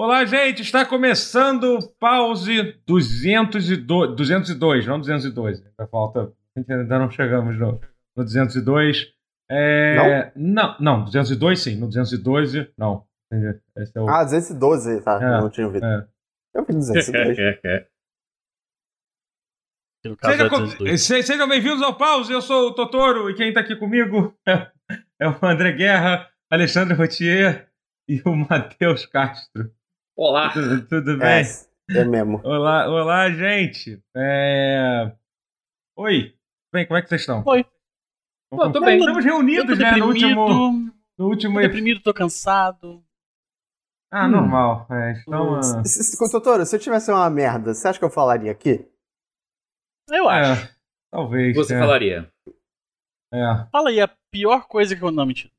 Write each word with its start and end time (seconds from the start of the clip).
Olá, 0.00 0.24
gente, 0.24 0.62
está 0.62 0.86
começando 0.86 1.76
o 1.76 1.88
Pause 1.98 2.80
202, 2.86 4.14
202, 4.14 4.86
não 4.86 5.00
202. 5.00 5.58
Ainda 5.58 5.88
falta, 5.88 6.32
ainda 6.56 6.98
não 7.00 7.10
chegamos 7.10 7.58
no, 7.58 7.80
no 8.16 8.22
202. 8.22 9.12
É, 9.50 10.30
não? 10.36 10.76
não, 10.78 10.98
não, 10.98 11.04
202 11.04 11.60
sim, 11.60 11.74
no 11.74 11.88
212 11.88 12.70
não. 12.78 13.04
Esse 13.76 13.98
é 13.98 14.00
o... 14.00 14.08
Ah, 14.08 14.22
212, 14.22 15.00
tá, 15.02 15.18
é, 15.20 15.40
não 15.40 15.50
tinha 15.50 15.66
ouvido. 15.66 15.84
É. 15.84 16.06
Eu 16.54 16.64
vi 16.64 16.74
202. 16.74 17.36
Seja, 21.02 21.26
sejam 21.26 21.48
bem-vindos 21.48 21.82
ao 21.82 21.98
Pause, 21.98 22.32
eu 22.32 22.40
sou 22.40 22.68
o 22.68 22.72
Totoro 22.72 23.28
e 23.30 23.34
quem 23.34 23.48
está 23.48 23.62
aqui 23.62 23.74
comigo 23.74 24.32
é 24.46 25.28
o 25.28 25.44
André 25.44 25.72
Guerra, 25.72 26.30
Alexandre 26.48 26.94
Rotier 26.94 27.68
e 28.08 28.22
o 28.24 28.36
Matheus 28.36 29.04
Castro. 29.04 29.76
Olá. 30.18 30.50
Tudo, 30.52 30.84
tudo 30.88 31.16
bem? 31.16 31.28
É, 31.28 31.98
é 31.98 32.04
mesmo. 32.04 32.40
Olá, 32.42 32.88
olá, 32.88 33.30
gente. 33.30 34.02
É... 34.16 35.12
Oi. 35.96 36.34
Bem, 36.72 36.84
como 36.88 36.98
é 36.98 37.02
que 37.02 37.08
vocês 37.08 37.20
estão? 37.20 37.44
Oi. 37.46 37.64
Pô, 38.50 38.72
tô 38.72 38.80
bem. 38.80 38.98
Estamos 38.98 39.24
reunidos, 39.24 39.78
né? 39.78 39.92
No 39.92 40.06
último. 40.06 40.92
No 41.16 41.28
último. 41.28 41.54
Tô 41.54 41.60
deprimido, 41.60 42.02
tô 42.02 42.12
cansado. 42.12 43.00
Ah, 44.10 44.26
hum. 44.26 44.30
normal. 44.30 44.88
É, 44.90 45.20
então, 45.20 45.52
hum. 45.52 45.60
uh... 45.60 46.30
Doutor, 46.32 46.66
se 46.66 46.74
eu 46.74 46.80
tivesse 46.80 47.12
uma 47.12 47.30
merda, 47.30 47.72
você 47.72 47.86
acha 47.86 47.98
que 48.00 48.04
eu 48.04 48.10
falaria 48.10 48.50
aqui? 48.50 48.84
Eu 50.10 50.28
é, 50.28 50.40
acho. 50.40 50.64
É, 50.64 50.74
talvez. 51.12 51.54
Você 51.56 51.76
é. 51.76 51.78
falaria. 51.78 52.32
É. 53.32 53.66
Fala 53.70 53.90
aí 53.90 54.00
a 54.00 54.10
pior 54.32 54.66
coisa 54.66 54.96
que 54.96 55.02
eu 55.02 55.12
não 55.12 55.24
mentira. 55.24 55.52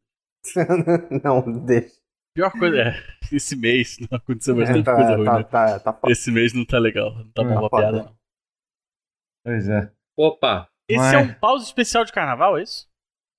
não, 1.24 1.64
deixa. 1.64 1.99
Pior 2.40 2.52
coisa 2.52 2.82
é, 2.82 3.04
esse 3.36 3.54
mês 3.54 3.98
não 4.00 4.18
aconteceu 4.18 4.56
bastante 4.56 4.80
é, 4.80 4.84
tá, 4.84 4.96
coisa 4.96 5.16
ruim, 5.18 5.26
tá, 5.26 5.36
né? 5.36 5.44
tá, 5.44 5.80
tá, 5.80 6.00
esse 6.10 6.32
mês 6.32 6.54
não 6.54 6.64
tá 6.64 6.80
legal, 6.80 7.14
não 7.14 7.30
tá 7.32 7.44
bom 7.44 7.66
a 7.66 7.70
piada, 7.70 8.04
não. 8.04 8.16
Pois 9.44 9.68
é. 9.68 9.92
Opa! 10.18 10.70
Esse 10.88 11.00
Mas... 11.00 11.14
é 11.14 11.18
um 11.18 11.34
pause 11.34 11.66
especial 11.66 12.06
de 12.06 12.14
carnaval, 12.14 12.58
é 12.58 12.64
isso? 12.64 12.88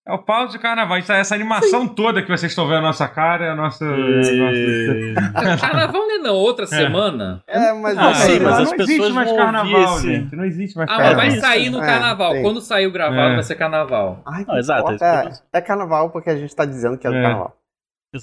É 0.07 0.13
o 0.13 0.19
pause 0.19 0.53
de 0.53 0.59
carnaval. 0.59 0.99
Essa, 0.99 1.15
essa 1.15 1.35
animação 1.35 1.89
Sim. 1.89 1.95
toda 1.95 2.23
que 2.23 2.29
vocês 2.29 2.53
estão 2.53 2.67
vendo 2.67 2.83
na 2.83 2.89
nossa 2.89 3.09
cara 3.09 3.47
é 3.47 3.51
a 3.51 3.55
nossa. 3.55 3.85
E... 3.85 5.15
nossa... 5.17 5.57
carnaval 5.67 6.03
não 6.03 6.17
é 6.17 6.19
não, 6.19 6.35
outra 6.35 6.65
é. 6.65 6.69
semana. 6.69 7.43
É, 7.47 7.73
mas, 7.73 7.97
ah, 7.97 8.03
mas 8.03 8.21
as 8.21 8.71
não 8.71 8.77
pessoas 8.77 8.89
existe 8.91 9.13
mais 9.13 9.33
carnaval, 9.33 9.97
esse... 9.97 10.07
gente. 10.07 10.37
Não 10.37 10.45
existe 10.45 10.77
mais 10.77 10.91
ah, 10.91 10.97
carnaval. 10.97 11.13
Ah, 11.13 11.25
mas 11.25 11.35
vai 11.35 11.41
sair 11.41 11.71
no 11.71 11.83
é, 11.83 11.87
carnaval. 11.87 12.35
É, 12.35 12.43
Quando 12.43 12.61
sair 12.61 12.87
o 12.87 12.93
gravado, 12.93 13.33
é. 13.33 13.35
vai 13.35 13.43
ser 13.43 13.55
carnaval. 13.55 14.23
Ai, 14.27 14.45
não, 14.47 14.59
exato. 14.59 14.93
É, 15.03 15.31
é, 15.53 15.61
carnaval 15.63 16.11
porque 16.11 16.29
a 16.29 16.37
gente 16.37 16.55
tá 16.55 16.67
dizendo 16.67 16.99
que 16.99 17.07
é, 17.07 17.11
é. 17.11 17.23
carnaval. 17.23 17.60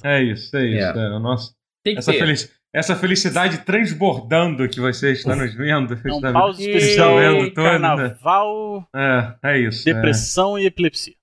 É 0.04 0.22
isso, 0.22 0.56
é 0.56 0.66
isso. 0.66 1.00
É. 1.00 1.06
É, 1.06 1.10
o 1.10 1.20
nosso, 1.20 1.56
essa, 1.86 2.12
felic, 2.12 2.50
essa 2.74 2.96
felicidade 2.96 3.60
transbordando 3.60 4.68
que 4.68 4.80
vocês 4.80 5.20
estão 5.20 5.36
nos 5.36 5.54
vendo. 5.54 5.94
É 5.94 6.14
um 6.14 6.34
pause 6.34 6.70
especial, 6.70 7.18
vendo 7.18 7.54
todo, 7.54 7.64
carnaval, 7.64 8.90
né? 8.94 9.38
é, 9.44 9.52
é 9.54 9.60
isso. 9.60 9.86
Depressão 9.86 10.58
é. 10.58 10.64
e 10.64 10.66
epilepsia. 10.66 11.16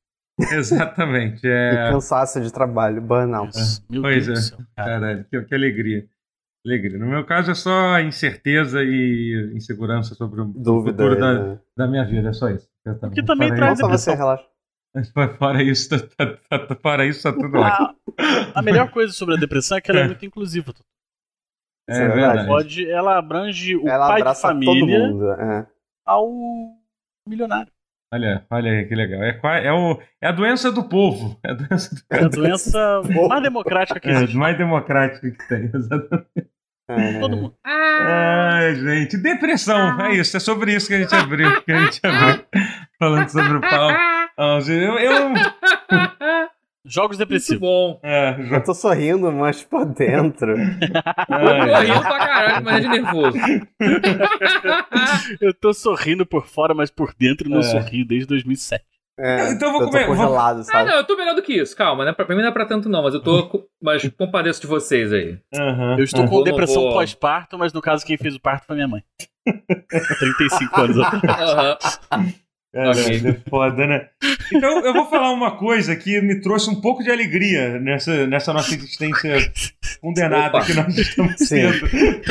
Exatamente. 0.52 1.46
É... 1.46 1.72
E 1.72 1.92
cansaço 1.92 2.40
de 2.40 2.52
trabalho, 2.52 3.00
burnout. 3.00 3.56
É. 3.56 4.00
Pois 4.00 4.26
Deus 4.26 4.38
é, 4.38 4.42
céu, 4.42 4.58
cara. 4.76 4.90
caralho, 4.90 5.24
que, 5.30 5.42
que 5.42 5.54
alegria. 5.54 6.06
Alegria. 6.66 6.98
No 6.98 7.06
meu 7.06 7.24
caso 7.24 7.50
é 7.50 7.54
só 7.54 8.00
incerteza 8.00 8.82
e 8.82 9.52
insegurança 9.54 10.14
sobre 10.14 10.40
o 10.40 10.46
Dúvida, 10.46 11.04
futuro 11.04 11.20
da, 11.20 11.52
é. 11.52 11.58
da 11.76 11.86
minha 11.86 12.04
vida, 12.04 12.30
é 12.30 12.32
só 12.32 12.48
isso. 12.48 12.66
O 13.02 13.10
que 13.10 13.22
também 13.22 13.54
traz 13.54 13.78
depressão. 13.78 14.12
Você, 14.12 14.14
relaxa. 14.14 14.44
Fora 15.38 15.60
isso, 15.60 15.88
tá, 15.88 15.98
tá, 16.48 16.58
tá, 16.58 16.76
fora 16.76 17.04
isso, 17.04 17.22
tá 17.22 17.32
tudo 17.32 17.58
ótimo. 17.58 17.96
A, 18.54 18.62
melhor 18.62 18.90
coisa 18.92 19.12
sobre 19.14 19.34
a 19.34 19.38
depressão 19.38 19.76
é 19.76 19.80
que 19.80 19.90
ela 19.90 20.00
é, 20.00 20.02
é 20.04 20.06
muito 20.06 20.24
inclusiva. 20.24 20.72
É, 21.88 21.96
é 21.96 22.08
verdade. 22.08 22.46
Pode, 22.46 22.88
ela 22.88 23.18
abrange 23.18 23.76
o 23.76 23.88
ela 23.88 24.08
pai 24.08 24.22
de 24.22 24.40
família 24.40 25.08
mundo, 25.08 25.32
é. 25.32 25.66
ao 26.06 26.30
milionário. 27.28 27.72
Olha, 28.12 28.46
olha 28.48 28.70
aí 28.70 28.84
que 28.86 28.94
legal. 28.94 29.20
É, 29.24 29.40
é, 29.66 29.72
o, 29.72 30.00
é 30.22 30.28
a 30.28 30.32
doença 30.32 30.70
do 30.70 30.88
povo. 30.88 31.36
É 31.42 31.50
a 31.50 31.54
doença, 31.54 31.94
do, 31.94 32.02
é 32.10 32.24
a 32.24 32.28
doença 32.28 33.02
mais 33.28 33.42
democrática 33.42 33.98
que 33.98 34.08
existe. 34.08 34.36
É, 34.36 34.38
mais 34.38 34.56
democrática 34.56 35.28
que 35.28 35.48
tem, 35.48 35.70
exatamente. 35.74 36.48
É. 36.88 37.18
Todo 37.18 37.36
mundo. 37.36 37.54
Ai, 37.64 38.76
gente, 38.76 39.16
depressão. 39.16 40.00
É 40.00 40.14
isso, 40.14 40.36
é 40.36 40.40
sobre 40.40 40.72
isso 40.72 40.86
que 40.86 40.94
a 40.94 41.00
gente 41.00 41.14
abriu. 41.14 41.62
Que 41.62 41.72
a 41.72 41.84
gente 41.84 42.00
abriu 42.04 42.44
falando 43.00 43.28
sobre 43.28 43.56
o 43.56 43.60
pau. 43.60 43.90
Eu, 44.36 44.98
eu... 44.98 45.34
Jogos 46.86 47.16
depressivos. 47.16 47.62
Muito 47.62 48.00
bom. 48.00 48.00
É, 48.02 48.36
eu 48.50 48.62
tô 48.62 48.74
sorrindo, 48.74 49.32
mas 49.32 49.64
por 49.64 49.86
dentro. 49.86 50.52
eu 50.52 51.66
tô 51.66 51.80
rindo 51.80 52.00
pra 52.00 52.18
caralho, 52.18 52.64
mas 52.64 52.76
é 52.76 52.80
de 52.80 52.88
nervoso. 52.88 53.38
eu 55.40 55.54
tô 55.54 55.72
sorrindo 55.72 56.26
por 56.26 56.46
fora, 56.46 56.74
mas 56.74 56.90
por 56.90 57.14
dentro 57.18 57.48
não 57.48 57.60
é. 57.60 57.62
sorrio 57.62 58.06
desde 58.06 58.26
2007. 58.26 58.84
É, 59.18 59.52
então 59.52 59.68
eu 59.68 59.78
vou 59.78 59.90
comer. 59.90 60.06
congelado, 60.08 60.56
vou... 60.56 60.64
sabe? 60.64 60.78
Ah, 60.78 60.84
não, 60.84 60.96
eu 60.98 61.04
tô 61.04 61.16
melhor 61.16 61.34
do 61.34 61.42
que 61.42 61.54
isso. 61.54 61.74
Calma, 61.74 62.04
né? 62.04 62.12
Pra, 62.12 62.26
mim 62.28 62.42
não 62.42 62.48
é 62.48 62.52
pra 62.52 62.66
tanto, 62.66 62.88
não, 62.88 63.02
mas 63.02 63.14
eu 63.14 63.22
tô. 63.22 63.66
mas 63.82 64.06
compadeço 64.18 64.60
de 64.60 64.66
vocês 64.66 65.10
aí. 65.10 65.38
Uhum, 65.54 65.98
eu 65.98 66.04
estou 66.04 66.22
uhum. 66.22 66.28
com 66.28 66.42
depressão 66.42 66.82
vou... 66.82 66.92
pós-parto, 66.92 67.56
mas 67.56 67.72
no 67.72 67.80
caso, 67.80 68.04
quem 68.04 68.18
fez 68.18 68.34
o 68.34 68.40
parto 68.40 68.66
foi 68.66 68.74
minha 68.74 68.88
mãe. 68.88 69.02
35 70.18 70.80
anos 70.80 70.98
atrás. 70.98 72.00
Uhum. 72.12 72.32
Cara, 72.74 72.90
okay. 72.90 73.22
é 73.28 73.48
foda, 73.48 73.86
né? 73.86 74.08
Então, 74.52 74.84
eu 74.84 74.92
vou 74.92 75.06
falar 75.06 75.30
uma 75.30 75.56
coisa 75.56 75.94
que 75.94 76.20
me 76.20 76.40
trouxe 76.40 76.68
um 76.68 76.80
pouco 76.80 77.04
de 77.04 77.10
alegria 77.10 77.78
nessa, 77.78 78.26
nessa 78.26 78.52
nossa 78.52 78.74
existência 78.74 79.36
condenada 80.00 80.58
Opa. 80.58 80.66
que 80.66 80.74
nós 80.74 80.98
estamos 80.98 81.34
sendo 81.36 81.86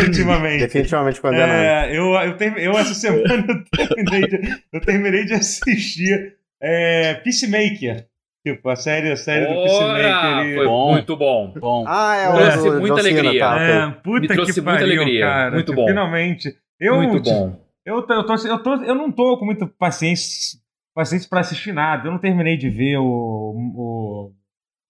ultimamente. 0.06 0.60
Definitivamente 0.60 1.22
condenada. 1.22 1.54
É, 1.54 1.98
eu, 1.98 2.14
eu, 2.14 2.58
eu, 2.58 2.72
essa 2.74 2.94
semana, 2.94 3.46
eu 3.48 3.88
terminei 3.88 4.28
de, 4.28 4.58
eu 4.74 4.82
terminei 4.82 5.26
de 5.26 5.34
assistir 5.34 6.36
é, 6.62 7.14
Peacemaker. 7.14 8.06
Tipo, 8.46 8.68
a 8.68 8.76
série, 8.76 9.14
a 9.14 9.16
série 9.16 9.46
Ora, 9.46 9.56
do 9.56 9.64
Peacemaker. 9.64 10.46
E... 10.46 10.56
Foi 10.56 10.66
bom. 10.66 10.92
muito 10.92 11.16
bom. 11.16 11.54
bom. 11.56 11.86
Ah, 11.88 12.18
é 12.18 12.52
Trouxe 12.52 12.80
muita 12.82 13.00
alegria. 13.00 13.40
Tá, 13.40 13.62
é, 13.62 13.92
puta 14.04 14.20
Me 14.20 14.28
trouxe 14.28 14.54
que 14.54 14.60
muita 14.60 14.80
pariu, 14.80 15.02
alegria. 15.02 15.26
Cara, 15.26 15.52
muito 15.52 15.66
tipo, 15.68 15.82
bom. 15.82 15.88
Finalmente. 15.88 16.54
Eu, 16.78 17.02
muito 17.02 17.24
bom. 17.24 17.63
Eu, 17.86 17.96
eu, 17.98 18.26
tô, 18.26 18.36
eu, 18.36 18.64
tô, 18.64 18.76
eu 18.84 18.96
não 18.96 19.12
tô 19.12 19.38
com 19.38 19.46
muita 19.46 19.68
paciência, 19.68 20.60
paciência 20.96 21.30
pra 21.30 21.42
assistir 21.42 21.74
nada. 21.74 22.08
Eu 22.08 22.12
não 22.12 22.20
terminei 22.20 22.56
de 22.56 22.70
ver 22.70 22.98
o, 22.98 23.04
o 23.06 24.32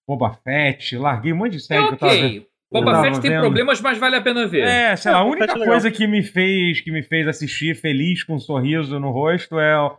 Boba 0.08 0.34
Fett, 0.44 0.98
larguei 0.98 1.34
um 1.34 1.38
monte 1.38 1.54
de 1.54 1.59
série 1.59 1.84
é, 1.84 1.88
que 1.88 1.94
eu 1.94 1.98
tava 1.98 2.14
vendo. 2.14 2.46
Boba 2.72 3.02
Fett 3.02 3.22
tem 3.22 3.40
problemas, 3.40 3.81
mas 3.81 3.98
vale 3.98 4.16
a 4.16 4.22
pena 4.22 4.48
ver. 4.48 4.64
É, 4.64 4.96
sei 4.96 5.12
lá, 5.12 5.20
a 5.20 5.24
única 5.24 5.59
é 5.59 5.66
coisa 5.66 5.92
que 5.92 6.06
me 6.06 6.22
fez 6.22 6.81
que 6.81 6.92
me 6.92 7.04
fez 7.04 7.28
assistir 7.28 7.76
feliz 7.76 8.24
com 8.24 8.36
um 8.36 8.40
sorriso 8.40 9.00
no 9.00 9.12
rosto 9.12 9.60
é 9.60 9.80
o, 9.80 9.98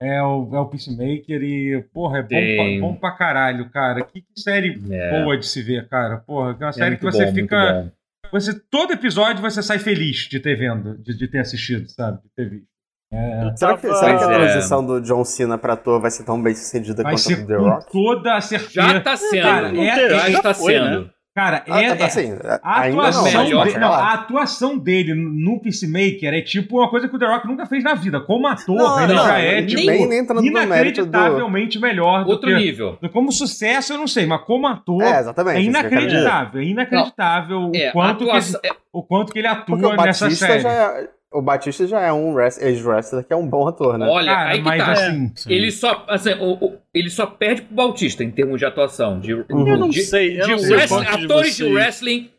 é 0.00 0.22
o, 0.22 0.48
é 0.54 0.60
o 0.60 0.66
Peacemaker 0.66 1.42
e, 1.42 1.82
porra, 1.92 2.18
é 2.18 2.22
bom, 2.22 2.28
pra, 2.28 2.88
bom 2.88 2.96
pra 2.96 3.10
caralho, 3.12 3.68
cara. 3.70 4.02
Que, 4.02 4.24
série 4.36 4.80
é. 4.90 5.22
boa 5.22 5.36
de 5.36 5.46
se 5.46 5.62
ver, 5.62 5.88
cara. 5.88 6.18
Porra, 6.18 6.56
é 6.58 6.64
uma 6.64 6.72
série 6.72 6.96
que 6.96 7.04
você 7.04 7.26
bom, 7.26 7.34
fica 7.34 7.92
você, 8.32 8.58
todo 8.70 8.92
episódio 8.92 9.42
você 9.42 9.62
sai 9.62 9.78
feliz 9.78 10.28
de 10.28 10.40
ter 10.40 10.56
vendo, 10.56 10.98
de, 10.98 11.16
de 11.16 11.28
ter 11.28 11.38
assistido, 11.38 11.88
sabe? 11.90 12.18
De 12.22 12.28
ter 12.34 12.50
visto. 12.50 12.70
É... 13.12 13.56
Será, 13.56 13.76
que, 13.76 13.92
será 13.92 14.18
que, 14.18 14.24
a 14.24 14.30
é. 14.30 14.34
transição 14.34 14.82
é. 14.82 14.86
do 14.86 15.00
John 15.00 15.24
Cena 15.24 15.58
pra 15.58 15.72
ator 15.72 16.00
vai 16.00 16.10
ser 16.10 16.24
tão 16.24 16.40
bem 16.40 16.54
sucedida 16.54 17.02
vai 17.02 17.14
quanto 17.14 17.32
a 17.32 17.36
do 17.36 17.46
The 17.46 17.56
Rock? 17.56 17.92
Toda 17.92 18.36
a 18.36 18.40
certeza. 18.40 18.72
Já 18.72 19.00
tá 19.00 19.16
sendo. 19.16 19.42
Cara, 19.42 19.76
é, 19.76 19.88
é, 19.88 20.30
já 20.30 20.38
está 20.38 20.54
sendo. 20.54 21.00
Né? 21.04 21.10
Cara, 21.32 21.64
ah, 21.68 21.80
é, 21.80 21.94
tá, 21.94 22.06
assim, 22.06 22.32
a, 22.60 22.86
atuação 22.86 23.48
não, 23.48 23.64
dele, 23.64 23.78
não, 23.78 23.92
a 23.92 24.14
atuação 24.14 24.76
dele 24.76 25.14
no 25.14 25.60
Peacemaker 25.60 26.34
é 26.34 26.42
tipo 26.42 26.78
uma 26.78 26.90
coisa 26.90 27.08
que 27.08 27.14
o 27.14 27.18
The 27.20 27.26
Rock 27.26 27.46
nunca 27.46 27.66
fez 27.66 27.84
na 27.84 27.94
vida. 27.94 28.20
Como 28.20 28.48
ator, 28.48 28.76
não, 28.76 29.04
ele 29.04 29.14
não, 29.14 29.24
já 29.24 29.38
é 29.38 29.62
tipo, 29.62 29.86
nem, 29.86 30.08
nem 30.08 30.46
inacreditavelmente 30.46 31.78
do... 31.78 31.82
melhor. 31.82 32.26
Outro 32.26 32.50
que, 32.50 32.56
nível. 32.56 32.98
Como 33.12 33.30
sucesso, 33.30 33.92
eu 33.92 33.98
não 33.98 34.08
sei, 34.08 34.26
mas 34.26 34.42
como 34.42 34.66
ator, 34.66 35.04
é, 35.04 35.20
exatamente, 35.20 35.58
é 35.58 35.62
inacreditável. 35.62 36.60
É 36.60 36.64
inacreditável 36.64 37.60
o, 37.60 37.76
é, 37.76 37.92
quanto 37.92 38.24
atuação... 38.24 38.60
que 38.60 38.66
ele, 38.66 38.76
o 38.92 39.02
quanto 39.04 39.32
que 39.32 39.38
ele 39.38 39.48
atua 39.48 39.96
nessa 39.96 40.30
série. 40.30 40.60
Já 40.62 41.06
o 41.32 41.40
Batista 41.40 41.86
já 41.86 42.00
é 42.00 42.12
um 42.12 42.38
ex-wrestler 42.40 43.24
que 43.24 43.32
é 43.32 43.36
um 43.36 43.46
bom 43.46 43.68
ator, 43.68 43.96
né? 43.96 44.06
Olha, 44.08 44.32
Cara, 44.32 44.50
aí 44.50 44.58
que 44.58 44.64
mas 44.64 44.84
tá. 44.84 44.92
Assim, 44.92 45.32
ele 45.46 45.70
só, 45.70 46.04
assim, 46.08 46.32
o, 46.34 46.64
o, 46.64 46.78
ele 46.92 47.08
só 47.08 47.26
perde 47.26 47.62
pro 47.62 47.74
Bautista 47.74 48.24
em 48.24 48.30
termos 48.30 48.58
de 48.58 48.66
atuação. 48.66 49.20
De, 49.20 49.34
uhum. 49.34 49.68
Eu 49.68 49.78
não 49.78 49.88
de, 49.88 50.02
sei. 50.02 50.40
Eu 50.40 50.46
de 50.46 50.50
não 50.50 50.58
sei 50.58 50.76
atores 50.76 51.56
de, 51.56 51.64
de 51.64 51.72
wrestling 51.72 52.30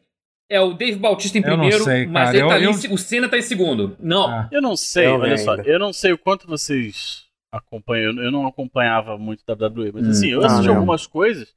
é 0.49 0.59
o 0.59 0.73
Dave 0.73 0.99
Bautista 0.99 1.37
em 1.37 1.41
primeiro, 1.41 1.81
sei, 1.81 2.05
mas 2.05 2.33
ele 2.33 2.39
tá 2.39 2.45
eu, 2.45 2.51
ali, 2.51 2.65
eu... 2.65 2.93
o 2.93 2.97
Senna 2.97 3.29
tá 3.29 3.37
em 3.37 3.41
segundo. 3.41 3.95
Não. 3.97 4.27
Ah, 4.27 4.49
eu 4.51 4.61
não 4.61 4.75
sei, 4.75 5.07
eu 5.07 5.13
olha 5.13 5.37
só. 5.37 5.55
Eu 5.55 5.79
não 5.79 5.93
sei 5.93 6.11
o 6.11 6.17
quanto 6.17 6.45
vocês 6.45 7.23
acompanham. 7.49 8.21
Eu 8.21 8.31
não 8.31 8.45
acompanhava 8.45 9.17
muito 9.17 9.45
WWE, 9.49 9.91
mas 9.93 10.07
hum, 10.07 10.11
assim, 10.11 10.27
eu 10.27 10.43
assisti 10.43 10.67
ah, 10.67 10.73
algumas 10.73 11.07
coisas. 11.07 11.53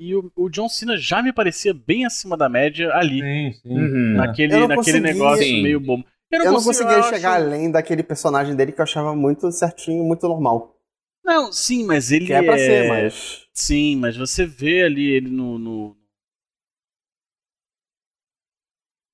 E 0.00 0.14
o, 0.14 0.30
o, 0.36 0.48
John 0.48 0.68
Cena 0.68 0.96
já 0.96 1.20
me 1.20 1.32
parecia 1.32 1.74
bem 1.74 2.06
acima 2.06 2.36
da 2.36 2.48
média 2.48 2.94
ali. 2.94 3.20
Sim, 3.20 3.52
sim. 3.60 3.74
Uhum. 3.76 4.14
Naquele, 4.14 4.68
naquele 4.68 5.00
negócio 5.00 5.42
sim. 5.42 5.60
meio 5.60 5.80
bobo. 5.80 6.04
Eu 6.30 6.38
não, 6.40 6.46
eu 6.46 6.52
não 6.52 6.62
conseguia 6.62 7.02
chegar 7.04 7.36
além 7.36 7.70
daquele 7.70 8.02
personagem 8.02 8.54
dele 8.54 8.72
que 8.72 8.80
eu 8.80 8.84
achava 8.84 9.14
muito 9.14 9.50
certinho, 9.50 10.04
muito 10.04 10.28
normal. 10.28 10.76
Não, 11.24 11.52
sim, 11.52 11.84
mas 11.84 12.10
ele 12.10 12.26
que 12.26 12.32
é. 12.32 12.42
pra 12.42 12.54
é... 12.54 12.58
ser, 12.58 12.88
mas. 12.88 13.48
Sim, 13.52 13.96
mas 13.96 14.16
você 14.16 14.46
vê 14.46 14.84
ali 14.84 15.10
ele 15.10 15.30
no, 15.30 15.58
no. 15.58 15.96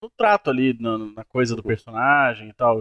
no 0.02 0.10
trato 0.16 0.50
ali, 0.50 0.76
na, 0.80 0.98
na, 0.98 1.24
coisa 1.24 1.56
do 1.56 1.62
personagem 1.62 2.48
e 2.48 2.52
tal. 2.52 2.80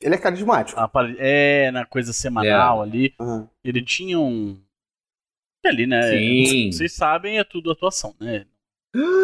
Ele 0.00 0.14
é 0.14 0.18
carismático. 0.18 0.78
É, 1.18 1.70
na 1.70 1.86
coisa 1.86 2.12
semanal 2.12 2.80
é. 2.80 2.86
ali. 2.86 3.14
Uhum. 3.18 3.48
Ele 3.62 3.82
tinha 3.82 4.18
um. 4.18 4.60
Ali, 5.64 5.86
né? 5.86 6.02
Sim. 6.10 6.70
Vocês 6.70 6.92
sabem, 6.92 7.38
é 7.38 7.44
tudo 7.44 7.70
atuação, 7.70 8.14
né? 8.20 8.46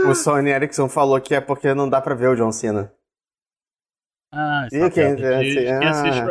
O 0.08 0.14
Sony 0.14 0.50
Ericsson 0.50 0.88
falou 0.88 1.20
que 1.20 1.34
é 1.34 1.40
porque 1.40 1.72
não 1.74 1.88
dá 1.88 2.00
pra 2.00 2.14
ver 2.14 2.28
o 2.28 2.34
John 2.34 2.50
Cena. 2.50 2.92
Ah, 4.32 4.66
isso 4.66 4.76
é 4.76 4.90
quem, 4.90 5.16
quem 5.16 5.86
assiste 5.86 6.22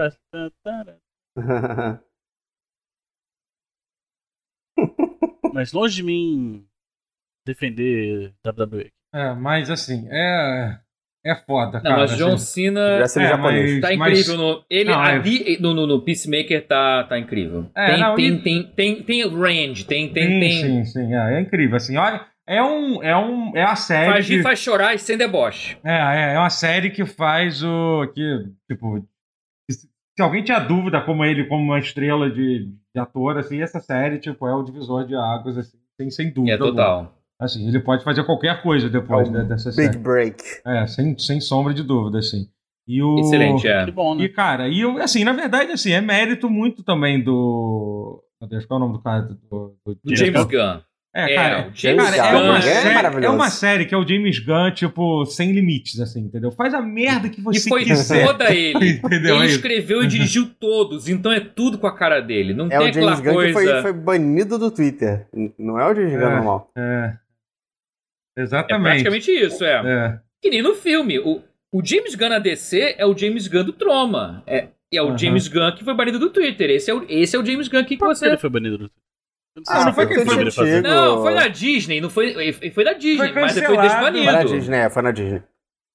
Mas 5.54 5.74
longe 5.74 5.96
de 5.98 6.04
mim 6.04 6.66
defender 7.46 8.34
WWE. 8.46 8.92
É, 9.13 9.34
mas 9.34 9.69
assim, 9.69 10.07
é. 10.10 10.80
É 11.25 11.36
foda, 11.36 11.81
cara. 11.81 11.96
Não, 11.96 12.01
mas 12.01 12.18
John 12.18 12.34
assim. 12.36 12.46
Cena 12.46 12.80
é, 12.80 13.36
mas, 13.36 13.81
tá 13.81 13.94
incrível. 13.94 13.98
Mas... 13.98 14.28
No, 14.30 14.63
ele, 14.69 14.90
não, 14.90 15.00
ali, 15.01 15.56
é... 15.56 15.60
no, 15.60 15.74
no, 15.74 15.86
no, 15.86 16.01
Peacemaker 16.01 16.66
tá, 16.66 17.04
tá 17.04 17.19
incrível. 17.19 17.69
É, 17.75 17.88
tem, 17.88 18.00
não, 18.00 18.16
tem, 18.16 18.28
e... 18.28 18.42
tem, 18.42 18.63
tem, 18.72 19.04
tem, 19.04 19.28
range, 19.28 19.84
tem. 19.84 20.13
tem, 20.13 20.28
sim, 20.28 20.40
tem... 20.40 20.62
sim, 20.62 20.86
sim. 20.86 21.13
É, 21.13 21.36
é, 21.36 21.42
incrível. 21.42 21.75
Assim, 21.75 21.98
olha, 21.98 22.25
é 22.50 22.63
um. 22.63 23.04
É, 23.04 23.16
um, 23.16 23.56
é 23.56 23.63
a 23.63 23.75
série. 23.75 24.12
Faz 24.12 24.28
rir, 24.28 24.38
que... 24.38 24.44
faz 24.44 24.60
chorar 24.60 24.96
e 24.96 25.00
sem 25.00 25.16
deboche. 25.16 25.78
É, 25.84 25.94
é, 25.94 26.34
é 26.34 26.40
uma 26.40 26.50
série 26.50 26.90
que 26.90 27.06
faz 27.06 27.63
o. 27.63 28.07
Que, 28.13 28.46
tipo. 28.68 29.07
Se 29.72 29.88
alguém 30.24 30.44
tinha 30.44 30.60
dúvida 30.60 31.00
como 31.00 31.24
ele, 31.24 31.46
como 31.46 31.63
uma 31.63 31.80
estrela 31.80 32.30
de, 32.30 32.66
de 32.94 33.00
ator, 33.00 33.38
assim, 33.38 33.62
essa 33.62 33.80
série, 33.80 34.18
tipo, 34.18 34.46
é 34.48 34.54
o 34.54 34.63
divisor 34.63 35.06
de 35.06 35.16
águas, 35.16 35.57
assim, 35.57 35.78
sem, 35.96 36.10
sem 36.10 36.34
dúvida. 36.34 36.56
É 36.56 36.57
total. 36.57 36.92
Alguma. 36.92 37.19
Assim, 37.40 37.66
ele 37.66 37.80
pode 37.80 38.04
fazer 38.04 38.25
qualquer 38.25 38.62
coisa 38.62 38.90
depois 38.90 39.30
é 39.30 39.31
né, 39.31 39.44
dessa 39.46 39.72
série. 39.72 39.90
Big 39.90 40.00
break. 40.00 40.44
É, 40.66 40.86
sem, 40.88 41.18
sem 41.18 41.40
sombra 41.40 41.74
de 41.74 41.84
dúvida, 41.84 42.18
assim. 42.18 42.50
E 42.86 43.01
o... 43.01 43.19
Excelente, 43.19 43.66
é. 43.66 43.86
Que 43.86 43.92
bom, 43.92 44.16
né? 44.16 44.24
E, 44.24 44.30
cara, 44.30 44.68
e 44.68 44.81
eu, 44.81 44.98
assim, 44.98 45.24
na 45.24 45.31
verdade, 45.31 45.72
assim, 45.72 45.92
é 45.92 46.01
mérito 46.01 46.50
muito 46.50 46.84
também 46.84 47.24
do. 47.24 48.22
Meu 48.42 48.50
Deus, 48.50 48.66
qual 48.66 48.80
é 48.80 48.84
o 48.84 48.86
nome 48.88 48.98
do 48.98 49.04
cara? 49.04 49.22
Do, 49.22 49.36
do... 49.86 50.00
do 50.04 50.16
James 50.16 50.44
Gunn. 50.46 50.81
É, 51.11 51.33
cara, 51.33 51.71
é, 51.83 51.95
cara 51.95 52.38
é, 52.38 52.41
uma 52.41 52.57
é 52.57 52.61
série, 52.61 53.25
é, 53.25 53.29
uma 53.29 53.50
série 53.50 53.85
que 53.85 53.95
é 53.95 53.97
o 53.97 54.07
James 54.07 54.38
Gunn, 54.38 54.71
tipo, 54.71 55.25
sem 55.25 55.51
limites, 55.51 56.00
assim, 56.00 56.19
entendeu? 56.19 56.51
Faz 56.51 56.71
a 56.71 56.81
merda 56.81 57.29
que 57.29 57.41
você 57.41 57.67
quiser. 57.67 58.21
E 58.21 58.25
foi 58.25 58.27
toda 58.27 58.53
ele. 58.53 58.89
entendeu? 59.03 59.38
Ele 59.38 59.45
escreveu 59.47 60.03
e 60.03 60.07
dirigiu 60.07 60.47
todos, 60.59 61.09
então 61.09 61.31
é 61.31 61.39
tudo 61.39 61.79
com 61.79 61.88
a 61.88 61.95
cara 61.95 62.19
dele. 62.19 62.53
Não 62.53 62.67
é 62.67 62.77
tem 62.77 62.89
o 62.89 62.94
James 62.94 63.19
Gunn 63.21 63.33
coisa... 63.33 63.47
que 63.47 63.53
foi, 63.53 63.81
foi, 63.81 63.94
banido 63.94 64.59
do 64.59 64.69
Twitter. 64.69 65.25
Não 65.57 65.79
é 65.79 65.91
o 65.91 65.95
James 65.95 66.13
Gunn 66.13 66.27
é, 66.27 66.35
normal. 66.35 66.71
É. 66.77 67.13
Exatamente. 68.38 68.88
É 68.88 68.91
praticamente 68.91 69.31
isso, 69.31 69.65
é. 69.65 69.81
é. 69.83 70.19
Que 70.39 70.51
nem 70.51 70.62
no 70.62 70.75
filme. 70.75 71.17
O, 71.17 71.41
o 71.73 71.83
James 71.83 72.13
Gunn 72.13 72.29
na 72.29 72.39
DC 72.39 72.95
é 73.00 73.05
o 73.05 73.17
James 73.17 73.47
Gunn 73.47 73.63
do 73.63 73.73
Troma. 73.73 74.44
É, 74.45 74.67
é 74.94 75.01
o 75.01 75.07
uhum. 75.07 75.17
James 75.17 75.47
Gunn 75.47 75.71
que 75.71 75.83
foi 75.83 75.95
banido 75.95 76.19
do 76.19 76.29
Twitter. 76.29 76.69
Esse 76.69 76.91
é 76.91 76.94
o, 76.94 77.03
esse 77.09 77.35
é 77.35 77.39
o 77.39 77.45
James 77.45 77.67
Gunn 77.67 77.83
que, 77.83 77.97
que 77.97 78.05
você. 78.05 78.27
ele 78.27 78.38
foi 78.38 78.50
banido 78.51 78.77
do 78.77 78.89
Twitter? 78.89 79.08
Ah, 79.67 79.85
não 79.85 79.94
foi 79.94 80.07
que 80.07 80.13
ele 80.13 80.25
foi 80.25 80.51
fazer. 80.51 80.81
Não, 80.81 81.21
foi 81.21 81.33
na 81.33 81.47
Disney, 81.47 82.01
não 82.01 82.09
foi, 82.09 82.53
foi 82.53 82.83
da 82.83 82.94
Disney, 82.94 83.31
foi 83.31 83.41
mas 83.41 83.56
depois 83.56 83.81
desbanido. 83.81 84.23
Foi 84.25 84.33
na 84.33 84.44
Disney, 84.44 84.77
é, 84.77 84.89
foi 84.89 85.01
na 85.01 85.11
Disney. 85.11 85.44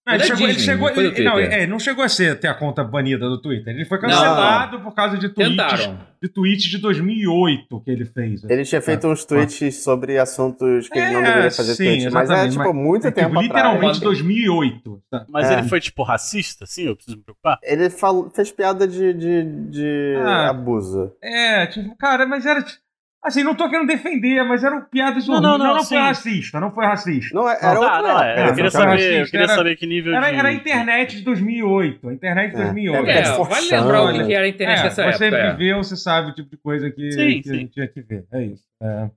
Não, 0.07 0.15
ele, 0.15 0.25
chegou, 0.25 0.49
ele 0.49 0.59
chegou, 0.59 0.91
ele, 0.91 1.25
não, 1.25 1.39
é, 1.39 1.67
não 1.67 1.79
chegou 1.79 2.05
a 2.05 2.09
ser, 2.11 2.39
ter 2.39 2.49
a 2.49 2.55
conta 2.55 2.85
banida 2.85 3.27
do 3.27 3.41
Twitter. 3.41 3.75
Ele 3.75 3.87
foi 3.87 3.99
cancelado 3.99 4.77
não. 4.77 4.85
por 4.85 4.95
causa 4.95 5.17
de 5.17 5.31
tweets, 5.31 5.91
de 6.23 6.29
tweets 6.29 6.65
de 6.65 6.77
2008 6.77 7.81
que 7.81 7.91
ele 7.91 8.05
fez. 8.05 8.45
Ele 8.45 8.65
tinha 8.65 8.83
feito 8.83 9.09
uns 9.09 9.25
tweets 9.25 9.83
sobre 9.83 10.19
assuntos 10.19 10.91
que 10.91 10.99
é, 10.99 11.07
ele 11.07 11.15
não 11.15 11.23
deveria 11.23 11.51
fazer 11.51 11.75
sim, 11.75 11.85
tweet, 11.85 12.11
mas 12.11 12.29
é 12.29 12.49
tipo 12.51 12.75
muito 12.75 13.07
é, 13.07 13.11
tempo 13.11 13.31
tipo, 13.31 13.41
Literalmente 13.41 13.99
2008. 14.01 15.03
Tá? 15.11 15.25
Mas 15.27 15.51
é. 15.51 15.55
ele 15.55 15.69
foi 15.71 15.81
tipo 15.81 16.03
racista, 16.03 16.67
sim? 16.67 16.83
Eu 16.83 16.97
preciso 16.97 17.17
me 17.17 17.23
preocupar? 17.23 17.59
Ele 17.63 17.89
falou, 17.89 18.29
fez 18.29 18.53
piada 18.53 18.87
de, 18.87 19.15
de, 19.15 19.45
de 19.71 20.17
ah, 20.19 20.51
abuso. 20.51 21.13
É, 21.23 21.67
tipo, 21.67 21.97
cara, 21.97 22.27
mas 22.27 22.45
era 22.45 22.63
Assim, 23.25 23.43
não 23.43 23.55
tô 23.55 23.71
querendo 23.71 23.87
defender, 23.87 24.45
mas 24.45 24.63
eram 24.63 24.85
piadas 24.85 25.27
horríveis. 25.27 25.43
Não, 25.43 25.59
não, 25.59 25.67
não, 25.67 25.77
não 25.77 25.85
foi 25.85 25.97
racista, 25.97 26.61
não 26.61 26.71
foi 26.71 26.85
racista. 26.85 27.35
Não, 27.35 27.49
era 27.49 27.81
outra 27.81 28.03
não, 28.03 28.23
é, 28.23 28.51
eu, 28.51 28.55
queria 28.55 28.71
saber, 28.71 29.23
eu 29.23 29.27
queria 29.27 29.49
saber 29.49 29.77
que 29.77 29.87
nível 29.87 30.15
era, 30.15 30.31
de... 30.31 30.37
Era 30.37 30.49
a 30.49 30.53
internet 30.53 31.17
de 31.17 31.23
2008, 31.23 32.07
a 32.07 32.13
internet 32.13 32.51
de 32.51 32.63
2008. 32.63 33.09
É, 33.09 33.19
é, 33.21 33.23
vale 33.23 33.71
lembrar 33.71 34.03
o 34.03 34.27
que 34.27 34.35
era 34.35 34.45
a 34.45 34.49
internet 34.49 34.79
é, 34.79 34.83
dessa 34.83 35.11
você 35.11 35.25
época. 35.25 35.43
Você 35.43 35.53
viveu, 35.53 35.77
você 35.79 35.97
sabe 35.97 36.31
o 36.33 36.35
tipo 36.35 36.51
de 36.51 36.59
coisa 36.59 36.91
que, 36.91 37.13
sim, 37.13 37.41
que 37.41 37.49
sim. 37.49 37.51
a 37.51 37.59
gente 37.61 37.73
tinha 37.73 37.89
que 37.89 38.03
ver, 38.03 38.27
é 38.31 38.45
isso. 38.45 38.65
É. 38.83 39.11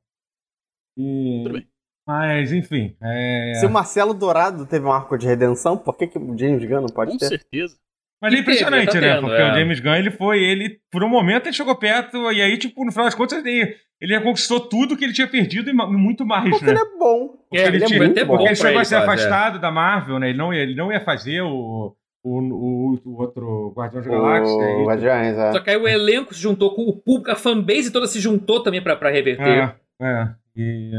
E... 0.98 1.42
Tudo 1.44 1.54
bem. 1.56 1.68
Mas, 2.08 2.54
enfim. 2.54 2.96
É... 3.02 3.56
Se 3.56 3.66
o 3.66 3.70
Marcelo 3.70 4.14
Dourado 4.14 4.66
teve 4.66 4.86
um 4.86 4.92
arco 4.94 5.18
de 5.18 5.28
redenção, 5.28 5.78
por 5.78 5.98
que, 5.98 6.08
que 6.08 6.18
o 6.18 6.38
James 6.38 6.64
Gunn 6.64 6.80
não 6.80 6.88
pode 6.88 7.12
Com 7.12 7.18
ter? 7.18 7.26
Com 7.26 7.30
certeza. 7.30 7.76
Mas 8.22 8.34
é 8.34 8.38
impressionante, 8.38 8.92
tá 8.92 9.00
né? 9.00 9.14
Tendo, 9.14 9.28
Porque 9.28 9.42
é. 9.42 9.52
o 9.52 9.56
James 9.56 9.80
Gunn, 9.80 9.96
ele 9.96 10.12
foi, 10.12 10.44
ele, 10.44 10.80
por 10.92 11.04
um 11.04 11.10
momento, 11.10 11.46
ele 11.46 11.54
chegou 11.54 11.76
perto, 11.76 12.32
e 12.32 12.42
aí, 12.42 12.58
tipo, 12.58 12.84
no 12.84 12.92
final 12.92 13.06
das 13.06 13.14
contas, 13.14 13.46
ele, 13.46 13.76
ele 14.02 14.20
conquistou 14.22 14.60
tudo 14.60 14.98
que 14.98 15.04
ele 15.04 15.14
tinha 15.14 15.28
perdido 15.28 15.70
e 15.70 15.74
muito 15.74 16.26
mais, 16.26 16.50
porque 16.50 16.66
né? 16.66 16.72
ele 16.72 16.80
é 16.80 16.98
bom. 16.98 17.28
Porque 17.50 17.58
é, 17.58 17.68
ele, 17.68 17.78
ele, 17.78 17.86
tinha, 17.86 18.04
é 18.04 18.26
porque 18.26 18.48
ele 18.48 18.56
chegou 18.56 18.82
a 18.82 18.86
ser 18.86 18.96
afastado 18.96 19.58
é. 19.58 19.62
da 19.62 19.72
Marvel, 19.72 20.18
né? 20.18 20.30
Ele 20.30 20.38
não, 20.38 20.52
ele 20.52 20.76
não 20.76 20.92
ia 20.92 21.00
fazer 21.00 21.42
o, 21.42 21.96
o, 22.24 22.40
o, 22.40 23.02
o 23.06 23.22
outro 23.22 23.72
Guardião 23.76 24.02
da 24.02 24.10
Galáxia. 24.10 24.56
O 24.56 24.86
Guardiões, 24.86 25.38
é. 25.38 25.52
Só 25.52 25.60
que 25.60 25.70
aí 25.70 25.78
o 25.78 25.88
elenco 25.88 26.34
se 26.34 26.42
juntou 26.42 26.74
com 26.74 26.84
o 26.84 26.98
público, 26.98 27.30
a 27.30 27.36
fanbase 27.36 27.92
toda 27.92 28.08
se 28.08 28.20
juntou 28.20 28.64
também 28.64 28.82
pra, 28.82 28.96
pra 28.96 29.12
reverter. 29.12 29.48
É, 29.48 29.76
é. 30.02 30.30
E, 30.56 30.92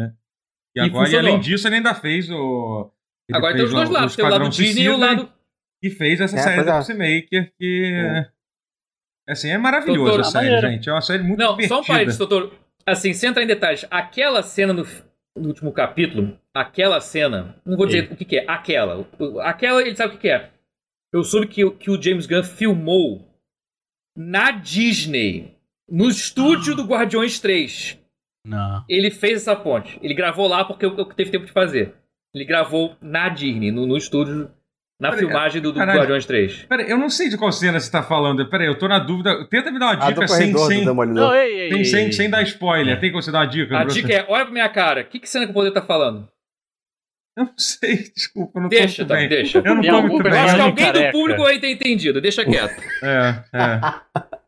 e 0.77 0.81
agora, 0.81 1.09
e, 1.09 1.13
e 1.13 1.19
além 1.19 1.41
disso, 1.41 1.67
ele 1.67 1.77
ainda 1.77 1.95
fez 1.95 2.31
o... 2.31 2.93
Agora 3.33 3.55
tem 3.55 3.65
os 3.65 3.73
dois 3.73 3.91
lados, 3.91 4.17
tem 4.17 4.25
o 4.25 4.29
lado 4.29 4.49
Disney 4.49 4.85
e 4.85 4.89
o 4.89 4.97
lado 4.97 5.29
que 5.81 5.91
fez 5.91 6.21
essa 6.21 6.37
é, 6.37 6.43
série 6.43 6.63
do 6.63 6.73
Peacemaker, 6.73 7.53
que 7.57 7.93
é. 7.95 8.29
assim, 9.29 9.51
é 9.51 9.59
maravilhoso 9.59 10.05
doutor, 10.05 10.21
a 10.21 10.25
série, 10.25 10.61
gente. 10.61 10.89
É 10.89 10.93
uma 10.93 11.01
série 11.01 11.23
muito 11.23 11.39
Não, 11.39 11.51
divertida. 11.51 11.75
só 11.75 11.81
um 11.81 11.85
parênteses, 11.85 12.19
doutor. 12.19 12.53
Assim, 12.85 13.13
sem 13.13 13.31
entrar 13.31 13.43
em 13.43 13.47
detalhes, 13.47 13.87
aquela 13.91 14.43
cena 14.43 14.73
no, 14.73 14.87
no 15.37 15.49
último 15.49 15.73
capítulo, 15.73 16.39
aquela 16.55 17.01
cena, 17.01 17.57
não 17.65 17.77
vou 17.77 17.87
dizer 17.87 18.09
Sim. 18.09 18.15
o 18.15 18.17
que, 18.17 18.25
que, 18.25 18.39
é, 18.39 18.45
aquela. 18.49 19.07
Aquela, 19.43 19.83
ele 19.83 19.95
sabe 19.95 20.15
o 20.15 20.17
que, 20.17 20.23
que 20.23 20.31
é. 20.31 20.51
Eu 21.13 21.23
soube 21.23 21.47
que, 21.47 21.71
que 21.73 21.91
o 21.91 22.01
James 22.01 22.27
Gunn 22.27 22.43
filmou 22.43 23.27
na 24.17 24.51
Disney, 24.51 25.57
no 25.89 26.09
estúdio 26.09 26.75
ah. 26.75 26.77
do 26.77 26.85
Guardiões 26.85 27.39
3. 27.39 27.99
Não. 28.45 28.85
Ele 28.89 29.11
fez 29.11 29.43
essa 29.43 29.55
ponte. 29.55 29.99
Ele 30.03 30.15
gravou 30.15 30.49
lá 30.49 30.65
porque 30.65 30.85
eu, 30.85 30.97
eu 30.97 31.05
teve 31.07 31.31
tempo 31.31 31.47
de 31.47 31.53
fazer. 31.53 31.95
Ele 32.35 32.45
gravou 32.45 32.97
na 33.01 33.29
Disney, 33.29 33.71
no, 33.71 33.87
no 33.87 33.97
estúdio 33.97 34.51
na 35.01 35.11
pera 35.11 35.21
filmagem 35.21 35.63
do, 35.63 35.73
do 35.73 35.79
Guardiões 35.79 36.27
3. 36.27 36.67
Pera 36.69 36.83
eu 36.83 36.99
não 36.99 37.09
sei 37.09 37.29
de 37.29 37.37
qual 37.37 37.53
cena 37.53 37.79
você 37.79 37.91
tá 37.91 38.03
falando. 38.03 38.45
Pera 38.49 38.65
aí, 38.65 38.69
eu 38.69 38.77
tô 38.77 38.89
na 38.89 38.99
dúvida. 38.99 39.47
Tenta 39.49 39.71
me 39.71 39.79
dar 39.79 39.95
uma 39.95 40.09
dica 40.09 40.27
sem, 40.27 40.57
sem, 40.57 40.85
não, 40.85 41.35
ei, 41.35 41.73
ei, 41.73 41.85
sem, 41.85 42.07
ei, 42.07 42.13
sem, 42.13 42.29
dar 42.29 42.43
spoiler. 42.43 42.99
Tem 42.99 43.11
como 43.11 43.23
você 43.23 43.31
dar 43.31 43.41
uma 43.41 43.47
dica? 43.47 43.79
A 43.79 43.85
dica 43.85 44.13
é, 44.13 44.27
olha 44.29 44.45
pra 44.45 44.53
minha 44.53 44.69
cara. 44.69 45.05
Que, 45.05 45.21
que 45.21 45.29
cena 45.29 45.45
que 45.45 45.53
o 45.53 45.55
poder 45.55 45.71
tá 45.71 45.83
falando? 45.83 46.29
Eu 47.37 47.45
não 47.45 47.55
sei, 47.57 48.11
desculpa, 48.13 48.59
eu 48.59 48.63
não 48.63 48.69
deixa, 48.69 49.05
tô 49.05 49.15
muito 49.15 49.15
tá, 49.15 49.15
bem. 49.15 49.29
Deixa, 49.29 49.59
Eu 49.59 49.75
não 49.77 49.83
tô 49.83 50.03
muito 50.03 50.23
bem. 50.25 50.33
Acho 50.33 50.55
que 50.57 50.61
alguém 50.61 50.87
careca. 50.87 51.07
do 51.07 51.13
público 51.13 51.43
vai 51.45 51.59
ter 51.61 51.71
entendido, 51.71 52.21
deixa 52.21 52.45
quieto. 52.45 52.83
É, 53.01 53.45
é. 53.55 53.81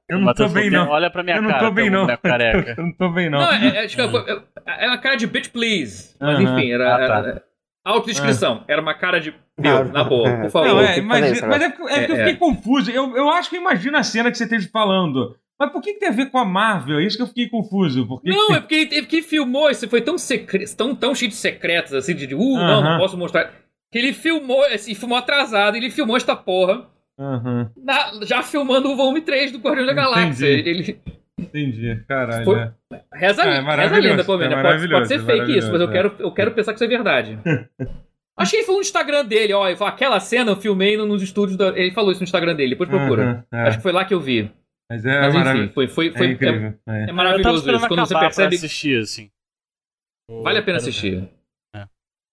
Eu 0.09 0.19
não 0.19 0.35
tô 0.35 0.49
bem, 0.49 0.69
não. 0.71 0.89
Olha 0.89 1.09
pra 1.09 1.23
minha 1.23 1.37
eu 1.37 1.43
não 1.43 1.51
cara. 1.51 1.65
Tô 1.65 1.71
bem, 1.71 1.89
não. 1.89 2.05
Careca. 2.17 2.75
eu 2.77 2.85
não 2.85 2.93
tô 2.93 3.09
bem, 3.11 3.31
não. 3.31 3.39
Não, 3.39 3.53
é, 3.53 3.85
é, 3.85 3.87
é, 3.87 4.85
é 4.85 4.89
uma 4.89 4.99
cara 4.99 5.15
de 5.15 5.29
bitch, 5.29 5.51
please. 5.51 6.17
Mas 6.19 6.41
enfim, 6.41 6.73
era. 6.73 6.95
Ah, 6.95 6.99
tá. 6.99 7.19
era 7.19 7.50
Autodescrição. 7.85 8.65
É. 8.69 8.73
Era 8.73 8.83
uma 8.83 8.95
cara 8.95 9.21
de. 9.21 9.35
Meu, 9.59 9.85
na 9.85 10.05
boa, 10.05 10.31
por 10.43 10.51
favor. 10.51 10.69
Não, 10.69 10.81
é, 10.81 11.01
mas, 11.01 11.41
mas 11.43 11.63
é, 11.63 11.69
porque, 11.71 11.93
é 11.93 11.99
porque 11.99 12.13
eu 12.13 12.17
fiquei 12.17 12.37
confuso. 12.37 12.91
Eu, 12.91 13.17
eu 13.17 13.31
acho 13.31 13.51
que 13.51 13.57
eu 13.57 13.61
imagino 13.61 13.97
a 13.97 14.03
cena 14.03 14.31
que 14.31 14.37
você 14.37 14.45
esteja 14.45 14.69
falando. 14.71 15.37
Mas 15.59 15.73
por 15.73 15.83
que, 15.83 15.93
que 15.93 16.01
tem 16.01 16.09
a 16.09 16.13
ver 16.13 16.31
com 16.31 16.39
a 16.39 16.45
Marvel? 16.45 16.99
É 16.99 17.05
isso 17.05 17.19
que 17.19 17.23
eu 17.23 17.27
fiquei 17.27 17.49
confuso. 17.49 18.07
Porque 18.07 18.31
não, 18.31 18.55
é 18.55 18.61
porque 18.61 18.75
ele, 18.75 19.03
porque 19.03 19.21
filmou, 19.21 19.71
isso 19.71 19.87
foi 19.89 20.01
tão, 20.01 20.17
secre... 20.17 20.65
tão, 20.75 20.95
tão 20.95 21.15
cheio 21.15 21.31
de 21.31 21.37
secretos, 21.37 21.93
assim, 21.93 22.15
de, 22.15 22.35
uh, 22.35 22.39
uh 22.39 22.57
-huh. 22.57 22.67
não, 22.67 22.83
não 22.83 22.99
posso 22.99 23.19
mostrar. 23.19 23.53
Que 23.93 23.99
ele 23.99 24.15
filmou, 24.15 24.65
assim, 24.65 24.95
filmou 24.95 25.19
atrasado, 25.19 25.77
ele 25.77 25.91
filmou 25.91 26.17
esta 26.17 26.35
porra. 26.35 26.89
Uhum. 27.19 27.69
Na, 27.77 28.25
já 28.25 28.43
filmando 28.43 28.91
o 28.91 28.97
volume 28.97 29.21
3 29.21 29.53
do 29.53 29.59
Guardião 29.59 29.85
da 29.85 29.93
Galáxia. 29.93 30.47
Ele, 30.47 30.99
Entendi, 31.41 32.03
caralho. 32.07 32.45
Foi... 32.45 32.59
É. 32.59 32.73
Reza, 33.13 33.43
é, 33.43 33.61
reza 33.61 33.97
a 33.97 33.99
lenda, 33.99 34.25
pelo 34.25 34.39
menos. 34.39 34.59
É 34.59 34.63
pode, 34.63 34.89
pode, 34.89 35.09
ser 35.09 35.21
fake 35.21 35.59
isso, 35.59 35.71
mas 35.71 35.81
eu, 35.81 35.91
quero, 35.91 36.15
eu 36.19 36.33
quero 36.33 36.51
pensar 36.53 36.73
que 36.73 36.77
isso 36.77 36.85
é 36.85 36.89
verdade. 36.89 37.39
Acho 38.39 38.53
que 38.53 38.57
ele 38.57 38.65
falou 38.65 38.81
no 38.81 38.85
Instagram 38.85 39.25
dele, 39.27 39.53
ó. 39.53 39.67
Ele 39.67 39.77
falou, 39.77 39.93
aquela 39.93 40.19
cena 40.19 40.53
eu 40.53 40.57
filmei 40.57 40.97
nos 40.97 41.23
estúdios. 41.23 41.59
Da... 41.59 41.69
Ele 41.69 41.91
falou 41.91 42.11
isso 42.11 42.21
no 42.21 42.25
Instagram 42.25 42.55
dele, 42.55 42.71
depois 42.71 42.89
procura. 42.89 43.45
Uhum, 43.53 43.59
é. 43.59 43.69
Acho 43.69 43.77
que 43.77 43.83
foi 43.83 43.93
lá 43.93 44.05
que 44.05 44.15
eu 44.15 44.21
vi. 44.21 44.51
Mas 44.91 45.05
é 45.05 45.21
Mas, 45.21 45.35
enfim, 45.35 45.69
foi, 45.73 45.87
foi, 45.87 46.11
foi, 46.11 46.27
é, 46.27 46.31
incrível, 46.31 46.75
é, 46.89 47.11
é 47.11 47.13
maravilhoso 47.13 47.71
isso. 47.71 47.87
Quando 47.87 48.01
você 48.01 48.19
percebe. 48.19 48.57
assistir, 48.57 49.01
assim. 49.01 49.31
Vale 50.43 50.59
a 50.59 50.63
pena 50.63 50.79
assistir. 50.79 51.29
É. 51.77 51.85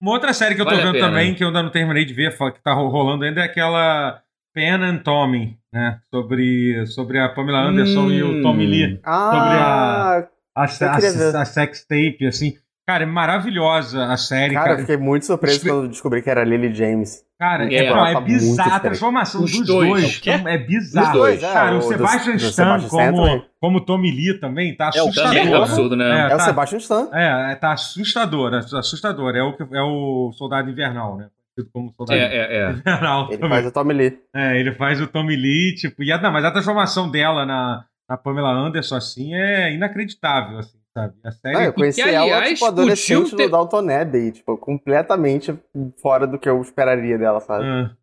Uma 0.02 0.14
outra 0.14 0.34
série 0.34 0.56
que 0.56 0.62
eu 0.62 0.66
tô 0.66 0.72
vale 0.72 0.84
vendo 0.84 1.00
também, 1.00 1.36
que 1.36 1.44
eu 1.44 1.48
ainda 1.48 1.62
não 1.62 1.70
terminei 1.70 2.06
de 2.06 2.14
ver, 2.14 2.36
que 2.36 2.62
tá 2.64 2.74
rolando 2.74 3.26
ainda, 3.26 3.42
é 3.42 3.44
aquela 3.44 4.24
Pen 4.56 4.84
and 4.84 5.00
Tommy, 5.00 5.58
né? 5.77 6.00
Sobre, 6.10 6.86
sobre 6.88 7.19
a 7.19 7.29
Pamela 7.29 7.69
Anderson 7.69 8.07
hum. 8.07 8.12
e 8.12 8.24
o 8.24 8.41
Tommy 8.41 8.65
Lee. 8.65 9.00
Ah, 9.03 9.31
sobre 9.31 9.57
a, 9.57 10.27
a, 10.55 11.38
a, 11.39 11.41
a, 11.41 11.46
sex 11.46 11.86
tape, 11.86 12.25
assim. 12.27 12.53
Cara, 12.88 13.03
é 13.03 13.05
maravilhosa 13.05 14.05
a 14.05 14.15
série. 14.15 14.53
Cara, 14.53 14.65
cara. 14.65 14.75
eu 14.77 14.81
fiquei 14.81 14.98
muito 14.98 15.25
surpreso 15.25 15.62
quando 15.62 15.89
descobri 15.89 16.22
que 16.22 16.29
era 16.29 16.43
Lily 16.46 16.74
James. 16.74 17.22
Cara, 17.38 17.72
é, 17.72 17.86
é, 17.86 17.89
não, 17.89 18.07
é 18.07 18.13
tá 18.13 18.22
bizarra. 18.22 18.75
A 18.77 18.79
transformação 18.79 19.41
dos 19.41 19.51
dois, 19.65 19.89
dois 19.89 20.22
então, 20.25 20.48
é 20.48 20.57
bizarra. 20.57 21.12
dois, 21.12 21.43
é, 21.43 21.53
cara, 21.53 21.75
o, 21.75 21.79
o 21.79 21.81
Sebastian 21.81 22.38
do, 22.38 22.43
Stan 22.46 22.79
do 22.79 22.88
como, 22.88 23.46
como 23.60 23.81
Tommy 23.81 24.10
Lee 24.10 24.39
também 24.39 24.75
tá 24.75 24.88
assustador. 24.88 25.36
É, 25.36 25.43
o 25.43 25.53
é 25.53 25.57
absurdo, 25.57 25.96
né? 25.98 26.05
É, 26.05 26.25
é 26.25 26.29
tá, 26.29 26.36
o 26.38 26.39
Sebastian 26.39 26.77
Stan. 26.77 27.10
É, 27.13 27.55
tá 27.55 27.74
assustador, 27.74 28.53
assustador. 28.53 29.36
É 29.36 29.43
o, 29.43 29.55
é 29.74 29.81
o 29.81 30.31
Soldado 30.31 30.69
Invernal, 30.69 31.17
né? 31.17 31.27
Como 31.72 31.92
soldado 31.94 32.20
é, 32.20 32.24
é, 32.24 32.58
é. 32.58 32.70
Invernal. 32.78 33.28
Ele 33.28 33.38
também. 33.38 33.50
faz 33.50 33.66
o 33.66 33.72
Tommy 33.72 33.94
Lee. 33.94 34.20
É, 34.36 34.60
ele 34.60 34.74
faz 34.74 35.02
o 35.02 35.08
Tommy 35.08 35.36
Lee, 35.36 35.76
tipo, 35.76 36.04
e 36.04 36.12
a, 36.12 36.22
não, 36.22 36.32
mas 36.32 36.46
a 36.46 36.52
transformação 36.52 37.10
dela 37.10 37.46
na, 37.46 37.86
na 38.10 38.18
Pamela 38.18 38.52
Anderson, 38.52 38.96
assim, 38.96 39.34
é 39.34 39.74
inacreditável, 39.74 40.60
assim 40.60 40.78
sabe? 40.98 41.16
A 41.24 41.32
série... 41.32 41.58
Ah, 41.58 41.64
eu 41.66 41.74
conheci 41.74 42.02
que, 42.02 42.10
ela, 42.10 42.24
aliás, 42.24 42.54
tipo, 42.54 42.66
adolescente 42.66 43.36
ter... 43.36 43.46
do 43.46 43.52
Dalton 43.52 43.90
Abbey, 43.90 44.32
tipo, 44.32 44.58
completamente 44.58 45.58
fora 46.02 46.26
do 46.26 46.40
que 46.40 46.50
eu 46.50 46.60
esperaria 46.62 47.18
dela, 47.18 47.40
sabe? 47.40 47.66
Ah. 47.66 47.96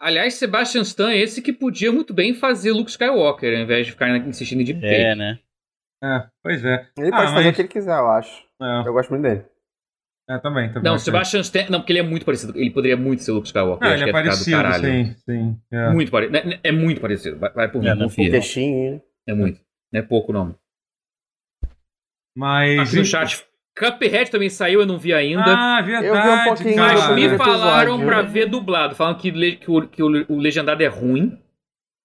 Aliás, 0.00 0.34
Sebastian 0.34 0.82
Stan 0.82 1.10
é 1.10 1.18
esse 1.18 1.42
que 1.42 1.52
podia 1.52 1.90
muito 1.90 2.14
bem 2.14 2.34
fazer 2.34 2.72
Luke 2.72 2.90
Skywalker, 2.90 3.56
ao 3.56 3.64
invés 3.64 3.86
de 3.86 3.92
ficar 3.92 4.08
insistindo 4.18 4.62
de 4.62 4.72
É, 4.84 5.14
né? 5.14 5.38
É, 6.02 6.26
pois 6.42 6.64
é. 6.64 6.86
Ele 6.96 7.08
ah, 7.08 7.16
pode 7.16 7.24
mas... 7.24 7.30
fazer 7.32 7.48
o 7.48 7.52
que 7.52 7.62
ele 7.62 7.68
quiser, 7.68 7.98
eu 7.98 8.08
acho. 8.08 8.44
É. 8.62 8.86
Eu 8.86 8.92
gosto 8.92 9.10
muito 9.10 9.22
dele. 9.22 9.44
É, 10.28 10.38
também, 10.38 10.68
também. 10.68 10.82
Não, 10.82 10.98
Sebastian 10.98 11.40
Stan. 11.40 11.66
Não, 11.70 11.80
porque 11.80 11.92
ele 11.92 12.00
é 12.00 12.02
muito 12.02 12.26
parecido. 12.26 12.52
Ele 12.54 12.70
poderia 12.70 12.98
muito 12.98 13.22
ser 13.22 13.32
Luke 13.32 13.46
Skywalker. 13.46 13.88
Não, 13.88 13.94
ele 13.94 14.04
é, 14.04 14.08
é 14.08 14.12
parecido, 14.12 14.74
sim, 14.74 15.14
sim. 15.24 15.60
É. 15.72 15.90
Muito 15.90 16.10
parecido. 16.10 16.36
É, 16.36 16.60
é, 16.64 16.72
muito 16.72 17.00
parecido. 17.00 17.38
Vai, 17.38 17.50
vai 17.50 17.72
por 17.72 17.80
mim, 17.80 17.88
é, 17.88 17.96
confia. 17.96 18.40
Um 18.58 19.00
É 19.26 19.34
muito. 19.34 19.60
Não 19.90 20.00
é 20.00 20.02
pouco, 20.02 20.32
não. 20.32 20.54
Mas. 22.36 22.78
Aqui 22.78 22.96
no 22.96 23.04
chat. 23.06 23.42
Cuphead 23.78 24.30
também 24.30 24.50
saiu, 24.50 24.80
eu 24.80 24.86
não 24.86 24.98
vi 24.98 25.14
ainda. 25.14 25.44
Ah, 25.46 25.80
verdade. 25.80 26.06
Eu 26.06 26.14
vi 26.14 26.28
um 26.28 26.44
pouquinho. 26.44 26.76
Mas 26.76 27.14
me 27.14 27.38
falaram 27.38 28.04
pra 28.04 28.22
ver 28.22 28.46
dublado. 28.46 28.94
Falam 28.94 29.14
que, 29.14 29.30
que, 29.56 29.70
o, 29.70 29.88
que 29.88 30.02
o, 30.02 30.26
o 30.28 30.36
legendado 30.36 30.82
é 30.82 30.88
ruim. 30.88 31.38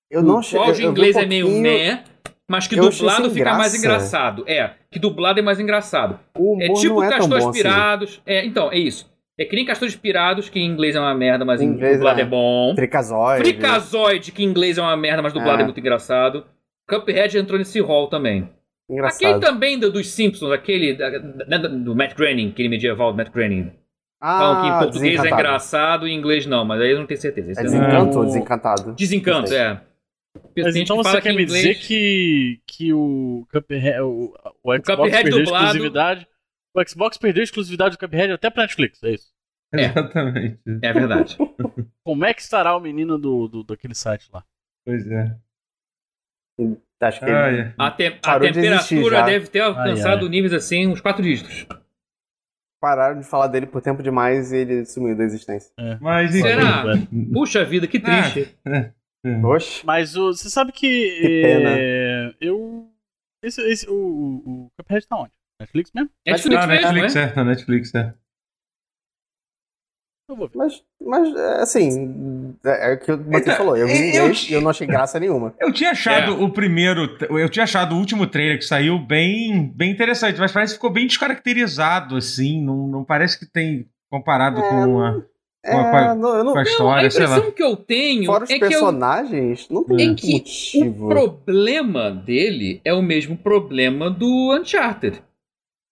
Eu 0.09 0.21
não 0.21 0.37
achei. 0.37 0.57
O 0.57 0.61
áudio 0.61 0.85
em 0.85 0.89
inglês 0.89 1.15
um 1.15 1.19
é 1.19 1.25
meio 1.25 1.49
meh. 1.49 2.03
Mas 2.49 2.67
que 2.67 2.75
dublado 2.75 3.29
fica 3.29 3.45
graça. 3.45 3.57
mais 3.57 3.75
engraçado. 3.75 4.43
É, 4.47 4.71
que 4.91 4.99
dublado 4.99 5.39
é 5.39 5.41
mais 5.41 5.59
engraçado. 5.59 6.19
O 6.37 6.61
é 6.61 6.73
tipo 6.73 7.03
é 7.03 7.09
Castores 7.09 7.45
assim. 7.45 7.57
Pirados. 7.57 8.21
É, 8.25 8.45
então, 8.45 8.71
é 8.71 8.77
isso. 8.77 9.11
É 9.37 9.45
que 9.45 9.55
nem 9.55 9.65
Castores 9.65 9.95
Pirados, 9.95 10.49
que 10.49 10.59
em 10.59 10.67
inglês 10.67 10.95
é 10.95 10.99
uma 10.99 11.15
merda, 11.15 11.43
mas 11.43 11.61
em, 11.61 11.73
dublado 11.73 12.19
é, 12.19 12.23
é 12.23 12.25
bom. 12.25 12.73
Fricazoide. 12.75 13.43
Fricazoide, 13.43 14.31
que 14.31 14.43
em 14.43 14.47
inglês 14.47 14.77
é 14.77 14.81
uma 14.81 14.95
merda, 14.95 15.21
mas 15.21 15.33
dublado 15.33 15.59
é, 15.59 15.61
é 15.61 15.65
muito 15.65 15.79
engraçado. 15.79 16.45
Cuphead 16.87 17.37
entrou 17.37 17.57
nesse 17.57 17.79
hall 17.79 18.07
também. 18.07 18.49
Engraçado. 18.89 19.25
Aquele 19.25 19.39
também 19.39 19.79
do, 19.79 19.91
dos 19.91 20.09
Simpsons, 20.09 20.51
aquele 20.51 20.93
da, 20.93 21.09
da, 21.09 21.57
do 21.67 21.95
Matt 21.95 22.15
Groening, 22.15 22.49
aquele 22.49 22.69
medieval 22.69 23.11
do 23.11 23.17
Matt 23.17 23.31
Groening. 23.31 23.71
Ah, 24.21 24.39
Falam 24.39 24.61
que 24.61 24.67
em 24.67 24.79
português 24.79 25.23
é 25.23 25.29
engraçado 25.29 26.07
e 26.07 26.11
em 26.11 26.17
inglês 26.17 26.45
não, 26.45 26.63
mas 26.63 26.79
aí 26.79 26.91
eu 26.91 26.99
não 26.99 27.05
tenho 27.05 27.19
certeza. 27.19 27.51
Esse 27.51 27.59
é 27.59 27.63
desencanto 27.63 28.19
ou 28.19 28.25
desencantado? 28.25 28.93
Desencanto, 28.93 29.53
é. 29.53 29.81
Mas 30.57 30.75
então 30.75 30.97
você 30.97 31.21
quer 31.21 31.33
me 31.33 31.43
inglês... 31.43 31.63
dizer 31.63 31.75
que, 31.75 32.61
que 32.65 32.93
o 32.93 33.47
Cuphead, 33.51 33.99
o, 34.01 34.33
o 34.63 34.73
Xbox 34.75 34.89
o 34.89 34.95
Cuphead 34.95 35.23
perdeu 35.23 35.43
dublado... 35.43 35.65
exclusividade... 35.65 36.27
O 36.75 36.89
Xbox 36.89 37.17
perdeu 37.17 37.41
a 37.41 37.43
exclusividade 37.43 37.95
do 37.95 37.99
Cuphead 37.99 38.33
até 38.33 38.49
pra 38.49 38.63
Netflix, 38.63 39.03
é 39.03 39.11
isso? 39.11 39.31
É. 39.73 39.85
Exatamente. 39.85 40.59
É 40.81 40.93
verdade. 40.93 41.37
Como 42.03 42.25
é 42.25 42.33
que 42.33 42.41
estará 42.41 42.75
o 42.75 42.79
menino 42.79 43.17
do, 43.17 43.47
do, 43.47 43.63
daquele 43.63 43.95
site 43.95 44.29
lá? 44.31 44.43
Pois 44.85 45.07
é. 45.07 45.35
Acho 47.01 47.19
que 47.19 47.25
ah, 47.25 47.51
é. 47.51 47.73
a, 47.77 47.91
te 47.91 48.19
a 48.23 48.39
temperatura 48.39 49.23
de 49.23 49.31
deve 49.31 49.47
ter 49.47 49.59
alcançado 49.59 50.19
ai, 50.19 50.23
ai. 50.23 50.29
níveis 50.29 50.53
assim, 50.53 50.87
uns 50.87 51.01
4 51.01 51.21
dígitos. 51.21 51.65
Pararam 52.79 53.19
de 53.19 53.25
falar 53.25 53.47
dele 53.47 53.65
por 53.65 53.81
tempo 53.81 54.03
demais 54.03 54.51
e 54.51 54.57
ele 54.57 54.85
sumiu 54.85 55.15
da 55.17 55.23
existência. 55.23 55.73
É. 55.77 55.97
Mas 55.99 56.31
Será? 56.31 56.83
Puxa 57.33 57.65
vida, 57.65 57.87
que 57.87 57.99
triste. 57.99 58.55
É. 58.65 58.91
É. 59.25 59.45
Oxe. 59.45 59.85
Mas 59.85 60.15
o, 60.15 60.33
você 60.33 60.49
sabe 60.49 60.71
que, 60.71 60.79
que 60.79 61.41
pena. 61.41 61.69
É, 61.77 62.35
eu. 62.41 62.89
Esse, 63.41 63.61
esse, 63.69 63.89
o, 63.89 63.93
o, 63.93 64.65
o 64.65 64.71
Cuphead 64.77 65.07
tá 65.07 65.17
onde? 65.17 65.31
Netflix 65.59 65.91
mesmo? 65.93 66.09
Netflix, 66.25 66.63
ah, 66.63 66.67
mesmo, 66.67 66.91
Netflix, 66.91 67.15
é? 67.15 67.33
é. 67.35 67.43
Netflix, 67.43 67.95
é. 67.95 68.13
Mas, 70.55 70.83
mas 71.01 71.35
é, 71.35 71.61
assim, 71.61 72.55
é, 72.65 72.91
é 72.91 72.93
o 72.93 72.99
que 72.99 73.11
o 73.11 73.17
Matheus 73.17 73.41
então, 73.41 73.55
falou. 73.57 73.77
Eu 73.77 73.87
vi 73.87 74.09
inglês 74.09 74.49
e 74.49 74.53
eu 74.53 74.61
não 74.61 74.69
achei 74.69 74.87
graça 74.87 75.19
nenhuma. 75.19 75.53
Eu 75.59 75.71
tinha 75.71 75.91
achado 75.91 76.31
é. 76.31 76.35
o 76.35 76.49
primeiro, 76.49 77.17
eu 77.29 77.49
tinha 77.49 77.63
achado 77.63 77.93
o 77.93 77.99
último 77.99 78.25
trailer 78.25 78.57
que 78.57 78.65
saiu 78.65 78.97
bem, 78.97 79.67
bem 79.75 79.91
interessante, 79.91 80.39
mas 80.39 80.51
parece 80.51 80.73
que 80.73 80.77
ficou 80.77 80.89
bem 80.89 81.07
descaracterizado, 81.07 82.15
assim. 82.15 82.63
Não, 82.63 82.87
não 82.87 83.03
parece 83.03 83.37
que 83.37 83.45
tem 83.45 83.87
comparado 84.09 84.59
é, 84.59 84.69
com 84.69 85.01
a. 85.01 85.21
Com 85.65 85.77
a, 85.77 85.83
com 85.83 85.97
a, 85.97 86.15
não, 86.15 86.43
não, 86.43 86.53
com 86.53 86.59
a 86.59 86.63
história, 86.63 86.85
não, 86.85 86.93
a 86.95 87.05
impressão 87.05 87.51
que 87.51 87.63
eu 87.63 87.75
tenho 87.77 88.25
Fora 88.25 88.43
os 88.43 88.49
é 88.49 88.59
personagens, 88.59 89.65
que 89.65 89.73
eu, 89.73 89.75
não 89.75 89.83
tem 89.85 90.11
é 90.11 90.15
que 90.15 90.33
motivo. 90.33 91.05
O 91.05 91.09
problema 91.09 92.11
dele 92.11 92.81
é 92.83 92.93
o 92.93 93.01
mesmo 93.01 93.37
problema 93.37 94.09
do 94.09 94.53
Uncharted 94.53 95.21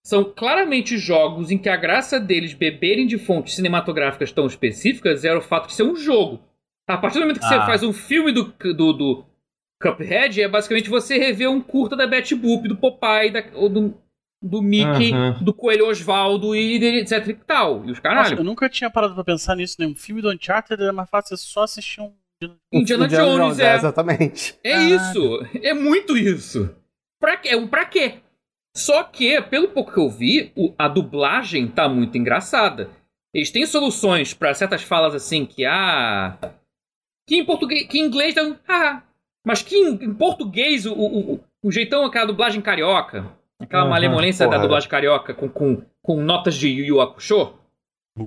são 0.04 0.24
claramente 0.24 0.98
jogos 0.98 1.50
em 1.50 1.58
que 1.58 1.68
a 1.68 1.76
graça 1.76 2.18
deles 2.18 2.52
beberem 2.52 3.06
de 3.06 3.18
fontes 3.18 3.54
cinematográficas 3.54 4.32
tão 4.32 4.46
específicas 4.46 5.24
era 5.24 5.38
o 5.38 5.42
fato 5.42 5.68
de 5.68 5.74
ser 5.74 5.84
um 5.84 5.94
jogo. 5.94 6.40
A 6.88 6.98
partir 6.98 7.18
do 7.18 7.20
momento 7.20 7.38
que 7.38 7.46
ah. 7.46 7.48
você 7.48 7.58
faz 7.58 7.82
um 7.82 7.92
filme 7.92 8.32
do, 8.32 8.52
do, 8.74 8.92
do, 8.92 9.24
Cuphead, 9.80 10.42
é 10.42 10.48
basicamente 10.48 10.90
você 10.90 11.18
rever 11.18 11.48
um 11.48 11.60
curta 11.60 11.96
da 11.96 12.06
Betty 12.06 12.34
Boop, 12.34 12.68
do 12.68 12.76
Popeye, 12.76 13.30
da, 13.30 13.44
ou 13.54 13.68
do, 13.68 13.94
do 14.42 14.60
Mickey, 14.60 15.12
do 15.40 15.54
Coelho 15.54 15.88
Osvaldo 15.88 16.54
e 16.54 16.82
etc 16.98 17.28
e 17.28 17.34
tal. 17.34 17.84
E 17.86 17.92
os 17.92 18.00
caralho. 18.00 18.30
Nossa, 18.30 18.40
eu 18.40 18.44
nunca 18.44 18.68
tinha 18.68 18.90
parado 18.90 19.14
pra 19.14 19.22
pensar 19.22 19.54
nisso, 19.54 19.76
né? 19.78 19.86
Um 19.86 19.94
filme 19.94 20.20
do 20.20 20.30
Uncharted 20.30 20.82
era 20.82 20.92
mais 20.92 21.08
fácil 21.08 21.36
só 21.36 21.62
assistir 21.62 22.00
um. 22.00 22.12
Indiana, 22.72 23.04
Indiana 23.04 23.08
Jones, 23.08 23.36
Jones, 23.36 23.58
é. 23.60 23.66
é. 23.66 23.76
Exatamente. 23.76 24.58
É 24.64 24.74
ah. 24.74 24.82
isso. 24.82 25.46
É 25.62 25.72
muito 25.72 26.16
isso. 26.16 26.74
Pra 27.20 27.36
quê? 27.36 27.50
É 27.50 27.66
pra 27.66 27.84
quê? 27.84 28.14
Só 28.76 29.04
que, 29.04 29.40
pelo 29.42 29.68
pouco 29.68 29.92
que 29.92 30.00
eu 30.00 30.10
vi, 30.10 30.50
o, 30.56 30.74
a 30.78 30.88
dublagem 30.88 31.68
tá 31.68 31.88
muito 31.88 32.18
engraçada. 32.18 32.90
Eles 33.34 33.50
têm 33.50 33.64
soluções 33.64 34.34
para 34.34 34.54
certas 34.54 34.82
falas 34.82 35.14
assim 35.14 35.46
que 35.46 35.64
ah, 35.64 36.36
que 37.26 37.36
em 37.36 37.44
português, 37.44 37.86
que 37.86 37.98
em 37.98 38.06
inglês 38.06 38.34
dão 38.34 38.58
ah, 38.68 39.02
mas 39.46 39.62
que 39.62 39.76
em, 39.76 40.04
em 40.04 40.14
português 40.14 40.86
o, 40.86 40.92
o, 40.92 41.40
o, 41.62 41.70
jeitão 41.70 42.04
aquela 42.04 42.26
dublagem 42.26 42.60
carioca, 42.60 43.26
aquela 43.62 43.84
uhum, 43.84 43.90
malemolência 43.90 44.46
porra. 44.46 44.58
da 44.58 44.62
dublagem 44.62 44.88
carioca 44.88 45.34
com, 45.34 45.48
com, 45.48 45.82
com 46.02 46.16
notas 46.20 46.54
de 46.54 46.68
Yu 46.68 46.84
Yu 46.84 47.00
Hakusho. 47.00 47.54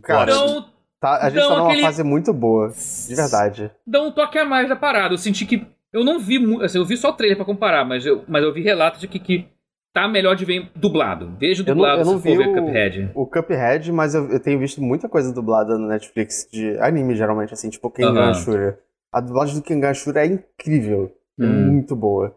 Cara, 0.01 0.32
então, 0.32 0.65
tá, 1.00 1.18
a 1.18 1.30
gente 1.30 1.48
tá 1.48 1.56
numa 1.58 1.68
aquele... 1.68 1.82
fase 1.84 2.04
muito 2.04 2.34
boa, 2.34 2.70
de 2.70 3.15
verdade. 3.15 3.72
Dá 3.86 4.01
um 4.01 4.12
toque 4.12 4.38
a 4.38 4.46
mais 4.46 4.68
da 4.68 4.75
parada. 4.75 5.13
Eu 5.13 5.18
senti 5.18 5.46
que 5.46 5.68
eu 5.94 6.04
não 6.04 6.20
vi, 6.20 6.38
assim, 6.63 6.77
eu 6.77 6.86
vi 6.86 6.98
só 6.98 7.10
o 7.10 7.13
trailer 7.13 7.38
para 7.38 7.46
comparar, 7.46 7.86
mas 7.86 8.06
eu, 8.06 8.24
mas 8.27 8.44
eu 8.44 8.54
vi 8.54 8.62
relatos 8.62 9.00
de 9.00 9.08
que, 9.08 9.20
que 9.20 9.48
tá 9.94 10.08
melhor 10.08 10.36
de 10.36 10.44
ver 10.44 10.70
dublado. 10.75 11.34
Vejo 11.39 11.63
dublado 11.63 12.01
eu 12.01 12.06
não, 12.06 12.12
eu 12.12 12.15
não 12.15 12.22
se 12.22 12.27
for 12.27 12.38
ver 12.38 12.50
o, 12.50 12.65
Cuphead. 12.65 13.12
O 13.15 13.25
Cuphead, 13.25 13.92
mas 13.94 14.13
eu, 14.13 14.30
eu, 14.30 14.39
tenho 14.42 14.60
visto 14.60 14.82
muita 14.82 15.08
coisa 15.08 15.32
dublada 15.32 15.77
no 15.77 15.88
Netflix 15.88 16.48
de 16.51 16.77
anime, 16.80 17.15
geralmente, 17.15 17.54
assim, 17.54 17.70
tipo 17.70 17.89
Kengan 17.89 18.32
uh 18.32 18.34
-huh. 18.34 18.77
A 19.13 19.22
dublagem 19.22 19.56
do 19.56 19.62
Kengan 19.62 19.94
Shura 19.94 20.25
é 20.25 20.25
incrível. 20.25 21.15
É 21.39 21.46
hum. 21.46 21.72
muito 21.72 21.96
boa. 21.96 22.36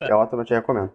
É 0.00 0.14
ótimo, 0.14 0.40
eu 0.40 0.44
te 0.44 0.54
recomendo. 0.54 0.92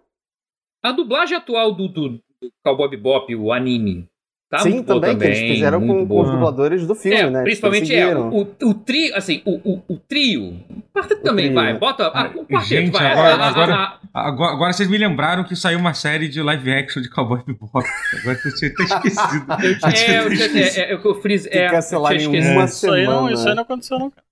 A 0.83 0.91
dublagem 0.91 1.37
atual 1.37 1.73
do, 1.73 1.87
do, 1.87 2.09
do 2.09 2.51
Cowboy 2.63 2.89
Bebop, 2.89 3.35
o 3.35 3.51
anime, 3.51 4.07
Tá 4.47 4.59
Sim, 4.59 4.83
também, 4.83 5.11
também, 5.11 5.17
que 5.17 5.25
eles 5.25 5.55
fizeram 5.55 5.85
com, 5.85 6.07
com, 6.07 6.21
os 6.21 6.29
dubladores 6.29 6.85
do 6.85 6.93
filme, 6.93 7.17
é, 7.17 7.29
né? 7.31 7.41
Principalmente 7.41 7.95
é, 7.95 8.15
o, 8.15 8.47
o 8.61 8.73
trio, 8.75 9.15
assim, 9.15 9.41
o, 9.43 9.73
o, 9.73 9.83
o 9.87 9.97
trio. 9.97 10.59
O 10.69 10.83
quarteto 10.93 11.23
também, 11.23 11.45
trio. 11.45 11.55
vai. 11.55 11.73
Bota. 11.79 12.11
Ah, 12.13 12.31
o 12.35 12.45
quarteto, 12.45 12.61
Gente, 12.65 12.91
vai. 12.91 13.11
Agora, 13.11 13.33
a, 13.33 13.37
a, 13.37 13.47
agora, 13.47 13.73
a, 13.73 14.27
agora, 14.27 14.53
agora, 14.53 14.73
vocês 14.73 14.87
me 14.87 14.99
lembraram 14.99 15.43
que 15.43 15.55
saiu 15.55 15.79
uma 15.79 15.95
série 15.95 16.27
de 16.29 16.43
live 16.43 16.71
action 16.71 17.01
de 17.01 17.09
Cowboy 17.09 17.41
Bebop. 17.43 17.71
Agora 17.73 18.39
eu 18.45 18.55
tinha 18.55 18.71
até 18.71 18.83
esquecido. 18.85 19.45
eu, 19.49 19.89
é, 19.89 20.19
eu, 20.19 20.31
é, 20.31 20.79
é, 20.79 20.93
eu, 20.93 21.01
eu 21.03 21.21
friso. 21.21 21.49
É, 21.51 21.69
cancelar 21.69 22.13
em 22.13 22.27
uma 22.27 22.65
isso 22.65 22.75
semana. 22.75 22.99
Aí 22.99 23.07
não, 23.07 23.29
isso 23.31 23.49
aí 23.49 23.55
não 23.55 23.63
aconteceu, 23.63 23.97
não, 23.97 24.11
cara. 24.11 24.25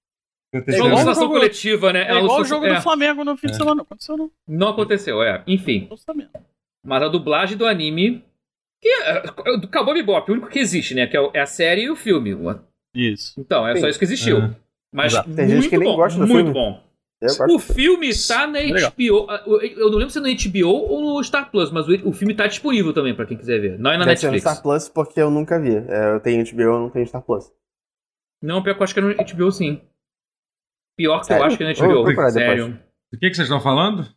É 0.53 0.81
uma 0.81 0.91
alucinação 0.91 1.27
coletiva, 1.27 1.91
né? 1.91 2.11
É 2.11 2.17
igual 2.19 2.41
o 2.41 2.45
jogo 2.45 2.67
do 2.67 2.81
Flamengo 2.81 3.23
no 3.23 3.35
fim 3.35 3.47
de 3.47 3.55
semana. 3.55 3.75
Não 3.75 3.83
aconteceu, 3.83 4.17
não. 4.17 4.31
Não 4.47 4.67
aconteceu, 4.69 5.23
é. 5.23 5.43
Enfim. 5.47 5.89
Mas 6.85 7.01
a 7.01 7.07
dublagem 7.07 7.57
do 7.57 7.65
anime 7.65 8.23
que 8.83 8.89
é, 8.89 9.57
do 9.57 9.67
Cowboy 9.69 9.93
Bebop, 9.93 10.29
o 10.29 10.33
único 10.33 10.49
que 10.49 10.59
existe, 10.59 10.93
né? 10.93 11.07
Que 11.07 11.17
é, 11.17 11.29
é 11.35 11.39
a 11.39 11.45
série 11.45 11.83
e 11.83 11.89
o 11.89 11.95
filme. 11.95 12.35
Isso. 12.93 13.33
Então, 13.39 13.65
é 13.65 13.75
Sim. 13.75 13.81
só 13.81 13.87
isso 13.87 13.97
que 13.97 14.05
existiu. 14.05 14.37
Uhum. 14.37 14.55
Mas 14.93 15.13
Exato. 15.13 15.33
Tem 15.33 15.47
gente 15.47 15.69
que 15.69 15.77
nem 15.77 15.89
bom, 15.89 15.95
gosta 15.95 16.19
do 16.19 16.27
muito 16.27 16.51
filme. 16.51 16.53
bom. 16.53 16.83
O 17.49 17.57
filme 17.57 18.09
tá 18.27 18.45
na 18.45 18.59
HBO. 18.59 19.27
Eu 19.77 19.89
não 19.89 19.97
lembro 19.97 20.09
se 20.09 20.19
é 20.19 20.21
no 20.21 20.27
HBO 20.27 20.69
ou 20.69 21.01
no 21.01 21.23
Star 21.23 21.49
Plus, 21.49 21.71
mas 21.71 21.87
o, 21.87 22.11
filme 22.11 22.35
tá 22.35 22.47
disponível 22.47 22.93
também 22.93 23.15
pra 23.15 23.25
quem 23.25 23.37
quiser 23.37 23.61
ver. 23.61 23.79
Não 23.79 23.91
é 23.91 23.97
na 23.97 24.03
Deve 24.03 24.11
Netflix. 24.11 24.43
Ser 24.43 24.49
no 24.49 24.55
Star 24.55 24.61
Plus 24.61 24.89
porque 24.89 25.21
eu 25.21 25.31
nunca 25.31 25.57
vi. 25.57 25.77
É, 25.77 26.15
eu 26.15 26.19
tenho 26.19 26.43
HBO, 26.43 26.61
eu 26.61 26.79
não 26.79 26.89
tenho 26.89 27.07
Star 27.07 27.21
Plus. 27.21 27.49
Não, 28.41 28.61
pior 28.61 28.73
que 28.73 28.81
eu 28.81 28.83
acho 28.83 28.93
que 28.93 28.99
é 28.99 29.03
no 29.03 29.15
HBO 29.15 29.51
sim. 29.53 29.81
Pior 30.97 31.19
que 31.19 31.27
Sério? 31.27 31.41
eu 31.41 31.47
acho 31.47 31.57
que 31.57 31.63
é 31.63 31.67
no 31.67 32.03
HBO. 32.03 32.31
Sério. 32.31 32.79
Do 33.11 33.19
que, 33.19 33.29
que 33.29 33.35
vocês 33.35 33.47
estão 33.47 33.59
falando? 33.59 34.07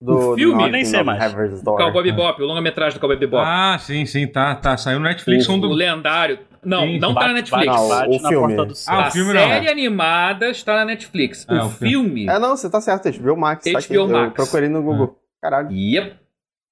Do, 0.00 0.32
o 0.32 0.34
filme? 0.34 0.64
Do 0.64 0.70
nem 0.70 0.84
sei 0.84 1.02
mais. 1.02 1.34
O 1.34 1.76
Cowboy 1.76 2.02
Bebop, 2.02 2.42
o 2.42 2.46
longa-metragem 2.46 2.98
do 2.98 3.00
Cowboy 3.00 3.18
Bebop. 3.18 3.44
Ah, 3.44 3.76
sim, 3.78 4.06
sim, 4.06 4.26
tá, 4.26 4.54
tá. 4.54 4.76
Saiu 4.76 4.98
no 4.98 5.04
Netflix. 5.04 5.48
O, 5.48 5.52
um 5.52 5.60
do... 5.60 5.68
o 5.68 5.74
lendário. 5.74 6.38
Não, 6.64 6.82
sim, 6.82 6.98
não 6.98 7.14
bate, 7.14 7.26
tá 7.26 7.28
na 7.28 7.34
Netflix. 7.34 7.66
Bate, 7.66 7.88
bate, 7.88 8.16
o 8.16 8.28
filme. 8.28 8.56
Ah, 8.86 9.08
o 9.08 9.10
filme 9.10 9.38
a 9.38 9.48
série 9.48 9.68
animada 9.68 10.50
está 10.50 10.76
na 10.76 10.84
Netflix. 10.84 11.46
É, 11.48 11.54
o, 11.54 11.66
o 11.66 11.70
filme... 11.70 12.28
É, 12.28 12.38
não, 12.38 12.56
você 12.56 12.70
tá 12.70 12.80
certo. 12.80 13.10
HBO 13.10 13.36
Max. 13.36 13.64
HBO 13.64 13.72
tá 13.72 13.78
aqui, 13.78 13.98
Max. 13.98 14.26
Eu 14.26 14.30
procurei 14.32 14.68
no 14.68 14.82
Google. 14.82 15.16
É. 15.16 15.40
Caralho. 15.42 15.70
Yep. 15.70 16.16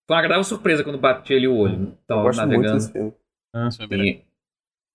Foi 0.06 0.14
uma 0.14 0.18
agradável 0.18 0.44
surpresa 0.44 0.84
quando 0.84 0.98
bati 0.98 1.34
ali 1.34 1.48
o 1.48 1.56
olho. 1.56 1.96
Tava 2.06 2.20
eu 2.20 2.24
gosto 2.24 2.38
navegando. 2.38 2.62
muito 2.62 2.74
desse 2.74 2.92
filme. 2.92 3.12
Ah, 3.54 3.68
e... 3.90 4.22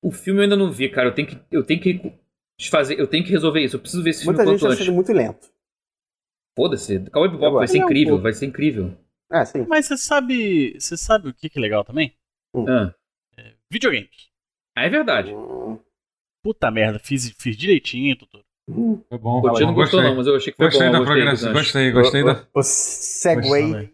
O 0.02 0.12
filme 0.12 0.40
eu 0.40 0.44
ainda 0.44 0.56
não 0.56 0.72
vi, 0.72 0.90
cara. 0.90 1.10
Eu 1.10 1.14
tenho 1.14 1.28
que, 1.28 1.40
eu 1.52 1.64
tenho 1.64 1.80
que 1.80 2.14
desfazer, 2.58 3.00
eu 3.00 3.08
tenho 3.08 3.24
que 3.24 3.32
resolver 3.32 3.62
isso. 3.62 3.76
Eu 3.76 3.80
preciso 3.80 4.04
ver 4.04 4.12
esse 4.12 4.26
Muita 4.26 4.44
filme 4.44 4.60
quanto 4.60 4.72
antes. 4.72 4.80
Muita 4.80 4.84
gente 4.84 4.88
tá 4.88 4.94
muito 4.94 5.14
lento. 5.14 5.54
Foda-se. 6.56 7.00
Cowboy 7.10 7.30
Bebop 7.30 7.56
vai 7.56 7.68
ser 7.68 7.80
incrível, 7.80 8.22
vai 8.22 8.34
ser 8.34 8.46
incrível. 8.46 8.98
É, 9.32 9.44
sim. 9.46 9.66
Mas 9.68 9.88
você 9.88 9.98
sabe, 9.98 10.76
você 10.80 10.96
sabe 10.96 11.30
o 11.30 11.34
que, 11.34 11.50
que 11.50 11.58
é 11.58 11.62
legal 11.62 11.84
também? 11.84 12.16
Hum. 12.54 12.66
Ah. 12.70 12.94
É, 13.38 13.54
videogames. 13.72 14.30
Ah, 14.76 14.86
é 14.86 14.90
verdade. 14.90 15.32
Puta 16.44 16.70
merda, 16.70 17.00
fiz, 17.00 17.34
fiz 17.40 17.58
direitinho, 17.58 18.16
doutor. 18.18 18.44
Foi 19.10 19.18
bom. 19.18 19.42
O 19.42 19.54
Tio 19.54 19.66
não 19.66 19.74
gostou 19.74 20.00
gostei. 20.00 20.02
não, 20.02 20.16
mas 20.16 20.28
eu 20.28 20.36
achei 20.36 20.52
que 20.52 20.58
foi 20.58 20.68
gostei 20.68 20.88
bom. 20.88 20.94
Da 20.94 21.00
gostei 21.00 21.16
da 21.16 21.24
progressão. 21.24 21.54
Gostei, 21.54 21.92
gostei 21.92 22.22
o, 22.22 22.26
da... 22.26 22.48
O 22.54 22.64
segue. 22.64 23.94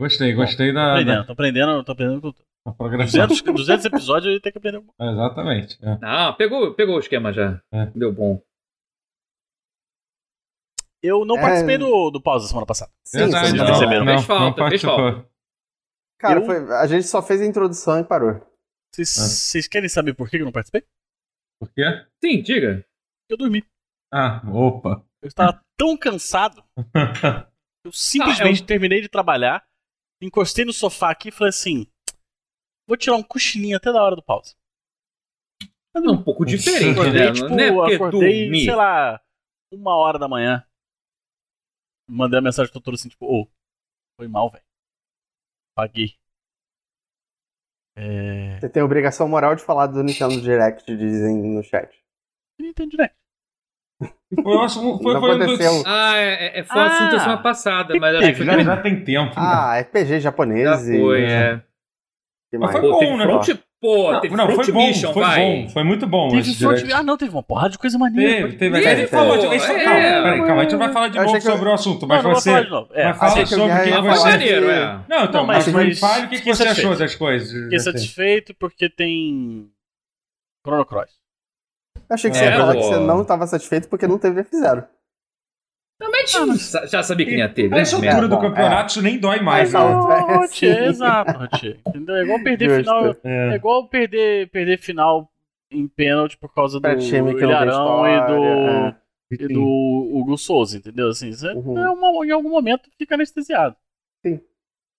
Gostei, 0.00 0.32
gostei 0.32 0.72
da... 0.72 0.94
Tô 0.94 1.00
aprendendo, 1.00 1.26
tô 1.26 1.32
aprendendo, 1.32 1.84
tô 1.84 1.92
aprendendo 1.92 2.20
tudo. 2.20 2.36
A 2.64 2.72
progressão. 2.72 3.26
200, 3.26 3.42
200 3.42 3.84
episódios 3.86 4.34
eu 4.34 4.40
tenho 4.40 4.52
que 4.52 4.58
aprender. 4.58 4.84
Exatamente. 5.00 5.78
É. 5.82 5.98
Ah, 6.02 6.32
pegou, 6.32 6.74
pegou 6.74 6.96
o 6.96 7.00
esquema 7.00 7.32
já. 7.32 7.60
É. 7.72 7.86
Deu 7.86 8.12
bom. 8.12 8.40
Eu 11.02 11.24
não 11.24 11.34
participei 11.34 11.74
é... 11.74 11.78
do, 11.78 12.10
do 12.10 12.22
pausa 12.22 12.46
semana 12.46 12.64
passada. 12.64 12.92
Sim, 13.04 13.22
Exato, 13.22 13.46
sim, 13.48 13.56
não, 13.56 13.66
não, 13.66 14.04
não, 14.04 14.14
fez 14.14 14.24
falta, 14.24 14.68
fez 14.68 14.82
falta. 14.82 15.28
Cara, 16.20 16.38
eu... 16.38 16.46
foi, 16.46 16.56
a 16.76 16.86
gente 16.86 17.04
só 17.08 17.20
fez 17.20 17.40
a 17.40 17.46
introdução 17.46 17.98
e 17.98 18.04
parou. 18.04 18.40
Vocês 18.94 19.66
querem 19.66 19.88
saber 19.88 20.14
por 20.14 20.30
que 20.30 20.36
eu 20.36 20.44
não 20.44 20.52
participei? 20.52 20.84
Por 21.58 21.68
quê? 21.72 21.82
Sim, 22.22 22.42
diga. 22.42 22.86
Eu 23.28 23.36
dormi. 23.36 23.64
Ah, 24.12 24.40
opa. 24.46 25.04
Eu 25.20 25.28
estava 25.28 25.60
tão 25.76 25.96
cansado. 25.96 26.62
eu 27.84 27.90
simplesmente 27.90 28.60
ah, 28.60 28.62
eu... 28.62 28.66
terminei 28.66 29.00
de 29.00 29.08
trabalhar, 29.08 29.64
encostei 30.20 30.64
no 30.64 30.72
sofá 30.72 31.10
aqui 31.10 31.28
e 31.30 31.32
falei 31.32 31.48
assim: 31.48 31.86
vou 32.86 32.96
tirar 32.96 33.16
um 33.16 33.22
cochilinho 33.22 33.76
até 33.76 33.92
da 33.92 34.02
hora 34.02 34.16
do 34.16 34.22
pause. 34.22 34.54
É 35.94 36.00
um 36.00 36.22
pouco 36.22 36.44
diferente, 36.44 36.98
acordei, 36.98 37.26
né? 37.26 37.32
Tipo, 37.32 37.48
não 37.50 37.86
é 37.86 37.94
acordei, 37.94 38.42
dormir. 38.44 38.64
sei 38.64 38.74
lá, 38.74 39.20
uma 39.70 39.94
hora 39.94 40.18
da 40.18 40.26
manhã. 40.26 40.64
Mandei 42.08 42.38
a 42.38 42.42
mensagem 42.42 42.70
pro 42.70 42.80
doutor 42.80 42.94
assim, 42.94 43.10
tipo, 43.10 43.26
ô, 43.26 43.42
oh, 43.42 43.48
foi 44.16 44.26
mal, 44.26 44.50
velho. 44.50 44.64
Paguei. 45.76 46.14
É... 47.94 48.58
Você 48.58 48.70
tem 48.70 48.82
a 48.82 48.86
obrigação 48.86 49.28
moral 49.28 49.54
de 49.54 49.62
falar 49.62 49.86
do 49.86 50.02
Nintendo 50.02 50.40
Direct, 50.40 50.96
dizem 50.96 51.42
no 51.42 51.62
chat. 51.62 52.02
Nintendo 52.58 52.90
Direct. 52.90 53.16
Foi, 54.34 54.68
foi, 54.68 54.68
foi, 54.68 55.12
Não 55.12 55.24
aconteceu. 55.26 55.72
Um... 55.74 55.82
Ah, 55.86 56.16
é, 56.16 56.58
é, 56.58 56.64
foi 56.64 56.80
um 56.80 56.84
assunto 56.84 57.12
da 57.12 57.20
semana 57.20 57.42
passada, 57.42 57.94
mas 58.00 58.16
acho 58.16 58.34
que 58.34 58.44
já, 58.44 58.62
já 58.62 58.82
tem 58.82 59.04
tempo. 59.04 59.34
Ah, 59.36 59.78
RPG 59.78 60.20
japonês. 60.20 60.64
Já 60.64 60.78
foi, 60.78 61.24
é. 61.24 61.62
Mas 62.58 62.72
foi 62.72 62.80
bom, 62.82 63.16
né? 63.16 63.24
Front, 63.24 63.58
pô, 63.80 64.12
não, 64.12 64.20
teve 64.20 64.36
não, 64.36 64.46
Front 64.46 64.64
foi 64.64 64.74
bom, 64.74 64.86
Mission, 64.86 65.12
foi 65.12 65.22
vai. 65.22 65.40
bom, 65.40 65.68
foi 65.70 65.84
muito 65.84 66.06
bom. 66.06 66.28
Teve 66.28 66.54
front... 66.54 66.82
Ah, 66.94 67.02
não, 67.02 67.16
teve 67.16 67.32
uma 67.32 67.42
porrada 67.42 67.70
de 67.70 67.78
coisa 67.78 67.98
maneira. 67.98 68.46
Teve, 68.48 68.56
teve. 68.56 68.80
Teve, 68.80 69.06
falou 69.06 69.38
de... 69.38 69.56
Isso, 69.56 69.72
é, 69.72 69.84
calma, 69.84 69.98
é, 70.00 70.22
peraí, 70.22 70.38
calma, 70.40 70.54
a 70.54 70.62
gente 70.62 70.72
não 70.72 70.78
vai 70.78 70.92
falar 70.92 71.08
de 71.08 71.18
novo 71.18 71.32
que 71.32 71.40
sobre 71.40 71.68
o 71.68 71.72
assunto, 71.72 72.06
mas 72.06 72.22
não 72.22 72.34
você... 72.34 72.64
falar. 72.64 72.86
É, 72.92 73.06
Mas 73.08 73.16
fala 73.18 73.32
achei 73.32 73.44
que 73.44 73.54
eu 73.54 73.58
sobre 73.58 73.72
o 73.72 73.82
que 73.82 73.90
Mas 73.90 74.18
você... 74.18 74.28
maneiro, 74.28 74.70
é. 74.70 75.00
Não, 75.08 75.24
então, 75.24 75.40
Não, 75.40 75.46
mas, 75.46 75.66
mas- 75.68 75.74
mas 75.86 75.98
fale 75.98 76.26
o 76.26 76.28
que, 76.28 76.40
que 76.40 76.54
você 76.54 76.68
achou 76.68 76.94
das 76.96 77.14
coisas. 77.14 77.50
Fiquei 77.50 77.76
assim. 77.76 77.84
satisfeito 77.92 78.54
porque 78.54 78.88
tem. 78.88 79.68
Chrono 80.66 80.84
Cross. 80.84 81.10
Eu 81.96 82.14
achei 82.14 82.30
que 82.30 82.36
É, 82.36 82.40
você 82.40 82.46
ia 82.46 82.56
falar 82.56 82.76
que 82.76 82.82
você 82.82 82.96
não 82.98 83.22
estava 83.22 83.46
satisfeito 83.46 83.88
porque 83.88 84.06
não 84.06 84.18
teve 84.18 84.42
F0. 84.44 84.84
Também 86.02 86.24
tinha, 86.24 86.86
já 86.88 87.02
sabia 87.02 87.26
que 87.26 87.36
ia 87.36 87.48
ter. 87.48 87.66
A 87.66 87.68
grande 87.68 87.82
essa 87.82 87.96
altura 87.96 88.28
do 88.28 88.38
campeonato, 88.40 88.90
isso 88.90 89.02
nem 89.02 89.18
dói 89.18 89.40
mais. 89.40 89.72
Mas 89.72 89.84
né? 90.08 90.44
é, 90.44 90.46
sim. 90.48 90.66
exato. 90.66 91.32
Entendeu? 91.88 92.16
É 92.16 92.22
igual 92.22 92.42
perder 92.42 92.68
Justo. 92.68 92.80
final. 92.82 93.16
É. 93.24 93.52
É 93.52 93.54
igual 93.56 93.88
perder, 93.88 94.48
perder 94.50 94.78
final 94.78 95.30
em 95.70 95.86
pênalti 95.86 96.36
por 96.36 96.52
causa 96.52 96.78
do 96.80 96.96
time 96.98 97.34
que 97.34 97.42
Ilharão 97.42 98.06
e 98.06 98.20
do. 98.26 98.32
história, 98.34 98.96
E 99.30 99.36
do 99.48 100.10
Hugo 100.12 100.36
Souza, 100.36 100.76
entendeu? 100.76 101.08
Assim, 101.08 101.32
você, 101.32 101.48
Uhum. 101.52 101.78
é 101.78 101.88
uma- 101.90 102.26
em 102.26 102.30
algum 102.30 102.50
momento 102.50 102.90
fica 102.98 103.14
anestesiado. 103.14 103.74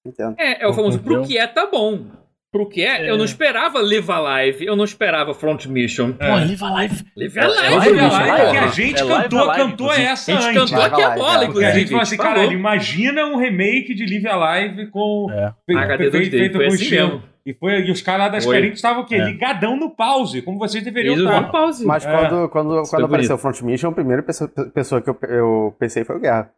Entendo. 0.06 0.36
É, 0.38 0.64
é 0.64 0.68
o 0.68 0.74
famoso, 0.74 1.00
pro 1.00 1.14
Entendeu? 1.14 1.28
que 1.28 1.38
é, 1.38 1.48
tá 1.48 1.66
bom. 1.66 2.06
Pro 2.54 2.70
que 2.70 2.82
é, 2.84 3.08
É. 3.08 3.10
eu 3.10 3.18
não 3.18 3.26
esperava 3.26 3.82
Live 3.82 4.10
Alive, 4.12 4.64
eu 4.66 4.76
não 4.76 4.84
esperava 4.86 5.34
Front 5.34 5.66
Mission. 5.66 6.14
É. 6.20 6.28
Pô, 6.30 6.36
Live 6.36 6.64
Alive. 6.64 7.06
Live 7.18 7.40
É, 7.40 7.42
Alive, 7.44 7.76
Live 7.76 7.92
bicho, 7.94 8.06
Alive, 8.16 8.38
porra. 8.38 8.52
que 8.52 8.58
a 8.58 8.68
gente 8.68 9.00
É 9.00 9.04
Live 9.04 9.24
cantou, 9.24 9.40
Alive, 9.40 9.58
cantou 9.58 9.86
inclusive. 9.88 10.08
essa 10.08 10.32
A 10.32 10.36
gente 10.36 10.46
antes. 10.60 10.72
cantou 10.72 10.86
aqui 10.86 11.02
a 11.02 11.08
Live 11.08 11.20
bola, 11.20 11.32
Alive, 11.34 11.46
Porque 11.52 11.66
a 11.66 11.70
inclusive. 11.70 11.80
gente 11.80 11.90
falou 11.90 12.02
assim, 12.04 12.18
falou. 12.18 12.34
caralho, 12.34 12.52
imagina 12.54 13.26
um 13.26 13.38
remake 13.38 13.96
de 13.96 14.06
Live 14.06 14.28
Alive 14.28 14.88
com... 14.92 15.28
É. 15.32 15.54
HD 15.76 16.12
feito, 16.12 16.28
2D, 16.28 16.30
feito 16.30 16.56
foi 16.58 16.68
com 16.68 16.74
assim 16.76 16.90
mesmo. 16.92 17.24
E, 17.46 17.54
foi, 17.56 17.74
e 17.82 17.92
os 17.92 18.02
caras 18.04 18.26
da 18.28 18.32
Foi. 18.34 18.42
Square 18.42 18.60
Enix 18.60 18.76
estavam 18.78 19.02
o 19.02 19.06
quê? 19.06 19.16
É. 19.16 19.26
Ligadão 19.26 19.76
no 19.76 19.90
pause, 19.90 20.42
como 20.44 20.58
vocês 20.60 20.82
deveriam 20.84 21.16
estar. 21.16 21.52
pause. 21.52 21.86
Mas 21.86 22.06
É. 22.06 22.12
quando, 22.12 22.50
quando, 22.50 22.82
Isso 22.84 22.92
quando 22.92 23.06
apareceu 23.06 23.36
o 23.36 23.40
Front 23.40 23.62
Mission, 23.64 23.90
a 23.90 23.94
primeira 23.94 24.22
pessoa, 24.24 24.50
pessoa 24.74 25.02
que 25.02 25.10
eu, 25.10 25.18
eu 25.28 25.76
pensei 25.80 26.04
foi 26.06 26.16
o 26.16 26.20
Guerra. 26.20 26.52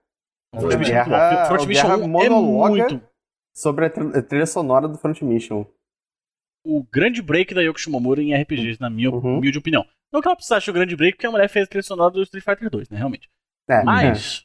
Front 0.54 0.74
O 0.74 0.78
Mission, 0.78 0.94
Guerra, 0.94 1.46
Front 1.46 1.64
o 1.64 1.68
Mission 1.68 1.88
Guerra 1.88 1.98
1 1.98 2.04
é 2.04 2.08
monologa 2.08 2.84
muito. 2.90 3.02
sobre 3.56 3.86
a 3.86 3.90
trilha 4.22 4.46
sonora 4.46 4.88
do 4.88 4.98
Front 4.98 5.22
Mission. 5.24 5.66
O 6.66 6.84
grande 6.84 7.22
break 7.22 7.54
da 7.54 7.62
Yoko 7.62 7.80
Shimomura 7.80 8.22
em 8.24 8.34
RPGs, 8.34 8.80
na 8.82 8.90
minha 8.90 9.12
Uhum. 9.12 9.38
humilde 9.38 9.58
opinião. 9.60 9.86
Não 10.12 10.20
que 10.22 10.28
ela 10.28 10.36
precisasse 10.36 10.66
de 10.66 10.72
um 10.72 10.74
grande 10.74 10.96
break, 10.96 11.16
porque 11.16 11.28
a 11.28 11.32
mulher 11.32 11.48
fez 11.48 11.66
a 11.66 11.68
trilha 11.70 11.84
sonora 11.84 12.12
do 12.12 12.24
Street 12.24 12.44
Fighter 12.44 12.70
2, 12.70 12.90
né? 12.90 12.98
Realmente. 12.98 13.30
É, 13.70 13.84
Mas 13.84 14.44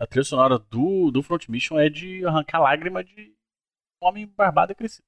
a 0.00 0.06
trilha 0.06 0.24
sonora 0.24 0.58
do, 0.58 1.10
do 1.10 1.22
Front 1.22 1.48
Mission 1.48 1.78
é 1.78 1.88
de 1.88 2.24
arrancar 2.24 2.60
lágrima 2.60 3.02
de 3.02 3.32
um 4.02 4.06
homem 4.06 4.26
barbado 4.26 4.72
e 4.72 4.74
crescido. 4.74 5.04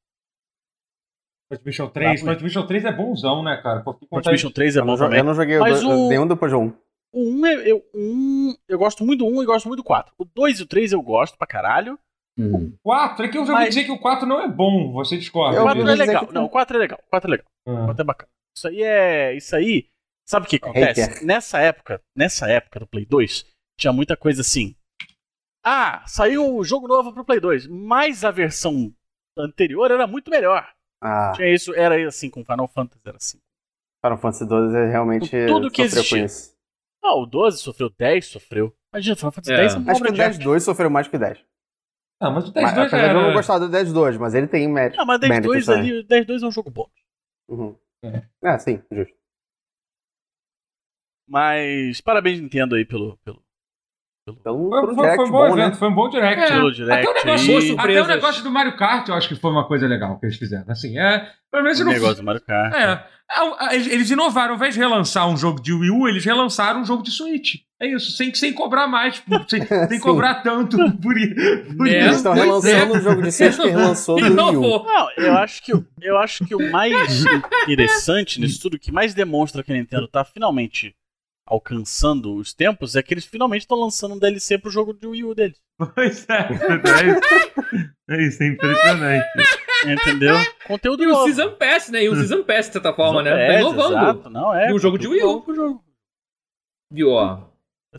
Front 1.51 1.65
Mission 1.65 1.89
3, 1.89 2.21
Tá, 2.21 2.27
Front 2.27 2.43
Mission 2.43 2.67
3 2.67 2.85
é 2.85 2.93
bonzão, 2.93 3.43
né, 3.43 3.57
cara? 3.63 3.81
Porque 3.83 4.07
Front 4.07 4.27
Mission 4.27 4.51
3 4.51 4.77
é 4.77 4.81
eu, 4.81 4.85
bom 4.85 4.95
jo- 4.97 5.05
também. 5.05 5.19
eu 5.21 5.25
não 5.25 5.35
joguei 5.35 5.59
Mas 5.59 5.83
o 5.83 5.89
o- 5.91 6.09
nenhum 6.09 6.27
depois 6.27 6.51
de 6.51 6.57
um. 6.57 6.73
O 7.13 7.23
1 7.31 7.47
é. 7.47 7.71
Eu, 7.71 7.83
um, 7.95 8.55
eu 8.69 8.79
gosto 8.79 9.05
muito 9.05 9.21
do 9.21 9.27
1 9.27 9.43
e 9.43 9.47
gosto 9.47 9.67
muito 9.67 9.79
do 9.81 9.85
4. 9.85 10.13
O 10.19 10.25
2 10.25 10.61
e 10.61 10.63
o 10.63 10.67
3 10.67 10.93
eu 10.93 11.01
gosto 11.01 11.39
pra 11.39 11.47
caralho. 11.47 11.99
Hum. 12.39 12.73
4, 12.83 13.25
é 13.25 13.29
que 13.29 13.37
eu 13.39 13.45
já 13.45 13.53
Mas- 13.53 13.69
dizer 13.71 13.85
que 13.85 13.91
o 13.93 13.99
4 13.99 14.27
não 14.27 14.41
é 14.41 14.47
bom, 14.49 14.93
você 14.93 15.17
discorda. 15.17 15.59
O 15.59 15.63
ouvi 15.67 15.75
4 15.81 15.91
é 15.91 15.95
legal. 15.97 16.27
que 16.27 16.35
Não, 16.35 16.45
o 16.45 16.49
4 16.49 16.77
é 16.77 16.81
legal. 16.81 16.99
O 17.05 17.11
4 17.11 17.29
é 17.29 17.31
legal. 17.33 17.47
O 17.67 17.71
Ah. 17.73 17.85
4 17.87 18.03
é 18.03 18.05
bacana. 18.05 18.31
Isso 18.57 18.69
aí 18.69 18.83
é. 18.83 19.35
Isso 19.37 19.57
aí. 19.57 19.87
Sabe 20.27 20.47
o 20.47 20.49
que 20.49 20.57
acontece? 20.57 21.01
Hater. 21.01 21.25
Nessa 21.27 21.59
época, 21.59 22.01
nessa 22.17 22.49
época 22.49 22.81
do 22.81 22.87
Play 22.87 23.05
2, 23.07 23.45
tinha 23.79 23.93
muita 23.93 24.17
coisa 24.17 24.43
assim. 24.43 24.75
Ah, 25.65 26.05
saiu 26.07 26.55
o 26.57 26.65
jogo 26.65 26.87
novo 26.87 27.13
pro 27.13 27.25
Play 27.25 27.41
2, 27.41 27.67
mas 27.67 28.25
a 28.25 28.31
versão 28.31 28.93
anterior 29.37 29.91
era 29.91 30.07
muito 30.07 30.31
melhor. 30.31 30.69
Ah, 31.03 31.33
Tinha 31.35 31.53
isso, 31.53 31.75
era 31.75 32.07
assim 32.09 32.29
com 32.31 32.45
Final 32.45 32.69
Fantasy, 32.69 33.03
era 33.07 33.17
assim. 33.17 33.39
Final 34.05 34.19
Fantasy 34.19 34.45
XII 34.47 34.77
é 34.77 34.91
realmente 34.91 35.31
Com 35.31 35.47
tudo 35.47 35.71
que 35.71 35.83
sofreu 35.85 35.99
existia. 36.01 36.19
com 36.21 36.25
isso. 36.25 36.55
Ah, 37.03 37.15
o 37.17 37.27
12 37.27 37.59
sofreu, 37.59 37.91
10 37.97 38.27
sofreu. 38.27 38.73
Imagina, 38.93 39.17
Final 39.17 39.33
Fantasy 39.33 39.53
É. 39.53 39.57
10 39.57 39.75
é 39.75 39.79
uma 39.79 39.93
Acho 39.93 40.03
que 40.03 40.09
o 40.09 40.13
de 40.13 40.23
arte. 40.23 40.39
10-2 40.39 40.61
sofreu 40.65 40.91
mais 40.91 41.09
que 41.09 41.17
o 41.17 41.19
10. 41.19 41.39
Ah, 42.21 42.31
mas 42.31 42.49
o 42.49 42.53
Mas, 42.55 42.75
10 42.75 42.75
2 42.75 42.87
apesar 42.89 43.09
de 43.09 43.15
eu 43.15 43.23
não 43.23 43.33
gostar 43.33 43.59
do 43.59 43.69
10-2, 43.69 44.19
mas 44.19 44.35
ele 44.35 44.49
tem 44.49 44.69
mérito. 44.69 45.01
Ah, 45.01 45.05
mas 45.05 45.21
10 45.21 45.31
mérito 45.31 45.49
2 45.53 45.67
também. 45.67 45.91
ali, 45.93 46.03
10 46.03 46.27
2 46.27 46.43
é 46.43 46.47
um 46.47 46.51
jogo 46.51 46.71
bom. 46.71 46.89
Uhum. 47.49 47.77
É. 48.03 48.23
É, 48.43 48.59
sim, 48.59 48.83
justo. 48.91 49.15
Mas 51.29 52.01
parabéns 52.01 52.41
Nintendo 52.41 52.75
aí 52.75 52.85
pelo 52.85 53.17
pelo 53.19 53.43
Então, 54.41 54.69
Foi, 54.69 54.81
foi, 54.87 54.95
direct 54.95 55.17
foi 55.17 55.25
um 55.27 55.31
bom 55.31 55.39
bom, 55.39 55.47
evento, 55.47 55.71
né? 55.73 55.75
foi 55.75 55.89
um 55.89 55.95
bom 55.95 56.09
direct. 56.09 56.43
É. 56.43 56.47
pelo 56.49 56.71
direct 56.73 57.09
Até 57.09 57.11
o 57.11 57.25
negócio, 57.25 57.81
até 57.81 58.03
o 58.03 58.07
negócio 58.07 58.43
do 58.45 58.51
Mario 58.51 58.77
Kart 58.77 59.09
eu 59.09 59.15
acho 59.15 59.29
que 59.29 59.35
foi 59.37 59.51
uma 59.51 59.67
coisa 59.67 59.87
legal 59.87 60.19
que 60.19 60.27
eles 60.27 60.37
fizeram. 60.37 60.65
Assim, 60.69 60.99
é. 60.99 61.27
Pelo 61.51 61.63
menos 61.65 61.81
O 61.81 61.85
não. 61.85 61.93
negócio 61.93 62.17
do 62.17 62.23
Mario 62.25 62.43
Kart. 62.43 62.75
É. 62.75 63.19
É, 63.31 63.75
Eles 63.75 63.87
eles 63.89 64.11
inovaram, 64.11 64.51
ao 64.53 64.57
invés 64.57 64.73
de 64.75 64.81
relançar 64.81 65.29
um 65.29 65.37
jogo 65.37 65.61
de 65.61 65.71
Wii 65.73 65.91
U, 65.91 66.09
eles 66.09 66.25
relançaram 66.25 66.81
um 66.81 66.85
jogo 66.85 67.03
de 67.03 67.11
Switch. 67.11 67.57
É 67.81 67.87
isso, 67.87 68.11
sem, 68.13 68.35
sem 68.35 68.53
cobrar 68.55 68.89
mais, 68.89 69.23
sem, 69.49 69.65
sem 69.67 69.89
Sim. 69.89 70.01
cobrar 70.01 70.37
tanto 70.37 70.77
por, 70.99 71.15
por 71.77 71.87
É. 71.87 71.91
Eles 71.91 72.07
isso. 72.07 72.15
estão 72.17 72.33
relançando 72.33 72.95
é. 72.95 72.99
um 72.99 73.01
jogo 73.03 73.23
de 73.23 73.31
Switch 73.31 73.57
que 73.57 73.69
relançou 73.69 74.17
do 74.17 74.23
Wii 74.23 74.31
U. 74.31 74.33
Inovou. 74.33 74.85
Não, 74.85 75.09
eu 75.19 75.33
acho 75.37 75.63
que 75.63 75.75
o- 75.75 75.87
eu 76.01 76.17
acho 76.19 76.45
que 76.47 76.55
o 76.55 76.73
mais 76.73 77.25
interessante 77.69 78.41
nisso 78.41 78.61
tudo, 78.63 78.79
que 78.79 78.91
mais 78.91 79.13
demonstra 79.15 79.63
que 79.63 79.71
a 79.73 79.75
Nintendo 79.75 80.09
tá 80.09 80.25
finalmente 80.25 80.95
alcançando 81.49 82.35
os 82.35 82.53
tempos, 82.55 82.95
é 82.95 83.03
que 83.03 83.15
eles 83.15 83.25
finalmente 83.25 83.63
estão 83.63 83.79
lançando 83.79 84.15
um 84.15 84.19
DLC 84.19 84.59
pro 84.59 84.71
jogo 84.71 84.93
de 84.93 85.07
Wii 85.07 85.25
U 85.25 85.35
deles. 85.35 85.59
Pois 85.95 86.27
é, 86.29 86.39
é 86.41 87.07
isso. 87.07 87.93
É 88.11 88.23
isso, 88.27 88.43
é 88.43 88.47
impressionante. 88.49 89.27
Entendeu? 89.87 90.35
Conteúdo 90.67 91.05
E 91.05 91.07
o 91.07 91.11
novo. 91.11 91.25
Season 91.27 91.55
Pass, 91.55 91.89
né? 91.89 92.03
E 92.03 92.09
o 92.09 92.17
Season 92.17 92.43
Pass, 92.43 92.67
de 92.67 92.73
certa 92.73 92.93
forma, 92.93 93.23
né? 93.23 93.31
É, 93.31 93.47
Tá 93.55 93.61
inovando. 93.61 93.97
Exato, 93.97 94.31
não, 94.31 94.55
é. 94.55 94.71
E 94.71 94.75
um 94.75 94.79
jogo 94.79 94.99
de 94.99 95.07
Wii 95.07 95.23
U. 95.23 95.45
Jogo. 95.55 95.85
Viu, 96.93 97.11
ó. 97.11 97.49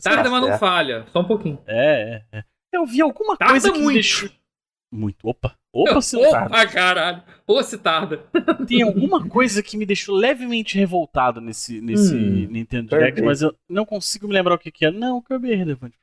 Tarda, 0.02 0.28
mas 0.28 0.40
não 0.40 0.48
certo. 0.48 0.60
falha. 0.60 1.06
Só 1.08 1.20
um 1.20 1.24
pouquinho. 1.26 1.62
É, 1.66 2.22
é, 2.32 2.38
é. 2.38 2.44
Eu 2.72 2.84
vi 2.84 3.00
alguma 3.00 3.36
tarda 3.36 3.52
coisa 3.54 3.72
que 3.72 3.78
muito. 3.78 3.88
me 3.88 3.94
deixou. 3.94 4.30
Muito. 4.92 5.26
Opa. 5.26 5.56
Opa, 5.72 6.00
se 6.02 6.16
Opa, 6.16 6.66
caralho. 6.66 7.22
Ou 7.46 7.62
se 7.62 7.78
tarda. 7.78 8.18
Tem 8.66 8.82
alguma 8.82 9.28
coisa 9.28 9.62
que 9.62 9.76
me 9.76 9.86
deixou 9.86 10.14
levemente 10.14 10.76
revoltado 10.76 11.40
nesse, 11.40 11.80
nesse 11.80 12.14
hum, 12.14 12.48
Nintendo 12.50 12.88
Direct, 12.88 13.22
mas 13.22 13.42
eu 13.42 13.56
não 13.68 13.86
consigo 13.86 14.26
me 14.26 14.34
lembrar 14.34 14.54
o 14.54 14.58
que, 14.58 14.70
que 14.70 14.84
é. 14.84 14.90
Não, 14.90 15.22
Kirby 15.22 15.50
é 15.50 15.54
irrelevante. 15.54 15.96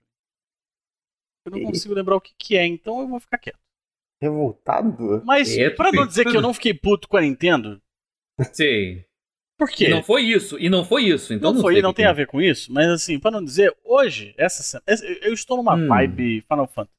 Eu 1.45 1.51
não 1.51 1.63
consigo 1.63 1.93
lembrar 1.93 2.15
o 2.15 2.21
que, 2.21 2.33
que 2.37 2.57
é, 2.57 2.65
então 2.65 3.01
eu 3.01 3.07
vou 3.07 3.19
ficar 3.19 3.37
quieto. 3.37 3.59
Revoltado? 4.21 5.21
Mas, 5.25 5.55
Eita, 5.55 5.75
pra 5.75 5.91
não 5.91 6.07
dizer 6.07 6.25
que 6.25 6.35
eu 6.35 6.41
não 6.41 6.53
fiquei 6.53 6.73
puto 6.73 7.07
com 7.07 7.17
a 7.17 7.21
Nintendo. 7.21 7.81
Sim. 8.51 9.03
Por 9.57 9.69
quê? 9.69 9.85
E 9.85 9.89
não 9.89 10.03
foi 10.03 10.23
isso, 10.23 10.59
e 10.59 10.69
não 10.69 10.85
foi 10.85 11.05
isso. 11.05 11.33
Então 11.33 11.49
não, 11.49 11.55
não 11.55 11.61
foi, 11.61 11.81
não 11.81 11.93
tem 11.93 12.05
a 12.05 12.13
ver 12.13 12.27
com 12.27 12.41
isso, 12.41 12.71
mas 12.71 12.87
assim, 12.89 13.19
pra 13.19 13.31
não 13.31 13.43
dizer, 13.43 13.75
hoje, 13.83 14.33
essa 14.37 14.81
eu 15.21 15.33
estou 15.33 15.57
numa 15.57 15.75
hum. 15.75 15.87
vibe 15.87 16.41
Final 16.41 16.67
Fantasy. 16.67 16.96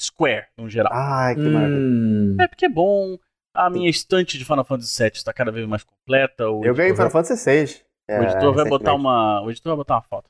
Square, 0.00 0.46
no 0.56 0.68
geral. 0.68 0.92
Ai, 0.92 1.34
que 1.34 1.40
hum. 1.40 1.52
maravilha. 1.52 2.42
É 2.42 2.48
porque 2.48 2.66
é 2.66 2.68
bom. 2.68 3.18
A 3.54 3.70
minha 3.70 3.88
estante 3.88 4.36
de 4.36 4.44
Final 4.44 4.64
Fantasy 4.64 5.00
VII 5.00 5.12
está 5.14 5.32
cada 5.32 5.52
vez 5.52 5.66
mais 5.68 5.84
completa. 5.84 6.50
O 6.50 6.64
eu 6.64 6.74
ganhei 6.74 6.92
Final 6.92 7.10
Fantasy 7.10 7.66
VI. 7.66 7.80
É, 8.08 8.20
o 8.20 8.24
editor 8.24 8.54
vai 8.54 8.68
botar 8.68 8.94
uma. 8.94 9.40
O 9.42 9.50
editor 9.50 9.70
vai 9.70 9.76
botar 9.76 9.94
uma 9.94 10.02
foto. 10.02 10.28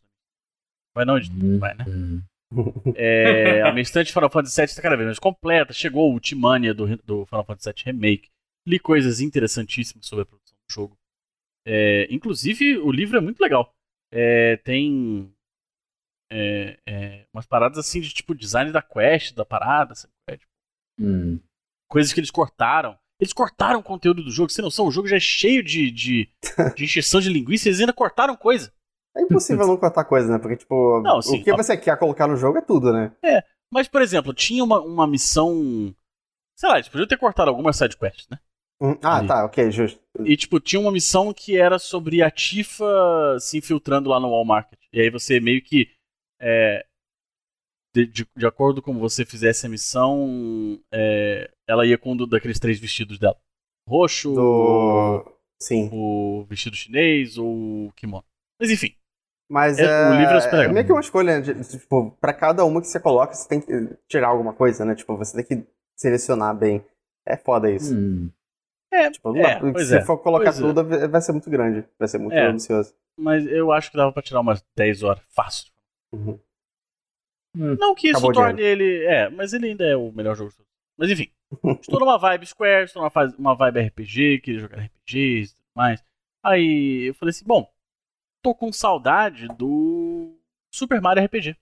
Vai 0.94 1.05
não, 1.05 1.16
editor? 1.16 1.42
Hum. 1.42 1.59
Vai, 1.59 1.74
né? 1.74 1.85
é, 2.94 3.62
a 3.62 3.72
minha 3.72 3.83
estante 3.83 4.09
de 4.09 4.12
Final 4.12 4.31
Fantasy 4.31 4.57
VII 4.57 4.64
está 4.64 4.83
cada 4.83 4.96
vez 4.96 5.07
mais 5.07 5.18
completa. 5.18 5.72
Chegou 5.72 6.11
o 6.11 6.12
Ultimania 6.12 6.74
do, 6.74 6.96
do 6.98 7.27
Final 7.27 7.44
Fantasy 7.44 7.72
VII 7.72 7.85
Remake. 7.87 8.29
Li 8.66 8.79
coisas 8.79 9.20
interessantíssimas 9.20 10.07
sobre 10.07 10.22
a 10.22 10.27
produção 10.27 10.57
do 10.57 10.72
jogo. 10.72 10.96
É, 11.66 12.07
inclusive, 12.11 12.79
o 12.79 12.92
livro 12.92 13.16
é 13.16 13.20
muito 13.20 13.40
legal. 13.40 13.74
É, 14.12 14.59
tem 14.59 15.34
é, 16.35 16.79
é, 16.85 17.27
umas 17.33 17.47
paradas 17.47 17.79
assim 17.79 18.01
de 18.01 18.12
tipo 18.12 18.35
design 18.35 18.73
da 18.73 18.83
quest, 18.83 19.35
da 19.35 19.44
parada, 19.44 19.94
sabe? 19.94 20.12
É, 20.29 20.37
tipo, 20.37 20.51
hum. 21.01 21.38
Coisas 21.88 22.12
que 22.12 22.18
eles 22.18 22.31
cortaram. 22.31 22.99
Eles 23.20 23.33
cortaram 23.33 23.79
o 23.79 23.85
conteúdo 23.85 24.25
do 24.25 24.31
jogo, 24.33 24.51
você 24.51 24.61
não 24.61 24.66
noção, 24.66 24.87
o 24.87 24.90
jogo 24.90 25.07
já 25.07 25.16
é 25.16 25.20
cheio 25.20 25.62
de, 25.62 25.90
de, 25.92 26.29
de 26.75 26.85
injeção 26.85 27.20
de 27.20 27.29
linguiça, 27.29 27.68
eles 27.68 27.79
ainda 27.79 27.92
cortaram 27.92 28.37
coisa. 28.37 28.73
É 29.16 29.23
impossível 29.23 29.64
não 29.64 29.77
cortar 29.77 30.05
coisa, 30.05 30.29
né? 30.29 30.38
Porque, 30.40 30.57
tipo, 30.57 31.01
não, 31.03 31.23
sim, 31.23 31.40
o 31.40 31.44
que 31.44 31.53
você 31.53 31.77
quer 31.77 31.97
colocar 31.97 32.27
no 32.27 32.37
jogo 32.37 32.59
é 32.59 32.61
tudo, 32.61 32.92
né? 32.92 33.12
É, 33.23 33.44
mas, 33.70 33.87
por 33.87 34.03
exemplo, 34.03 34.35
tinha 34.35 34.64
uma, 34.64 34.81
uma 34.81 35.07
missão. 35.07 35.94
Sei 36.57 36.68
lá, 36.68 36.77
eles 36.77 36.88
podiam 36.88 37.07
ter 37.07 37.16
cortado 37.16 37.49
algumas 37.49 37.77
sidequests, 37.77 38.27
né? 38.29 38.38
Hum, 38.81 38.99
ah, 39.03 39.18
Ali. 39.18 39.29
tá, 39.29 39.44
ok, 39.44 39.70
justo. 39.70 40.01
E, 40.25 40.37
tipo, 40.37 40.59
tinha 40.59 40.81
uma 40.81 40.90
missão 40.90 41.33
que 41.33 41.57
era 41.57 41.79
sobre 41.79 42.23
a 42.23 42.31
Tifa 42.31 42.85
se 43.38 43.57
infiltrando 43.59 44.11
lá 44.11 44.18
no 44.18 44.31
Wall 44.31 44.44
Market. 44.44 44.81
E 44.92 45.01
aí 45.01 45.11
você 45.11 45.38
meio 45.38 45.62
que 45.62 45.88
é, 46.40 46.85
de, 47.94 48.07
de, 48.07 48.29
de, 48.37 48.47
acordo 48.47 48.83
com 48.83 48.99
você 48.99 49.25
fizesse 49.25 49.66
a 49.66 49.68
missão, 49.68 50.81
é, 50.92 51.51
ela 51.66 51.87
ia 51.87 51.97
com 51.97 52.12
um 52.12 52.27
daqueles 52.27 52.59
três 52.59 52.79
vestidos 52.79 53.18
dela. 53.18 53.37
Roxo, 53.88 54.35
Do... 54.35 55.33
Sim. 55.61 55.88
o 55.92 56.44
vestido 56.49 56.75
chinês 56.75 57.38
ou 57.38 57.87
o 57.87 57.92
kimono. 57.92 58.25
Mas 58.61 58.70
enfim. 58.70 58.94
Mas 59.49 59.79
é, 59.79 59.85
é, 59.85 60.11
o 60.11 60.14
livro 60.14 60.35
é 60.35 60.40
super 60.40 60.57
legal. 60.57 60.70
É 60.70 60.75
meio 60.75 60.87
que 60.87 60.92
uma 60.92 61.01
escolha, 61.01 61.38
né? 61.38 61.62
tipo, 61.62 62.11
pra 62.20 62.33
cada 62.33 62.64
uma 62.64 62.81
que 62.81 62.88
você 62.88 62.99
coloca, 62.99 63.35
você 63.35 63.49
tem 63.49 63.61
que 63.61 63.97
tirar 64.09 64.29
alguma 64.29 64.55
coisa, 64.55 64.85
né? 64.85 64.94
Tipo, 64.94 65.16
você 65.16 65.42
tem 65.42 65.44
que 65.44 65.68
selecionar 65.97 66.57
bem. 66.57 66.85
É 67.27 67.37
foda 67.37 67.70
isso. 67.70 67.94
Hum. 67.94 68.31
É, 68.92 69.11
tipo, 69.11 69.37
é, 69.37 69.85
se 69.85 69.97
é. 69.97 70.03
for 70.03 70.18
colocar 70.18 70.51
é. 70.51 70.53
tudo, 70.53 70.85
vai 71.09 71.20
ser 71.20 71.33
muito 71.33 71.51
grande. 71.51 71.85
Vai 71.99 72.09
ser 72.09 72.18
muito 72.18 72.35
é, 72.35 72.47
ambicioso. 72.47 72.94
Mas 73.18 73.47
eu 73.47 73.73
acho 73.73 73.90
que 73.90 73.97
dava 73.97 74.12
pra 74.12 74.23
tirar 74.23 74.40
umas 74.40 74.64
10 74.77 75.03
horas 75.03 75.23
fácil. 75.29 75.74
Uhum. 76.14 76.40
Hum, 77.57 77.77
não 77.79 77.94
que 77.94 78.11
isso 78.11 78.33
torne 78.33 78.62
ele. 78.62 79.05
É, 79.05 79.29
mas 79.29 79.53
ele 79.53 79.68
ainda 79.68 79.85
é 79.85 79.96
o 79.96 80.11
melhor 80.12 80.35
jogo 80.37 80.50
de 80.50 80.57
todos. 80.57 80.72
Mas 80.96 81.11
enfim. 81.11 81.31
estou 81.81 82.00
numa 82.00 82.18
vibe 82.18 82.46
Square, 82.46 82.85
estou 82.85 83.03
numa, 83.03 83.35
uma 83.38 83.55
vibe 83.55 83.81
RPG, 83.81 84.40
queria 84.40 84.61
jogar 84.61 84.79
RPGs 84.79 85.53
e 85.53 85.57
tudo 85.57 85.70
mais. 85.77 86.03
Aí 86.44 87.09
eu 87.09 87.14
falei 87.14 87.31
assim: 87.31 87.44
bom, 87.44 87.70
tô 88.42 88.55
com 88.55 88.72
saudade 88.72 89.48
do 89.57 90.37
Super 90.72 91.00
Mario 91.00 91.24
RPG. 91.24 91.57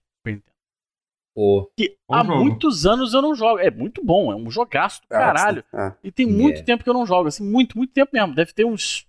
Oh. 1.34 1.66
Que 1.76 1.96
há 2.10 2.22
jogo. 2.22 2.44
muitos 2.44 2.84
anos 2.84 3.14
eu 3.14 3.22
não 3.22 3.34
jogo. 3.34 3.58
É 3.58 3.70
muito 3.70 4.04
bom, 4.04 4.30
é 4.30 4.36
um 4.36 4.50
jogaço 4.50 5.00
do 5.02 5.14
é, 5.14 5.18
caralho. 5.18 5.64
É. 5.72 5.92
E 6.04 6.12
tem 6.12 6.26
muito 6.26 6.56
yeah. 6.56 6.64
tempo 6.64 6.84
que 6.84 6.90
eu 6.90 6.94
não 6.94 7.06
jogo, 7.06 7.28
assim, 7.28 7.42
muito, 7.48 7.76
muito 7.76 7.92
tempo 7.92 8.10
mesmo. 8.12 8.34
Deve 8.34 8.52
ter 8.52 8.64
uns 8.64 9.06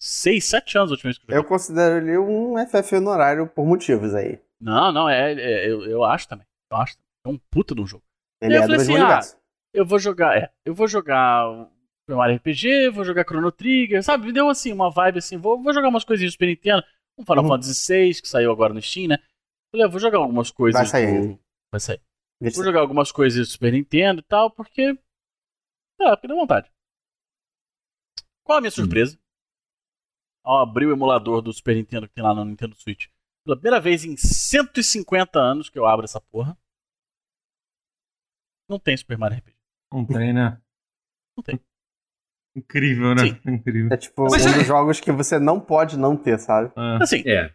6, 0.00 0.44
7 0.44 0.78
anos 0.78 0.90
a 0.90 0.94
última 0.94 1.08
vez 1.08 1.18
que 1.18 1.24
eu 1.24 1.26
joguei. 1.26 1.38
Eu 1.38 1.48
considero 1.48 1.96
ele 1.98 2.16
um 2.16 2.54
FF 2.66 2.96
honorário 2.96 3.46
por 3.46 3.66
motivos 3.66 4.14
aí. 4.14 4.40
Não, 4.62 4.92
não, 4.92 5.08
é, 5.08 5.32
é 5.32 5.68
eu, 5.68 5.82
eu 5.82 6.04
acho 6.04 6.28
também. 6.28 6.46
Eu 6.70 6.76
acho. 6.76 6.96
É 7.26 7.28
um 7.28 7.36
puta 7.50 7.74
de 7.74 7.80
um 7.80 7.86
jogo. 7.86 8.04
Ele 8.40 8.54
é 8.54 8.66
do 8.66 8.74
assim, 8.74 8.96
ah, 8.96 9.20
eu 9.74 9.84
vou 9.84 9.98
jogar, 9.98 10.36
é, 10.36 10.52
eu 10.64 10.74
vou 10.74 10.86
jogar 10.86 11.68
Mario 12.08 12.36
RPG, 12.36 12.90
vou 12.90 13.04
jogar 13.04 13.24
Chrono 13.24 13.50
Trigger, 13.50 14.02
sabe? 14.02 14.26
Me 14.26 14.32
deu 14.32 14.48
assim 14.48 14.72
uma 14.72 14.90
vibe 14.90 15.18
assim, 15.18 15.36
vou, 15.36 15.60
vou 15.60 15.72
jogar 15.72 15.88
umas 15.88 16.04
coisinhas 16.04 16.32
do 16.32 16.34
Super 16.34 16.46
Nintendo, 16.46 16.84
um 17.18 17.24
Final 17.24 17.44
uhum. 17.44 17.50
Fantasy 17.50 17.92
VI 17.92 18.22
que 18.22 18.28
saiu 18.28 18.52
agora 18.52 18.72
no 18.72 18.82
Steam, 18.82 19.08
né? 19.08 19.18
Falei, 19.70 19.86
ah, 19.86 19.88
vou 19.88 20.00
jogar 20.00 20.18
algumas 20.18 20.50
coisas 20.50 20.80
Vai 20.80 20.86
sair. 20.86 21.28
Do... 21.28 21.40
Vai 21.70 21.80
sair. 21.80 22.00
vou 22.40 22.64
jogar 22.64 22.80
algumas 22.80 23.10
coisas 23.10 23.48
do 23.48 23.50
Super 23.50 23.72
Nintendo 23.72 24.20
e 24.20 24.24
tal, 24.24 24.50
porque 24.50 24.96
é, 26.00 26.10
porque 26.10 26.28
deu 26.28 26.36
vontade. 26.36 26.70
Qual 28.44 28.58
a 28.58 28.60
minha 28.60 28.68
hum. 28.68 28.72
surpresa? 28.72 29.18
Ao 30.44 30.58
abrir 30.58 30.86
o 30.86 30.92
emulador 30.92 31.40
do 31.40 31.52
Super 31.52 31.76
Nintendo 31.76 32.08
que 32.08 32.14
tem 32.14 32.24
lá 32.24 32.34
no 32.34 32.44
Nintendo 32.44 32.74
Switch 32.76 33.06
pela 33.44 33.56
primeira 33.56 33.80
vez 33.80 34.04
em 34.04 34.16
150 34.16 35.38
anos 35.38 35.68
que 35.68 35.78
eu 35.78 35.86
abro 35.86 36.04
essa 36.04 36.20
porra. 36.20 36.56
Não 38.68 38.78
tem 38.78 38.96
Super 38.96 39.18
Mario 39.18 39.38
RPG. 39.38 39.56
Não 39.92 40.06
tem, 40.06 40.32
né? 40.32 40.60
Não 41.36 41.42
tem. 41.42 41.60
Incrível, 42.56 43.14
né? 43.14 43.26
Sim. 43.26 43.40
Incrível. 43.46 43.92
É 43.92 43.96
tipo 43.96 44.24
Mas 44.30 44.44
um 44.44 44.50
é... 44.50 44.54
dos 44.54 44.66
jogos 44.66 45.00
que 45.00 45.10
você 45.10 45.38
não 45.38 45.60
pode 45.60 45.98
não 45.98 46.16
ter, 46.16 46.38
sabe? 46.38 46.72
É. 46.76 47.02
Assim. 47.02 47.22
É. 47.26 47.52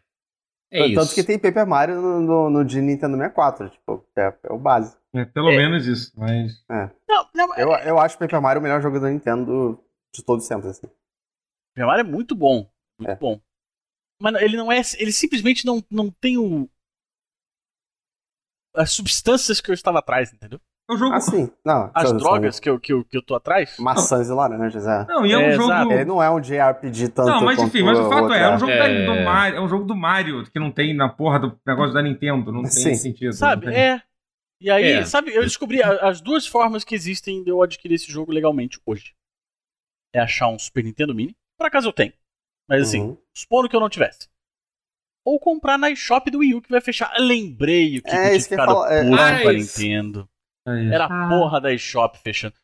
É 0.69 0.93
Tanto 0.93 1.05
isso. 1.05 1.15
que 1.15 1.23
tem 1.23 1.39
Paper 1.39 1.65
Mario 1.65 2.01
no, 2.01 2.19
no, 2.19 2.49
no 2.49 2.65
de 2.65 2.81
Nintendo 2.81 3.15
64, 3.15 3.69
tipo, 3.69 4.05
é, 4.17 4.33
é 4.43 4.51
o 4.51 4.57
básico. 4.57 5.01
É, 5.15 5.23
pelo 5.23 5.49
é. 5.49 5.57
menos 5.57 5.87
isso, 5.87 6.11
mas. 6.17 6.61
É. 6.69 6.91
Não, 7.07 7.29
não, 7.33 7.55
eu, 7.55 7.69
eu 7.85 7.99
acho 7.99 8.17
Paper 8.17 8.41
Mario 8.41 8.59
o 8.59 8.63
melhor 8.63 8.81
jogo 8.81 8.99
da 8.99 9.09
Nintendo 9.09 9.81
de 10.13 10.23
todos 10.23 10.43
os 10.43 10.49
tempos, 10.49 10.65
assim. 10.65 10.87
Paper 11.73 11.87
Mario 11.87 12.01
é 12.01 12.11
muito 12.11 12.35
bom. 12.35 12.69
Muito 12.99 13.11
é. 13.11 13.15
bom. 13.15 13.39
Mas 14.19 14.41
ele 14.41 14.57
não 14.57 14.71
é. 14.71 14.81
Ele 14.97 15.11
simplesmente 15.11 15.65
não, 15.65 15.83
não 15.89 16.09
tem 16.09 16.37
o. 16.37 16.69
As 18.75 18.91
substâncias 18.91 19.59
que 19.59 19.71
eu 19.71 19.73
estava 19.73 19.99
atrás, 19.99 20.31
entendeu? 20.31 20.59
É 20.89 20.93
um 20.93 20.97
jogo. 20.97 21.13
Ah, 21.13 21.19
sim. 21.19 21.51
Não, 21.65 21.91
As 21.93 22.13
drogas 22.13 22.59
que 22.59 22.69
eu, 22.69 22.79
que, 22.79 22.93
eu, 22.93 23.03
que 23.03 23.17
eu 23.17 23.21
tô 23.21 23.35
atrás. 23.35 23.75
Maçãs 23.77 24.29
e 24.29 24.31
laranjas, 24.31 24.87
é. 24.87 25.05
Não, 25.05 25.25
e 25.25 25.33
é, 25.33 25.35
é 25.35 25.37
um 25.37 25.51
jogo. 25.51 25.71
Exato. 25.71 25.91
Ele 25.91 26.05
não 26.05 26.23
é 26.23 26.29
um 26.29 26.39
JRPG 26.39 27.09
tanto. 27.09 27.29
Não, 27.29 27.43
mas 27.43 27.61
enfim, 27.61 27.83
mas 27.83 27.99
o 27.99 28.07
fato 28.07 28.33
é, 28.33 28.43
é 28.43 28.55
um 28.55 28.59
jogo 28.59 28.71
é... 28.71 29.05
do 29.05 29.25
Mario. 29.25 29.57
É 29.57 29.61
um 29.61 29.67
jogo 29.67 29.83
do 29.83 29.95
Mario 29.95 30.49
que 30.49 30.59
não 30.59 30.71
tem 30.71 30.95
na 30.95 31.09
porra 31.09 31.39
do 31.39 31.59
negócio 31.65 31.93
da 31.93 32.01
Nintendo. 32.01 32.51
Não 32.53 32.61
tem 32.61 32.71
sim. 32.71 32.95
sentido. 32.95 33.33
Sabe? 33.33 33.73
É. 33.73 34.01
E 34.59 34.71
aí, 34.71 34.85
é. 34.85 35.05
sabe, 35.05 35.35
eu 35.35 35.43
descobri 35.43 35.83
as 35.83 36.19
duas 36.19 36.47
formas 36.47 36.83
que 36.83 36.95
existem 36.95 37.43
de 37.43 37.51
eu 37.51 37.61
adquirir 37.61 37.95
esse 37.95 38.11
jogo 38.11 38.31
legalmente 38.31 38.79
hoje. 38.85 39.13
É 40.13 40.19
achar 40.19 40.47
um 40.47 40.57
Super 40.57 40.83
Nintendo 40.83 41.13
Mini. 41.13 41.35
Por 41.59 41.67
acaso 41.67 41.89
eu 41.89 41.93
tenho. 41.93 42.13
Mas 42.67 42.83
assim, 42.83 43.01
uhum. 43.01 43.17
supondo 43.33 43.69
que 43.69 43.75
eu 43.75 43.79
não 43.79 43.89
tivesse. 43.89 44.27
Ou 45.25 45.39
comprar 45.39 45.77
na 45.77 45.89
eShop 45.89 46.29
do 46.31 46.39
Wii 46.39 46.55
U 46.55 46.61
que 46.61 46.69
vai 46.69 46.81
fechar. 46.81 47.13
Lembrei 47.19 47.97
o 47.97 48.03
que, 48.03 48.09
é, 48.09 48.11
que 48.11 48.29
tinha 48.29 48.41
ficado 48.41 48.75
puto 48.75 48.85
é, 48.87 49.41
com 49.43 49.49
a 49.49 49.53
Nintendo. 49.53 50.29
É 50.65 50.93
Era 50.93 51.05
a 51.05 51.29
porra 51.29 51.61
da 51.61 51.73
eShop 51.73 52.17
fechando. 52.19 52.55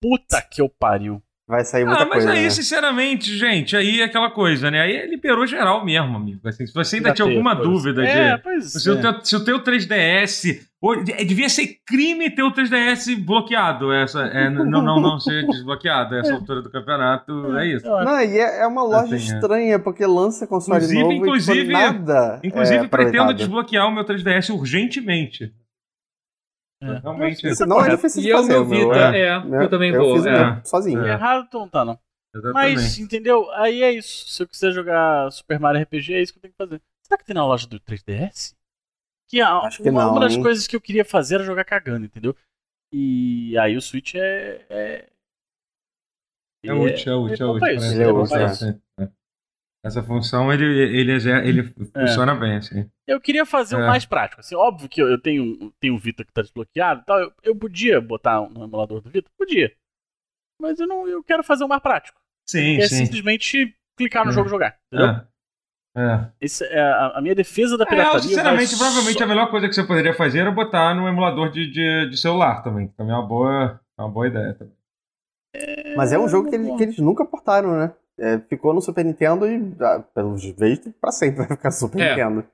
Puta 0.00 0.42
que 0.42 0.60
eu 0.60 0.68
pariu. 0.68 1.22
Vai 1.52 1.66
sair 1.66 1.84
muita 1.84 2.04
ah, 2.04 2.06
mas 2.06 2.24
coisa, 2.24 2.32
aí, 2.32 2.44
né? 2.44 2.48
sinceramente, 2.50 3.36
gente, 3.36 3.76
aí 3.76 4.00
é 4.00 4.04
aquela 4.04 4.30
coisa, 4.30 4.70
né? 4.70 4.80
Aí 4.80 5.06
liberou 5.06 5.46
geral 5.46 5.84
mesmo, 5.84 6.16
amigo. 6.16 6.48
Assim, 6.48 6.66
se 6.66 6.72
você 6.72 6.96
ainda 6.96 7.10
Já 7.10 7.16
tinha 7.16 7.28
alguma 7.28 7.52
dúvida 7.54 8.02
é, 8.02 8.38
de. 8.38 8.62
se, 8.62 8.88
é. 8.88 8.92
o 8.92 8.98
teu, 8.98 9.14
se 9.22 9.36
o 9.36 9.44
teu 9.44 9.62
3DS. 9.62 10.62
É, 11.10 11.24
devia 11.24 11.50
ser 11.50 11.76
crime 11.86 12.30
ter 12.30 12.42
o 12.42 12.50
3DS 12.50 13.22
bloqueado. 13.22 13.92
Essa, 13.92 14.22
é, 14.22 14.48
não, 14.48 14.64
não, 14.64 14.98
não 14.98 15.20
ser 15.20 15.44
desbloqueado. 15.46 16.16
Essa 16.16 16.32
altura 16.32 16.62
do 16.62 16.70
campeonato. 16.70 17.54
É 17.58 17.66
isso. 17.66 17.86
Não, 17.86 18.18
e 18.22 18.38
é, 18.38 18.62
é 18.62 18.66
uma 18.66 18.82
loja 18.82 19.14
assim, 19.14 19.32
é. 19.32 19.34
estranha, 19.34 19.78
porque 19.78 20.06
lança 20.06 20.46
console 20.46 20.78
inclusive, 20.78 21.02
novo 21.02 21.12
inclusive, 21.12 21.58
e 21.58 21.64
tipo, 21.64 21.72
nada. 21.72 22.40
Inclusive, 22.42 22.88
pretendo 22.88 23.34
desbloquear 23.34 23.86
o 23.86 23.94
meu 23.94 24.06
3DS 24.06 24.48
urgentemente. 24.58 25.52
É. 26.82 26.98
Realmente. 26.98 27.46
Isso 27.46 27.64
não 27.64 27.84
é 27.84 27.90
difícil 27.90 28.22
de 28.22 28.30
e 28.30 28.32
fazer. 28.32 28.54
E 28.54 28.56
o 28.56 28.64
meu 28.66 28.88
Vita, 28.88 29.16
é, 29.16 29.20
é, 29.20 29.64
eu 29.64 29.70
também 29.70 29.92
eu 29.92 30.02
vou. 30.02 30.16
Fiz 30.16 30.26
é. 30.26 30.60
sozinho. 30.64 31.04
É 31.06 31.12
errado 31.12 31.48
não 31.52 31.68
tá, 31.68 31.84
não. 31.84 31.98
Exatamente. 32.34 32.74
Mas, 32.74 32.98
entendeu? 32.98 33.50
Aí 33.52 33.82
é 33.82 33.92
isso. 33.92 34.28
Se 34.28 34.42
eu 34.42 34.48
quiser 34.48 34.72
jogar 34.72 35.30
Super 35.30 35.60
Mario 35.60 35.82
RPG, 35.82 36.14
é 36.14 36.22
isso 36.22 36.32
que 36.32 36.38
eu 36.38 36.42
tenho 36.42 36.52
que 36.52 36.58
fazer. 36.58 36.82
Será 37.02 37.18
que 37.18 37.24
tem 37.24 37.34
na 37.34 37.46
loja 37.46 37.68
do 37.68 37.78
3DS? 37.78 38.54
Que, 39.28 39.40
a, 39.40 39.58
Acho 39.60 39.82
que 39.82 39.90
uma, 39.90 40.04
não, 40.04 40.12
uma 40.12 40.20
das 40.20 40.34
hein? 40.34 40.42
coisas 40.42 40.66
que 40.66 40.74
eu 40.74 40.80
queria 40.80 41.04
fazer 41.04 41.36
era 41.36 41.44
jogar 41.44 41.64
cagando, 41.64 42.04
entendeu? 42.04 42.34
E 42.92 43.56
aí 43.58 43.76
o 43.76 43.82
Switch 43.82 44.14
é. 44.14 44.66
É, 44.68 45.08
é 46.64 46.72
útil, 46.72 47.12
é 47.12 47.16
útil, 47.16 47.46
é 47.46 47.50
útil. 47.50 47.68
Ele 47.68 48.02
é 48.02 48.12
útil, 48.12 48.36
é. 48.36 48.78
Essa 49.84 50.00
função 50.02 50.52
ele, 50.52 50.64
ele, 50.64 51.12
ele 51.12 51.60
é. 51.60 52.06
funciona 52.06 52.34
bem, 52.36 52.56
assim. 52.56 52.88
Eu 53.06 53.20
queria 53.20 53.44
fazer 53.44 53.74
o 53.74 53.80
é. 53.80 53.84
um 53.84 53.88
mais 53.88 54.06
prático. 54.06 54.40
Assim, 54.40 54.54
óbvio 54.54 54.88
que 54.88 55.02
eu, 55.02 55.08
eu 55.08 55.20
tenho, 55.20 55.72
tenho 55.80 55.94
o 55.94 55.98
Vita 55.98 56.24
que 56.24 56.32
tá 56.32 56.40
desbloqueado 56.40 57.00
e 57.00 57.04
tal. 57.04 57.18
Eu, 57.18 57.32
eu 57.42 57.56
podia 57.56 58.00
botar 58.00 58.48
no 58.48 58.62
emulador 58.62 59.00
do 59.00 59.10
Vita? 59.10 59.28
Podia. 59.36 59.72
Mas 60.60 60.78
eu 60.78 60.86
não 60.86 61.08
eu 61.08 61.24
quero 61.24 61.42
fazer 61.42 61.64
o 61.64 61.68
mais 61.68 61.82
prático. 61.82 62.20
Sim, 62.48 62.76
é 62.76 62.86
sim. 62.86 63.04
simplesmente 63.04 63.76
clicar 63.96 64.24
no 64.24 64.30
é. 64.30 64.34
jogo 64.34 64.46
e 64.46 64.50
jogar. 64.50 64.78
Entendeu? 64.86 65.08
É. 65.08 65.26
É. 65.94 66.26
Esse, 66.40 66.64
é 66.64 66.80
a, 66.80 67.18
a, 67.18 67.20
minha 67.20 67.34
defesa 67.34 67.76
da 67.76 67.84
pirataria. 67.84 68.18
É, 68.18 68.22
sinceramente, 68.22 68.76
provavelmente 68.76 69.18
só... 69.18 69.24
a 69.24 69.26
melhor 69.26 69.50
coisa 69.50 69.68
que 69.68 69.74
você 69.74 69.84
poderia 69.84 70.14
fazer 70.14 70.38
era 70.38 70.50
botar 70.50 70.94
no 70.94 71.06
emulador 71.06 71.50
de, 71.50 71.70
de, 71.70 72.08
de 72.08 72.16
celular 72.16 72.62
também. 72.62 72.88
Que 72.88 72.94
também 72.94 73.12
é 73.12 73.18
uma 73.18 73.26
boa, 73.26 73.80
é 73.98 74.02
uma 74.02 74.08
boa 74.08 74.28
ideia 74.28 74.54
também. 74.54 74.74
Mas 75.96 76.12
é 76.12 76.18
um 76.18 76.28
jogo 76.28 76.48
que, 76.48 76.54
ele, 76.54 76.74
que 76.76 76.82
eles 76.82 76.98
nunca 76.98 77.26
portaram, 77.26 77.76
né? 77.78 77.92
É, 78.18 78.38
ficou 78.38 78.74
no 78.74 78.80
Super 78.80 79.04
Nintendo 79.04 79.46
e, 79.46 79.74
ah, 79.80 80.04
pelos 80.14 80.44
vistos, 80.44 80.92
pra 81.00 81.10
sempre 81.10 81.38
vai 81.38 81.56
ficar 81.56 81.70
no 81.70 81.74
Super 81.74 82.00
é. 82.00 82.10
Nintendo. 82.10 82.46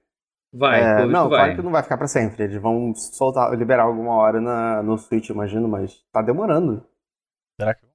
Vai, 0.52 0.80
é, 0.80 1.04
Não, 1.04 1.28
vai. 1.28 1.40
claro 1.40 1.56
que 1.56 1.62
não 1.62 1.72
vai 1.72 1.82
ficar 1.82 1.98
pra 1.98 2.06
sempre. 2.06 2.44
Eles 2.44 2.60
vão 2.60 2.94
soltar, 2.94 3.54
liberar 3.56 3.82
alguma 3.82 4.14
hora 4.14 4.40
na, 4.40 4.82
no 4.82 4.96
Switch, 4.96 5.28
imagino, 5.28 5.68
mas 5.68 6.02
tá 6.10 6.22
demorando. 6.22 6.84
Será 7.60 7.74
que. 7.74 7.86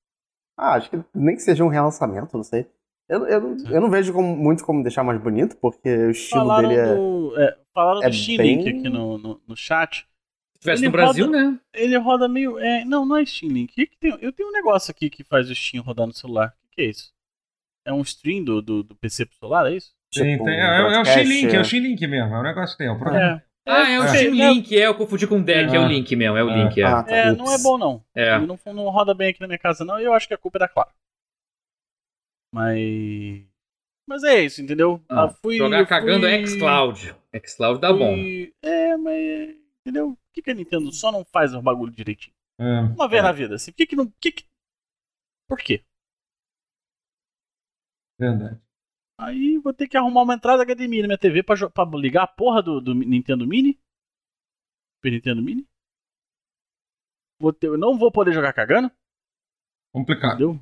Ah, 0.55 0.73
acho 0.75 0.89
que 0.89 1.03
nem 1.15 1.35
que 1.35 1.41
seja 1.41 1.63
um 1.63 1.69
relançamento, 1.69 2.37
não 2.37 2.43
sei. 2.43 2.67
Eu, 3.09 3.27
eu, 3.27 3.57
eu 3.69 3.81
não 3.81 3.89
vejo 3.89 4.13
como, 4.13 4.35
muito 4.35 4.63
como 4.63 4.83
deixar 4.83 5.03
mais 5.03 5.19
bonito, 5.19 5.57
porque 5.57 5.89
o 5.89 6.11
estilo 6.11 6.41
falaram 6.41 6.69
dele 6.69 6.81
é. 6.81 6.95
Do, 6.95 7.33
é 7.37 7.57
falaram 7.73 8.03
é 8.03 8.09
do 8.09 8.15
Steam 8.15 8.37
bem... 8.37 8.57
Link 8.57 8.69
aqui 8.69 8.89
no, 8.89 9.17
no, 9.17 9.41
no 9.47 9.57
chat. 9.57 10.07
Se 10.53 10.59
tivesse 10.59 10.85
no 10.85 10.91
Brasil, 10.91 11.25
roda, 11.25 11.41
né? 11.41 11.59
Ele 11.73 11.97
roda 11.97 12.27
meio. 12.27 12.59
É, 12.59 12.85
não, 12.85 13.05
não 13.05 13.17
é 13.17 13.25
Steam 13.25 13.51
Link. 13.51 13.73
Que 13.73 13.87
que 13.87 13.97
tem, 13.97 14.17
eu 14.21 14.31
tenho 14.31 14.49
um 14.49 14.53
negócio 14.53 14.91
aqui 14.91 15.09
que 15.09 15.23
faz 15.23 15.49
o 15.49 15.55
Steam 15.55 15.83
rodar 15.83 16.07
no 16.07 16.13
celular. 16.13 16.55
O 16.71 16.75
que 16.75 16.81
é 16.81 16.85
isso? 16.85 17.12
É 17.85 17.91
um 17.91 18.01
stream 18.01 18.43
do, 18.43 18.61
do, 18.61 18.83
do 18.83 18.95
PC 18.95 19.25
pro 19.25 19.37
celular, 19.37 19.71
é 19.71 19.75
isso? 19.75 19.93
Sim, 20.13 20.33
tipo, 20.33 20.45
tem, 20.45 20.53
é, 20.53 20.79
é, 20.79 21.01
o 21.01 21.05
Steam 21.05 21.25
Link, 21.25 21.53
é. 21.53 21.55
é 21.55 21.59
o 21.59 21.65
Steam 21.65 21.83
Link 21.83 22.07
mesmo. 22.07 22.35
É 22.35 22.39
um 22.39 22.43
negócio 22.43 22.75
que 22.75 22.83
tem. 22.83 22.87
É 22.87 22.91
o 22.91 22.99
programa. 22.99 23.37
É. 23.37 23.53
Ah, 23.65 23.89
é 23.89 23.99
o 23.99 24.07
Steam 24.07 24.33
Link, 24.33 24.77
é, 24.77 24.87
eu 24.87 24.95
confundi 24.95 25.25
com 25.25 25.39
o 25.39 25.43
Deck, 25.43 25.73
é, 25.73 25.79
o 25.79 25.87
Link 25.87 26.13
mesmo, 26.15 26.35
é 26.35 26.43
o 26.43 26.49
Link, 26.49 26.81
é. 26.81 26.83
Ah, 26.83 27.01
tá. 27.01 27.15
é, 27.15 27.31
não 27.31 27.51
é 27.51 27.57
bom 27.59 27.77
não. 27.77 28.03
É. 28.13 28.37
Não, 28.39 28.59
não 28.73 28.89
roda 28.89 29.13
bem 29.13 29.29
aqui 29.29 29.39
na 29.39 29.47
minha 29.47 29.57
casa 29.57 29.85
não, 29.85 29.99
e 29.99 30.03
eu 30.03 30.13
acho 30.13 30.27
que 30.27 30.33
a 30.33 30.37
culpa 30.37 30.57
é 30.57 30.59
da 30.59 30.67
Claro. 30.67 30.89
Mas... 32.53 33.41
Mas 34.05 34.23
é 34.23 34.43
isso, 34.43 34.61
entendeu? 34.61 35.01
Ah, 35.07 35.29
fui, 35.29 35.57
jogar 35.57 35.87
cagando 35.87 36.27
fui... 36.27 36.45
xCloud. 36.45 37.15
xCloud 37.45 37.79
dá 37.79 37.89
fui... 37.89 37.97
bom. 37.97 38.69
É, 38.69 38.97
mas... 38.97 39.55
Entendeu? 39.79 40.09
Por 40.09 40.33
que, 40.33 40.41
que 40.41 40.51
a 40.51 40.53
Nintendo 40.53 40.91
só 40.91 41.09
não 41.11 41.23
faz 41.23 41.53
o 41.55 41.61
bagulho 41.61 41.91
direitinho? 41.91 42.35
É, 42.59 42.81
Uma 42.81 43.07
vez 43.07 43.23
é. 43.23 43.25
na 43.25 43.31
vida, 43.31 43.55
assim. 43.55 43.71
Por 43.71 43.77
que 43.77 43.87
que 43.87 43.95
não... 43.95 44.07
Por 44.07 44.19
que 44.19 44.31
que... 44.33 44.43
Por 45.47 45.57
quê? 45.57 45.81
Verdade. 48.23 48.61
Aí 49.19 49.57
vou 49.59 49.73
ter 49.73 49.87
que 49.87 49.97
arrumar 49.97 50.23
uma 50.23 50.35
entrada 50.35 50.63
HDMI 50.63 51.01
na 51.01 51.07
minha 51.07 51.17
TV 51.17 51.43
pra, 51.43 51.55
pra 51.69 51.85
ligar 51.97 52.23
a 52.23 52.27
porra 52.27 52.63
do, 52.63 52.79
do 52.81 52.93
Nintendo 52.93 53.45
Mini. 53.45 53.79
Super 54.95 55.11
Nintendo 55.11 55.41
Mini. 55.41 55.67
Vou 57.39 57.51
ter, 57.51 57.67
eu 57.67 57.77
não 57.77 57.97
vou 57.97 58.11
poder 58.11 58.33
jogar 58.33 58.53
cagando. 58.53 58.89
Complicado. 59.93 60.33
Entendeu? 60.35 60.59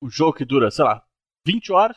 O 0.00 0.08
jogo 0.08 0.36
que 0.36 0.44
dura, 0.44 0.70
sei 0.70 0.84
lá, 0.84 1.06
20 1.46 1.72
horas. 1.72 1.96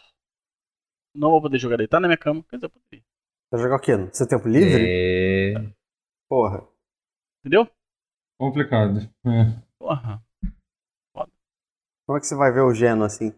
Não 1.16 1.30
vou 1.30 1.42
poder 1.42 1.60
jogar 1.60 1.78
deitado 1.78 2.02
na 2.02 2.08
minha 2.08 2.18
cama. 2.18 2.44
Quer 2.50 2.58
dizer, 2.58 2.66
eu 2.66 2.70
poderia. 2.72 3.06
Vai 3.52 3.62
jogar 3.62 3.76
o 3.78 3.80
quê? 3.80 3.96
No 3.96 4.14
seu 4.14 4.28
tempo 4.28 4.48
livre? 4.48 4.84
É... 4.86 5.54
Porra. 6.28 6.68
Entendeu? 7.40 7.70
Complicado. 8.38 9.00
É. 9.26 9.64
Porra. 9.80 10.22
Foda. 11.14 11.32
Como 12.06 12.18
é 12.18 12.20
que 12.20 12.28
você 12.28 12.36
vai 12.36 12.52
ver 12.52 12.62
o 12.62 12.74
Geno 12.74 13.06
assim? 13.06 13.32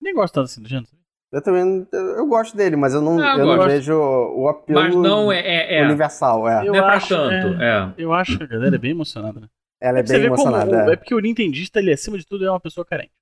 Nem 0.00 0.14
gosto 0.14 0.34
tanto 0.34 0.46
assim 0.46 0.62
do 0.62 0.68
Geno. 0.68 0.86
Eu 1.32 1.42
também 1.42 1.86
eu 1.92 2.26
gosto 2.26 2.56
dele, 2.56 2.74
mas 2.74 2.92
eu 2.92 3.00
não, 3.00 3.20
ah, 3.20 3.34
eu, 3.34 3.40
eu 3.40 3.56
não 3.56 3.64
vejo 3.64 3.94
o 3.94 4.48
apelo 4.48 4.80
mas 4.80 4.94
não 4.96 5.30
é, 5.30 5.38
é, 5.38 5.78
é. 5.78 5.84
universal. 5.84 6.48
É. 6.48 6.66
Eu 6.66 6.72
não 6.72 6.80
é 6.80 6.82
pra 6.82 7.00
tanto. 7.00 7.62
É, 7.62 7.94
Eu 7.96 8.12
acho 8.12 8.36
que 8.36 8.44
a 8.44 8.46
galera 8.48 8.74
é 8.74 8.78
bem 8.78 8.90
emocionada, 8.90 9.38
né? 9.38 9.48
Ela 9.80 10.00
é, 10.00 10.02
bem 10.02 10.24
emocionada. 10.24 10.70
Como, 10.70 10.90
é. 10.90 10.96
porque 10.96 11.14
o 11.14 11.20
Nintendista, 11.20 11.78
ele 11.78 11.92
acima 11.92 12.18
de 12.18 12.26
tudo 12.26 12.44
é 12.44 12.50
uma 12.50 12.60
pessoa 12.60 12.84
carente. 12.84 13.12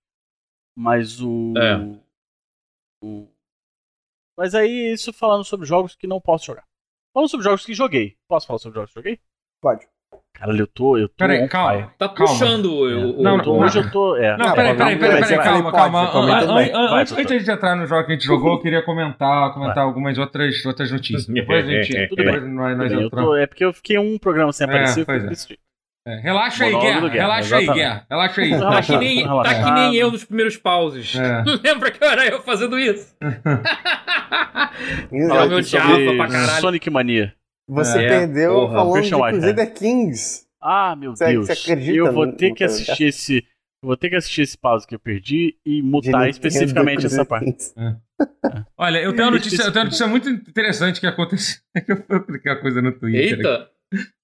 Mas 0.74 1.20
o. 1.20 1.52
o 3.02 3.28
mas 4.38 4.54
aí, 4.54 4.92
isso 4.92 5.12
falando 5.12 5.42
sobre 5.42 5.66
jogos 5.66 5.96
que 5.96 6.06
não 6.06 6.20
posso 6.20 6.46
jogar. 6.46 6.64
Falando 7.12 7.28
sobre 7.28 7.42
jogos 7.42 7.66
que 7.66 7.74
joguei. 7.74 8.16
Posso 8.28 8.46
falar 8.46 8.60
sobre 8.60 8.76
jogos 8.76 8.90
que 8.92 9.00
joguei? 9.00 9.20
Pode. 9.60 9.88
Cara, 10.38 10.56
eu 10.56 10.66
tô. 10.68 10.96
Eu 10.96 11.08
tô 11.08 11.14
peraí, 11.16 11.48
calma. 11.48 11.92
Tá 11.98 12.08
puxando 12.08 12.72
o. 12.72 12.88
É. 12.88 12.94
o, 12.94 13.22
não, 13.22 13.38
não, 13.38 13.58
hoje 13.58 13.78
eu 13.80 13.90
tô. 13.90 14.16
É. 14.16 14.36
Não, 14.36 14.54
peraí, 14.54 14.76
peraí, 14.76 14.96
peraí, 14.96 15.20
peraí, 15.20 15.38
calma, 15.38 15.72
calma. 15.72 17.00
Antes 17.00 17.16
de 17.16 17.38
gente 17.40 17.50
entrar 17.50 17.74
no 17.74 17.84
jogo 17.86 18.04
que 18.06 18.12
a 18.12 18.14
gente 18.14 18.24
jogou, 18.24 18.52
eu 18.52 18.60
queria 18.60 18.80
comentar, 18.82 19.52
comentar 19.52 19.82
algumas 19.82 20.16
outras, 20.16 20.64
outras 20.64 20.92
notícias. 20.92 21.26
Depois 21.26 21.66
a 21.66 21.68
gente. 21.68 22.08
Tudo 22.08 22.24
bem. 22.24 22.40
Nós, 22.40 22.78
nós 22.78 22.92
eu 22.92 23.10
tô, 23.10 23.34
é 23.34 23.48
porque 23.48 23.64
eu 23.64 23.72
fiquei 23.72 23.98
um 23.98 24.16
programa 24.16 24.52
sem 24.52 24.64
aparecer. 24.64 25.04
É, 26.06 26.14
é. 26.14 26.20
Relaxa 26.20 26.64
aí, 26.64 26.78
Guerra. 26.78 27.08
Relaxa 27.08 27.56
aí, 27.56 27.66
Guerra. 27.66 28.06
Relaxa 28.08 28.40
aí. 28.40 28.50
Tá 28.58 28.82
que 28.82 28.96
nem, 28.96 29.24
tá 29.26 29.64
que 29.64 29.70
nem 29.72 29.96
eu 29.96 30.12
nos 30.12 30.24
primeiros 30.24 30.56
pauses. 30.56 31.16
É. 31.16 31.42
Lembra 31.66 31.90
que 31.90 32.02
era 32.02 32.24
eu 32.28 32.40
fazendo 32.42 32.78
isso? 32.78 33.12
eu 35.10 35.48
me 35.48 35.54
odiava 35.56 36.14
pra 36.16 36.28
caralho. 36.28 36.60
Sonic 36.60 36.88
Mania. 36.90 37.34
Você 37.68 37.98
é, 37.98 38.08
perdeu 38.08 38.54
porra, 38.54 38.72
falando 38.72 38.92
Christian 38.94 39.18
de 39.18 39.30
Crusader 39.30 39.74
Kings. 39.74 40.46
Ah, 40.60 40.96
meu 40.96 41.14
você, 41.14 41.26
Deus. 41.26 41.46
Você 41.46 41.52
acredita 41.52 41.96
eu 41.96 42.12
vou 42.12 42.32
ter 42.32 42.48
no, 42.48 42.54
que 42.54 42.64
assistir 42.64 43.04
esse. 43.08 43.36
Eu 43.82 43.86
vou 43.86 43.96
ter 43.96 44.10
que 44.10 44.16
assistir 44.16 44.42
esse 44.42 44.58
pause 44.58 44.86
que 44.86 44.94
eu 44.94 44.98
perdi 44.98 45.56
e 45.64 45.82
mutar 45.82 46.28
especificamente 46.28 47.06
essa 47.06 47.24
parte. 47.24 47.72
É. 47.76 47.84
É. 47.86 48.64
Olha, 48.76 48.98
eu 48.98 49.14
tenho, 49.14 49.26
uma 49.28 49.36
notícia, 49.36 49.62
eu 49.62 49.72
tenho 49.72 49.82
uma 49.82 49.84
notícia 49.84 50.06
muito 50.06 50.28
interessante 50.28 50.98
que 50.98 51.06
aconteceu. 51.06 51.60
eu 52.08 52.24
cliquei 52.24 52.50
a 52.50 52.56
coisa 52.56 52.82
no 52.82 52.92
Twitter. 52.92 53.38
Eita! 53.38 53.70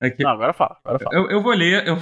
Aqui. 0.00 0.22
Não, 0.22 0.30
agora 0.30 0.52
fala. 0.52 0.78
Agora 0.84 1.04
fala. 1.04 1.16
Eu, 1.16 1.30
eu 1.30 1.42
vou 1.42 1.52
ler. 1.52 1.86
Eu, 1.86 1.98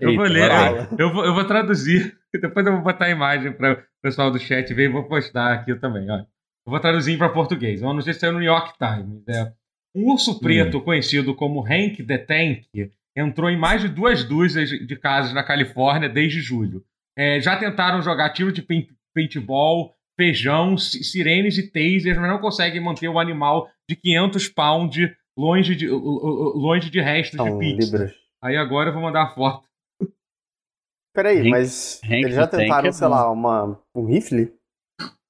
eu 0.00 0.10
Eita, 0.10 0.12
vou 0.16 0.24
ler. 0.24 0.50
Eu 0.98 1.12
vou, 1.12 1.24
eu 1.24 1.34
vou 1.34 1.44
traduzir. 1.44 2.16
Depois 2.32 2.66
eu 2.66 2.72
vou 2.72 2.82
botar 2.82 3.06
a 3.06 3.10
imagem 3.10 3.52
para 3.52 3.72
o 3.72 3.82
pessoal 4.02 4.30
do 4.30 4.38
chat 4.38 4.72
ver 4.74 4.90
e 4.90 4.92
vou 4.92 5.04
postar 5.04 5.52
aqui 5.52 5.74
também. 5.76 6.10
Olha. 6.10 6.26
Eu 6.66 6.70
vou 6.70 6.80
traduzir 6.80 7.16
para 7.16 7.28
português. 7.28 7.82
Uma 7.82 7.94
notícia 7.94 8.20
saiu 8.20 8.32
no 8.32 8.38
New 8.38 8.48
York 8.48 8.72
Times. 8.78 9.22
É, 9.28 9.52
um 9.94 10.10
urso 10.10 10.40
preto, 10.40 10.78
hum. 10.78 10.80
conhecido 10.80 11.34
como 11.34 11.64
Hank 11.64 12.02
the 12.04 12.18
Tank, 12.18 12.64
entrou 13.16 13.48
em 13.48 13.56
mais 13.56 13.80
de 13.80 13.88
duas 13.88 14.24
dúzias 14.24 14.68
de 14.68 14.96
casas 14.96 15.32
na 15.32 15.44
Califórnia 15.44 16.08
desde 16.08 16.40
julho. 16.40 16.84
É, 17.16 17.40
já 17.40 17.56
tentaram 17.56 18.02
jogar 18.02 18.30
tiro 18.30 18.52
de 18.52 18.66
paintball, 19.14 19.94
feijão, 20.16 20.76
sirenes 20.76 21.58
e 21.58 21.70
tasers, 21.70 22.18
mas 22.18 22.28
não 22.28 22.38
conseguem 22.38 22.80
manter 22.80 23.08
o 23.08 23.18
animal 23.18 23.70
de 23.88 23.94
500 23.94 24.48
pounds 24.48 25.10
longe 25.36 25.76
de, 25.76 25.88
longe 25.88 26.90
de 26.90 27.00
restos 27.00 27.36
São 27.36 27.58
de 27.58 27.58
pizza. 27.58 27.84
Libras. 27.84 28.14
Aí 28.42 28.56
agora 28.56 28.90
eu 28.90 28.94
vou 28.94 29.02
mandar 29.02 29.22
a 29.22 29.34
foto. 29.34 29.68
Peraí, 31.14 31.38
Hank, 31.38 31.50
mas 31.50 32.00
Hank 32.04 32.24
eles 32.24 32.34
já 32.34 32.46
tentaram, 32.48 32.88
é 32.88 32.92
sei 32.92 33.06
lá, 33.06 33.30
uma, 33.30 33.80
um 33.94 34.04
rifle? 34.04 34.52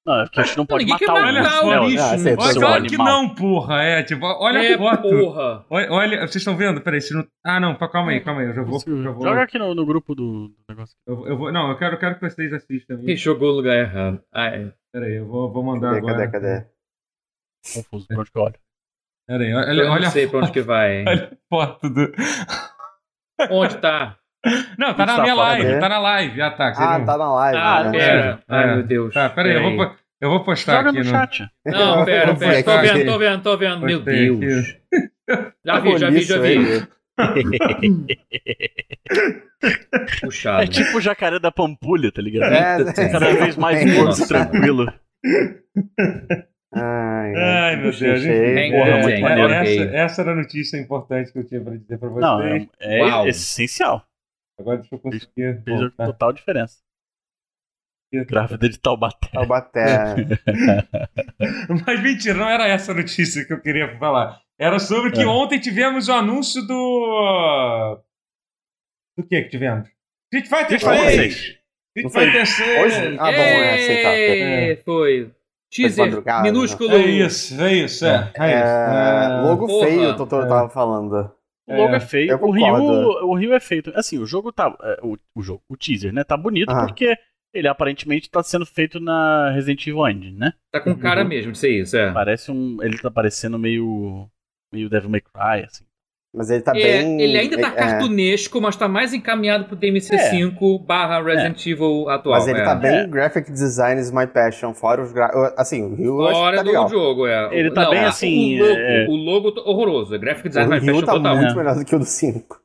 Não, 0.07 0.21
é 0.21 0.25
porque 0.25 0.41
a 0.41 0.43
gente 0.43 0.57
não 0.59 0.67
pode 0.67 0.85
Ninguém 0.85 1.09
matar 1.09 1.65
o. 1.65 1.67
Olha, 1.67 1.81
bicho. 1.87 2.03
Ah, 2.03 2.17
né? 2.19 2.37
olha 2.39 2.55
claro 2.55 2.85
que 2.85 2.97
não, 2.99 3.35
porra. 3.35 3.83
É, 3.83 4.03
tipo, 4.03 4.27
olha 4.27 4.59
é, 4.59 4.75
a 4.75 4.79
foto. 4.79 5.03
porra. 5.03 5.67
Olha, 5.71 5.93
olha, 5.93 6.21
vocês 6.21 6.37
estão 6.37 6.57
vendo? 6.57 6.83
Peraí, 6.83 7.01
se 7.01 7.15
não... 7.15 7.27
Ah, 7.43 7.59
não, 7.59 7.75
calma 7.75 8.11
aí, 8.11 8.21
calma 8.21 8.43
aí. 8.43 8.49
Eu 8.49 8.55
já 8.55 8.63
vou. 8.63 8.79
Já 8.79 9.11
vou... 9.11 9.23
Joga 9.23 9.43
aqui 9.43 9.59
no, 9.59 9.75
no 9.75 9.87
grupo 9.87 10.15
do, 10.15 10.49
do 10.49 10.55
negócio. 10.69 10.95
Eu, 11.07 11.27
eu, 11.27 11.39
vou, 11.39 11.51
não, 11.51 11.71
eu 11.71 11.79
quero, 11.79 11.95
eu 11.95 11.99
quero 11.99 12.17
que 12.17 12.29
vocês 12.29 12.53
assistam. 12.53 12.99
Quem 12.99 13.17
jogou 13.17 13.49
no 13.49 13.57
lugar 13.57 13.79
errado? 13.79 14.23
Ah, 14.31 14.49
é. 14.49 14.71
Peraí, 14.93 15.15
eu 15.15 15.27
vou, 15.27 15.51
vou 15.51 15.63
mandar 15.63 15.95
cadê, 15.95 15.99
agora. 15.99 16.31
Cadê, 16.31 16.47
cadê? 16.47 16.67
Confuso, 17.75 18.07
pra 18.07 18.21
onde 18.21 18.31
que 18.31 18.39
eu 18.39 18.43
olho? 18.43 18.55
Peraí, 19.27 19.55
olha, 19.55 19.83
eu 19.83 20.01
não 20.01 20.11
sei 20.11 20.29
pra 20.29 20.41
onde 20.41 20.53
que 20.53 20.61
vai. 20.61 21.03
Olha 21.09 21.33
a 21.33 21.37
foto 21.49 21.89
do. 21.89 22.13
Onde 23.51 23.79
tá? 23.79 24.19
Não, 24.79 24.95
tá 24.95 25.07
na 25.07 25.23
minha 25.23 25.35
live, 25.35 25.81
tá 25.81 25.89
na 25.89 25.99
live. 25.99 26.43
Ah, 26.43 26.51
tá. 26.51 26.69
Ah, 26.77 27.01
tá 27.01 27.17
na 27.17 27.33
live. 27.35 27.59
Ah, 27.59 27.85
né? 27.85 27.91
pera. 27.99 28.41
Ai, 28.49 28.75
meu 28.75 28.83
Deus. 28.83 29.15
Tá, 29.15 29.31
peraí, 29.31 29.55
eu 29.55 29.77
vou. 29.77 29.97
Eu 30.21 30.31
vou 30.31 30.45
postar 30.45 30.77
Joga 30.79 30.91
aqui 30.91 30.99
no, 30.99 31.05
no 31.05 31.11
chat. 31.11 31.47
Não, 31.67 32.05
pera, 32.05 32.35
pera. 32.35 32.63
Tô 32.63 32.81
vendo, 32.81 33.05
tô 33.05 33.19
vendo, 33.19 33.43
tô 33.43 33.57
vendo. 33.59 33.81
Meu 33.85 34.01
Deus. 34.01 34.77
Já 35.65 35.81
vi, 35.81 35.99
já 35.99 36.11
vi, 36.11 36.23
já 36.23 36.39
vi. 36.39 36.87
Puxado. 40.21 40.63
É 40.63 40.67
tipo 40.67 40.99
o 40.99 41.01
jacaré 41.01 41.39
da 41.39 41.51
Pampulha, 41.51 42.13
tá 42.13 42.21
ligado? 42.21 42.53
É, 42.53 42.93
Cada 42.93 43.33
vez 43.33 43.57
mais 43.57 43.81
é, 43.81 44.27
tranquilo. 44.27 44.93
Ai, 46.75 47.35
Ai 47.35 47.77
meu 47.77 47.91
Deus. 47.91 48.23
Enfim, 48.23 48.73
porra, 48.73 48.99
muito 48.99 49.21
maneiro. 49.21 49.53
Essa, 49.53 49.83
essa 49.97 50.23
era 50.23 50.33
a 50.33 50.35
notícia 50.35 50.77
importante 50.77 51.33
que 51.33 51.39
eu 51.39 51.47
tinha 51.47 51.61
pra 51.61 51.75
dizer 51.75 51.99
pra 51.99 52.09
vocês. 52.09 52.21
Não, 52.21 52.43
é, 52.43 52.67
é 52.81 53.29
essencial. 53.29 54.05
Agora 54.59 54.79
deixa 54.79 54.95
eu 54.95 54.99
conseguir. 54.99 55.63
Fez 55.65 55.93
total 55.97 56.33
diferença. 56.33 56.79
Grávida 58.13 58.69
de 58.69 58.79
Taubaté. 58.79 59.29
Taubaté. 59.33 60.15
Mas 61.85 62.03
mentira, 62.03 62.35
não 62.35 62.49
era 62.49 62.69
essa 62.69 62.93
a 62.93 62.95
notícia 62.95 63.45
que 63.45 63.53
eu 63.53 63.61
queria 63.61 63.99
falar. 63.99 64.41
Era 64.57 64.79
sobre 64.79 65.11
que 65.11 65.23
é. 65.23 65.27
ontem 65.27 65.59
tivemos 65.59 66.09
o 66.09 66.13
anúncio 66.13 66.63
do. 66.65 68.01
Do 69.19 69.27
que 69.27 69.43
que 69.43 69.49
tivemos? 69.49 69.89
Street 70.33 70.47
Fighter 70.47 70.81
6! 70.81 71.59
Não 71.97 72.11
foi 72.11 72.29
hoje? 72.29 73.17
Ah, 73.19 73.31
bom, 73.31 73.39
é, 73.39 73.75
aceitar. 73.75 74.15
É, 74.15 74.77
foi. 74.85 75.33
Teaser 75.71 76.23
minúsculo. 76.43 76.93
É 76.93 76.99
isso, 76.99 77.61
é 77.61 77.75
isso, 77.75 78.07
é. 78.07 78.33
é, 78.39 78.51
é, 78.51 78.55
é 78.55 79.43
logo 79.43 79.67
Porra. 79.67 79.87
feio, 79.87 80.11
o 80.11 80.17
Totoro 80.17 80.49
tava 80.49 80.69
falando. 80.69 81.33
O 81.67 81.77
logo 81.77 81.95
é, 81.95 82.01
feio. 82.01 82.37
O 82.43 82.51
Rio, 82.51 82.75
o 83.27 83.35
Rio 83.35 83.55
é 83.55 83.61
feito. 83.61 83.91
Assim, 83.95 84.19
o 84.19 84.27
jogo 84.27 84.53
tá. 84.53 84.69
O, 85.03 85.17
o 85.35 85.43
jogo, 85.43 85.63
o 85.69 85.77
teaser, 85.77 86.13
né? 86.13 86.23
Tá 86.23 86.37
bonito 86.37 86.71
ah. 86.71 86.87
porque 86.87 87.17
ele 87.55 87.69
aparentemente 87.69 88.29
tá 88.29 88.43
sendo 88.43 88.67
feito 88.67 89.01
na 89.01 89.51
Resident 89.51 89.87
Evil 89.87 90.09
Engine, 90.09 90.37
né? 90.37 90.53
Tá 90.73 90.81
com 90.81 90.97
cara 90.99 91.23
uhum. 91.23 91.29
mesmo 91.29 91.53
de 91.53 91.59
ser 91.59 91.71
isso, 91.71 91.97
é. 91.97 92.13
Parece 92.13 92.51
um. 92.51 92.83
Ele 92.83 92.99
tá 92.99 93.11
parecendo 93.11 93.59
meio. 93.59 94.29
meio 94.73 94.91
Devil 94.91 95.09
May 95.09 95.21
Cry, 95.21 95.65
assim. 95.65 95.85
Mas 96.35 96.51
ele 96.51 96.63
tá 96.63 96.73
é, 96.75 96.83
bem. 96.83 97.21
Ele 97.21 97.39
ainda 97.39 97.57
tá 97.57 97.69
é, 97.69 97.71
cartunesco, 97.71 98.61
mas 98.61 98.75
tá 98.75 98.89
mais 98.89 99.15
encaminhado 99.15 99.67
pro 99.67 99.77
DMC5 99.77 100.57
é. 100.61 100.85
barra 100.85 101.23
Resident 101.23 101.65
é. 101.65 101.71
Evil 101.71 102.09
atual. 102.09 102.35
Mas 102.35 102.49
ele 102.49 102.59
é. 102.59 102.65
tá 102.65 102.75
bem 102.75 103.09
graphic 103.09 103.53
design 103.53 104.01
is 104.01 104.11
my 104.11 104.27
passion, 104.27 104.75
fora 104.75 105.01
os 105.01 105.13
gra... 105.13 105.31
Assim, 105.57 105.85
o 105.85 105.95
Ryu 105.95 106.17
Fora 106.17 106.57
tá 106.57 106.63
do 106.65 106.69
legal. 106.69 106.89
jogo, 106.89 107.27
é. 107.29 107.57
Ele 107.57 107.71
tá 107.71 107.85
Não, 107.85 107.91
bem 107.91 108.05
assim. 108.05 108.61
O 108.61 108.67
logo, 108.67 109.13
o 109.13 109.17
logo 109.17 109.53
tá 109.53 109.61
horroroso. 109.61 110.19
Graphic 110.19 110.49
design 110.49 110.73
o 110.73 110.77
is 110.77 110.83
my 110.83 110.91
Ryu 110.91 111.01
passion 111.01 111.07
tá 111.07 111.13
total. 111.23 111.37
muito 111.37 111.57
melhor 111.57 111.75
do 111.77 111.85
que 111.85 111.95
o 111.95 111.99
do 112.01 112.05
5. 112.05 112.61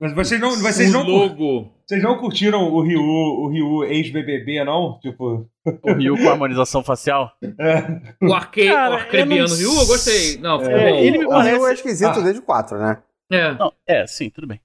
Mas 0.00 0.12
vocês 0.12 0.40
não, 0.40 0.50
vocês 0.50 0.92
o 0.92 0.98
não, 0.98 1.06
logo. 1.06 1.72
Vocês 1.86 2.02
não 2.02 2.18
curtiram 2.18 2.64
o 2.64 2.82
Ryu, 2.82 3.00
o 3.00 3.48
Ryu 3.48 3.84
ex-BBB, 3.84 4.64
não? 4.64 4.98
Tipo. 5.00 5.48
O 5.82 5.92
Ryu 5.92 6.16
com 6.16 6.28
harmonização 6.28 6.82
facial? 6.82 7.36
É. 7.42 8.26
O 8.26 8.34
arque... 8.34 8.68
arcrebiano 8.68 9.48
não... 9.48 9.56
Ryu, 9.56 9.72
eu 9.80 9.86
gostei. 9.86 10.36
Não, 10.38 10.60
ficou 10.60 10.76
é, 10.76 10.90
bom. 10.90 10.98
Ele 10.98 11.18
me 11.18 11.28
parece... 11.28 11.50
O 11.50 11.58
Ryu 11.58 11.66
é 11.66 11.72
esquisito 11.74 12.18
ah. 12.18 12.22
desde 12.22 12.40
o 12.40 12.42
4, 12.42 12.78
né? 12.78 13.02
É. 13.32 13.54
Não, 13.54 13.72
é, 13.86 14.06
sim, 14.06 14.28
tudo 14.28 14.46
bem. 14.46 14.60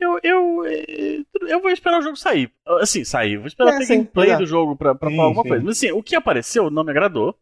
Eu, 0.00 0.18
eu, 0.22 0.64
eh, 0.66 1.24
eu 1.48 1.60
vou 1.60 1.70
esperar 1.70 1.98
o 1.98 2.02
jogo 2.02 2.16
sair. 2.16 2.52
Assim, 2.80 3.04
sair. 3.04 3.36
Vou 3.36 3.48
esperar 3.48 3.74
é, 3.74 3.78
ter 3.78 3.86
sim, 3.86 3.94
gameplay 3.96 4.30
é. 4.30 4.36
do 4.36 4.46
jogo 4.46 4.76
pra, 4.76 4.94
pra 4.94 5.10
sim, 5.10 5.16
falar 5.16 5.28
alguma 5.28 5.42
sim. 5.42 5.48
coisa. 5.48 5.64
Mas 5.64 5.76
assim, 5.76 5.90
o 5.90 6.02
que 6.02 6.14
apareceu 6.14 6.70
não 6.70 6.84
me 6.84 6.90
agradou. 6.90 7.36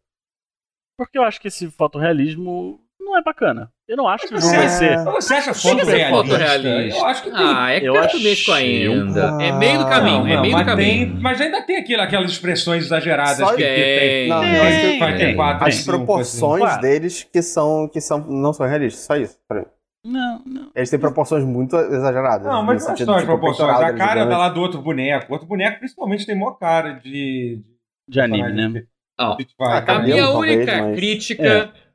Porque 0.97 1.17
eu 1.17 1.23
acho 1.23 1.39
que 1.39 1.47
esse 1.47 1.69
fotorrealismo 1.69 2.83
não 3.07 3.17
é 3.17 3.23
bacana. 3.23 3.71
Eu 3.87 3.95
não 3.95 4.07
acho 4.07 4.27
que 4.27 4.37
jogo 4.37 4.55
vai 4.55 4.67
ser. 4.67 4.97
Você 5.05 5.33
acha 5.33 5.53
fotorrealista? 5.53 6.09
fotorrealista? 6.09 6.99
Eu 6.99 7.05
acho 7.05 7.23
que 7.23 7.31
tem. 7.31 7.39
Ah, 7.39 7.71
é 7.71 7.81
cartunesco 7.81 8.51
ainda. 8.51 9.37
É 9.41 9.51
meio 9.53 9.79
do 9.79 9.85
caminho, 9.85 10.19
não, 10.19 10.27
é 10.27 10.41
meio 10.41 10.57
do 10.57 10.65
caminho. 10.65 11.07
Tem, 11.07 11.21
mas 11.21 11.39
ainda 11.39 11.61
tem 11.61 11.77
aquilo, 11.77 12.01
aquelas 12.01 12.31
expressões 12.31 12.85
exageradas 12.85 13.37
Só 13.37 13.55
que, 13.55 13.63
tem. 13.63 13.75
que 13.75 13.99
tem. 13.99 14.29
Não, 14.29 14.41
tem, 14.41 14.99
vai 14.99 15.17
ter 15.17 15.35
quatro, 15.35 15.67
As 15.67 15.75
cinco, 15.75 15.97
proporções 15.97 16.63
assim. 16.63 16.81
deles 16.81 17.23
que 17.31 17.41
são, 17.41 17.87
que 17.87 18.01
são, 18.01 18.19
não 18.19 18.51
são 18.51 18.67
realistas. 18.67 19.05
Só 19.05 19.15
isso, 19.15 19.37
pra 19.47 19.61
mim. 19.61 19.65
Não, 20.05 20.41
não. 20.45 20.71
Eles 20.75 20.89
têm 20.89 20.99
proporções 20.99 21.43
muito 21.43 21.75
exageradas. 21.75 22.45
Não, 22.45 22.63
mas 22.63 22.87
não 22.87 22.95
são 22.95 23.15
as 23.15 23.25
proporções. 23.25 23.69
A 23.69 23.93
cara 23.93 24.25
da 24.25 24.37
lá 24.37 24.49
do 24.49 24.61
outro 24.61 24.81
boneco. 24.81 25.27
O 25.29 25.33
outro 25.33 25.47
boneco, 25.47 25.79
principalmente, 25.79 26.25
tem 26.25 26.37
maior 26.37 26.53
cara 26.53 26.93
de. 26.93 27.61
De 28.07 28.21
anime, 28.21 28.53
né? 28.53 28.83
Oh, 29.19 29.35
a 29.59 29.99
minha 29.99 30.29
única 30.29 30.65
talvez, 30.65 30.85
mas... 30.85 30.95
crítica 30.95 31.47
é. 31.47 31.86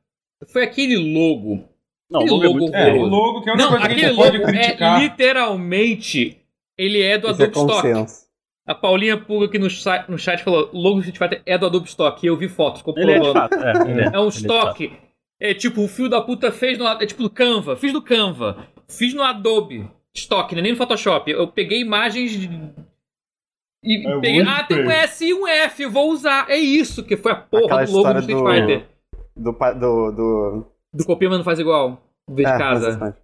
Foi 0.47 0.63
aquele 0.65 0.97
logo. 0.97 1.69
Não, 2.11 2.21
aquele 2.21 2.33
o 2.35 2.37
logo, 2.37 2.59
logo 2.59 2.77
é, 2.77 2.93
o 2.93 3.05
logo 3.07 3.43
que 3.43 3.51
é 3.51 3.53
uma 3.53 3.63
não, 3.63 3.71
coisa 3.71 3.85
aquele 3.85 4.01
que 4.01 4.09
logo 4.09 4.23
pode 4.23 4.43
criticar. 4.43 5.01
É, 5.01 5.05
literalmente, 5.05 6.39
ele 6.77 7.01
é 7.03 7.19
do 7.19 7.29
Adobe 7.29 7.45
é 7.45 7.47
Stock. 7.49 8.23
A 8.67 8.75
Paulinha 8.75 9.17
Pulga 9.17 9.47
aqui 9.47 9.59
no, 9.59 9.67
no 10.09 10.19
chat 10.19 10.43
falou: 10.43 10.71
logo 10.73 11.01
Street 11.01 11.19
Fighter 11.19 11.43
é 11.45 11.59
do 11.59 11.67
Adobe 11.67 11.89
Stock. 11.89 12.25
E 12.25 12.29
eu 12.29 12.37
vi 12.37 12.49
fotos 12.49 12.83
comprovando. 12.83 13.39
É. 13.39 14.03
É, 14.03 14.05
é, 14.05 14.11
é 14.15 14.21
um 14.21 14.29
estoque. 14.29 14.93
É 15.41 15.53
tipo, 15.53 15.83
o 15.83 15.89
fio 15.89 16.09
da 16.09 16.21
puta 16.21 16.53
fez 16.53 16.79
no. 16.79 16.87
É 16.87 17.05
tipo 17.07 17.23
do 17.23 17.31
Canva. 17.31 17.77
Fiz 17.77 17.93
no 17.93 18.01
Canva. 18.01 18.69
Fiz 18.89 19.13
no 19.15 19.23
Adobe 19.23 19.91
Stock, 20.15 20.55
né? 20.55 20.63
nem 20.63 20.73
no 20.73 20.79
Photoshop. 20.79 21.29
Eu 21.31 21.49
peguei 21.49 21.81
imagens. 21.81 22.31
De... 22.39 22.49
E 23.83 24.07
É 24.07 24.21
peguei. 24.21 24.35
muito 24.35 24.51
Ah, 24.51 24.63
tem 24.63 24.87
um. 24.87 24.91
S 24.91 25.25
e 25.25 25.35
um 25.35 25.49
F, 25.49 25.83
eu 25.83 25.91
vou 25.91 26.13
usar. 26.13 26.49
É 26.49 26.57
isso 26.57 27.03
que 27.03 27.17
foi 27.17 27.33
a 27.33 27.37
porra 27.37 27.65
Aquela 27.65 27.85
do 27.87 27.93
logo 27.93 28.13
do 28.13 28.19
Street 28.21 28.39
do- 28.39 28.47
Fighter. 28.47 28.79
Do, 28.81 28.92
pa- 29.55 29.73
do, 29.73 30.11
do... 30.13 30.67
Do 30.95 31.05
copia, 31.07 31.29
mas 31.29 31.39
não 31.39 31.45
faz 31.45 31.59
igual. 31.59 32.03
Vê 32.29 32.43
de 32.45 32.49
É, 32.51 32.59
casa. 32.59 32.89
exatamente. 32.89 33.19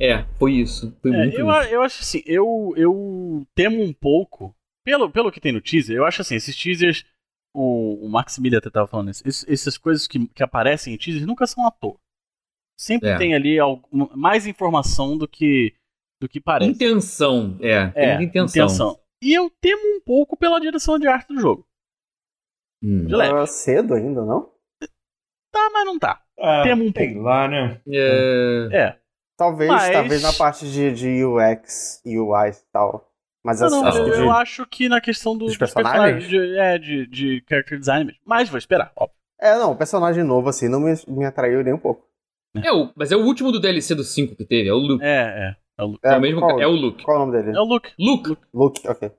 É, 0.00 0.24
foi 0.38 0.52
isso. 0.54 0.96
Foi 1.02 1.10
É, 1.12 1.16
muito 1.18 1.36
eu, 1.38 1.48
isso. 1.50 1.68
eu 1.68 1.82
acho 1.82 2.00
assim, 2.02 2.22
eu, 2.24 2.72
eu 2.76 3.46
temo 3.54 3.82
um 3.82 3.92
pouco, 3.92 4.54
pelo, 4.84 5.10
pelo 5.10 5.30
que 5.30 5.40
tem 5.40 5.52
no 5.52 5.60
teaser, 5.60 5.96
eu 5.96 6.06
acho 6.06 6.22
assim, 6.22 6.34
esses 6.34 6.56
teasers, 6.56 7.04
o, 7.54 8.06
o 8.06 8.08
Maximilian 8.08 8.58
até 8.58 8.70
tava 8.70 8.86
falando 8.86 9.10
isso, 9.10 9.22
esses- 9.26 9.46
essas 9.48 9.76
coisas 9.76 10.06
que, 10.06 10.26
que 10.28 10.42
aparecem 10.42 10.94
em 10.94 10.96
teasers 10.96 11.26
nunca 11.26 11.46
são 11.46 11.66
à 11.66 11.70
toa. 11.70 11.98
Sempre 12.78 13.08
É. 13.10 13.18
tem 13.18 13.34
ali 13.34 13.58
algum- 13.58 14.08
mais 14.16 14.46
informação 14.46 15.16
do 15.18 15.28
que, 15.28 15.74
do 16.20 16.28
que 16.28 16.40
parece. 16.40 16.70
Intenção, 16.70 17.58
é. 17.60 17.92
É, 17.94 18.16
muita 18.16 18.38
intenção. 18.38 18.98
E 19.22 19.32
eu 19.34 19.50
temo 19.60 19.96
um 19.96 20.00
pouco 20.00 20.36
pela 20.38 20.58
direção 20.60 20.98
de 20.98 21.06
arte 21.06 21.28
do 21.28 21.38
jogo. 21.40 21.66
Hum. 22.82 23.06
De 23.06 23.14
leve. 23.14 23.32
Tá 23.34 23.46
cedo 23.46 23.94
ainda, 23.94 24.24
não? 24.24 24.50
Tá, 25.52 25.70
mas 25.72 25.84
não 25.84 25.98
tá. 25.98 26.20
Ah, 26.38 26.62
Temo 26.64 26.84
um 26.84 26.92
pouco. 26.92 27.20
lá, 27.20 27.48
né? 27.48 27.80
É... 27.88 28.68
É. 28.72 28.96
Talvez, 29.36 29.70
Mas- 29.70 29.90
talvez 29.92 30.22
na 30.22 30.32
parte 30.32 30.66
de, 30.70 30.92
de 30.92 31.24
UX 31.24 32.00
e 32.04 32.18
UI 32.18 32.48
e 32.50 32.54
tal. 32.72 33.10
Mas 33.44 33.60
Não, 33.60 33.66
assim, 33.68 33.76
não, 33.80 33.86
acho 33.86 33.98
eu, 33.98 34.04
de... 34.04 34.20
eu 34.22 34.30
acho 34.32 34.66
que 34.66 34.88
na 34.88 35.00
questão 35.00 35.36
do- 35.36 35.44
Dos 35.46 35.56
personagens? 35.56 36.26
de, 36.28 36.58
é, 36.58 36.78
de, 36.78 37.06
de 37.06 37.44
character 37.48 37.78
design 37.78 38.04
mesmo. 38.06 38.20
Mas 38.24 38.48
vou 38.48 38.58
esperar, 38.58 38.90
óbvio. 38.96 39.14
É, 39.40 39.54
não, 39.56 39.72
o 39.72 39.76
personagem 39.76 40.24
novo 40.24 40.48
assim 40.48 40.68
não 40.68 40.80
me, 40.80 40.94
me 41.06 41.24
atraiu 41.26 41.62
nem 41.62 41.74
um 41.74 41.78
pouco. 41.78 42.06
É 42.62 42.72
o, 42.72 42.90
mas 42.96 43.12
é 43.12 43.16
o 43.16 43.20
último 43.24 43.52
do 43.52 43.60
DLC 43.60 43.94
do 43.94 44.02
5 44.02 44.34
que 44.34 44.44
teve, 44.46 44.68
é 44.68 44.72
o 44.72 44.78
Luke. 44.78 45.04
É, 45.04 45.08
é. 45.50 45.56
É 45.78 45.82
o 45.84 45.86
Luke. 45.88 46.00
É, 46.06 46.16
o 46.16 46.20
mesmo, 46.20 46.40
qual, 46.40 46.60
é 46.60 46.66
o 46.66 46.70
Luke. 46.70 47.04
qual 47.04 47.16
é 47.18 47.20
o 47.22 47.26
nome 47.26 47.42
dele? 47.42 47.56
É 47.56 47.60
o 47.60 47.64
Luke. 47.64 47.92
Luke. 47.98 48.36
Luke, 48.54 48.88
ok. 48.88 49.12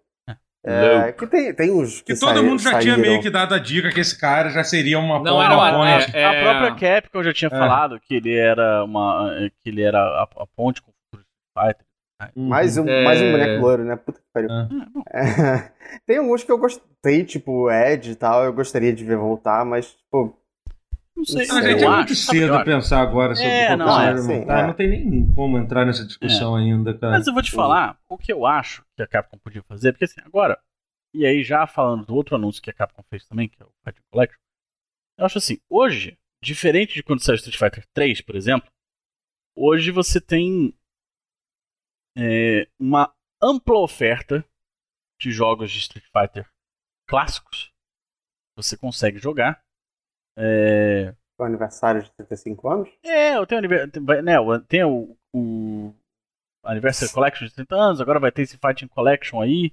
É, 0.70 1.12
que 1.14 1.26
tem, 1.28 1.54
tem 1.54 1.72
uns 1.72 2.02
que 2.02 2.14
Que 2.14 2.20
todo 2.20 2.44
mundo 2.44 2.62
já 2.62 2.80
tinha 2.80 2.96
saíram. 2.96 3.00
meio 3.10 3.22
que 3.22 3.30
dado 3.30 3.54
a 3.56 3.60
dica 3.60 3.90
que 3.92 4.00
esse 4.00 4.20
cara 4.20 4.50
já 4.50 4.64
seria 4.64 5.00
uma 5.00 5.20
Não 5.24 5.42
era 5.42 5.56
uma 5.56 5.72
uma- 5.78 5.98
ponte. 6.00 6.16
é- 6.16 6.26
A 6.26 6.42
própria 6.42 6.76
Capcom 7.02 7.24
já 7.24 7.34
tinha 7.34 7.48
É. 7.48 7.58
falado 7.58 8.00
que 8.00 8.16
ele 8.16 8.36
era 8.36 8.84
uma. 8.84 9.30
que 9.64 9.70
ele 9.70 9.82
era 9.82 10.00
a, 10.00 10.24
a 10.24 10.46
ponte 10.56 10.82
com 10.82 10.92
o 10.92 10.94
futuro 10.94 11.26
Street 11.56 11.68
Fighter. 11.74 11.88
Mais 12.36 12.78
um, 12.78 12.90
É. 12.90 13.04
mais 13.04 13.22
um 13.22 13.32
boneco 13.32 13.62
loiro, 13.62 13.84
né? 13.86 13.96
Puta 13.96 14.20
que 14.20 14.26
pariu. 14.34 14.50
É. 14.50 14.68
É, 15.14 15.22
É, 15.22 15.72
tem 16.08 16.18
alguns 16.18 16.44
que 16.44 16.52
eu 16.52 16.58
gostei, 16.58 17.24
tipo 17.24 17.52
o 17.52 17.72
Ed 17.72 18.12
e 18.12 18.16
tal, 18.16 18.44
eu 18.44 18.52
gostaria 18.54 18.92
de 18.92 19.04
ver 19.06 19.18
voltar, 19.18 19.64
mas, 19.64 19.92
tipo, 19.94 20.36
não 21.18 21.26
sei. 21.26 21.42
A 21.50 21.62
gente 21.62 21.82
eu 21.84 21.92
é 21.92 21.96
muito 21.96 22.06
o 22.06 22.08
que 22.08 22.16
cedo 22.16 22.64
pensar 22.64 23.02
agora 23.02 23.36
sobre 23.36 23.50
É, 23.52 23.68
qual 23.68 23.78
não, 23.78 24.02
é, 24.02 24.18
sim, 24.18 24.40
montar. 24.40 24.60
é. 24.60 24.68
Não 24.68 24.74
tem 24.74 24.88
nem 25.10 25.32
como 25.34 25.58
entrar 25.58 25.86
nessa 25.86 26.06
discussão 26.06 26.56
ainda, 26.56 26.98
cara. 26.98 27.14
Mas 27.14 27.28
eu 27.28 27.34
vou 27.34 27.42
te 27.44 27.52
falar 27.52 28.00
o 28.08 28.18
que 28.18 28.32
eu 28.32 28.46
acho 28.46 28.86
que 28.96 29.04
a 29.04 29.08
Capcom 29.08 29.38
podia 29.40 29.64
fazer, 29.64 29.92
porque 29.92 30.06
assim, 30.06 30.22
agora, 30.24 30.60
e 31.14 31.26
aí 31.26 31.44
já 31.44 31.66
falando 31.68 32.06
do 32.06 32.16
outro 32.16 32.36
anúncio 32.36 32.62
que 32.62 32.70
a 32.70 32.74
Capcom 32.74 33.04
fez 33.10 33.26
também, 33.28 33.50
que 33.50 33.62
é 33.62 33.66
o 33.66 33.72
Fighting 33.84 34.04
Collection, 34.12 34.40
eu 35.18 35.26
acho 35.26 35.38
assim, 35.40 35.58
hoje, 35.70 36.18
diferente 36.44 36.94
de 36.94 37.04
quando 37.04 37.24
saiu 37.24 37.36
Street 37.36 37.58
Fighter 37.58 37.84
3, 37.94 38.22
por 38.22 38.36
exemplo, 38.36 38.70
hoje 39.56 39.90
você 39.92 40.22
tem 40.22 40.74
é, 42.16 42.68
uma 42.80 43.12
ampla 43.42 43.80
oferta 43.80 44.46
de 45.20 45.32
jogos 45.32 45.72
de 45.72 45.80
Street 45.80 46.06
Fighter 46.06 46.48
clássicos. 47.08 47.72
Você 48.56 48.76
consegue 48.78 49.18
jogar. 49.20 49.60
É, 50.38 51.14
o 51.40 51.44
aniversário 51.44 52.04
de 52.04 52.12
35 52.12 52.70
anos. 52.70 52.90
é, 53.04 53.36
eu 53.38 53.46
tenho, 53.48 53.60
aniver- 53.60 53.90
tem- 53.92 54.04
vai- 54.04 54.22
né, 54.22 54.40
o- 54.40 54.60
tem 54.62 54.84
o, 54.84 55.16
o 55.36 55.94
Anniversary 56.64 57.12
Collection 57.12 57.48
de 57.48 57.54
30 57.54 57.76
anos, 57.76 58.00
agora 58.02 58.20
vai 58.20 58.32
ter 58.32 58.44
esse 58.44 58.58
Fighting 58.58 58.88
Collection 58.88 59.42
aí. 59.42 59.72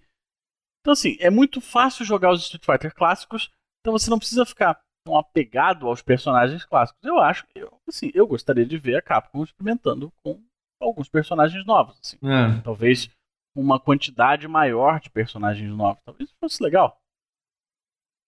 Então, 0.80 0.92
assim, 0.92 1.16
é 1.20 1.30
muito 1.30 1.60
fácil 1.60 2.04
jogar 2.04 2.30
os 2.32 2.42
Street 2.42 2.64
Fighter 2.64 2.94
clássicos, 2.94 3.50
então 3.80 3.92
você 3.92 4.08
não 4.10 4.18
precisa 4.18 4.44
ficar 4.46 4.80
tão 5.06 5.16
apegado 5.18 5.86
aos 5.86 6.00
personagens 6.02 6.64
clássicos. 6.64 7.02
Eu 7.04 7.18
acho, 7.18 7.46
eu, 7.54 7.78
assim, 7.88 8.10
eu 8.14 8.26
gostaria 8.26 8.64
de 8.64 8.78
ver 8.78 8.96
a 8.96 9.02
Capcom 9.02 9.42
experimentando 9.44 10.10
com 10.22 10.42
alguns 10.80 11.08
personagens 11.08 11.64
novos, 11.66 11.98
assim. 12.02 12.16
É. 12.22 12.62
Talvez 12.62 13.10
uma 13.56 13.78
quantidade 13.78 14.46
maior 14.48 14.98
de 15.00 15.10
personagens 15.10 15.70
novos. 15.70 16.02
Talvez 16.04 16.30
fosse 16.40 16.62
legal. 16.62 16.98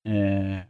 É, 0.07 0.67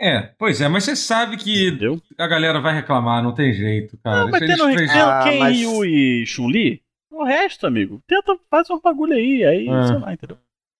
É, 0.00 0.30
pois 0.38 0.60
é, 0.60 0.68
mas 0.68 0.84
você 0.84 0.94
sabe 0.94 1.36
que 1.36 1.68
entendeu? 1.68 2.00
a 2.18 2.26
galera 2.26 2.60
vai 2.60 2.74
reclamar, 2.74 3.22
não 3.22 3.32
tem 3.34 3.52
jeito, 3.54 3.96
cara. 4.04 4.24
Não, 4.24 4.30
mas 4.30 4.40
tendo, 4.40 4.64
fez- 4.66 4.92
tendo 4.92 5.04
Ah, 5.04 5.20
Ken 5.24 5.38
mas- 5.38 5.56
Ryu 5.56 5.84
e 5.86 6.26
Chun-Li, 6.26 6.82
o 7.10 7.24
resto, 7.24 7.66
amigo, 7.66 8.02
tenta, 8.06 8.36
faz 8.50 8.68
um 8.68 8.78
bagulho 8.80 9.14
aí, 9.14 9.42
aí, 9.44 9.68
É. 9.68 9.86
sei 9.86 9.98
lá, 9.98 10.12
entendeu? 10.12 10.36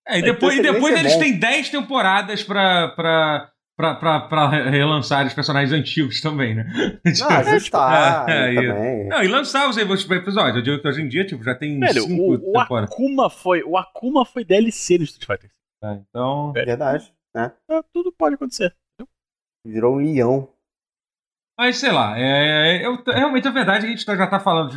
É, 0.06 0.18
e 0.18 0.22
depois, 0.22 0.56
Então, 0.58 0.70
e 0.70 0.72
depois 0.74 0.94
seria 0.94 1.00
eles 1.08 1.14
bom. 1.14 1.20
têm 1.20 1.38
10 1.38 1.70
temporadas 1.70 2.42
pra, 2.44 2.88
pra, 2.88 3.50
pra, 3.76 3.94
pra, 3.94 4.20
pra 4.20 4.48
relançar 4.70 5.26
os 5.26 5.32
personagens 5.34 5.72
antigos 5.72 6.20
também, 6.20 6.54
né? 6.54 6.64
Não, 7.04 7.28
ajustar 7.28 8.28
É, 8.28 8.52
é, 8.52 8.54
também. 8.54 9.08
Não, 9.08 9.22
e 9.24 9.28
lançar 9.28 9.68
os 9.68 9.76
episódios. 9.78 10.56
Eu 10.56 10.62
digo 10.62 10.78
que 10.80 10.86
hoje 10.88 11.02
em 11.02 11.08
dia, 11.08 11.24
tipo, 11.26 11.42
já 11.42 11.54
tem 11.54 11.80
Velho, 11.80 12.02
cinco 12.02 12.22
o, 12.22 12.34
o 12.34 12.38
temporadas. 12.38 12.92
Akuma 12.92 13.30
foi, 13.30 13.62
o 13.64 13.76
Akuma 13.78 14.24
foi 14.26 14.44
DLC 14.44 14.98
no 14.98 15.04
Street 15.04 15.26
Fighter. 15.26 15.50
tá? 15.80 15.98
Então. 16.08 16.52
Verdade, 16.52 17.10
né? 17.34 17.50
Ah, 17.68 17.82
Tudo 17.92 18.12
pode 18.12 18.34
acontecer. 18.36 18.72
Virou 19.66 19.96
um 19.96 19.98
leão. 19.98 20.48
Mas 21.58 21.78
sei 21.78 21.90
lá, 21.90 22.14
é, 22.18 22.84
eu, 22.84 23.02
realmente 23.06 23.48
é 23.48 23.50
verdade 23.50 23.80
que 23.80 23.86
a 23.86 23.90
gente 23.90 24.04
tá- 24.04 24.16
já 24.16 24.26
tá 24.26 24.38
falando. 24.38 24.72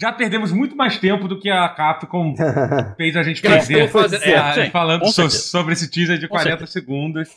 já 0.00 0.12
perdemos 0.12 0.52
muito 0.52 0.76
mais 0.76 0.98
tempo 0.98 1.26
do 1.26 1.40
que 1.40 1.50
a 1.50 1.68
Capcom 1.70 2.34
fez 2.96 3.16
a 3.16 3.22
gente 3.22 3.40
perder 3.40 3.88
fazendo, 3.88 4.22
é, 4.22 4.66
é, 4.66 4.70
falando 4.70 5.06
so, 5.06 5.30
sobre 5.30 5.72
esse 5.72 5.90
teaser 5.90 6.18
de 6.18 6.28
40 6.28 6.66
segundos. 6.66 7.28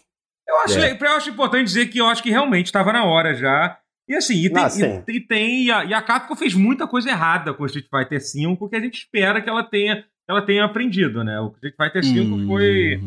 Eu 0.47 0.59
acho, 0.59 0.79
é. 0.79 0.97
eu 0.99 1.11
acho 1.11 1.29
importante 1.29 1.65
dizer 1.65 1.87
que 1.87 1.99
eu 1.99 2.07
acho 2.07 2.21
que 2.21 2.29
realmente 2.29 2.65
estava 2.65 2.91
na 2.91 3.05
hora 3.05 3.33
já. 3.33 3.77
E 4.07 4.15
assim, 4.15 4.43
e 4.43 4.49
tem, 4.49 4.63
ah, 4.63 4.69
e, 5.07 5.11
e, 5.15 5.19
tem 5.21 5.63
e, 5.63 5.71
a, 5.71 5.85
e, 5.85 5.93
a, 5.93 6.01
Capcom 6.01 6.35
fez 6.35 6.53
muita 6.53 6.85
coisa 6.85 7.09
errada 7.09 7.53
com 7.53 7.63
o 7.63 7.65
Street 7.65 7.87
Fighter 7.89 8.19
V, 8.19 8.69
que 8.69 8.75
a 8.75 8.79
gente 8.81 8.97
espera 8.97 9.41
que 9.41 9.49
ela 9.49 9.63
tenha, 9.63 10.03
ela 10.27 10.41
tenha 10.41 10.65
aprendido, 10.65 11.23
né? 11.23 11.39
O 11.39 11.51
Street 11.53 11.75
Fighter 11.77 12.03
V 12.03 12.19
hum. 12.19 12.47
foi. 12.47 12.99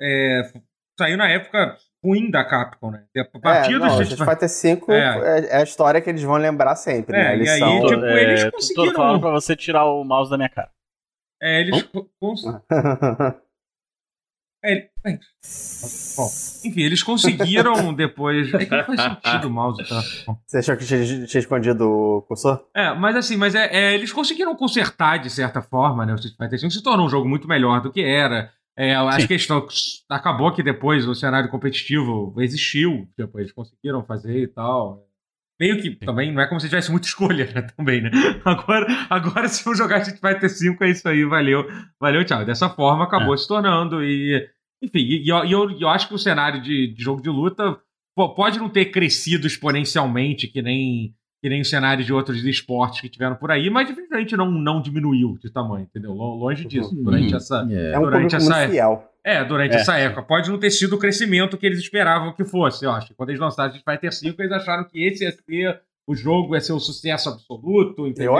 É, 0.00 0.50
saiu 0.98 1.18
na 1.18 1.28
época 1.28 1.76
ruim 2.02 2.30
da 2.30 2.44
Capcom, 2.44 2.90
né? 2.90 3.04
A 3.16 3.38
partir 3.38 3.74
é, 3.74 3.78
do 3.78 4.02
Street 4.02 4.18
Fighter 4.18 4.78
V 4.86 4.92
é. 4.92 5.46
é. 5.50 5.56
a 5.58 5.62
história 5.62 6.00
que 6.00 6.10
eles 6.10 6.22
vão 6.22 6.36
lembrar 6.36 6.74
sempre, 6.76 7.16
é, 7.16 7.36
né? 7.36 7.44
e 7.44 7.48
aí, 7.48 7.86
tipo, 7.86 8.04
é, 8.04 8.22
eles 8.22 8.50
conseguiram... 8.50 8.90
Tô 8.90 8.96
falando 8.96 9.20
pra 9.20 9.30
você 9.30 9.56
tirar 9.56 9.84
o 9.84 10.04
mouse 10.04 10.30
da 10.30 10.36
minha 10.36 10.48
cara. 10.48 10.70
É, 11.40 11.60
eles... 11.60 11.88
Cons... 12.20 12.42
É, 14.64 14.88
bem, 15.02 15.18
bom, 16.16 16.28
enfim, 16.64 16.82
eles 16.82 17.02
conseguiram 17.02 17.90
depois. 17.92 18.54
É 18.54 18.64
que 18.64 18.70
não 18.70 18.84
faz 18.84 19.00
sentido 19.02 19.48
o 19.48 19.50
mouse, 19.50 19.88
tá? 19.88 20.00
Você 20.46 20.58
achou 20.58 20.76
que 20.76 20.86
tinha, 20.86 21.26
tinha 21.26 21.40
escondido 21.40 21.90
o 21.90 22.22
cursor? 22.22 22.64
É, 22.72 22.94
mas 22.94 23.16
assim, 23.16 23.36
mas 23.36 23.56
é, 23.56 23.66
é, 23.74 23.94
eles 23.94 24.12
conseguiram 24.12 24.54
consertar 24.54 25.18
de 25.18 25.30
certa 25.30 25.60
forma, 25.60 26.06
né? 26.06 26.12
O 26.12 26.14
Street 26.14 26.36
Fighter 26.36 26.60
V 26.60 26.70
se 26.70 26.82
tornou 26.82 27.06
um 27.06 27.08
jogo 27.08 27.28
muito 27.28 27.48
melhor 27.48 27.80
do 27.80 27.90
que 27.90 28.04
era. 28.04 28.52
É, 28.76 28.94
eu 28.94 29.08
acho 29.08 29.26
que 29.26 29.34
questão, 29.34 29.66
acabou 30.08 30.52
que 30.52 30.62
depois 30.62 31.06
o 31.06 31.14
cenário 31.14 31.50
competitivo 31.50 32.34
existiu, 32.38 33.06
depois 33.16 33.42
eles 33.42 33.54
conseguiram 33.54 34.04
fazer 34.04 34.42
e 34.42 34.48
tal. 34.48 35.06
Meio 35.60 35.80
que 35.80 35.90
também 35.90 36.32
não 36.32 36.40
é 36.40 36.46
como 36.46 36.58
se 36.58 36.68
tivesse 36.68 36.90
muita 36.90 37.06
escolha, 37.08 37.52
né? 37.52 37.62
Também, 37.76 38.00
né? 38.00 38.10
Agora, 38.44 38.86
agora 39.10 39.48
se 39.48 39.66
eu 39.68 39.74
jogar 39.74 39.98
a 39.98 40.04
gente 40.04 40.20
vai 40.20 40.38
ter 40.38 40.48
5, 40.48 40.82
é 40.82 40.90
isso 40.90 41.08
aí, 41.08 41.24
valeu, 41.24 41.66
valeu, 42.00 42.24
tchau. 42.24 42.44
Dessa 42.44 42.70
forma 42.70 43.04
acabou 43.04 43.34
é. 43.34 43.36
se 43.36 43.46
tornando. 43.46 44.02
E, 44.02 44.48
enfim, 44.82 45.00
e, 45.00 45.24
e 45.24 45.28
eu, 45.28 45.44
eu, 45.44 45.78
eu, 45.78 45.88
acho 45.88 46.08
que 46.08 46.14
o 46.14 46.18
cenário 46.18 46.60
de, 46.62 46.94
de 46.94 47.02
jogo 47.02 47.22
de 47.22 47.28
luta 47.28 47.78
pode 48.16 48.58
não 48.58 48.68
ter 48.68 48.86
crescido 48.86 49.46
exponencialmente, 49.46 50.48
que 50.48 50.62
nem 50.62 51.14
que 51.42 51.48
nem 51.48 51.60
o 51.60 51.64
cenário 51.64 52.04
de 52.04 52.12
outros 52.12 52.44
esportes 52.44 53.00
que 53.00 53.08
tiveram 53.08 53.34
por 53.34 53.50
aí, 53.50 53.68
mas 53.68 53.88
definitivamente 53.88 54.36
não, 54.36 54.48
não 54.48 54.80
diminuiu 54.80 55.36
de 55.42 55.50
tamanho, 55.52 55.82
entendeu? 55.82 56.12
Longe 56.12 56.64
disso. 56.64 56.94
Uhum. 56.94 57.02
Durante 57.02 57.34
essa. 57.34 57.66
É, 57.68 57.98
um 57.98 58.02
durante 58.02 58.36
essa, 58.36 58.68
fiel. 58.68 59.04
É, 59.24 59.44
durante 59.44 59.74
é. 59.74 59.80
essa 59.80 59.96
época. 59.96 60.22
Pode 60.22 60.48
não 60.48 60.58
ter 60.58 60.70
sido 60.70 60.94
o 60.94 60.98
crescimento 60.98 61.58
que 61.58 61.66
eles 61.66 61.80
esperavam 61.80 62.32
que 62.32 62.44
fosse, 62.44 62.84
eu 62.84 62.92
acho. 62.92 63.12
Quando 63.16 63.30
eles 63.30 63.40
lançaram 63.40 63.74
Street 63.74 63.84
Fighter 63.84 64.12
5, 64.12 64.40
eles 64.40 64.52
acharam 64.52 64.84
que 64.84 65.02
esse 65.04 65.24
ia 65.24 65.32
ser 65.32 65.80
o 66.06 66.14
jogo 66.16 66.54
ia 66.54 66.60
ser 66.60 66.72
um 66.72 66.80
sucesso 66.80 67.28
absoluto, 67.28 68.06
entendeu? 68.06 68.34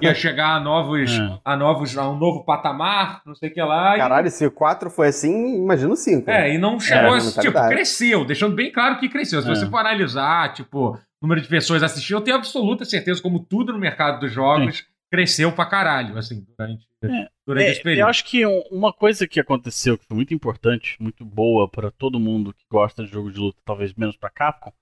Ia 0.00 0.14
chegar 0.14 0.56
a 0.56 0.60
novos, 0.60 1.10
é. 1.10 1.38
a 1.44 1.56
novos, 1.56 1.96
a 1.98 2.08
um 2.08 2.16
novo 2.16 2.44
patamar, 2.44 3.20
não 3.26 3.34
sei 3.34 3.50
o 3.50 3.52
que 3.52 3.60
lá. 3.60 3.96
Caralho, 3.96 4.28
e... 4.28 4.30
se 4.30 4.46
o 4.46 4.50
4 4.50 4.90
foi 4.90 5.08
assim, 5.08 5.56
imagina 5.56 5.92
o 5.92 5.96
5. 5.96 6.30
É, 6.30 6.54
e 6.54 6.58
não 6.58 6.78
chegou, 6.78 7.16
é, 7.16 7.20
tipo, 7.20 7.68
cresceu, 7.68 8.24
deixando 8.24 8.54
bem 8.54 8.72
claro 8.72 8.98
que 8.98 9.08
cresceu. 9.08 9.42
Se 9.42 9.50
é. 9.50 9.54
você 9.54 9.66
for 9.66 9.78
analisar, 9.78 10.52
tipo, 10.52 10.98
número 11.20 11.40
de 11.40 11.48
pessoas 11.48 11.82
assistindo, 11.82 12.16
eu 12.16 12.22
tenho 12.22 12.36
absoluta 12.36 12.84
certeza, 12.84 13.20
como 13.20 13.44
tudo 13.44 13.72
no 13.72 13.78
mercado 13.78 14.20
dos 14.20 14.32
jogos, 14.32 14.78
Sim. 14.78 14.84
cresceu 15.10 15.52
pra 15.52 15.66
caralho, 15.66 16.16
assim, 16.16 16.46
durante, 16.56 16.88
é, 17.02 17.30
durante 17.46 17.66
é, 17.66 17.70
esse 17.70 17.82
período. 17.82 18.00
Eu 18.00 18.08
acho 18.08 18.24
que 18.24 18.46
uma 18.70 18.92
coisa 18.92 19.28
que 19.28 19.38
aconteceu 19.38 19.98
que 19.98 20.06
foi 20.06 20.16
muito 20.16 20.32
importante, 20.32 20.96
muito 21.00 21.24
boa 21.24 21.68
para 21.68 21.90
todo 21.90 22.18
mundo 22.18 22.54
que 22.54 22.64
gosta 22.70 23.04
de 23.04 23.10
jogo 23.10 23.30
de 23.30 23.38
luta, 23.38 23.60
talvez 23.64 23.92
menos 23.94 24.16
pra 24.16 24.30
Capcom, 24.30 24.72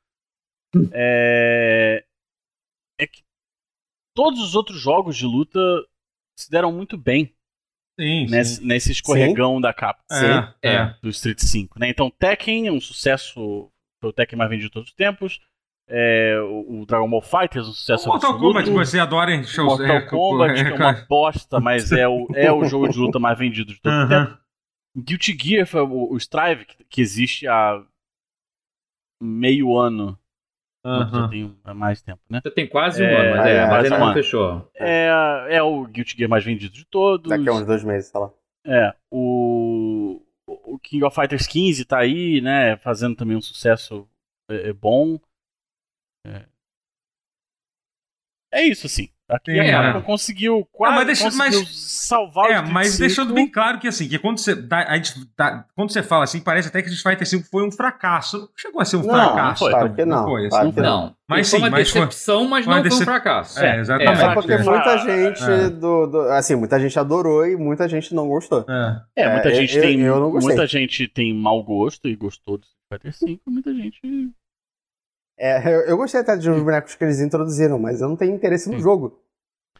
é, 0.93 2.05
é 3.01 3.07
que 3.07 3.23
todos 4.15 4.41
os 4.41 4.55
outros 4.55 4.81
jogos 4.81 5.17
de 5.17 5.27
luta 5.27 5.61
se 6.39 6.51
deram 6.51 6.73
muito 6.73 6.97
bem. 6.97 7.35
Sim, 7.99 8.27
nesse, 8.27 8.57
sim. 8.57 8.65
nesse 8.65 8.93
escorregão 8.93 9.57
sim. 9.57 9.61
da 9.61 9.75
Capcom. 9.75 10.15
É, 10.15 10.55
é. 10.63 10.95
Do 11.03 11.09
Street 11.09 11.41
5. 11.41 11.81
Né? 11.81 11.89
Então, 11.89 12.09
Tekken 12.09 12.69
é 12.69 12.73
um 12.73 12.81
sucesso. 12.81 13.73
Foi 14.01 14.11
o 14.11 14.13
Tekken 14.13 14.39
mais 14.39 14.49
vendido 14.49 14.69
de 14.69 14.73
todos 14.73 14.91
os 14.91 14.95
tempos 14.95 15.41
é, 15.89 16.39
o, 16.41 16.85
Dragon 16.87 17.09
Ball 17.09 17.23
Fighters, 17.23 17.67
um 17.67 17.73
sucesso 17.73 18.05
o 18.05 18.13
Mortal 18.13 18.33
absoluto. 18.33 18.55
Kombat, 18.55 18.71
você 18.71 19.01
adora 19.01 19.35
em 19.35 19.43
shows. 19.43 19.79
Mortal 19.79 19.97
é, 19.97 20.01
Kombat, 20.03 20.65
que 20.65 20.71
é 20.71 20.75
uma 20.75 20.93
bosta, 21.09 21.61
mas 21.61 21.91
é 21.93 22.07
o, 22.07 22.29
é 22.35 22.53
o 22.53 22.65
jogo 22.65 22.89
de 22.89 22.99
luta 22.99 23.19
mais 23.19 23.39
vendido 23.39 23.73
de 23.73 23.81
todo 23.81 24.05
o 24.05 24.09
tempo. 24.09 24.39
Guilty 24.97 25.37
Gear 25.41 25.67
foi 25.67 25.81
o, 25.81 26.13
o 26.13 26.17
Strive, 26.17 26.67
que, 26.67 26.85
que, 26.85 27.01
existe 27.01 27.47
há 27.47 27.83
meio 29.23 29.77
ano. 29.77 30.19
Uhum. 30.85 31.11
Já 31.11 31.29
tem 31.29 31.57
mais 31.75 32.03
tempo, 32.03 32.21
né? 32.29 32.41
Já 32.45 32.51
tem 32.51 32.69
quase 32.69 33.03
um 33.03 33.07
é, 33.07 33.21
ano, 33.21 33.37
mas, 33.37 33.47
é, 33.47 33.67
mas 33.67 33.85
ainda 33.85 33.99
não 33.99 34.13
fechou. 34.13 34.71
É, 34.75 35.09
é 35.51 35.63
o 35.63 35.85
Guilty 35.87 36.17
Gear 36.17 36.31
mais 36.31 36.45
vendido 36.45 36.73
de 36.73 36.85
todos. 36.85 37.29
Daqui 37.29 37.49
a 37.49 37.53
uns 37.53 37.67
dois 37.67 37.83
meses, 37.83 38.11
sei 38.11 38.21
lá. 38.21 38.31
É, 38.67 38.95
o, 39.11 40.21
o 40.47 40.79
King 40.79 41.05
of 41.05 41.15
Fighters 41.15 41.47
15 41.47 41.85
tá 41.85 41.99
aí, 41.99 42.41
né? 42.41 42.77
Fazendo 42.77 43.17
também 43.17 43.37
um 43.37 43.41
sucesso 43.41 44.07
é, 44.51 44.69
é 44.69 44.73
bom. 44.73 45.19
É, 46.27 46.47
é 48.53 48.63
isso, 48.63 48.87
assim. 48.87 49.11
Aqui 49.29 49.51
é, 49.51 49.75
a 49.75 49.93
Capcom 49.93 50.03
conseguiu 50.07 50.67
quase 50.73 50.97
mas 50.97 51.07
deixa, 51.07 51.25
conseguiu 51.25 51.61
mas, 51.61 51.79
salvar 51.79 52.51
É, 52.51 52.63
mas 52.63 52.97
deixando 52.97 53.35
bem 53.35 53.47
claro 53.47 53.79
que 53.79 53.87
assim, 53.87 54.09
que 54.09 54.19
quando 54.19 54.39
você, 54.39 54.57
a 54.71 54.97
gente, 54.97 55.13
quando 55.75 55.93
você 55.93 56.03
fala 56.03 56.25
assim, 56.25 56.41
parece 56.41 56.69
até 56.69 56.81
que 56.81 56.89
Street 56.89 57.15
Fighter 57.15 57.29
5 57.29 57.47
foi 57.51 57.63
um 57.63 57.71
fracasso. 57.71 58.39
Não 58.39 58.49
chegou 58.57 58.81
a 58.81 58.87
ser 58.87 58.97
um 58.97 59.03
não, 59.03 59.15
fracasso. 59.15 59.65
Não, 59.65 59.71
claro 59.71 59.95
que 59.95 60.05
não. 60.07 60.17
Não 60.17 60.25
foi, 60.25 60.47
assim, 60.47 60.73
não. 60.77 60.83
não. 60.83 61.17
Mas 61.29 61.51
foi 61.51 61.59
uma 61.59 61.69
mas 61.69 61.93
decepção, 61.93 62.39
foi, 62.39 62.49
mas 62.49 62.67
não 62.67 62.91
foi 62.91 63.03
um 63.03 63.05
fracasso. 63.05 63.61
É, 63.61 63.81
exatamente. 63.81 64.23
É, 64.23 64.35
porque 64.35 64.57
muita 64.57 64.99
gente 64.99 65.45
é. 65.45 65.69
do, 65.69 66.07
do, 66.07 66.21
assim, 66.31 66.57
muita 66.57 66.81
gente 66.81 66.99
adorou 66.99 67.47
e 67.47 67.55
muita 67.55 67.87
gente 67.87 68.15
não 68.15 68.27
gostou. 68.27 68.65
É, 69.15 69.25
é 69.25 69.33
muita 69.35 69.55
gente 69.55 69.77
eu, 69.77 69.83
tem 69.83 70.01
eu 70.01 70.31
muita 70.41 70.67
gente 70.67 71.07
tem 71.07 71.35
mau 71.35 71.63
gosto 71.63 72.09
e 72.09 72.17
gostou 72.17 72.57
do 72.57 72.65
Street 72.65 73.03
Fighter 73.03 73.13
5, 73.13 73.43
muita 73.51 73.75
gente 73.75 74.01
é, 75.39 75.67
eu, 75.67 75.81
eu, 75.81 75.97
gostei 75.97 76.21
até 76.21 76.37
de 76.37 76.51
uns 76.51 76.63
bonecos 76.63 76.95
que 76.95 77.05
eles 77.05 77.21
introduziram, 77.21 77.79
mas 77.79 78.01
eu 78.01 78.09
não 78.09 78.17
tenho 78.17 78.35
interesse 78.35 78.69
no 78.71 78.79
jogo. 78.79 79.21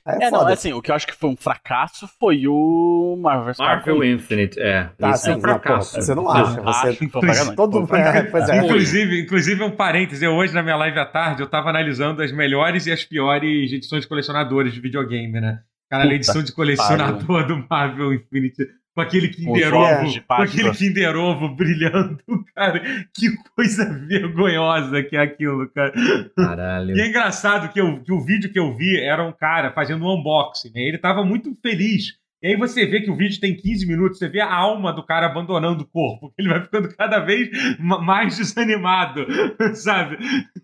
É, 0.07 0.25
é 0.25 0.31
não, 0.31 0.47
assim, 0.47 0.73
o 0.73 0.81
que 0.81 0.91
eu 0.91 0.95
acho 0.95 1.07
que 1.07 1.15
foi 1.15 1.29
um 1.29 1.37
fracasso 1.37 2.09
foi 2.19 2.47
o 2.47 3.19
Marvel 3.21 3.53
Marvel 3.59 4.05
Infinite, 4.05 4.59
é. 4.59 4.91
Tá, 4.97 5.11
isso 5.11 5.29
é 5.29 5.37
um 5.37 5.41
fracasso. 5.41 5.97
Não, 5.97 6.03
você 6.03 6.15
não 6.15 6.31
acha. 6.31 6.63
Você 6.63 6.89
acho 6.89 7.57
todo 7.57 7.95
é, 7.95 8.23
pois 8.23 8.49
é. 8.49 8.59
Inclusive, 8.59 9.21
inclusive, 9.21 9.63
um 9.63 9.71
parêntese, 9.71 10.27
hoje 10.27 10.55
na 10.55 10.63
minha 10.63 10.77
live 10.77 10.99
à 10.99 11.05
tarde 11.05 11.43
eu 11.43 11.47
tava 11.47 11.69
analisando 11.69 12.23
as 12.23 12.33
melhores 12.33 12.87
e 12.87 12.93
as 12.93 13.05
piores 13.05 13.71
edições 13.73 14.03
de 14.03 14.09
colecionadores 14.09 14.73
de 14.73 14.81
videogame, 14.81 15.41
né? 15.41 15.61
Cara, 15.91 16.05
a 16.05 16.15
edição 16.15 16.43
de 16.43 16.53
colecionador 16.53 17.47
do 17.47 17.67
Marvel 17.69 18.15
Infinite 18.15 18.67
com 18.99 19.03
aquele 19.03 19.29
Kinder 19.29 19.73
Ovo, 19.73 20.23
com 20.27 20.43
aquele 20.43 20.71
Kinder 20.73 21.17
Ovo 21.17 21.49
brilhando, 21.55 22.19
cara. 22.53 22.83
Que 23.15 23.29
coisa 23.55 23.85
vergonhosa 24.09 25.05
que 25.05 25.17
é 25.17 25.21
aquilo, 25.21 25.69
cara. 25.71 25.93
Caralho. 26.37 26.97
E 26.97 27.01
é 27.01 27.07
engraçado 27.07 27.73
que, 27.73 27.81
eu, 27.81 28.03
que 28.03 28.13
o 28.13 28.21
vídeo 28.21 28.53
que 28.53 28.59
eu 28.59 28.75
vi 28.75 28.99
era 28.99 29.23
um 29.25 29.31
cara 29.31 29.71
fazendo 29.71 30.05
um 30.05 30.19
unboxing, 30.19 30.73
né? 30.75 30.81
Ele 30.81 30.99
tava 30.99 31.25
muito 31.25 31.57
feliz. 31.63 32.19
E 32.43 32.49
aí 32.49 32.57
você 32.57 32.87
vê 32.87 33.01
que 33.01 33.11
o 33.11 33.17
vídeo 33.17 33.41
tem 33.41 33.55
15 33.55 33.87
minutos, 33.87 34.19
você 34.19 34.29
vê 34.29 34.41
a 34.41 34.53
alma 34.53 34.93
do 34.93 35.05
cara 35.05 35.27
abandonando 35.27 35.85
o 35.85 35.89
corpo. 35.89 36.35
Ele 36.37 36.49
vai 36.49 36.61
ficando 36.61 36.89
cada 36.97 37.21
vez 37.21 37.49
mais 37.79 38.37
desanimado, 38.37 39.27
sabe? 39.75 40.19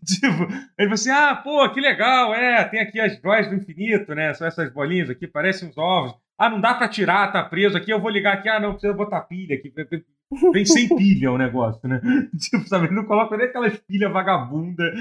Tipo, 0.05 0.43
ele 0.77 0.89
fala 0.89 0.95
assim, 0.95 1.11
ah, 1.11 1.37
pô, 1.37 1.69
que 1.71 1.81
legal, 1.81 2.35
é, 2.35 2.65
tem 2.65 2.81
aqui 2.81 2.99
as 2.99 3.21
joias 3.21 3.49
do 3.49 3.55
infinito, 3.55 4.13
né? 4.13 4.35
São 4.35 4.47
essas 4.47 4.73
bolinhas 4.73 5.09
aqui, 5.09 5.29
parecem 5.29 5.69
uns 5.69 5.79
ovos. 5.79 6.24
Ah, 6.37 6.51
não 6.51 6.61
dá 6.61 6.75
para 6.75 6.89
tirar, 6.89 7.33
tá 7.33 7.43
preso 7.45 7.77
aqui, 7.77 7.91
eu 7.93 8.01
vou 8.01 8.11
ligar 8.11 8.35
aqui. 8.35 8.49
Ah, 8.49 8.59
não, 8.61 8.73
precisa 8.73 8.93
botar 8.93 9.21
pilha 9.23 9.57
aqui. 9.57 9.73
Vem 10.53 10.65
sem 10.65 10.89
pilha 10.97 11.33
o 11.33 11.39
negócio, 11.39 11.89
né? 11.89 12.01
Tipo, 12.39 12.69
sabe? 12.69 12.87
Ele 12.87 12.95
não 12.95 13.05
coloca 13.05 13.37
nem 13.37 13.47
aquelas 13.47 13.77
pilhas 13.79 14.13
vagabunda 14.13 14.93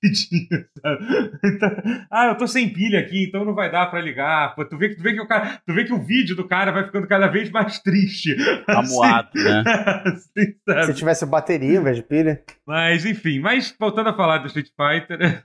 que 0.00 0.12
tinha, 0.12 0.66
sabe? 0.80 1.38
Então, 1.44 1.70
ah, 2.10 2.26
eu 2.26 2.36
tô 2.36 2.46
sem 2.46 2.72
pilha 2.72 3.00
aqui, 3.00 3.24
então 3.24 3.44
não 3.44 3.54
vai 3.54 3.70
dar 3.70 3.86
para 3.86 4.00
ligar. 4.00 4.54
Pô, 4.54 4.64
tu, 4.64 4.76
vê, 4.76 4.94
tu, 4.94 5.02
vê 5.02 5.14
que 5.14 5.20
o 5.20 5.26
cara, 5.26 5.60
tu 5.66 5.74
vê 5.74 5.84
que 5.84 5.92
o 5.92 6.02
vídeo 6.02 6.36
do 6.36 6.46
cara 6.46 6.72
vai 6.72 6.84
ficando 6.84 7.06
cada 7.06 7.26
vez 7.26 7.50
mais 7.50 7.78
triste. 7.80 8.36
Amuado, 8.66 9.28
assim, 9.34 9.44
né? 9.44 9.62
Assim, 10.72 10.92
Se 10.92 10.94
tivesse 10.94 11.26
bateria 11.26 11.78
em 11.78 11.82
vez 11.82 11.96
de 11.96 12.02
pilha. 12.02 12.42
Mas, 12.66 13.04
enfim, 13.04 13.38
mas 13.40 13.74
voltando 13.78 14.08
a 14.10 14.14
falar 14.14 14.38
do 14.38 14.46
Street 14.46 14.68
Fighter. 14.68 15.44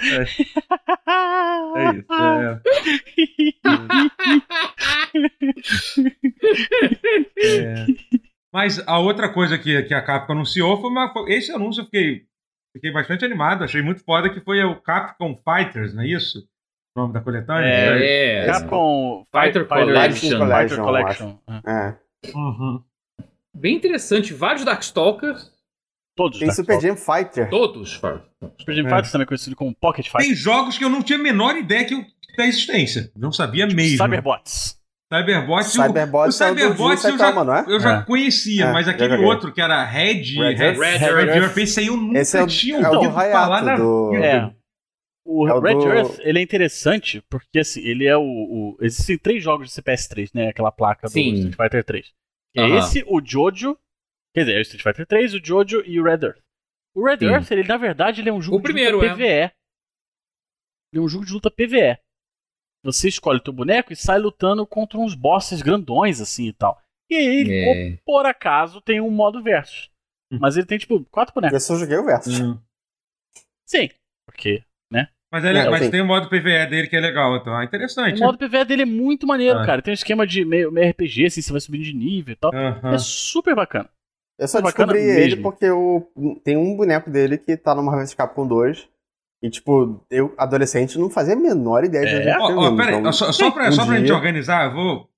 É, 0.00 0.22
é 1.76 1.92
isso. 1.94 2.08
É. 7.40 7.84
é. 7.84 7.86
Mas 8.52 8.82
a 8.86 8.98
outra 8.98 9.28
coisa 9.32 9.58
que, 9.58 9.82
que 9.82 9.94
a 9.94 10.02
Capcom 10.02 10.32
anunciou 10.32 10.80
foi 10.80 10.90
uma. 10.90 11.12
Esse 11.28 11.52
anúncio 11.52 11.82
eu 11.82 11.84
fiquei, 11.84 12.22
fiquei 12.72 12.90
bastante 12.90 13.24
animado, 13.24 13.64
achei 13.64 13.82
muito 13.82 14.02
foda, 14.04 14.30
que 14.30 14.40
foi 14.40 14.62
o 14.64 14.80
Capcom 14.80 15.36
Fighters, 15.36 15.94
não 15.94 16.02
é 16.02 16.08
isso? 16.08 16.48
O 16.96 17.00
nome 17.00 17.12
da 17.12 17.20
coletânea? 17.20 17.68
É, 17.68 18.44
é. 18.44 18.46
Capcom 18.46 19.26
Fighter, 19.30 19.68
Fighter 19.68 19.84
Collection. 19.84 20.46
Fighter 20.46 20.78
Collection. 20.78 21.38
É. 21.66 21.94
Uhum. 22.34 22.82
Bem 23.54 23.76
interessante, 23.76 24.32
vários 24.32 24.64
Darkstalkers. 24.64 25.52
Todos. 26.16 26.38
Tem 26.38 26.50
Super 26.50 26.80
Jam 26.80 26.96
Fighter. 26.96 27.48
Todos. 27.48 27.92
Super 27.92 28.74
Jam 28.74 28.86
é. 28.86 28.90
Fighter 28.90 29.12
também 29.12 29.26
conhecido 29.26 29.54
como 29.54 29.74
Pocket 29.74 30.06
Fighter. 30.06 30.26
Tem 30.26 30.34
jogos 30.34 30.76
que 30.78 30.84
eu 30.84 30.88
não 30.88 31.02
tinha 31.02 31.18
a 31.18 31.22
menor 31.22 31.56
ideia 31.56 31.84
que 31.84 31.94
eu 31.94 32.04
da 32.38 32.46
existência. 32.46 33.10
Não 33.16 33.32
sabia 33.32 33.66
mesmo. 33.66 33.98
Cyberbots. 33.98 34.77
Cyberbots, 35.10 35.72
Cyberbots, 35.72 36.36
o, 36.36 36.36
o 36.36 36.36
Cyberbots 36.36 37.04
é 37.04 37.10
eu, 37.10 37.18
já, 37.18 37.28
é? 37.28 37.74
eu 37.74 37.80
já 37.80 37.96
é. 38.00 38.02
conhecia, 38.04 38.64
é, 38.66 38.72
mas 38.72 38.86
aquele 38.86 39.16
outro 39.24 39.52
que 39.52 39.60
era 39.60 39.82
Red, 39.84 40.22
Red, 40.34 40.54
Red, 40.54 40.72
Red, 40.74 40.98
Red 40.98 41.38
Earth, 41.38 41.56
esse 41.56 41.80
aí 41.80 41.86
eu 41.86 41.96
nunca 41.96 42.18
esse 42.18 42.36
é 42.36 42.42
o, 42.42 42.46
tinha 42.46 42.76
é 42.78 42.88
ouvido 42.90 43.12
falar 43.14 43.62
na 43.62 43.76
do... 43.76 44.14
É. 44.16 44.54
O, 45.24 45.48
É 45.48 45.52
Red 45.60 45.74
do- 45.76 45.88
Earth, 45.92 46.18
ele 46.20 46.38
é 46.38 46.42
interessante 46.42 47.22
porque, 47.28 47.58
assim, 47.58 47.80
ele 47.80 48.06
é 48.06 48.16
o, 48.16 48.22
o- 48.22 48.76
Existem 48.82 49.16
três 49.18 49.42
jogos 49.42 49.68
de 49.70 49.80
CPS3, 49.82 50.30
né? 50.34 50.48
Aquela 50.48 50.70
placa 50.72 51.06
do 51.06 51.10
Sim. 51.12 51.32
Street 51.34 51.54
Fighter 51.56 51.84
3. 51.84 52.12
É 52.56 52.68
esse, 52.78 53.02
o 53.06 53.20
Jojo... 53.24 53.78
Quer 54.34 54.40
dizer, 54.40 54.56
é 54.56 54.58
o 54.58 54.62
Street 54.62 54.82
Fighter 54.82 55.06
3, 55.06 55.34
o 55.34 55.40
Jojo 55.44 55.82
e 55.86 55.98
o 56.00 56.04
Red 56.04 56.22
Earth. 56.22 56.40
O 56.94 57.04
Red 57.04 57.18
Sim. 57.18 57.26
Earth, 57.26 57.50
ele, 57.50 57.62
na 57.66 57.76
verdade, 57.78 58.20
ele 58.20 58.28
é 58.28 58.32
um 58.32 58.42
jogo 58.42 58.58
O 58.58 58.62
primeiro, 58.62 58.98
de 59.00 59.06
é. 59.06 59.08
luta 59.10 59.16
PvE. 59.16 59.52
Ele 60.92 60.96
é 60.96 61.00
um 61.00 61.08
jogo 61.08 61.24
de 61.24 61.32
luta 61.32 61.50
PvE. 61.50 61.98
Você 62.92 63.08
escolhe 63.08 63.38
o 63.38 63.42
teu 63.42 63.52
boneco 63.52 63.92
e 63.92 63.96
sai 63.96 64.18
lutando 64.18 64.66
contra 64.66 64.98
uns 64.98 65.14
bosses 65.14 65.62
grandões, 65.62 66.20
assim, 66.20 66.46
e 66.48 66.52
tal. 66.52 66.78
E 67.10 67.16
aí, 67.16 67.50
É. 67.94 67.98
por 68.04 68.26
acaso, 68.26 68.80
tem 68.80 69.00
um 69.00 69.10
modo 69.10 69.42
versus. 69.42 69.90
Hum. 70.32 70.38
Mas 70.40 70.56
ele 70.56 70.66
tem, 70.66 70.78
tipo, 70.78 71.04
quatro 71.10 71.34
bonecos. 71.34 71.68
Eu 71.70 71.76
joguei 71.78 71.96
o 71.96 72.04
Versus. 72.04 72.38
Hum. 72.40 72.58
Sim. 73.66 73.88
Porque 74.26 74.62
Mas, 75.30 75.44
ele, 75.44 75.58
É, 75.58 75.68
mas 75.68 75.84
sim. 75.84 75.90
tem 75.90 76.00
o 76.00 76.06
modo 76.06 76.30
PVE 76.30 76.66
dele 76.70 76.88
que 76.88 76.96
é 76.96 77.00
legal, 77.00 77.36
então. 77.36 77.54
Ah, 77.54 77.60
O 77.60 77.62
interessante. 77.62 78.18
modo 78.18 78.38
PvE 78.38 78.64
dele 78.64 78.82
é 78.82 78.86
muito 78.86 79.26
maneiro, 79.26 79.58
Ah. 79.58 79.66
cara. 79.66 79.82
Tem 79.82 79.92
um 79.92 79.94
esquema 79.94 80.26
de 80.26 80.42
meio, 80.42 80.72
meio 80.72 80.88
RPG, 80.88 81.26
assim, 81.26 81.42
você 81.42 81.52
vai 81.52 81.60
subindo 81.60 81.84
de 81.84 81.92
nível 81.94 82.32
e 82.32 82.36
tal. 82.36 82.50
Aham. 82.54 82.94
É 82.94 82.98
super 82.98 83.54
bacana. 83.54 83.90
Eu 84.38 84.48
só 84.48 84.58
É 84.60 84.62
bacana 84.62 84.94
descobri 84.94 85.10
ele 85.10 85.36
mesmo. 85.36 85.42
porque 85.42 85.66
eu, 85.66 86.10
tem 86.42 86.56
um 86.56 86.74
boneco 86.74 87.10
dele 87.10 87.36
que 87.36 87.58
tá 87.58 87.74
no 87.74 87.82
Marvel 87.82 88.06
Capcom 88.16 88.46
2. 88.46 88.88
E, 89.42 89.48
tipo, 89.50 90.04
eu, 90.10 90.34
adolescente, 90.36 90.98
não 90.98 91.08
fazia 91.08 91.34
a 91.34 91.36
menor 91.38 91.84
ideia 91.84 92.04
de 92.06 92.12
É? 92.14 92.18
onde 92.18 92.28
era 92.28 92.40
Ó, 92.40 92.42
ó, 92.42 92.46
aquilo, 92.66 92.76
peraí, 92.76 92.94
então- 92.96 93.12
só, 93.12 93.30
só, 93.32 93.50
pra, 93.50 93.68
um 93.68 93.72
só 93.72 93.86
pra 93.86 93.96
gente 93.96 94.06
dia- 94.06 94.14
organizar, 94.16 94.66
eu 94.68 94.74
vou. 94.74 95.08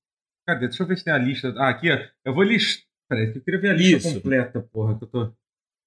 Cadê? 0.47 0.69
Deixa 0.69 0.83
eu 0.83 0.87
ver 0.87 0.99
se 0.99 1.05
tem 1.05 1.13
a 1.13 1.19
lista. 1.19 1.55
Ah, 1.57 1.69
aqui, 1.71 1.91
ó. 1.91 1.99
Eu 2.25 2.35
vou 2.35 2.43
listar. 2.43 2.85
Peraí, 3.09 3.33
eu 3.35 3.41
queria 3.43 3.61
ver 3.61 3.71
a 3.71 3.73
lista 3.75 4.09
Isso. 4.09 4.15
completa, 4.15 4.61
porra. 4.73 4.97
Que 4.99 5.05
eu 5.05 5.09
tô... 5.09 5.33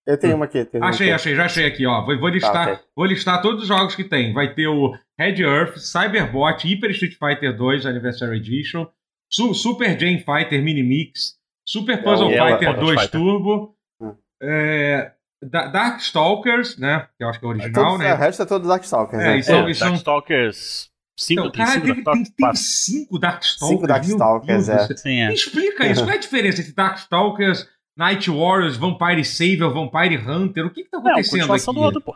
Eu 0.05 0.17
tenho 0.17 0.35
uma 0.35 0.45
aqui. 0.45 0.65
Tenho 0.65 0.83
uma 0.83 0.89
Achei, 0.89 1.07
aqui. 1.07 1.15
achei, 1.15 1.35
já 1.35 1.45
achei 1.45 1.65
aqui, 1.65 1.85
ó. 1.85 2.05
Vou, 2.05 2.19
vou 2.19 2.29
listar, 2.29 2.51
Tá, 2.67 2.73
ok. 2.73 2.83
vou 2.95 3.05
listar 3.05 3.41
todos 3.41 3.61
os 3.61 3.67
jogos 3.67 3.95
que 3.95 4.03
tem. 4.03 4.33
Vai 4.33 4.53
ter 4.53 4.67
o 4.67 4.93
Red 5.17 5.41
Earth, 5.41 5.77
Cyberbot, 5.77 6.67
Hyper 6.67 6.91
Street 6.91 7.13
Fighter 7.17 7.55
2 7.55 7.85
Anniversary 7.85 8.37
Edition, 8.37 8.85
Su- 9.31 9.53
Super 9.53 9.97
Jam 9.97 10.17
Fighter 10.19 10.61
Mini 10.61 10.83
Mix, 10.83 11.37
Super 11.65 12.03
Puzzle 12.03 12.31
e 12.31 12.33
ela- 12.35 12.51
Fighter 12.57 12.73
Puzzle 12.73 12.85
2 12.85 13.01
Fighter. 13.01 13.19
Turbo, 13.21 13.75
Hum. 14.01 14.15
é, 14.41 15.13
Da- 15.49 15.67
Darkstalkers, 15.67 16.77
né? 16.77 17.07
Que 17.17 17.23
eu 17.23 17.29
acho 17.29 17.39
que 17.39 17.45
é 17.45 17.47
o 17.47 17.51
original, 17.51 17.73
Todos- 17.85 17.99
né? 17.99 18.13
O 18.13 18.17
resto 18.17 18.41
é 18.43 18.45
todo 18.45 18.67
Darkstalkers, 18.67 19.21
É, 19.23 19.25
né? 19.27 19.37
isso- 19.39 19.49
São- 19.49 19.67
é, 19.67 19.73
são- 19.73 19.87
Darkstalkers 19.89 20.89
5, 21.19 21.41
Então, 21.41 21.51
tem 21.51 21.65
cara, 21.65 21.71
5 21.73 21.85
teve- 21.85 21.93
tem, 21.95 22.03
Darkstalkers 22.03 22.35
tem 22.35 22.45
4. 22.45 22.59
cinco 22.61 23.19
Darkstalkers. 23.19 23.69
Cinco 23.77 23.87
Darkstalkers, 23.87 24.67
Deus 24.67 24.89
é. 24.91 24.97
Sim, 24.97 25.19
é. 25.21 25.27
Me 25.27 25.33
explica 25.33 25.87
isso. 25.87 26.01
Qual 26.03 26.11
é 26.11 26.15
a 26.15 26.19
diferença 26.19 26.61
entre 26.61 26.73
Darkstalkers, 26.73 27.69
Night 27.97 28.29
Warriors, 28.31 28.77
Vampire 28.77 29.23
Savior, 29.23 29.71
Vampire 29.73 30.17
Hunter? 30.17 30.65
O 30.65 30.69
que 30.71 30.83
que 30.83 30.89
tá 30.89 30.97
Não, 30.99 31.07
acontecendo 31.11 31.39
continuação 31.41 31.71
aqui? 31.71 31.79
do 31.79 31.85
outro, 31.85 32.01
pô. 32.01 32.15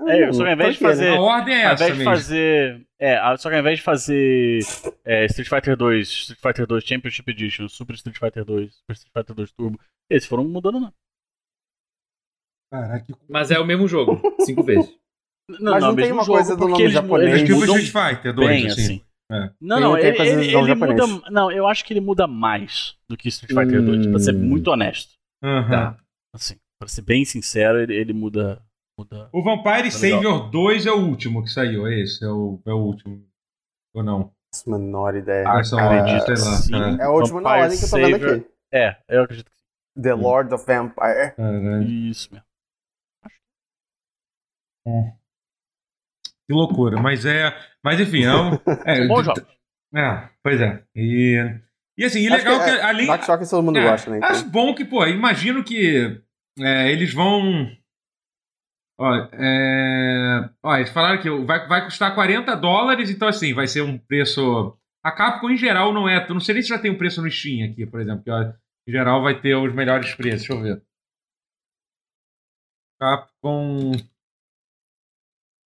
Hum, 0.00 0.08
É, 0.08 0.32
só 0.32 0.42
que 0.42 0.48
ao 0.48 0.54
invés 0.54 0.74
de 0.76 0.82
né? 0.82 0.88
fazer- 0.88 1.08
A 1.16 1.20
ordem 1.20 1.54
é 1.54 1.66
Ao 1.66 1.72
essa 1.74 1.84
invés 1.84 1.92
de 1.92 1.98
mesmo. 1.98 2.10
fazer. 2.12 2.86
É, 2.98 3.16
a- 3.16 3.36
só 3.36 3.48
que 3.48 3.54
ao 3.54 3.60
invés 3.60 3.78
de 3.78 3.84
fazer 3.84 4.58
é, 5.04 5.24
Street 5.26 5.48
Fighter 5.48 5.76
2, 5.76 6.08
Street 6.08 6.40
Fighter 6.40 6.66
2 6.66 6.82
Championship 6.84 7.30
Edition, 7.30 7.68
Super 7.68 7.94
Street 7.94 8.18
Fighter 8.18 8.44
2, 8.44 8.74
Super 8.74 8.92
Street 8.94 9.12
Fighter 9.16 9.36
2 9.36 9.52
Turbo, 9.52 9.78
eles 10.10 10.26
foram 10.26 10.42
mudando, 10.44 10.80
não. 10.80 10.92
Caraca, 12.80 13.04
que 13.04 13.14
Mas 13.28 13.50
é 13.50 13.58
o 13.58 13.64
mesmo 13.66 13.86
jogo, 13.86 14.20
cinco 14.40 14.62
vezes. 14.64 14.90
Não, 15.48 15.72
Mas 15.72 15.82
não, 15.82 15.88
não 15.90 15.96
tem 15.96 16.04
mesmo 16.06 16.14
uma 16.18 16.24
jogo, 16.24 16.38
coisa 16.38 16.56
do 16.56 16.68
nome 16.68 16.82
eles, 16.82 16.92
japonês. 16.94 17.30
eles 17.30 17.42
tipo 17.42 17.60
mudam 17.60 17.76
Street 17.78 18.14
Fighter 18.16 18.32
2, 18.34 18.48
bem, 18.48 18.66
assim. 18.66 18.82
assim. 18.82 19.04
É. 19.30 19.50
Não, 19.60 19.76
Tem- 19.76 19.84
não, 19.84 19.94
tem 19.94 20.04
ele, 20.06 20.22
ele, 20.50 20.56
ele 20.56 20.74
muda. 20.74 21.30
Não, 21.30 21.50
eu 21.52 21.66
acho 21.66 21.84
que 21.84 21.92
ele 21.92 22.00
muda 22.00 22.26
mais 22.26 22.96
do 23.08 23.16
que 23.16 23.28
Street 23.28 23.52
Fighter 23.52 23.82
2, 23.82 24.06
pra 24.08 24.18
ser 24.18 24.34
Hum. 24.34 24.38
muito 24.38 24.68
honesto. 24.70 25.12
Aham. 25.42 25.68
Tá. 25.70 25.96
Assim, 26.34 26.56
pra 26.78 26.88
ser 26.88 27.02
bem 27.02 27.24
sincero, 27.24 27.78
ele, 27.78 27.94
ele 27.94 28.12
muda. 28.12 28.60
muda. 28.98 29.28
O 29.32 29.42
Vampire 29.42 29.76
legal. 29.82 29.90
Savior 29.92 30.50
2 30.50 30.86
é 30.86 30.92
o 30.92 31.00
último 31.06 31.42
que 31.42 31.50
saiu, 31.50 31.86
é 31.86 32.00
esse? 32.00 32.24
É 32.24 32.28
o, 32.28 32.60
é 32.66 32.72
o 32.72 32.78
último. 32.78 33.22
Ou 33.94 34.02
não? 34.02 34.32
Faço 34.54 34.70
menor 34.70 35.14
ideia. 35.16 35.48
Ah, 35.48 35.62
são 35.64 35.78
cara, 35.78 36.00
acredito, 36.00 36.36
sei 36.36 36.50
lá. 36.50 36.56
sim. 36.56 36.70
cara. 36.72 37.02
É 37.02 37.08
o 37.08 37.12
último 37.12 37.40
na 37.40 37.48
Vampire 37.50 37.62
ordem 37.64 37.78
que 37.78 37.84
eu 37.84 37.90
tô 37.90 37.96
vendo 37.96 38.10
Savior. 38.12 38.36
aqui. 38.36 38.46
É, 38.72 38.96
eu 39.08 39.22
acredito 39.22 39.50
que 39.50 40.02
The 40.02 40.14
Lord 40.14 40.54
of 40.54 40.66
Vampire. 40.66 41.32
Caralho. 41.36 41.82
Isso 41.82 42.28
mesmo. 42.32 42.46
Que 46.46 46.52
loucura. 46.52 47.00
Mas 47.00 47.24
é. 47.24 47.56
Mas 47.82 48.00
enfim, 48.00 48.24
é 48.24 48.34
um. 48.34 48.54
É, 48.84 49.06
Bom 49.08 49.22
jogo. 49.22 49.40
É, 49.94 50.28
pois 50.42 50.60
é. 50.60 50.84
E, 50.94 51.38
e 51.96 52.04
assim, 52.04 52.20
e 52.20 52.28
Acho 52.28 52.36
legal 52.36 52.58
que 52.58 52.64
que, 52.64 52.70
é, 52.70 52.82
além. 52.82 53.06
Darkstalkers 53.06 53.50
todo 53.50 53.62
mundo 53.62 53.78
É, 53.78 53.90
gosta, 53.90 54.10
né? 54.10 54.18
então. 54.18 54.28
Acho 54.28 54.48
bom 54.50 54.74
que, 54.74 54.84
pô, 54.84 55.06
imagino 55.06 55.62
que 55.64 56.20
é, 56.58 56.90
eles 56.90 57.14
vão. 57.14 57.70
Ó, 58.98 59.14
é, 59.32 60.50
ó, 60.62 60.76
eles 60.76 60.90
falaram 60.90 61.20
que 61.20 61.30
vai, 61.44 61.66
vai 61.66 61.84
custar 61.84 62.14
40 62.14 62.54
dólares, 62.56 63.10
então 63.10 63.26
assim, 63.26 63.52
vai 63.54 63.66
ser 63.66 63.82
um 63.82 63.98
preço. 63.98 64.76
A 65.02 65.10
Capcom 65.12 65.50
em 65.50 65.56
geral 65.56 65.92
não 65.92 66.08
é. 66.08 66.26
Não 66.28 66.40
sei 66.40 66.54
nem 66.54 66.62
se 66.62 66.68
já 66.68 66.78
tem 66.78 66.90
um 66.90 66.98
preço 66.98 67.22
no 67.22 67.30
Steam 67.30 67.70
aqui, 67.70 67.86
por 67.86 68.00
exemplo, 68.00 68.22
que 68.22 68.30
ó, 68.30 68.42
em 68.86 68.92
geral 68.92 69.22
vai 69.22 69.40
ter 69.40 69.54
os 69.54 69.72
melhores 69.74 70.14
preços. 70.14 70.46
Deixa 70.48 70.52
eu 70.52 70.60
ver. 70.62 70.82
Capcom. 73.00 73.92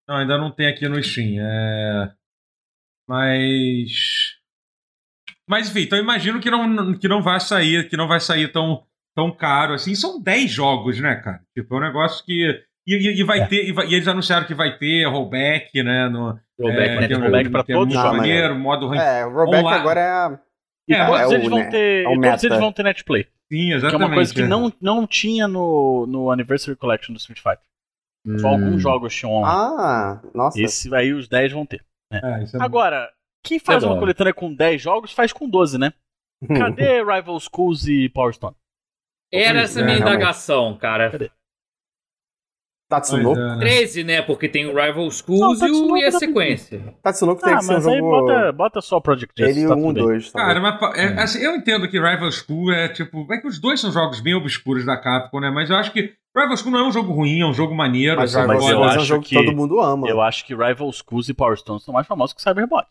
Não, 0.08 0.18
ainda 0.18 0.38
não 0.38 0.51
tem 0.51 0.68
aqui 0.68 0.88
no 0.88 1.01
Steam. 1.03 1.38
É... 1.39 2.12
Mas. 3.08 4.36
Mas 5.47 5.70
enfim, 5.70 5.82
então 5.82 5.97
eu 5.97 6.03
imagino 6.03 6.39
que 6.39 6.49
não, 6.49 6.97
que 6.97 7.08
não 7.08 7.22
vai 7.22 7.39
sair, 7.39 7.88
que 7.88 7.95
não 7.97 8.08
vai 8.08 8.20
sair 8.20 8.51
tão, 8.51 8.84
tão 9.16 9.32
caro 9.32 9.74
assim. 9.74 9.93
São 9.93 10.22
10 10.22 10.49
jogos, 10.51 10.99
né, 10.99 11.16
cara? 11.16 11.41
Tipo, 11.56 11.76
é 11.76 11.78
um 11.78 11.82
negócio 11.82 12.26
que. 12.26 12.62
E, 12.88 12.93
e- 12.95 13.20
e 13.20 13.24
vai 13.24 13.39
É. 13.41 13.47
ter. 13.47 13.68
E, 13.68 13.72
vai- 13.72 13.88
e 13.88 13.93
eles 13.95 14.08
anunciaram 14.08 14.45
que 14.47 14.53
vai 14.53 14.78
ter 14.78 15.06
rollback, 15.08 15.84
né? 15.84 16.08
No, 16.10 16.39
Rollback, 16.60 16.89
é, 17.03 17.08
né? 17.08 17.18
um- 17.18 17.22
rollback 17.22 17.49
pra 17.49 17.64
todos 17.64 17.95
os 17.95 18.01
jogos. 18.01 18.18
maneiro, 18.18 18.56
modo. 18.56 18.93
É, 18.93 19.26
o 19.26 19.32
Rollback 19.32 19.64
Online. 19.64 19.82
agora 19.82 19.99
é 19.99 20.10
a. 20.10 20.39
E 20.88 20.93
É, 20.93 21.06
todos 21.06 21.20
é 21.22 21.28
o, 21.28 21.34
eles 21.34 21.49
vão 21.49 21.60
né, 21.60 21.70
ter. 21.70 22.01
é 22.01 22.03
todos 22.30 22.43
eles 22.43 22.60
vão 22.60 22.72
ter 22.72 22.84
netplay. 22.84 23.24
Sim, 23.24 23.68
Que 23.68 23.74
é 23.74 23.76
exatamente. 23.76 24.08
uma 24.08 24.14
coisa 24.16 24.34
que 24.34 24.41
não, 24.43 24.74
não 24.82 25.06
tinha 25.08 25.47
no, 25.47 26.06
no 26.08 26.32
Anniversary 26.32 26.76
Collection 26.78 27.14
do 27.14 27.18
Street 27.20 27.39
Fighter. 27.39 27.60
Só 28.39 28.47
alguns 28.49 28.82
jogos 28.82 29.13
tinham 29.15 29.34
online. 29.34 29.76
Ah, 29.80 30.21
nossa. 30.34 30.59
Esse 30.61 30.93
aí 30.95 31.13
os 31.13 31.28
10 31.28 31.51
vão 31.51 31.65
ter. 31.65 31.84
É, 32.11 32.43
isso 32.43 32.57
é 32.57 32.63
Agora, 32.63 33.09
quem 33.43 33.59
faz 33.59 33.84
É 33.84 33.86
uma 33.88 33.93
bom. 33.95 33.99
coletânea 33.99 34.34
com 34.34 34.53
10 34.53 34.82
jogos 34.82 35.11
faz 35.11 35.32
com 35.32 35.47
12, 35.49 35.78
né? 35.78 35.93
Cadê 36.57 37.03
Rival 37.03 37.39
Schools 37.39 37.88
e 37.88 38.09
Power 38.09 38.34
Stone? 38.34 38.55
Era 39.32 39.61
essa 39.61 39.80
É, 39.80 39.84
minha 39.84 39.97
realmente. 39.97 40.15
indagação, 40.17 40.78
cara. 40.78 41.11
Cadê? 41.11 41.32
Tatsunoko. 42.95 43.39
É, 43.39 43.55
né? 43.55 43.57
13, 43.59 44.03
né? 44.03 44.21
Porque 44.21 44.47
tem 44.49 44.65
o 44.65 44.69
Rival 44.69 45.09
Schools 45.11 45.59
Não, 45.59 45.67
e, 45.67 45.71
o, 45.71 45.97
e 45.97 46.05
a 46.05 46.09
pra 46.09 46.19
sequência. 46.19 46.81
Tatsunoko 47.01 47.41
tem 47.41 47.53
Ah, 47.53 47.57
que 47.57 47.63
ser 47.65 47.71
um 47.71 47.75
mas 47.75 47.87
aí 47.87 47.97
jogo. 47.97 48.09
bota, 48.09 48.51
bota 48.51 48.81
só 48.81 48.99
Project 48.99 49.33
Justice. 49.37 49.59
Ele 49.59 49.65
e 49.65 49.69
tá 49.69 49.75
o 49.75 49.79
1 49.79 49.81
tudo 49.87 49.93
bem. 49.95 50.03
2. 50.05 50.31
Cara, 50.31 50.59
mas 50.59 50.97
é, 50.97 51.05
assim, 51.21 51.39
eu 51.39 51.55
entendo 51.55 51.87
que 51.89 51.99
Rival 51.99 52.31
School 52.31 52.71
é 52.71 52.89
tipo. 52.89 53.27
É 53.31 53.37
que 53.37 53.47
os 53.47 53.59
dois 53.59 53.79
são 53.79 53.91
jogos 53.91 54.19
bem 54.19 54.33
obscuros 54.35 54.85
da 54.85 54.97
Capcom, 54.97 55.39
né? 55.39 55.49
Mas 55.49 55.69
eu 55.69 55.75
acho 55.77 55.91
que 55.91 56.11
Rival 56.35 56.57
School 56.57 56.71
não 56.71 56.79
é 56.79 56.87
um 56.87 56.91
jogo 56.91 57.13
ruim, 57.13 57.39
é 57.41 57.45
um 57.45 57.53
jogo 57.53 57.73
maneiro. 57.75 58.17
Mas 58.17 58.35
assim, 58.35 58.41
Rival 58.47 58.57
mas 58.61 58.69
eu 58.69 58.77
pode- 58.77 58.81
Schools 58.81 58.93
é 58.93 58.97
um 58.97 59.01
acho 59.01 59.07
jogo 59.07 59.23
que... 59.23 59.29
que- 59.37 59.45
todo 59.45 59.55
mundo 59.55 59.79
ama. 59.79 60.07
Eu 60.09 60.21
acho 60.21 60.45
que 60.45 60.53
Rival 60.53 60.91
Schools 60.91 61.29
e 61.29 61.33
Power 61.33 61.57
Stone 61.57 61.79
são 61.79 61.93
mais 61.93 62.05
famosos 62.07 62.33
que 62.33 62.41
Cyberbot. 62.41 62.85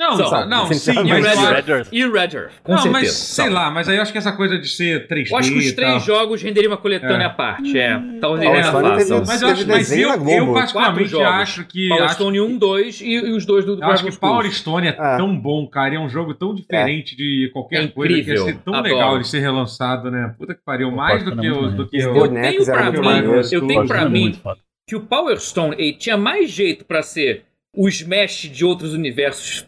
Não, 0.00 0.46
não, 0.46 0.66
sim, 0.72 0.94
mas. 0.94 1.24
Red 1.26 1.34
eu 1.44 1.50
Red 1.52 1.70
Earth. 1.72 1.88
E 1.92 2.04
o 2.06 2.10
Red 2.12 2.20
Earth, 2.34 2.52
com 2.62 2.72
não, 2.72 2.78
certeza. 2.78 2.90
mas 3.04 3.12
sei 3.12 3.50
lá, 3.50 3.70
mas 3.70 3.86
aí 3.86 3.96
eu 3.96 4.02
acho 4.02 4.10
que 4.10 4.16
essa 4.16 4.32
coisa 4.32 4.58
de 4.58 4.66
ser 4.66 5.06
3D. 5.06 5.30
Eu 5.30 5.36
acho 5.36 5.52
que 5.52 5.58
os 5.58 5.66
e 5.66 5.72
três 5.76 5.90
tal. 5.90 6.00
jogos 6.00 6.42
renderiam 6.42 6.70
uma 6.72 6.78
coletânea 6.78 7.24
É. 7.24 7.26
à 7.26 7.30
parte. 7.30 7.78
É. 7.78 8.00
Talvez 8.18 8.50
teve- 8.50 8.62
façam. 8.64 9.24
Mas 9.26 9.42
eu, 9.42 9.48
acho, 9.48 9.68
mas 9.68 9.92
eu, 9.92 10.08
eu 10.08 10.52
particularmente 10.54 11.20
acho 11.20 11.64
que. 11.66 11.88
Power 11.88 12.04
acho, 12.04 12.14
Stone 12.14 12.40
1, 12.40 12.56
2 12.58 13.00
e, 13.02 13.04
e 13.12 13.32
os 13.32 13.44
dois 13.44 13.64
do, 13.66 13.76
do 13.76 13.82
eu 13.84 13.88
acho 13.90 14.04
que 14.04 14.16
Power. 14.18 14.50
Stone 14.50 14.86
é, 14.88 14.90
É. 14.90 15.16
tão 15.18 15.38
bom, 15.38 15.66
cara. 15.66 15.92
e 15.92 15.96
É 15.96 16.00
um 16.00 16.08
jogo 16.08 16.32
tão 16.32 16.54
diferente 16.54 17.14
de 17.14 17.50
qualquer 17.52 17.84
É 17.84 17.88
coisa 17.88 18.14
que 18.22 18.30
ia 18.30 18.38
ser 18.38 18.56
tão 18.64 18.72
Adoro. 18.72 18.94
legal 18.94 19.18
de 19.18 19.28
ser 19.28 19.40
relançado, 19.40 20.10
né? 20.10 20.34
Puta 20.38 20.54
que 20.54 20.60
pariu. 20.64 20.90
Mais 20.90 21.22
do 21.22 21.32
que 21.36 21.46
é 21.46 21.50
Do 21.50 21.88
Eu 21.92 22.14
bonecos 22.14 22.66
tenho 22.66 22.76
pra 22.76 22.90
mim, 22.90 23.24
eu 23.52 23.66
tenho 23.66 23.86
pra 23.86 24.00
é 24.02 24.08
mim 24.08 24.40
que 24.88 24.96
o 24.96 25.00
Power 25.00 25.38
Stone 25.38 25.76
8 25.76 25.98
tinha 25.98 26.16
mais 26.16 26.50
jeito 26.50 26.84
pra 26.86 27.02
ser 27.02 27.42
o 27.76 27.86
Smash 27.88 28.48
de 28.50 28.64
outros 28.64 28.92
universos 28.94 29.66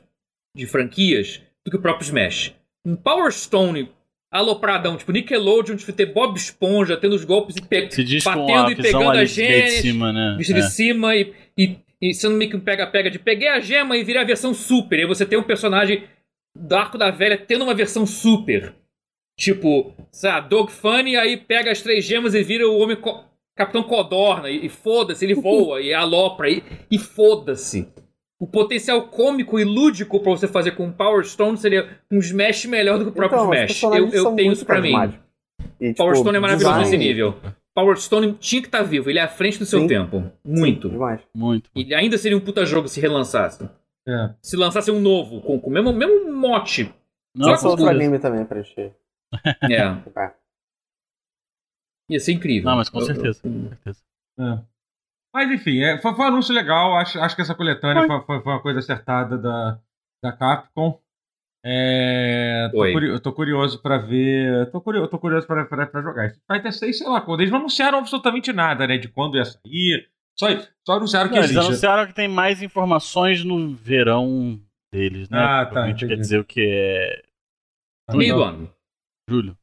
de 0.54 0.66
franquias 0.66 1.40
do 1.64 1.70
que 1.70 1.76
o 1.76 1.80
próprio 1.82 2.04
Smash. 2.04 2.54
Um 2.84 2.96
Power 2.96 3.32
Stone 3.32 3.90
alopradão, 4.32 4.96
tipo 4.96 5.12
Nickelodeon, 5.12 5.76
de 5.76 5.92
ter 5.92 6.06
Bob 6.06 6.36
Esponja, 6.36 6.96
tendo 6.96 7.14
os 7.14 7.24
golpes 7.24 7.56
e 7.56 7.62
pe 7.62 7.88
batendo 8.24 8.52
a 8.66 8.72
e 8.72 8.76
pegando 8.76 9.10
ali 9.10 9.20
as 9.22 9.30
de 9.30 9.42
de 9.46 9.70
cima, 9.82 10.12
né? 10.12 10.34
visto 10.38 10.52
É. 10.52 10.54
de 10.54 10.70
cima 10.70 11.14
e, 11.14 11.34
e, 11.56 11.76
e 12.00 12.14
sendo 12.14 12.36
meio 12.36 12.50
que 12.50 12.56
um 12.56 12.60
pega-pega 12.60 13.10
de 13.10 13.18
peguei 13.18 13.48
a 13.48 13.60
gema 13.60 13.96
e 13.96 14.02
virei 14.02 14.22
a 14.22 14.24
versão 14.26 14.54
super. 14.54 14.98
E 14.98 15.02
aí 15.02 15.06
você 15.08 15.26
tem 15.26 15.38
um 15.38 15.42
personagem 15.42 16.04
do 16.58 16.74
Arco 16.74 16.96
da 16.98 17.10
Velha 17.10 17.36
tendo 17.36 17.64
uma 17.64 17.74
versão 17.74 18.06
super. 18.06 18.74
Tipo, 19.38 19.94
sabe, 20.10 20.48
Dog 20.48 20.70
Funny, 20.70 21.16
aí 21.16 21.36
pega 21.36 21.70
as 21.70 21.80
três 21.80 22.04
gemas 22.04 22.34
e 22.34 22.42
vira 22.42 22.68
o 22.68 22.78
homem 22.78 22.96
co- 22.96 23.24
Capitão 23.56 23.82
Codorna. 23.82 24.48
E, 24.50 24.66
e 24.66 24.68
foda-se, 24.68 25.24
ele 25.24 25.34
voa 25.40 25.80
e 25.80 25.92
alopra 25.92 26.50
e, 26.50 26.62
e 26.90 26.98
foda-se. 26.98 27.88
O 28.42 28.46
potencial 28.46 29.06
cômico 29.06 29.58
e 29.60 29.64
lúdico 29.64 30.18
pra 30.20 30.32
você 30.32 30.48
fazer 30.48 30.72
com 30.72 30.88
o 30.88 30.92
Power 30.92 31.24
Stone 31.24 31.56
seria 31.56 31.88
um 32.10 32.18
Smash 32.18 32.64
melhor 32.66 32.98
do 32.98 33.04
que 33.04 33.10
o 33.10 33.14
próprio 33.14 33.38
Então, 33.40 33.54
Smash. 33.54 33.82
Eu, 33.84 34.08
eu 34.08 34.34
tenho 34.34 34.52
isso 34.52 34.66
pra 34.66 34.80
mim. 34.80 34.94
E, 35.80 35.94
Power 35.94 36.12
tipo, 36.14 36.24
Stone 36.24 36.36
é 36.36 36.40
maravilhoso 36.40 36.78
nesse 36.78 36.90
design- 36.90 37.06
nível. 37.06 37.34
Power 37.74 37.96
Stone 37.96 38.34
tinha 38.34 38.60
que 38.60 38.66
estar 38.68 38.82
vivo, 38.82 39.08
ele 39.08 39.18
é 39.20 39.22
à 39.22 39.28
frente 39.28 39.58
do 39.60 39.64
seu 39.64 39.78
Sim. 39.80 39.86
tempo. 39.86 40.24
Muito. 40.44 40.88
Sim, 40.88 40.94
demais. 40.94 41.20
Muito. 41.34 41.70
Ele 41.74 41.94
ainda 41.94 42.18
seria 42.18 42.36
um 42.36 42.40
puta 42.40 42.66
jogo 42.66 42.88
se 42.88 43.00
relançasse. 43.00 43.62
É. 44.08 44.30
Se 44.42 44.56
lançasse 44.56 44.90
um 44.90 44.98
novo, 45.00 45.40
com, 45.40 45.60
com 45.60 45.70
o 45.70 45.72
mesmo, 45.72 45.92
mesmo 45.92 46.32
mote. 46.34 46.92
Não, 47.36 47.54
Só 47.56 47.62
com 47.62 47.68
outro 47.68 47.88
anime 47.88 48.18
também 48.18 48.44
pra 48.44 48.60
gente. 48.60 48.78
É. 48.80 48.92
É. 49.72 50.32
Ia 52.10 52.20
ser 52.20 52.32
incrível. 52.32 52.68
Não, 52.68 52.76
mas 52.76 52.88
com 52.88 52.98
Eu- 52.98 53.06
certeza. 53.06 53.40
eu- 53.44 53.50
Com 53.52 53.68
certeza. 53.68 54.00
É. 54.40 54.71
Mas 55.34 55.50
enfim, 55.50 55.80
é, 55.82 55.98
foi, 55.98 56.14
foi 56.14 56.24
um 56.24 56.28
anúncio 56.28 56.54
legal. 56.54 56.94
Acho, 56.96 57.18
acho 57.20 57.34
que 57.34 57.42
essa 57.42 57.54
coletânea 57.54 58.06
foi, 58.06 58.20
foi- 58.22 58.40
foi 58.42 58.52
uma 58.52 58.60
coisa 58.62 58.78
acertada 58.80 59.38
da, 59.38 59.78
da 60.22 60.32
Capcom. 60.32 61.00
É, 61.64 62.68
tô, 62.72 62.78
curi- 62.78 63.08
eu 63.08 63.20
tô 63.20 63.32
curioso 63.32 63.80
pra 63.80 63.96
ver. 63.98 64.70
Tô 64.70 64.80
curioso, 64.80 65.08
tô 65.08 65.18
curioso 65.18 65.46
pra, 65.46 65.64
pra, 65.64 65.86
pra 65.86 66.02
jogar. 66.02 66.26
Street 66.26 66.44
Fighter 66.50 66.72
6, 66.72 66.98
sei 66.98 67.08
lá 67.08 67.20
quando. 67.20 67.40
Eles 67.40 67.52
não 67.52 67.60
anunciaram 67.60 67.98
absolutamente 67.98 68.52
nada, 68.52 68.86
né? 68.86 68.98
De 68.98 69.08
quando 69.08 69.36
ia 69.36 69.44
sair. 69.44 70.08
Só, 70.38 70.46
só 70.86 70.96
anunciaram 70.96 71.28
que 71.28 71.34
Não, 71.36 71.42
eles 71.42 71.50
existe. 71.52 71.66
anunciaram 71.68 72.06
que 72.06 72.14
tem 72.14 72.26
mais 72.28 72.62
informações 72.62 73.44
no 73.44 73.74
verão 73.74 74.60
deles, 74.92 75.28
né? 75.30 75.38
Ah, 75.38 75.58
tá, 75.60 75.66
Provavelmente 75.66 75.98
quer 76.00 76.04
entendi. 76.06 76.20
dizer 76.20 76.38
o 76.40 76.44
que 76.44 76.60
é 76.60 77.22
Meio 78.16 78.34
do 78.34 78.40
Então, 78.40 78.48
ano. 78.48 78.74
julho. 79.30 79.58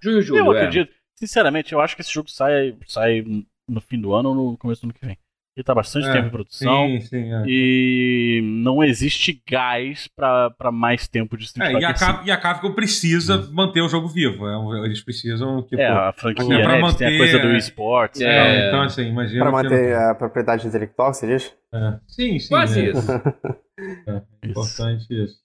Julho. 0.00 0.36
eu 0.36 0.54
é. 0.54 0.58
acredito. 0.58 0.94
Sinceramente, 1.18 1.72
eu 1.72 1.80
acho 1.80 1.96
que 1.96 2.02
esse 2.02 2.12
jogo 2.12 2.28
sai, 2.30 2.76
sai 2.86 3.24
no 3.72 3.80
fim 3.80 4.00
do 4.00 4.12
ano 4.14 4.28
ou 4.30 4.34
no 4.52 4.58
começo 4.58 4.82
do 4.82 4.86
ano 4.86 4.94
que 4.94 5.04
vem. 5.06 5.16
Ele 5.54 5.64
tá 5.64 5.74
bastante 5.74 6.08
É, 6.08 6.12
tempo 6.12 6.28
em 6.28 6.30
produção. 6.30 6.86
Sim, 6.88 7.00
sim. 7.02 7.30
É. 7.34 7.42
E 7.46 8.40
não 8.42 8.82
existe 8.82 9.42
gás 9.46 10.08
pra, 10.16 10.48
pra 10.50 10.72
mais 10.72 11.06
tempo 11.06 11.36
de 11.36 11.44
Street 11.44 11.74
É, 11.76 11.78
e, 11.78 11.84
a 11.84 11.88
Fighter 11.92 12.06
Cap, 12.06 12.26
e 12.26 12.30
a 12.30 12.36
Capcom 12.38 12.72
precisa 12.72 13.36
manter 13.52 13.82
o 13.82 13.88
jogo 13.88 14.08
vivo. 14.08 14.48
É 14.48 14.86
eles 14.86 15.02
precisam. 15.04 15.62
Tipo, 15.64 15.82
É, 15.82 15.88
a 15.88 16.10
franquia, 16.14 16.42
até 16.46 16.62
pra 16.62 16.72
né? 16.72 16.78
Eles 16.78 16.94
têm 16.96 17.06
a 17.06 17.10
manter, 17.10 17.18
coisa 17.18 17.38
do 17.38 17.48
é. 17.48 17.58
esportes. 17.58 18.20
É. 18.22 18.26
é, 18.26 18.68
então, 18.68 18.80
assim, 18.82 19.02
imagina. 19.02 19.44
Pra 19.44 19.50
que 19.62 19.68
manter 19.68 19.90
não- 19.94 20.10
a 20.10 20.14
propriedade 20.14 20.66
intelectual, 20.66 21.12
você 21.12 21.26
diz? 21.26 21.54
é. 21.74 22.00
Sim, 22.08 22.38
sim. 22.38 22.48
Quase 22.48 22.80
é. 22.80 22.90
isso. 22.90 23.06
É, 24.06 24.22
é 24.42 24.48
importante 24.48 25.06
isso. 25.10 25.38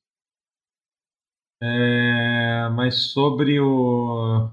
É, 1.62 2.70
mas 2.76 2.96
sobre 3.12 3.60
o. 3.60 4.50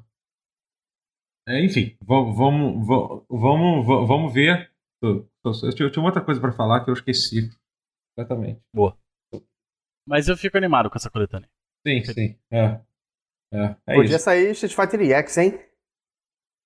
É, 1.47 1.65
enfim, 1.65 1.97
vamos, 2.03 2.37
vamos, 2.37 2.87
vamos, 3.29 3.87
vamos, 4.09 4.33
ver. 4.33 4.71
Eu, 5.03 5.29
eu 5.45 5.53
tinha 5.75 5.87
eu 5.87 5.91
tinha 5.91 6.05
outra 6.05 6.23
coisa 6.25 6.41
pra 6.41 6.53
falar 6.53 6.85
que 6.85 6.91
eu 6.91 6.95
esqueci. 6.95 7.51
Exatamente. 8.17 8.61
Mas 10.07 10.29
eu 10.29 10.37
fico 10.37 10.57
animado 10.57 10.89
com 10.91 10.97
essa 10.97 11.11
coletânea. 11.11 11.49
Sim, 11.87 12.03
sim. 12.05 12.39
É. 12.51 12.81
É, 13.53 13.77
é 13.87 13.95
Podia 13.95 14.17
isso. 14.17 14.25
sair 14.25 14.51
Street 14.53 14.75
Fighter 14.75 15.01
EX, 15.01 15.37
hein? 15.39 15.61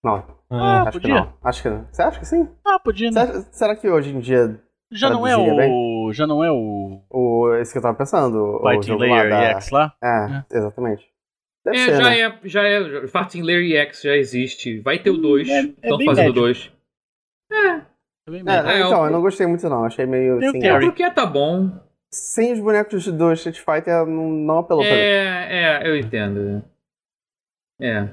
Não, 0.04 0.24
Ah, 0.48 0.82
acho 0.82 0.92
que 0.92 1.00
podia. 1.00 1.14
não. 1.14 1.38
Acho 1.42 1.62
que 1.62 1.68
não. 1.70 1.84
Você 1.92 2.02
acha 2.02 2.18
que 2.20 2.24
sim? 2.26 2.48
Ah, 2.64 2.78
podia, 2.78 3.10
né? 3.10 3.26
Será, 3.26 3.42
será 3.52 3.76
que 3.76 3.88
hoje 3.88 4.10
em 4.10 4.20
dia 4.20 4.62
Já 4.92 5.10
não 5.10 5.26
é 5.26 5.36
o. 5.36 6.12
Já 6.12 6.26
não 6.26 6.42
é 6.44 6.50
o. 6.52 7.02
o 7.10 7.54
esse 7.56 7.72
que 7.72 7.78
eu 7.78 7.82
tava 7.82 7.98
pensando? 7.98 8.36
o 8.38 8.70
Fighting 8.70 8.86
jogo 8.86 9.00
Layer 9.02 9.28
lá 9.28 9.40
da- 9.40 9.50
EX 9.58 9.70
lá? 9.70 9.94
É, 10.02 10.56
exatamente. 10.56 11.10
Deve 11.70 11.76
É, 11.76 11.84
ser, 11.86 11.96
já 11.96 12.10
né? 12.10 12.20
é, 12.20 12.38
já 12.44 12.62
é. 12.62 13.06
Farting 13.08 13.42
Larry 13.42 13.76
X 13.76 14.02
já 14.02 14.16
existe. 14.16 14.80
Vai 14.80 14.98
ter 14.98 15.10
o 15.10 15.16
2. 15.18 15.48
É- 15.48 15.52
é 15.52 15.62
Estão 15.62 15.98
bem 15.98 16.06
fazendo 16.06 16.24
o 16.24 16.28
médio. 16.28 16.42
2. 16.42 16.72
Tá 17.50 18.30
bem 18.30 18.40
É, 18.40 18.42
médio. 18.44 18.70
É, 18.70 18.76
então, 18.80 19.04
eu 19.06 19.10
não 19.10 19.20
gostei 19.22 19.46
muito 19.46 19.68
não, 19.68 19.84
achei 19.84 20.06
meio 20.06 20.38
Tem 20.38 20.48
o 20.48 20.52
sem, 20.52 20.60
Terry. 20.60 20.86
Porque 20.86 21.10
tá 21.10 21.26
bom. 21.26 21.70
sem 22.12 22.52
os 22.52 22.60
bonecos 22.60 23.06
do 23.06 23.32
Street 23.32 23.58
Fighter 23.58 24.06
não, 24.06 24.28
não 24.30 24.58
apelou 24.58 24.82
pra 24.82 24.92
mim. 24.92 24.98
É, 24.98 25.80
é, 25.84 25.88
eu 25.88 25.96
entendo. 25.96 26.62
É. 27.80 28.08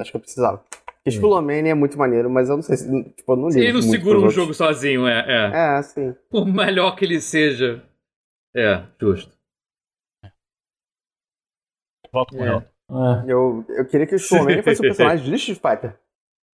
Acho 0.00 0.10
que 0.10 0.16
eu 0.16 0.20
precisava. 0.20 0.64
Spilomania 1.08 1.72
é 1.72 1.74
muito 1.74 1.98
maneiro, 1.98 2.28
mas 2.28 2.48
eu 2.50 2.56
não 2.56 2.62
sei 2.62 2.76
se. 2.76 3.04
Tipo, 3.14 3.32
eu 3.32 3.36
não 3.36 3.48
ligo 3.48 3.60
ele 3.60 3.72
não 3.72 3.82
segura 3.82 4.16
um 4.18 4.20
outros. 4.22 4.34
jogo 4.34 4.52
sozinho, 4.52 5.06
é, 5.08 5.24
é. 5.26 5.78
É, 5.78 5.82
sim. 5.82 6.14
Por 6.30 6.46
melhor 6.46 6.94
que 6.94 7.04
ele 7.04 7.20
seja. 7.20 7.82
É, 8.54 8.82
justo. 9.00 9.32
Volto 12.12 12.36
com 12.36 12.44
É. 12.44 12.48
ela. 12.48 12.66
É. 13.26 13.32
Eu, 13.32 13.64
eu 13.68 13.84
queria 13.86 14.06
que 14.06 14.14
o 14.14 14.18
Spilomania 14.18 14.62
fosse 14.62 14.80
o 14.80 14.82
personagem 14.82 15.24
de 15.24 15.34
Street 15.36 15.60
Fighter. 15.60 15.94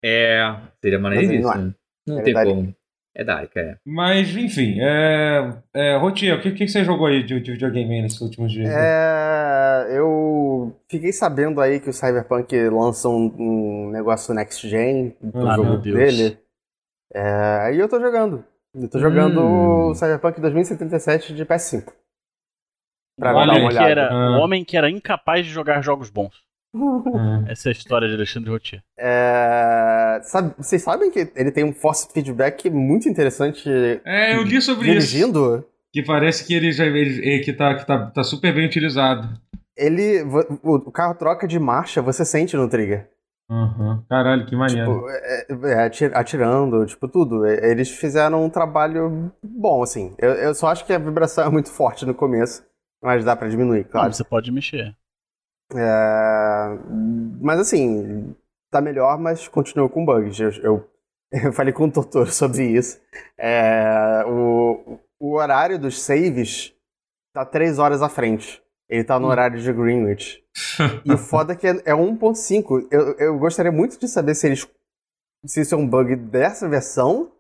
É, 0.05 0.55
seria 0.83 0.99
maneiríssimo. 0.99 1.43
Mas 1.49 1.73
Não, 2.07 2.19
É 2.19 2.23
tem 2.23 2.35
verdade. 2.35 2.51
como. 2.51 2.75
É 3.19 3.25
Dark, 3.25 3.57
é. 3.57 3.79
Mas, 3.87 4.29
enfim, 4.37 4.77
é. 4.79 5.55
é 5.75 5.97
Rotier, 5.97 6.37
o 6.37 6.43
que, 6.43 6.51
que 6.53 6.69
você 6.69 6.85
jogou 6.85 7.07
aí 7.07 7.23
de, 7.23 7.41
de 7.41 7.53
videogame 7.53 7.95
aí 7.95 8.03
nesses 8.03 8.21
últimos 8.21 8.53
dias? 8.53 8.69
É, 8.71 9.87
eu 9.97 10.77
fiquei 10.87 11.11
sabendo 11.15 11.63
aí 11.63 11.81
que 11.81 11.89
o 11.89 11.95
Cyberpunk 11.95 12.55
lança 12.69 13.09
um, 13.09 13.35
um 13.39 13.91
negócio 13.91 14.35
next 14.35 14.69
gen 14.69 15.17
pro 15.33 15.49
Ah, 15.49 15.57
jogo 15.57 15.71
meu 15.71 15.79
Deus. 15.79 15.97
dele. 15.97 16.39
É, 17.15 17.23
aí 17.63 17.79
eu 17.79 17.89
tô 17.89 17.99
jogando. 17.99 18.45
Eu 18.75 18.87
tô 18.91 18.99
jogando 18.99 19.41
Hum. 19.41 19.89
o 19.89 19.95
Cyberpunk 19.95 20.39
2077 20.39 21.35
de 21.35 21.47
PS5. 21.47 21.91
Pra 23.19 23.31
o, 23.33 23.35
dar 23.35 23.45
uma 23.45 23.55
homem 23.55 23.69
que 23.71 23.79
era, 23.79 24.09
Ah. 24.13 24.31
o 24.39 24.41
homem 24.43 24.65
que 24.65 24.77
era 24.77 24.91
incapaz 24.91 25.47
de 25.47 25.53
jogar 25.53 25.81
jogos 25.83 26.11
bons. 26.11 26.35
Hum. 26.75 27.45
Essa 27.49 27.69
é 27.69 27.71
a 27.71 27.73
história 27.73 28.07
de 28.07 28.15
Alexandre 28.15 28.51
Rotier. 28.51 28.83
É, 28.99 30.21
sabe- 30.23 30.55
vocês 30.59 30.83
sabem 30.83 31.11
que 31.11 31.31
ele 31.35 31.51
tem 31.51 31.65
um 31.65 31.73
force 31.73 32.07
feedback 32.13 32.69
muito 32.69 33.09
interessante 33.09 33.67
É, 34.05 34.37
eu 34.37 34.43
li 34.43 34.61
sobre 34.61 34.89
isso. 34.95 35.09
dirigindo? 35.09 35.65
Que 35.93 36.03
parece 36.03 36.47
que 36.47 36.53
ele 36.55 36.71
já 36.73 36.85
ele, 36.85 37.41
que 37.41 37.53
tá, 37.55 37.75
que 37.77 37.87
tá, 37.87 38.07
tá 38.11 38.23
super 38.23 38.55
bem 38.55 38.67
utilizado. 38.67 39.27
Ele, 39.77 40.23
o 40.63 40.75
o 40.89 40.93
carro 40.93 41.15
troca 41.15 41.47
de 41.49 41.59
marcha, 41.59 42.03
você 42.03 42.25
sente 42.25 42.57
no 42.57 42.69
trigger. 42.69 43.09
Uhum. 43.49 44.03
Caralho, 44.11 44.45
que 44.45 44.57
maneiro. 44.57 44.93
Tipo, 44.93 45.09
é, 45.09 45.47
é, 45.73 45.85
ati- 45.87 46.11
atirando, 46.13 46.85
tipo, 46.85 47.07
tudo. 47.09 47.47
É, 47.47 47.71
Eles 47.71 47.89
fizeram 47.91 48.45
um 48.45 48.51
trabalho 48.51 49.31
bom, 49.43 49.83
assim. 49.83 50.15
Eu, 50.19 50.31
eu 50.33 50.55
só 50.55 50.67
acho 50.69 50.85
que 50.85 50.93
a 50.93 50.99
vibração 50.99 51.47
é 51.47 51.51
muito 51.51 51.71
forte 51.71 52.05
no 52.05 52.13
começo, 52.15 52.63
mas 53.07 53.25
dá 53.25 53.37
pra 53.37 53.49
diminuir, 53.49 53.85
claro. 53.85 54.09
Não, 54.09 54.13
você 54.13 54.25
pode 54.25 54.51
mexer. 54.51 54.97
É, 55.73 56.79
mas 57.41 57.61
assim, 57.61 58.35
tá 58.69 58.81
melhor, 58.81 59.17
mas 59.17 59.47
continua 59.47 59.89
com 59.89 60.05
bugs. 60.05 60.41
Eu, 60.41 60.51
eu, 60.61 60.91
eu 61.45 61.53
falei 61.53 61.73
com 61.73 61.85
o 61.85 61.93
Totoro 61.93 62.29
sobre 62.33 62.65
isso. 62.65 63.01
É, 63.39 64.25
o, 64.27 64.99
o 65.21 65.35
horário 65.35 65.79
dos 65.79 66.03
saves 66.03 66.75
tá 67.33 67.45
3 67.45 67.79
horas 67.79 68.03
à 68.03 68.09
frente. 68.09 68.61
Ele 68.89 69.05
tá 69.05 69.21
no 69.21 69.29
horário 69.29 69.61
de 69.61 69.73
Greenwich. 69.73 70.43
E 71.05 71.13
o 71.13 71.17
foda 71.17 71.53
é 71.53 71.57
que 71.57 71.69
é, 71.69 71.71
é 71.85 71.93
1.5. 71.93 72.89
Eu, 72.91 73.13
eu 73.19 73.39
gostaria 73.39 73.71
muito 73.71 74.01
de 74.01 74.09
saber 74.09 74.35
se 74.35 74.49
eles. 74.49 74.67
Se 75.45 75.61
isso 75.61 75.77
é 75.77 75.79
um 75.79 75.89
bug 75.89 76.17
dessa 76.17 76.69
versão. 76.69 77.31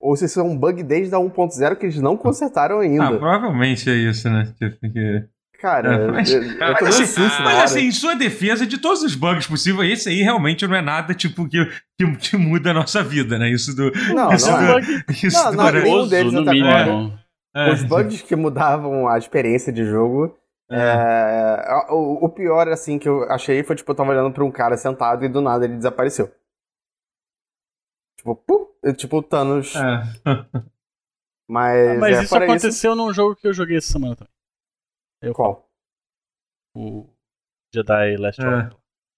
Ou 0.00 0.16
se 0.16 0.26
isso 0.26 0.38
é 0.38 0.42
um 0.42 0.56
bug 0.56 0.82
desde 0.82 1.14
a 1.14 1.18
1.0 1.18 1.76
que 1.76 1.86
eles 1.86 2.00
não 2.00 2.16
consertaram 2.16 2.80
ainda. 2.80 3.04
Ah, 3.06 3.12
provavelmente 3.18 3.90
é 3.90 3.94
isso, 3.94 4.28
né? 4.30 4.52
Tipo, 4.58 4.78
que... 4.92 5.24
Cara, 5.60 5.92
É, 5.92 6.06
mas- 6.12 6.32
eu, 6.32 6.40
eu 6.40 6.56
Mas, 6.58 7.00
assim, 7.00 7.20
mas 7.42 7.58
assim, 7.64 7.80
em 7.86 7.90
sua 7.90 8.14
defesa, 8.14 8.64
de 8.64 8.78
todos 8.78 9.02
os 9.02 9.16
bugs 9.16 9.44
possíveis, 9.48 9.90
esse 9.92 10.08
aí 10.08 10.22
realmente 10.22 10.64
não 10.68 10.76
é 10.76 10.80
nada 10.80 11.12
tipo 11.14 11.48
que, 11.48 11.64
que, 11.98 12.16
que 12.16 12.36
muda 12.36 12.70
a 12.70 12.74
nossa 12.74 13.02
vida, 13.02 13.36
né? 13.40 13.50
Isso 13.50 13.74
do. 13.74 13.90
Não, 14.14 14.32
isso 14.32 14.48
não 14.48 14.58
do, 14.58 14.78
é. 14.78 14.82
isso 15.10 15.36
Não, 15.36 15.50
do- 15.50 15.56
não, 15.56 15.72
nenhum 15.72 15.92
Oso, 15.96 16.10
deles 16.10 16.32
até 16.36 16.50
mínimo. 16.52 17.18
É, 17.56 17.72
Os 17.72 17.82
bugs 17.82 18.22
que 18.22 18.36
mudavam 18.36 19.08
a 19.08 19.18
experiência 19.18 19.72
de 19.72 19.84
jogo. 19.84 20.32
é, 20.70 21.64
o, 21.90 22.24
o 22.26 22.28
pior, 22.28 22.68
assim, 22.68 22.96
que 22.96 23.08
eu 23.08 23.24
achei 23.24 23.62
foi, 23.64 23.74
tipo, 23.74 23.90
eu 23.90 23.96
tava 23.96 24.10
olhando 24.10 24.30
pra 24.32 24.44
um 24.44 24.50
cara 24.52 24.76
sentado 24.76 25.24
e 25.24 25.28
do 25.28 25.40
nada 25.40 25.64
ele 25.64 25.74
desapareceu. 25.76 26.30
Tipo, 28.34 28.68
pum, 28.82 28.92
tipo 28.94 29.16
o 29.18 29.22
Thanos. 29.22 29.74
é. 29.76 30.02
Mas, 31.50 31.98
Mas 31.98 32.18
é, 32.18 32.22
isso 32.22 32.36
aconteceu 32.36 32.94
num 32.94 33.12
jogo 33.12 33.34
que 33.34 33.48
eu 33.48 33.54
joguei 33.54 33.78
essa 33.78 33.90
semana 33.92 34.14
também. 34.14 34.30
isso. 35.22 35.32
Qual? 35.32 35.66
O 36.76 37.06
Jedi 37.74 38.16
Last 38.18 38.40
É. 38.42 38.46
Order. 38.46 38.76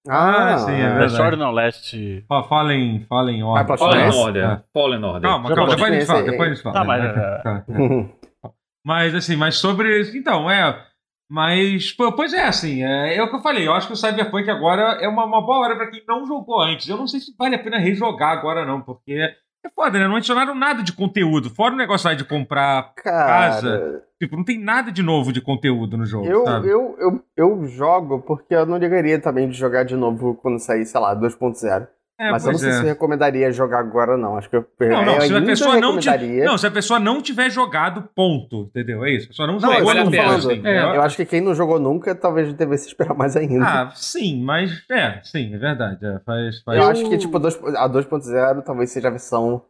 Ah, 0.08 0.58
sim, 0.58 0.72
é 0.72 0.76
verdade. 0.88 1.00
Last 1.12 1.20
Order 1.22 1.38
não, 1.38 1.50
Last. 1.50 2.24
Fa- 2.28 2.44
Fala 2.44 2.72
em, 2.72 3.04
fala 3.06 3.32
em 3.32 3.42
ordem. 3.42 3.54
Vai 3.54 3.66
pra 3.66 3.76
Fallen? 3.76 4.08
Order. 4.14 4.44
É. 4.44 4.64
Fallen 4.72 5.04
Order. 5.04 5.28
Calma, 5.30 5.48
Já 5.48 5.54
calma, 5.56 5.70
depois 5.74 5.90
a 5.92 5.94
gente 5.94 6.06
fala, 6.06 6.22
depois 6.22 6.50
a 6.50 6.54
gente 6.54 6.62
fala. 6.62 6.74
Tá, 6.74 6.84
mas, 6.84 7.02
né? 7.02 7.08
é. 7.10 7.42
Tá, 7.42 7.64
é. 7.68 8.20
Mas 8.86 9.14
assim, 9.14 9.36
mas 9.36 9.56
sobre. 9.56 10.16
Então, 10.18 10.50
é. 10.50 10.86
Mas, 11.30 11.92
pois 11.92 12.32
é, 12.32 12.44
assim, 12.44 12.82
é, 12.82 13.16
é 13.16 13.22
o 13.22 13.30
que 13.30 13.36
eu 13.36 13.40
falei. 13.40 13.66
Eu 13.66 13.72
acho 13.72 13.86
que 13.86 13.92
o 13.92 13.96
Cyberpunk 13.96 14.50
agora 14.50 14.98
é 15.00 15.06
uma, 15.06 15.24
uma 15.24 15.40
boa 15.40 15.60
hora 15.60 15.76
pra 15.76 15.86
quem 15.86 16.02
não 16.08 16.26
jogou 16.26 16.60
antes. 16.60 16.88
Eu 16.88 16.96
não 16.96 17.06
sei 17.06 17.20
se 17.20 17.32
vale 17.38 17.54
a 17.54 17.62
pena 17.62 17.78
rejogar 17.78 18.32
agora, 18.36 18.66
não, 18.66 18.80
porque 18.80 19.12
é 19.12 19.70
foda, 19.74 19.98
né? 19.98 20.08
Não 20.08 20.16
adicionaram 20.16 20.54
nada 20.54 20.82
de 20.82 20.92
conteúdo. 20.92 21.48
Fora 21.48 21.74
o 21.74 21.76
negócio 21.76 22.08
lá 22.08 22.14
de 22.14 22.24
comprar. 22.24 22.94
Cara, 22.94 24.02
Tipo, 24.20 24.36
não 24.36 24.44
tem 24.44 24.58
nada 24.58 24.92
de 24.92 25.02
novo 25.02 25.32
de 25.32 25.40
conteúdo 25.40 25.96
no 25.96 26.04
jogo, 26.04 26.26
eu, 26.26 26.44
sabe? 26.44 26.68
eu, 26.68 26.94
eu, 26.98 27.24
eu 27.34 27.66
jogo 27.66 28.20
porque 28.20 28.54
eu 28.54 28.66
não 28.66 28.76
ligaria 28.76 29.18
também 29.18 29.48
de 29.48 29.56
jogar 29.56 29.82
de 29.84 29.96
novo 29.96 30.34
quando 30.34 30.58
sair, 30.58 30.84
sei 30.84 31.00
lá, 31.00 31.16
2.0. 31.16 31.88
É, 32.20 32.30
Mas 32.32 32.44
eu 32.44 32.52
não 32.52 32.58
sei 32.58 32.68
é. 32.68 32.72
se 32.72 32.80
eu 32.80 32.84
recomendaria 32.84 33.50
jogar 33.50 33.78
agora, 33.78 34.14
não. 34.14 34.36
Acho 34.36 34.50
que 34.50 34.56
eu, 34.56 34.66
não, 34.78 35.04
não, 35.06 35.20
se 35.22 35.34
a 35.34 35.40
pessoa 35.40 35.80
não, 35.80 35.94
não, 35.94 36.58
se 36.58 36.66
a 36.66 36.70
pessoa 36.70 37.00
não 37.00 37.22
tiver 37.22 37.50
jogado, 37.50 38.06
ponto. 38.14 38.64
Entendeu? 38.64 39.02
É 39.06 39.12
isso. 39.12 39.24
A 39.24 39.28
pessoa 39.28 39.46
não, 39.46 39.54
não 39.54 39.60
jogou 39.60 39.94
nunca. 39.94 40.34
Assim, 40.34 40.60
é. 40.62 40.96
Eu 40.96 41.00
acho 41.00 41.16
que 41.16 41.24
quem 41.24 41.40
não 41.40 41.54
jogou 41.54 41.80
nunca 41.80 42.14
talvez 42.14 42.52
devesse 42.52 42.88
esperar 42.88 43.14
mais 43.14 43.36
ainda. 43.36 43.64
Ah, 43.64 43.90
sim, 43.94 44.42
mas 44.42 44.84
é, 44.90 45.18
sim, 45.22 45.54
é 45.54 45.56
verdade. 45.56 46.04
É, 46.04 46.18
faz, 46.18 46.60
faz... 46.60 46.78
Eu 46.78 46.88
acho 46.88 47.08
que 47.08 47.16
tipo, 47.16 47.38
a 47.38 47.88
2.0 47.88 48.62
talvez 48.64 48.90
seja 48.90 49.08
a 49.08 49.12
versão 49.12 49.62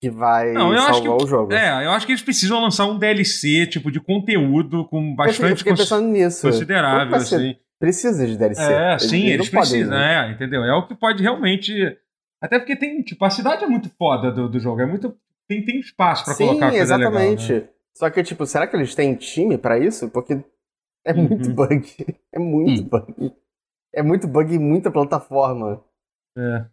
que 0.00 0.08
vai 0.08 0.52
não, 0.52 0.72
eu 0.72 0.78
salvar 0.78 0.92
acho 0.92 1.02
que, 1.02 1.08
o 1.08 1.26
jogo. 1.26 1.52
É, 1.52 1.84
eu 1.84 1.90
acho 1.90 2.06
que 2.06 2.12
eles 2.12 2.22
precisam 2.22 2.58
lançar 2.58 2.86
um 2.86 2.98
DLC, 2.98 3.66
tipo, 3.66 3.90
de 3.90 4.00
conteúdo 4.00 4.86
com 4.86 5.14
bastante 5.14 5.66
eu 5.66 5.76
pensando 5.76 6.08
nisso. 6.08 6.40
considerável, 6.40 7.14
assim. 7.16 7.54
Precisa 7.78 8.26
de 8.26 8.36
DLC. 8.36 8.62
É, 8.62 8.90
eles, 8.92 9.02
sim, 9.02 9.16
eles, 9.18 9.32
eles 9.32 9.50
precisam, 9.50 9.90
né? 9.90 10.28
é, 10.28 10.32
entendeu? 10.32 10.64
É 10.64 10.74
o 10.74 10.86
que 10.86 10.94
pode 10.94 11.22
realmente. 11.22 11.72
Até 12.40 12.58
porque 12.58 12.76
tem, 12.76 13.02
tipo, 13.02 13.24
a 13.24 13.30
cidade 13.30 13.64
é 13.64 13.66
muito 13.66 13.90
foda 13.90 14.30
do, 14.30 14.48
do 14.48 14.58
jogo, 14.58 14.80
é 14.80 14.86
muito. 14.86 15.16
Tem, 15.48 15.64
tem 15.64 15.78
espaço 15.78 16.24
pra 16.24 16.34
sim, 16.34 16.46
colocar 16.46 16.70
coisa 16.70 16.82
exatamente. 16.82 17.52
Legal, 17.52 17.68
né? 17.68 17.74
Só 17.96 18.10
que, 18.10 18.22
tipo, 18.22 18.44
será 18.46 18.66
que 18.66 18.76
eles 18.76 18.94
têm 18.94 19.14
time 19.14 19.56
pra 19.56 19.78
isso? 19.78 20.10
Porque 20.10 20.42
é 21.04 21.12
uhum. 21.12 21.28
muito 21.28 21.50
bug. 21.50 21.86
É 22.32 22.38
muito 22.38 22.82
hum. 22.82 22.88
bug. 22.88 23.32
É 23.94 24.02
muito 24.02 24.28
bug 24.28 24.54
em 24.54 24.58
muita 24.58 24.90
plataforma. 24.90 25.82
É. 26.36 26.66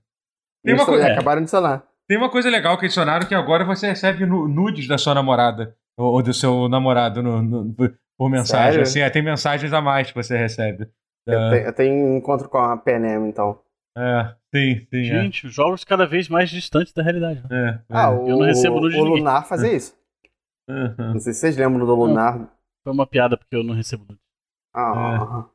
Tem 0.62 0.74
uma 0.74 0.86
coisa. 0.86 1.08
Acabaram 1.08 1.39
de 1.39 1.43
adicionar. 1.43 1.88
Tem 2.06 2.18
uma 2.18 2.30
coisa 2.30 2.49
legal 2.49 2.78
que 2.78 2.86
adicionaram 2.86 3.26
que 3.26 3.34
agora 3.34 3.64
você 3.64 3.88
recebe 3.88 4.26
nudes 4.26 4.89
da 4.89 4.97
sua 4.97 5.14
namorada 5.14 5.74
ou, 5.97 6.22
do 6.22 6.34
seu 6.34 6.68
namorado 6.68 7.24
no, 7.24 7.41
no, 7.41 7.76
por 8.18 8.30
mensagem. 8.30 8.72
Sério? 8.72 8.82
Assim, 8.82 8.99
é, 8.99 9.09
tem 9.09 9.22
mensagens 9.22 9.74
a 9.74 9.82
mais 9.82 10.09
que 10.09 10.16
você 10.16 10.38
recebe. 10.38 10.89
Eu, 11.26 11.39
uh... 11.39 11.49
tenho, 11.51 11.66
eu 11.66 11.74
tenho 11.74 12.18
encontro 12.18 12.49
com 12.49 12.57
a 12.57 12.78
PNM, 12.78 13.28
então. 13.28 13.59
É, 13.97 14.36
sim, 14.53 14.88
sim. 14.89 15.01
É. 15.01 15.03
Gente, 15.03 15.47
é. 15.47 15.49
jogos 15.49 15.84
cada 15.84 16.05
vez 16.05 16.28
mais 16.28 16.49
distantes 16.49 16.93
da 16.93 17.03
realidade. 17.03 17.43
Né? 17.49 17.49
É, 17.70 17.80
ah, 17.89 18.11
eu 18.11 18.36
o, 18.36 18.39
não 18.39 18.45
recebo 18.45 18.80
nudes 18.80 18.97
O 18.97 19.03
Lunar 19.03 19.47
fazia 19.47 19.72
é. 19.72 19.76
isso. 19.76 19.97
Uhum. 20.70 21.14
Não 21.14 21.20
sei 21.20 21.34
se 21.34 21.39
vocês 21.39 21.57
lembram 21.57 21.86
do 21.86 21.95
Lunar. 21.95 22.39
Não, 22.39 22.49
foi 22.84 22.93
uma 22.93 23.05
piada 23.05 23.38
porque 23.38 23.55
eu 23.55 23.64
não 23.64 23.76
recebo 23.76 24.03
nudes. 24.03 24.24
Ah. 24.76 25.45
É. 25.47 25.53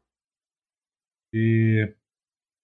E... 1.36 1.94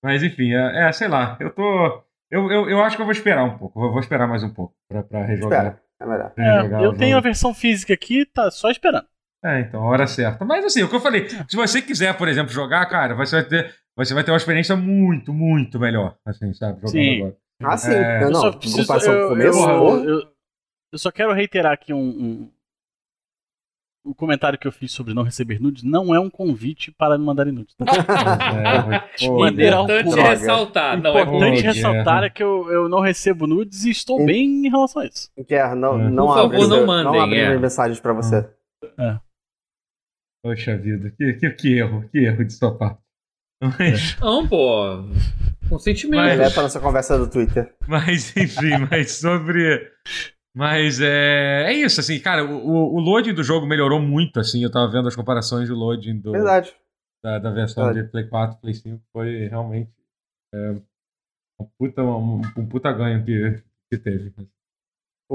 Mas 0.05 0.23
enfim, 0.23 0.53
é, 0.53 0.89
é, 0.89 0.93
sei 0.93 1.09
lá, 1.09 1.37
eu 1.41 1.51
tô. 1.51 2.05
Eu, 2.31 2.51
eu, 2.51 2.69
eu 2.69 2.83
acho 2.83 2.97
que 2.97 3.03
eu 3.03 3.07
vou 3.07 3.13
esperar 3.13 3.45
um 3.45 3.57
pouco. 3.57 3.83
Eu 3.83 3.91
vou 3.91 4.01
esperar 4.01 4.29
mais 4.29 4.43
um 4.43 4.53
pouco 4.53 4.75
pra, 4.89 5.03
pra 5.03 5.25
rejogar. 5.25 5.67
Espera, 5.67 5.83
é 6.01 6.07
melhor. 6.07 6.33
É, 6.37 6.85
eu 6.85 6.97
tenho 6.97 7.17
a 7.17 7.21
versão 7.21 7.55
física 7.55 7.95
aqui, 7.95 8.27
tá 8.27 8.51
só 8.51 8.71
esperando. 8.71 9.07
É, 9.45 9.61
então, 9.61 9.83
hora 9.83 10.07
certa. 10.07 10.43
Mas 10.45 10.65
assim, 10.65 10.83
o 10.83 10.89
que 10.89 10.97
eu 10.97 11.01
falei, 11.01 11.29
se 11.29 11.55
você 11.55 11.83
quiser, 11.83 12.17
por 12.17 12.29
exemplo, 12.29 12.51
jogar, 12.51 12.87
cara, 12.87 13.15
você 13.15 13.37
vai 13.37 13.45
ter, 13.45 13.75
você 13.95 14.15
vai 14.15 14.25
ter 14.25 14.31
uma 14.31 14.39
experiência 14.39 14.75
muito, 14.75 15.35
muito 15.35 15.79
melhor, 15.79 16.17
assim, 16.25 16.53
sabe? 16.55 16.81
Jogando 16.81 16.91
sim. 16.91 17.17
agora. 17.21 17.37
Ah, 17.63 17.77
sim. 17.77 17.93
É... 17.93 18.21
Não, 18.21 18.31
não, 18.31 18.53
preciso, 18.55 18.81
eu, 18.81 18.87
com 18.87 19.27
o 19.27 19.29
começo. 19.29 19.69
Eu, 19.69 20.05
eu, 20.05 20.29
eu, 20.93 20.99
só 20.99 21.11
quero 21.11 21.33
reiterar 21.35 21.73
aqui 21.73 21.93
um, 21.93 21.99
um, 21.99 22.51
o 24.03 24.15
comentário 24.15 24.59
que 24.59 24.67
eu 24.67 24.73
fiz 24.73 24.93
sobre 24.93 25.13
não 25.13 25.23
receber 25.23 25.61
nudes 25.61 25.83
não 25.83 26.15
é 26.15 26.19
um 26.19 26.31
convite 26.31 26.91
para 26.91 27.19
me 27.19 27.25
mandarem 27.25 27.53
nudes. 27.53 27.75
Tá? 27.75 27.85
é, 29.21 29.29
maneira 29.29 29.77
importante 29.77 30.21
ressaltar. 30.21 31.03
Não, 31.03 31.19
importante 31.19 31.61
é 31.61 31.71
ressaltar 31.71 32.25
é 32.25 32.31
que 32.31 32.43
eu, 32.43 32.71
eu 32.73 32.89
não 32.89 33.01
recebo 33.01 33.47
nudes 33.47 33.85
e 33.85 33.91
estou 33.91 34.25
bem 34.25 34.67
em 34.67 34.71
relação 34.71 35.03
a 35.03 35.07
isso. 35.07 35.31
Quer, 35.47 35.77
não, 35.77 36.01
é. 36.01 36.11
não 36.11 36.27
Por 36.29 36.35
favor, 36.35 36.69
não 36.69 36.87
mandem. 36.87 37.13
Não 37.13 37.21
abre 37.21 37.39
é. 37.39 37.59
mensagens 37.59 38.01
para 38.01 38.15
você. 38.15 38.49
É. 38.99 39.19
Poxa 40.45 40.77
vida, 40.77 41.11
que, 41.11 41.33
que, 41.33 41.51
que 41.53 41.79
erro, 41.79 42.07
que 42.11 42.19
erro 42.19 42.45
de 42.45 42.53
sua 42.53 42.77
parte. 42.77 43.01
Mas... 43.63 44.15
Não, 44.21 44.47
pô. 44.47 45.03
Consentimento. 45.71 46.39
Mas... 46.39 46.53
Para 46.53 46.65
nossa 46.65 46.81
conversa 46.81 47.17
do 47.19 47.31
Twitter. 47.31 47.75
Mas, 47.89 48.37
enfim, 48.37 48.77
mas 48.91 49.13
sobre. 49.13 49.91
Mas 50.55 51.01
é, 51.01 51.65
é 51.69 51.73
isso, 51.73 51.99
assim, 51.99 52.21
cara, 52.21 52.45
o, 52.45 52.95
o 52.95 53.01
loading 53.01 53.33
do 53.33 53.43
jogo 53.43 53.67
melhorou 53.67 54.03
muito, 54.03 54.39
assim, 54.39 54.63
eu 54.63 54.71
tava 54.71 54.93
vendo 54.93 55.09
as 55.09 55.17
comparações 55.17 55.69
do 55.69 55.75
loading 55.75 56.21
do, 56.21 56.33
Verdade. 56.33 56.77
Da, 57.25 57.39
da 57.39 57.51
versão 57.51 57.87
Verdade. 57.87 58.07
de 58.07 58.13
Play 58.13 58.29
4 58.29 58.61
Play 58.61 58.75
5, 58.75 59.03
foi 59.13 59.49
realmente 59.49 59.91
é, 60.55 60.77
um, 61.59 61.67
puta, 61.79 62.03
um, 62.03 62.43
um 62.57 62.67
puta 62.69 62.93
ganho 62.93 63.25
que, 63.25 63.63
que 63.91 63.99
teve. 63.99 64.33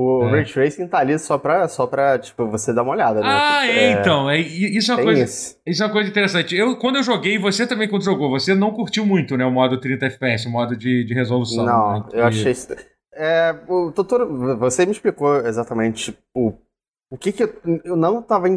O 0.02 0.30
é. 0.30 0.32
Ray 0.32 0.46
Tracing 0.46 0.88
tá 0.88 1.00
ali 1.00 1.20
só 1.20 1.38
pra, 1.38 1.68
só 1.68 1.86
pra 1.86 2.18
tipo, 2.18 2.48
você 2.48 2.72
dar 2.72 2.84
uma 2.84 2.94
olhada, 2.94 3.20
né? 3.20 3.28
Ah, 3.28 3.68
é, 3.68 3.80
é 3.80 3.92
então. 3.92 4.30
É, 4.30 4.40
isso, 4.40 4.94
é 4.94 4.96
uma 4.96 5.04
coisa, 5.04 5.24
isso. 5.24 5.60
isso 5.68 5.84
é 5.84 5.86
uma 5.86 5.92
coisa 5.92 6.10
interessante. 6.10 6.56
Eu, 6.56 6.78
quando 6.78 6.96
eu 6.96 7.04
joguei, 7.04 7.38
você 7.38 7.68
também 7.68 7.90
quando 7.90 8.06
jogou, 8.06 8.30
você 8.30 8.56
não 8.56 8.72
curtiu 8.72 9.06
muito, 9.06 9.36
né? 9.36 9.46
O 9.46 9.52
modo 9.52 9.78
30 9.78 10.06
FPS, 10.06 10.48
o 10.48 10.52
modo 10.52 10.78
de, 10.78 11.04
de 11.04 11.14
resolução. 11.14 11.66
Não, 11.66 12.00
né, 12.00 12.06
eu 12.14 12.24
achei... 12.24 12.56
É, 13.14 13.54
o 13.68 13.92
doutor, 13.92 14.26
você 14.58 14.86
me 14.86 14.94
explicou 14.94 15.46
exatamente 15.46 16.18
o, 16.34 16.54
o 17.12 17.18
que 17.18 17.34
que 17.34 17.44
eu, 17.44 17.54
eu 17.84 17.98
não 17.98 18.22
tava 18.22 18.48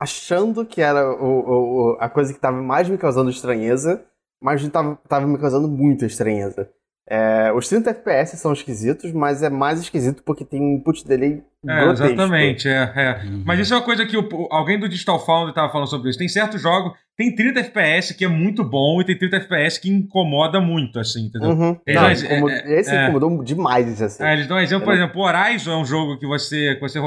achando 0.00 0.64
que 0.64 0.80
era 0.80 1.12
o, 1.12 1.92
o, 1.92 1.96
a 2.00 2.08
coisa 2.08 2.32
que 2.32 2.40
tava 2.40 2.62
mais 2.62 2.88
me 2.88 2.96
causando 2.96 3.28
estranheza, 3.28 4.02
mas 4.40 4.66
tava, 4.70 4.98
tava 5.06 5.26
me 5.26 5.36
causando 5.36 5.68
muita 5.68 6.06
estranheza. 6.06 6.70
É, 7.08 7.52
os 7.52 7.68
30 7.68 7.90
FPS 7.90 8.36
são 8.36 8.52
esquisitos, 8.52 9.12
mas 9.12 9.40
é 9.40 9.48
mais 9.48 9.78
esquisito 9.78 10.24
porque 10.24 10.44
tem 10.44 10.60
um 10.60 10.74
input 10.74 11.06
delay 11.06 11.40
é, 11.64 11.80
grotesco. 11.80 12.06
Exatamente, 12.06 12.68
é, 12.68 12.92
é. 12.96 13.24
Uhum. 13.24 13.42
Mas 13.46 13.60
isso 13.60 13.74
é 13.74 13.76
uma 13.76 13.84
coisa 13.84 14.04
que 14.04 14.16
o, 14.16 14.48
alguém 14.50 14.78
do 14.78 14.88
Digital 14.88 15.24
Foundry 15.24 15.50
estava 15.50 15.70
falando 15.70 15.88
sobre 15.88 16.10
isso. 16.10 16.18
Tem 16.18 16.28
certos 16.28 16.60
jogos, 16.60 16.92
tem 17.16 17.32
30 17.32 17.60
FPS 17.60 18.12
que 18.12 18.24
é 18.24 18.28
muito 18.28 18.64
bom 18.64 19.00
e 19.00 19.04
tem 19.04 19.16
30 19.16 19.36
FPS 19.36 19.80
que 19.80 19.88
incomoda 19.88 20.60
muito, 20.60 20.98
assim, 20.98 21.26
entendeu? 21.26 21.50
Uhum. 21.50 21.78
Não, 21.86 21.94
dão, 21.94 22.12
incomod... 22.12 22.52
é, 22.52 22.80
esse 22.80 22.90
é. 22.90 23.04
incomodou 23.04 23.44
demais, 23.44 24.02
assim. 24.02 24.24
É, 24.24 24.32
eles 24.32 24.48
dão 24.48 24.56
um 24.56 24.60
exemplo, 24.60 24.84
por 24.84 24.94
exemplo, 24.94 25.20
o 25.20 25.24
Horizon 25.24 25.70
é 25.70 25.76
um 25.76 25.84
jogo 25.84 26.18
que 26.18 26.26
você, 26.26 26.74
que 26.74 26.80
você 26.80 26.98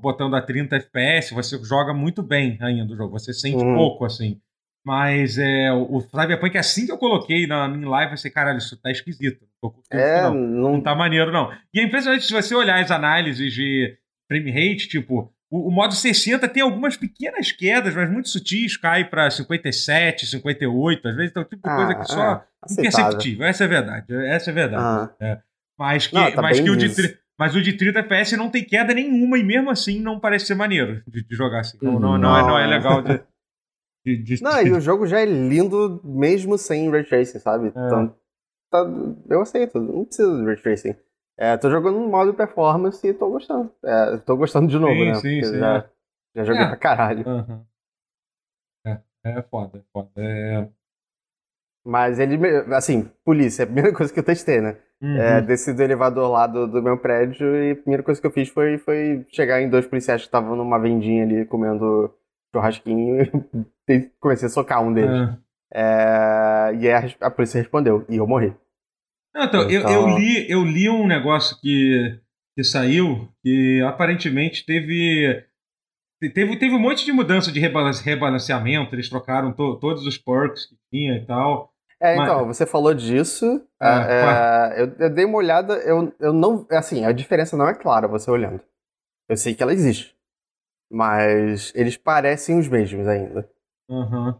botando 0.00 0.34
a 0.34 0.40
30 0.40 0.76
FPS, 0.76 1.34
você 1.34 1.58
joga 1.64 1.92
muito 1.92 2.22
bem 2.22 2.56
ainda 2.60 2.92
o 2.92 2.96
jogo, 2.96 3.18
você 3.18 3.32
sente 3.32 3.64
uhum. 3.64 3.74
pouco, 3.74 4.04
assim. 4.04 4.38
Mas 4.84 5.38
é, 5.38 5.72
o 5.72 6.00
Cyberpunk, 6.00 6.58
assim 6.58 6.86
que 6.86 6.92
eu 6.92 6.98
coloquei 6.98 7.46
na, 7.46 7.66
em 7.66 7.84
live, 7.84 8.06
eu 8.06 8.16
pensei, 8.16 8.30
caralho, 8.30 8.58
isso 8.58 8.76
tá 8.76 8.90
esquisito. 8.90 9.46
É, 9.90 10.22
não. 10.22 10.34
não. 10.34 10.72
não 10.72 10.80
tá 10.80 10.94
maneiro, 10.94 11.30
não. 11.30 11.52
E 11.72 11.78
é 11.78 11.84
impressionante 11.84 12.24
se 12.24 12.32
você 12.32 12.54
olhar 12.54 12.82
as 12.82 12.90
análises 12.90 13.52
de 13.52 13.96
frame 14.28 14.50
rate, 14.50 14.88
tipo, 14.88 15.32
o, 15.48 15.68
o, 15.68 15.70
modo 15.70 15.94
60 15.94 16.48
tem 16.48 16.62
algumas 16.62 16.96
pequenas 16.96 17.52
quedas, 17.52 17.94
mas 17.94 18.10
muito 18.10 18.28
sutis, 18.28 18.76
cai 18.76 19.04
pra 19.04 19.30
57, 19.30 20.26
58, 20.26 21.08
às 21.08 21.14
vezes 21.14 21.30
então, 21.30 21.44
tipo 21.44 21.62
de 21.62 21.70
ah, 21.70 21.76
coisa 21.76 21.94
que 21.94 22.04
só 22.06 22.32
é, 22.32 22.72
imperceptível. 22.72 23.46
Essa 23.46 23.64
é 23.64 23.68
verdade. 23.68 24.14
Essa 24.26 24.50
é 24.50 24.52
verdade. 24.52 24.82
Ah. 24.82 25.10
É. 25.20 25.38
Mas 25.78 26.06
que, 26.06 26.14
não, 26.14 26.32
tá 26.32 26.42
mas 26.42 26.58
que 26.58 26.70
o 26.70 26.76
de, 26.76 27.18
mas 27.38 27.54
o 27.54 27.62
de 27.62 27.72
30 27.74 28.00
FPS 28.00 28.36
não 28.36 28.50
tem 28.50 28.64
queda 28.64 28.94
nenhuma 28.94 29.38
e 29.38 29.44
mesmo 29.44 29.70
assim 29.70 30.00
não 30.00 30.18
parece 30.18 30.46
ser 30.46 30.54
maneiro 30.54 31.02
de, 31.06 31.22
de 31.22 31.36
jogar 31.36 31.60
assim. 31.60 31.78
Não, 31.82 32.00
não, 32.00 32.18
não, 32.18 32.38
é, 32.38 32.42
não 32.42 32.58
é 32.58 32.66
legal 32.66 33.02
de. 33.02 33.20
De, 34.04 34.16
de... 34.16 34.42
Não, 34.42 34.60
e 34.60 34.72
o 34.72 34.80
jogo 34.80 35.06
já 35.06 35.20
é 35.20 35.24
lindo 35.24 36.00
mesmo 36.02 36.58
sem 36.58 36.90
ray 36.90 37.04
tracing, 37.04 37.38
sabe? 37.38 37.66
É. 37.68 37.70
Então, 37.70 38.14
tá, 38.70 38.84
eu 39.28 39.40
aceito, 39.40 39.80
não 39.80 40.04
precisa 40.04 40.36
de 40.36 40.44
ray 40.44 40.56
tracing. 40.56 40.96
É, 41.38 41.56
tô 41.56 41.70
jogando 41.70 41.98
no 41.98 42.08
modo 42.08 42.34
performance 42.34 43.06
e 43.06 43.14
tô 43.14 43.30
gostando. 43.30 43.72
É, 43.84 44.16
tô 44.18 44.36
gostando 44.36 44.68
de 44.68 44.78
novo, 44.78 44.94
sim, 44.94 45.06
né? 45.06 45.14
Sim, 45.14 45.42
sim. 45.42 45.58
Já, 45.58 45.90
já 46.36 46.44
joguei 46.44 46.62
é. 46.62 46.68
pra 46.68 46.76
caralho. 46.76 47.24
Uhum. 47.26 47.64
É, 48.86 48.98
é 49.24 49.42
foda, 49.42 49.78
é 49.78 49.82
foda. 49.92 50.10
É... 50.16 50.68
Mas 51.84 52.18
ele, 52.18 52.38
assim, 52.74 53.10
polícia, 53.24 53.62
é 53.62 53.64
a 53.64 53.66
primeira 53.66 53.92
coisa 53.92 54.12
que 54.12 54.20
eu 54.20 54.24
testei, 54.24 54.60
né? 54.60 54.76
Uhum. 55.00 55.16
É, 55.16 55.40
desci 55.40 55.72
do 55.72 55.82
elevador 55.82 56.30
lá 56.30 56.46
do, 56.46 56.68
do, 56.68 56.80
meu 56.80 56.96
prédio 56.96 57.56
e 57.56 57.72
a 57.72 57.76
primeira 57.76 58.04
coisa 58.04 58.20
que 58.20 58.26
eu 58.26 58.30
fiz 58.30 58.48
foi, 58.48 58.78
foi 58.78 59.26
chegar 59.30 59.60
em 59.60 59.68
dois 59.68 59.84
policiais 59.84 60.20
que 60.20 60.28
estavam 60.28 60.54
numa 60.54 60.78
vendinha 60.78 61.24
ali 61.24 61.44
comendo 61.44 62.14
churrasquinho 62.54 63.22
e 63.22 63.30
comecei 64.20 64.46
a 64.46 64.50
socar 64.50 64.82
um 64.82 64.92
deles. 64.92 65.10
É. 65.10 65.42
É, 65.74 66.74
e 66.74 66.90
a, 66.90 67.26
a, 67.26 67.30
polícia 67.30 67.58
respondeu, 67.58 68.04
e 68.08 68.16
eu 68.16 68.26
morri. 68.26 68.54
Não, 69.34 69.44
então, 69.44 69.62
então... 69.62 69.70
Eu, 69.70 69.80
eu, 69.80 70.08
então 70.08 70.18
li, 70.18 70.50
eu 70.50 70.64
li 70.64 70.88
um 70.88 71.06
negócio 71.06 71.58
que, 71.60 72.20
que 72.54 72.62
saiu 72.62 73.28
que 73.42 73.80
aparentemente 73.82 74.66
teve. 74.66 75.46
Teve, 76.20 76.56
teve 76.56 76.74
um 76.74 76.78
monte 76.78 77.04
de 77.04 77.10
mudança 77.10 77.50
de 77.50 77.58
rebalanceamento, 77.58 78.94
eles 78.94 79.08
trocaram 79.08 79.52
to, 79.52 79.76
todos 79.80 80.06
os 80.06 80.16
perks 80.16 80.66
que 80.66 80.76
tinha 80.88 81.16
e 81.16 81.26
tal. 81.26 81.72
É, 82.00 82.14
então, 82.14 82.46
Mas... 82.46 82.56
você 82.56 82.66
falou 82.66 82.94
disso. 82.94 83.64
É, 83.80 83.88
é, 83.88 84.82
eu, 84.82 84.94
eu, 84.98 85.10
dei 85.10 85.24
uma 85.24 85.38
olhada, 85.38 85.74
eu, 85.78 86.14
eu 86.20 86.32
não. 86.32 86.66
Assim, 86.70 87.04
a 87.04 87.12
diferença 87.12 87.56
não 87.56 87.68
é 87.68 87.74
clara 87.74 88.06
você 88.06 88.30
olhando. 88.30 88.60
Eu 89.28 89.36
sei 89.36 89.54
que 89.54 89.62
ela 89.62 89.72
existe. 89.72 90.14
Mas 90.90 91.72
eles 91.74 91.96
parecem 91.96 92.58
os 92.58 92.68
mesmos 92.68 93.08
ainda. 93.08 93.48
Uhum. 93.92 94.34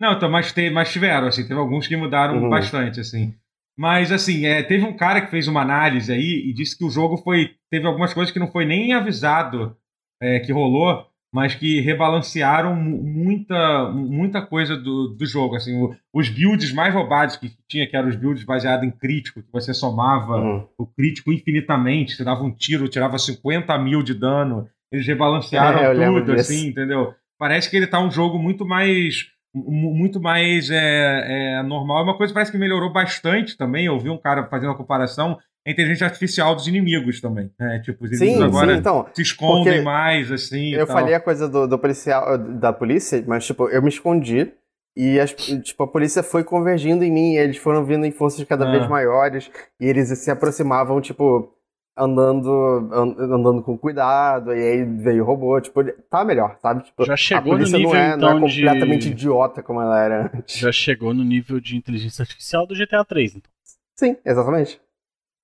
Não, 0.00 0.12
então, 0.12 0.28
mas, 0.28 0.52
te, 0.52 0.68
mas 0.68 0.92
tiveram, 0.92 1.28
assim, 1.28 1.42
teve 1.42 1.58
alguns 1.58 1.86
que 1.86 1.96
mudaram 1.96 2.42
uhum. 2.42 2.50
bastante, 2.50 3.00
assim. 3.00 3.34
Mas, 3.78 4.10
assim, 4.10 4.46
é, 4.46 4.62
teve 4.62 4.84
um 4.84 4.96
cara 4.96 5.20
que 5.20 5.30
fez 5.30 5.48
uma 5.48 5.62
análise 5.62 6.12
aí 6.12 6.42
e 6.46 6.52
disse 6.52 6.76
que 6.76 6.84
o 6.84 6.90
jogo 6.90 7.16
foi. 7.18 7.54
Teve 7.70 7.86
algumas 7.86 8.12
coisas 8.12 8.32
que 8.32 8.38
não 8.38 8.50
foi 8.50 8.64
nem 8.64 8.92
avisado 8.92 9.76
é, 10.20 10.40
que 10.40 10.52
rolou, 10.52 11.06
mas 11.32 11.54
que 11.54 11.80
rebalancearam 11.80 12.74
muita, 12.74 13.90
muita 13.90 14.40
coisa 14.40 14.76
do, 14.76 15.08
do 15.08 15.26
jogo. 15.26 15.56
Assim, 15.56 15.78
o, 15.78 15.94
os 16.12 16.30
builds 16.30 16.72
mais 16.72 16.94
roubados 16.94 17.36
que 17.36 17.52
tinha, 17.68 17.86
que 17.86 17.96
eram 17.96 18.08
os 18.08 18.16
builds 18.16 18.44
baseados 18.44 18.86
em 18.86 18.90
crítico, 18.90 19.42
que 19.42 19.52
você 19.52 19.74
somava 19.74 20.36
uhum. 20.38 20.66
o 20.78 20.86
crítico 20.86 21.30
infinitamente, 21.30 22.16
você 22.16 22.24
dava 22.24 22.42
um 22.42 22.50
tiro, 22.50 22.88
tirava 22.88 23.18
50 23.18 23.76
mil 23.78 24.02
de 24.02 24.14
dano. 24.14 24.66
Eles 24.90 25.06
rebalancearam 25.06 25.80
é, 26.02 26.06
tudo, 26.06 26.32
assim, 26.32 26.68
entendeu? 26.68 27.14
Parece 27.38 27.70
que 27.70 27.76
ele 27.76 27.86
tá 27.86 28.00
um 28.00 28.10
jogo 28.10 28.38
muito 28.38 28.66
mais 28.66 29.34
muito 29.54 30.20
mais 30.20 30.70
é, 30.70 31.56
é, 31.58 31.62
normal. 31.62 32.00
É 32.00 32.02
uma 32.02 32.16
coisa 32.16 32.30
que 32.30 32.34
parece 32.34 32.52
que 32.52 32.58
melhorou 32.58 32.92
bastante 32.92 33.56
também. 33.56 33.86
Eu 33.86 33.98
vi 33.98 34.10
um 34.10 34.18
cara 34.18 34.46
fazendo 34.48 34.72
a 34.72 34.76
comparação 34.76 35.38
a 35.66 35.70
inteligência 35.70 36.06
artificial 36.06 36.54
dos 36.54 36.68
inimigos 36.68 37.20
também. 37.20 37.50
Né? 37.58 37.80
Tipo, 37.80 38.04
os 38.04 38.12
inimigos 38.12 38.36
sim, 38.36 38.44
agora 38.44 38.72
sim, 38.72 38.78
então, 38.78 39.06
se 39.12 39.22
escondem 39.22 39.82
mais, 39.82 40.30
assim. 40.30 40.72
Eu 40.72 40.86
falei 40.86 41.14
a 41.14 41.20
coisa 41.20 41.48
do, 41.48 41.66
do, 41.66 41.78
policial, 41.78 42.38
da 42.38 42.72
polícia, 42.72 43.22
mas, 43.26 43.44
tipo, 43.44 43.68
eu 43.68 43.82
me 43.82 43.88
escondi. 43.88 44.52
E 44.96 45.20
as, 45.20 45.32
tipo, 45.34 45.82
a 45.82 45.88
polícia 45.88 46.22
foi 46.22 46.42
convergindo 46.42 47.04
em 47.04 47.12
mim, 47.12 47.34
eles 47.34 47.58
foram 47.58 47.84
vindo 47.84 48.06
em 48.06 48.10
forças 48.10 48.42
cada 48.44 48.66
ah. 48.66 48.70
vez 48.70 48.88
maiores, 48.88 49.50
e 49.78 49.84
eles 49.86 50.08
se 50.08 50.30
aproximavam, 50.30 51.00
tipo, 51.02 51.52
andando 51.96 52.92
andando 52.92 53.62
com 53.62 53.78
cuidado, 53.78 54.52
e 54.52 54.62
aí 54.62 54.84
veio 54.84 55.22
o 55.22 55.26
robô, 55.26 55.60
tipo, 55.60 55.82
tá 56.10 56.24
melhor, 56.24 56.58
sabe? 56.60 56.84
Tipo, 56.84 57.04
Já 57.04 57.16
chegou 57.16 57.54
a 57.54 57.56
polícia 57.56 57.78
no 57.78 57.84
nível, 57.84 57.94
não 57.94 58.00
é, 58.00 58.08
então, 58.08 58.30
não 58.30 58.36
é 58.36 58.40
completamente 58.40 59.06
de... 59.06 59.10
idiota 59.12 59.62
como 59.62 59.80
ela 59.80 60.02
era 60.02 60.30
antes. 60.34 60.58
Já 60.58 60.70
chegou 60.70 61.14
no 61.14 61.24
nível 61.24 61.58
de 61.58 61.76
inteligência 61.76 62.22
artificial 62.22 62.66
do 62.66 62.74
GTA 62.74 63.04
3, 63.04 63.36
então. 63.36 63.50
Sim, 63.98 64.16
exatamente. 64.24 64.80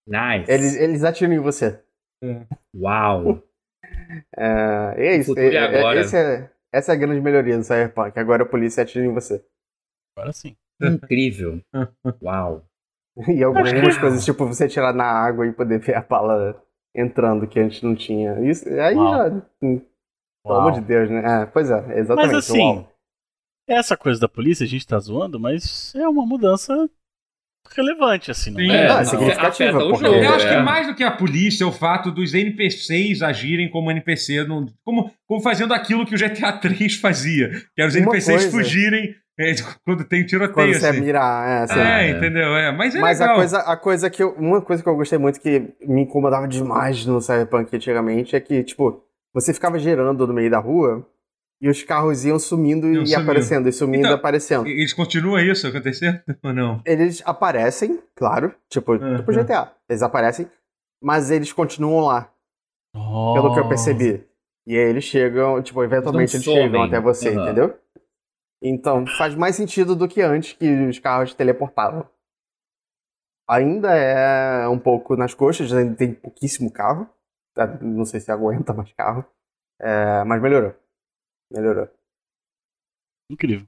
Nice. 0.06 0.50
Eles, 0.50 0.76
eles 0.76 1.04
atiram 1.04 1.32
em 1.32 1.40
você. 1.40 1.80
É. 2.24 2.46
Uau! 2.76 3.42
É, 4.36 4.94
é 4.96 5.16
isso. 5.16 5.36
É, 5.36 5.54
é, 5.54 5.58
agora. 5.58 5.98
É, 5.98 6.50
essa 6.72 6.92
é 6.92 6.94
a 6.94 6.96
grande 6.96 7.20
melhoria 7.20 7.58
do 7.58 7.64
Cyberpunk. 7.64 8.16
Agora 8.16 8.44
a 8.44 8.46
polícia 8.46 8.84
atira 8.84 9.04
em 9.04 9.12
você. 9.12 9.44
Agora 10.16 10.32
sim. 10.32 10.56
Incrível. 10.80 11.60
Uau. 12.22 12.64
E 13.28 13.42
algumas 13.42 13.98
coisas, 13.98 14.24
tipo 14.24 14.46
você 14.46 14.68
tirar 14.68 14.94
na 14.94 15.04
água 15.04 15.46
e 15.46 15.52
poder 15.52 15.78
ver 15.78 15.96
a 15.96 16.02
pala 16.02 16.62
entrando, 16.94 17.46
que 17.46 17.60
antes 17.60 17.82
não 17.82 17.94
tinha. 17.94 18.40
Isso, 18.40 18.68
aí 18.68 18.94
Uau. 18.94 19.10
já. 19.10 19.42
Hum, 19.62 19.80
pelo 20.44 20.58
amor 20.58 20.72
de 20.72 20.80
Deus, 20.80 21.10
né? 21.10 21.42
É, 21.42 21.46
pois 21.46 21.70
é, 21.70 21.98
exatamente. 21.98 22.34
Mas 22.34 22.34
assim, 22.34 22.62
Uau. 22.62 22.92
essa 23.68 23.96
coisa 23.96 24.20
da 24.20 24.28
polícia 24.28 24.64
a 24.64 24.68
gente 24.68 24.86
tá 24.86 24.98
zoando, 24.98 25.38
mas 25.38 25.94
é 25.94 26.08
uma 26.08 26.26
mudança 26.26 26.88
relevante, 27.74 28.30
assim, 28.30 28.50
não 28.50 28.58
Sim, 28.58 28.70
é? 28.70 28.88
Não, 28.88 28.98
é 28.98 29.04
significativa. 29.04 29.78
Porque... 29.78 30.04
Jogo, 30.04 30.16
eu 30.16 30.34
acho 30.34 30.48
que 30.48 30.56
mais 30.56 30.86
do 30.86 30.94
que 30.94 31.04
a 31.04 31.10
polícia, 31.10 31.64
é 31.64 31.66
o 31.66 31.72
fato 31.72 32.10
dos 32.10 32.34
NPCs 32.34 33.22
agirem 33.22 33.70
como 33.70 33.90
NPC, 33.90 34.46
como, 34.84 35.12
como 35.26 35.40
fazendo 35.40 35.72
aquilo 35.72 36.04
que 36.04 36.14
o 36.14 36.18
GTA 36.18 36.52
3 36.52 36.96
fazia, 36.96 37.50
que 37.74 37.80
era 37.80 37.88
os 37.88 37.94
Uma 37.94 38.02
NPCs 38.02 38.42
coisa. 38.42 38.50
fugirem 38.50 39.14
é, 39.42 39.54
quando 39.84 40.04
tem 40.04 40.24
tiroteio. 40.24 40.54
Quando 40.54 40.74
você 40.74 40.86
assim. 40.86 41.00
mirar, 41.00 41.48
é, 41.48 41.62
assim, 41.64 41.80
é, 41.80 42.06
é, 42.06 42.10
entendeu? 42.10 42.56
É, 42.56 42.72
mas 42.72 42.94
é 42.94 43.00
mas 43.00 43.20
legal. 43.20 43.34
a 43.34 43.38
coisa, 43.38 43.58
a 43.58 43.76
coisa 43.76 44.10
que 44.10 44.22
eu, 44.22 44.32
uma 44.32 44.60
coisa 44.60 44.82
que 44.82 44.88
eu 44.88 44.96
gostei 44.96 45.18
muito 45.18 45.40
que 45.40 45.70
me 45.80 46.02
incomodava 46.02 46.48
demais 46.48 47.04
no 47.06 47.20
Cyberpunk 47.20 47.74
antigamente 47.74 48.34
é 48.36 48.40
que, 48.40 48.62
tipo, 48.62 49.02
você 49.32 49.52
ficava 49.54 49.78
gerando 49.78 50.26
no 50.26 50.34
meio 50.34 50.50
da 50.50 50.58
rua 50.58 51.06
e 51.60 51.68
os 51.68 51.82
carros 51.84 52.24
iam 52.24 52.38
sumindo 52.40 52.88
e 52.88 53.06
sumindo. 53.06 53.22
aparecendo, 53.22 53.68
e 53.68 53.72
sumindo 53.72 54.00
então, 54.00 54.12
e 54.12 54.14
aparecendo. 54.14 54.66
Eles 54.66 54.92
continuam 54.92 55.38
isso 55.38 55.66
acontecendo 55.66 56.20
ou 56.42 56.52
não? 56.52 56.80
Eles 56.84 57.22
aparecem, 57.24 58.00
claro, 58.16 58.52
tipo, 58.68 58.94
uhum. 58.94 59.16
tipo 59.16 59.32
GTA. 59.32 59.72
Eles 59.88 60.02
aparecem, 60.02 60.48
mas 61.00 61.30
eles 61.30 61.52
continuam 61.52 62.06
lá. 62.06 62.28
Oh. 62.94 63.32
Pelo 63.34 63.54
que 63.54 63.60
eu 63.60 63.68
percebi. 63.68 64.24
E 64.66 64.76
aí 64.76 64.90
eles 64.90 65.04
chegam, 65.04 65.62
tipo, 65.62 65.82
eventualmente 65.82 66.36
eles, 66.36 66.46
eles 66.46 66.62
chegam 66.62 66.82
até 66.82 67.00
você, 67.00 67.30
uhum. 67.30 67.42
entendeu? 67.42 67.74
Então 68.62 69.04
faz 69.06 69.34
mais 69.34 69.56
sentido 69.56 69.96
do 69.96 70.08
que 70.08 70.22
antes 70.22 70.52
que 70.52 70.70
os 70.86 70.98
carros 71.00 71.34
teleportavam. 71.34 72.08
Ainda 73.48 73.92
é 73.92 74.68
um 74.68 74.78
pouco 74.78 75.16
nas 75.16 75.34
coxas, 75.34 75.72
ainda 75.72 75.96
tem 75.96 76.14
pouquíssimo 76.14 76.72
carro. 76.72 77.10
Não 77.80 78.04
sei 78.04 78.20
se 78.20 78.30
aguenta 78.30 78.72
mais 78.72 78.92
carro. 78.92 79.24
É, 79.80 80.22
mas 80.24 80.40
melhorou. 80.40 80.74
Melhorou. 81.50 81.88
Incrível. 83.28 83.66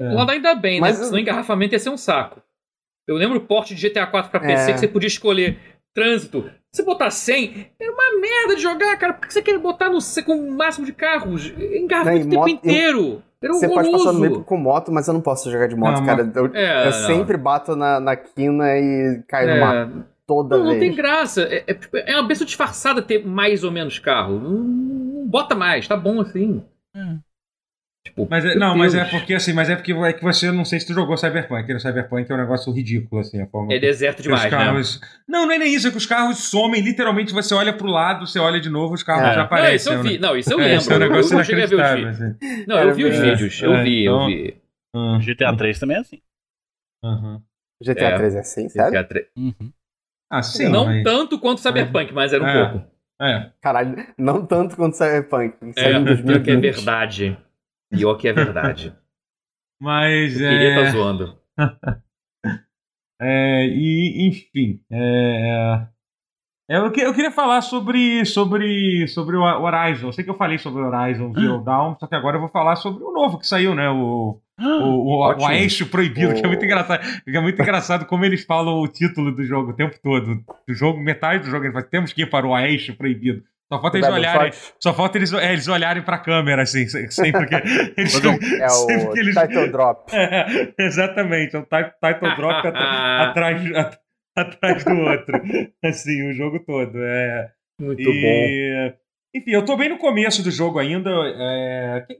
É. 0.00 0.08
Lá 0.08 0.30
ainda 0.32 0.54
bem, 0.54 0.80
né? 0.80 0.88
Mas... 0.88 0.96
Senão 0.96 1.18
engarrafamento 1.18 1.74
ia 1.74 1.78
ser 1.78 1.90
um 1.90 1.96
saco. 1.96 2.42
Eu 3.06 3.16
lembro 3.16 3.38
o 3.38 3.46
porte 3.46 3.74
de 3.74 3.88
GTA 3.88 4.06
4 4.06 4.30
pra 4.30 4.40
PC 4.40 4.70
é. 4.70 4.72
que 4.72 4.80
você 4.80 4.88
podia 4.88 5.06
escolher 5.06 5.73
trânsito. 5.94 6.50
Se 6.72 6.82
botar 6.82 7.10
100, 7.10 7.70
era 7.80 7.92
uma 7.92 8.20
merda 8.20 8.56
de 8.56 8.62
jogar, 8.62 8.96
cara. 8.98 9.14
Por 9.14 9.28
que 9.28 9.32
você 9.32 9.40
quer 9.40 9.56
botar 9.58 9.88
no 9.88 9.98
com 10.26 10.34
o 10.34 10.50
máximo 10.50 10.84
de 10.84 10.92
carros? 10.92 11.54
Engarrafamento 11.56 12.26
o 12.26 12.30
tempo 12.30 12.48
inteiro. 12.48 13.22
Era 13.40 13.52
você 13.52 13.68
pode 13.68 13.90
passar 13.92 14.12
no 14.12 14.20
meio 14.20 14.42
com 14.42 14.56
moto, 14.56 14.90
mas 14.90 15.06
eu 15.06 15.14
não 15.14 15.20
posso 15.20 15.50
jogar 15.50 15.68
de 15.68 15.76
moto, 15.76 15.98
não, 15.98 16.06
cara. 16.06 16.32
Eu, 16.34 16.50
é, 16.52 16.88
eu 16.88 16.92
sempre 16.92 17.36
bato 17.36 17.76
na, 17.76 18.00
na 18.00 18.16
quina 18.16 18.76
e 18.76 19.22
caio 19.28 19.50
é. 19.50 19.54
no 19.54 19.60
mato. 19.60 20.04
Toda 20.26 20.56
não, 20.56 20.64
vez. 20.64 20.74
Não 20.74 20.80
tem 20.80 20.94
graça. 20.94 21.42
É, 21.42 21.64
é, 21.66 21.74
tipo, 21.74 21.96
é 21.96 22.14
uma 22.14 22.26
besta 22.26 22.44
disfarçada 22.44 23.02
ter 23.02 23.24
mais 23.24 23.62
ou 23.62 23.70
menos 23.70 23.98
carro. 23.98 24.40
Não, 24.40 24.50
não 24.50 25.26
bota 25.28 25.54
mais, 25.54 25.86
tá 25.86 25.96
bom 25.96 26.20
assim. 26.20 26.62
É. 26.96 27.16
Tipo, 28.06 28.28
mas 28.30 28.44
é, 28.44 28.54
não, 28.54 28.74
Deus. 28.74 28.78
mas 28.78 28.94
é 28.94 29.04
porque 29.06 29.32
assim, 29.32 29.54
mas 29.54 29.70
é 29.70 29.76
porque 29.76 29.92
é 29.92 30.12
que 30.12 30.22
você 30.22 30.52
não 30.52 30.64
sei 30.64 30.78
se 30.78 30.86
tu 30.86 30.92
jogou 30.92 31.16
Cyberpunk. 31.16 31.72
O 31.72 31.80
Cyberpunk 31.80 32.30
é 32.30 32.34
um 32.34 32.38
negócio 32.38 32.70
ridículo, 32.70 33.22
assim, 33.22 33.40
a 33.40 33.46
forma. 33.46 33.72
É 33.72 33.78
deserto 33.78 34.22
demais, 34.22 34.50
carros... 34.50 35.00
né? 35.00 35.08
Não, 35.26 35.46
não 35.46 35.52
é 35.52 35.58
nem 35.58 35.74
isso, 35.74 35.88
é 35.88 35.90
que 35.90 35.96
os 35.96 36.04
carros 36.04 36.38
somem, 36.38 36.82
literalmente 36.82 37.32
você 37.32 37.54
olha 37.54 37.72
pro 37.72 37.86
lado, 37.86 38.26
você 38.26 38.38
olha 38.38 38.60
de 38.60 38.68
novo, 38.68 38.92
os 38.92 39.02
carros 39.02 39.30
é. 39.30 39.34
já 39.34 39.42
aparecem. 39.42 39.92
Não, 39.92 40.02
isso 40.02 40.08
eu 40.08 40.12
vi, 40.12 40.18
não, 40.18 40.36
isso 40.36 40.52
eu 40.52 40.58
lembro. 40.58 40.90
É, 40.90 40.92
é 40.92 40.96
um 40.96 40.98
negócio 40.98 41.34
eu, 41.34 41.38
eu 41.38 41.44
cheguei 41.44 41.64
a 41.64 41.66
ver 41.66 41.74
os 41.76 41.90
vídeos. 41.94 42.20
Assim. 42.20 42.64
Não, 42.68 42.78
eu 42.78 42.94
vi 42.94 43.04
os 43.04 43.18
vídeos, 43.18 43.62
eu 43.62 43.82
vi, 43.82 44.04
eu 44.04 44.26
vi. 44.26 44.56
Então, 44.94 45.18
GTA 45.20 45.56
3 45.56 45.78
também 45.78 45.96
é 45.96 46.00
assim. 46.00 46.20
Uhum. 47.02 47.40
GTA 47.82 48.16
3 48.16 48.34
é 48.34 48.40
assim, 48.40 48.68
sabe? 48.68 48.90
GTA 48.90 49.04
3. 49.04 49.26
Uhum. 49.36 49.72
Ah, 50.30 50.42
sim. 50.42 50.68
Não 50.68 50.84
mas... 50.84 51.02
tanto 51.04 51.38
quanto 51.38 51.60
Cyberpunk, 51.60 52.12
mas 52.12 52.32
era 52.34 52.44
um 52.44 52.46
é. 52.46 52.68
pouco. 52.70 52.86
É. 53.22 53.50
Caralho, 53.62 53.96
não 54.18 54.44
tanto 54.44 54.76
quanto 54.76 54.94
Cyberpunk. 54.96 55.56
É, 55.76 55.92
é 55.92 56.56
verdade. 56.56 57.38
Pior 57.96 58.14
que 58.16 58.28
é 58.28 58.32
verdade. 58.32 58.94
Mas 59.80 60.40
Eu 60.40 60.48
queria 60.48 60.68
estar 60.68 60.84
tá 60.84 60.90
zoando. 60.90 61.38
é, 63.20 63.66
e, 63.66 64.28
enfim. 64.28 64.80
É, 64.90 65.86
é, 66.70 66.78
eu, 66.78 66.90
eu, 66.90 67.14
queria 67.14 67.30
falar 67.30 67.60
sobre, 67.60 68.24
sobre, 68.24 69.06
sobre 69.08 69.36
o 69.36 69.42
Horizon. 69.42 70.08
Eu 70.08 70.12
sei 70.12 70.24
que 70.24 70.30
eu 70.30 70.36
falei 70.36 70.56
sobre 70.56 70.82
o 70.82 70.86
Horizon 70.86 71.32
Zero 71.34 71.62
Dawn, 71.62 71.96
só 71.98 72.06
que 72.06 72.14
agora 72.14 72.36
eu 72.36 72.40
vou 72.40 72.48
falar 72.48 72.76
sobre 72.76 73.04
o 73.04 73.12
novo 73.12 73.38
que 73.38 73.46
saiu, 73.46 73.74
né? 73.74 73.90
O, 73.90 74.40
o, 74.58 75.22
o, 75.22 75.30
o 75.30 75.86
Proibido, 75.90 76.30
oh. 76.30 76.34
que 76.34 76.44
é 76.44 76.48
muito 76.48 76.64
engraçado. 76.64 77.02
É 77.26 77.40
muito 77.40 77.60
engraçado 77.60 78.06
como 78.06 78.24
eles 78.24 78.44
falam 78.44 78.80
o 78.80 78.88
título 78.88 79.34
do 79.34 79.44
jogo 79.44 79.72
o 79.72 79.76
tempo 79.76 79.96
todo. 80.02 80.42
Do 80.66 80.74
jogo, 80.74 80.98
metade 81.00 81.44
do 81.44 81.50
jogo, 81.50 81.64
eles 81.64 81.74
falam, 81.74 81.88
temos 81.90 82.12
que 82.14 82.22
ir 82.22 82.30
para 82.30 82.46
o 82.46 82.54
Aeixo 82.54 82.96
Proibido. 82.96 83.42
Só 83.74 83.80
falta 83.80 83.98
eles 83.98 84.08
olharem. 84.08 84.52
Só 84.78 84.94
falta 84.94 85.18
eles, 85.18 85.32
é, 85.32 85.52
eles 85.52 85.68
olharem 85.68 86.02
pra 86.02 86.18
câmera, 86.18 86.62
assim, 86.62 86.86
sempre 86.88 87.46
que. 87.46 87.54
Eles, 87.96 88.14
é 88.24 88.28
o 88.28 89.10
que 89.12 89.18
eles, 89.18 89.34
title 89.34 89.70
drop. 89.70 90.10
É, 90.14 90.74
exatamente, 90.78 91.56
é 91.56 91.58
o 91.58 91.62
title 91.64 92.36
drop 92.36 92.68
atrás, 92.68 93.62
atrás 94.36 94.84
do 94.84 94.96
outro. 94.96 95.42
Assim, 95.84 96.28
o 96.28 96.32
jogo 96.32 96.60
todo. 96.60 96.98
É, 96.98 97.50
Muito 97.80 98.00
e, 98.00 98.04
bom. 98.04 98.96
Enfim, 99.34 99.50
eu 99.50 99.64
tô 99.64 99.76
bem 99.76 99.88
no 99.88 99.98
começo 99.98 100.42
do 100.42 100.50
jogo 100.50 100.78
ainda. 100.78 101.10
É, 101.10 102.04
quem, 102.06 102.18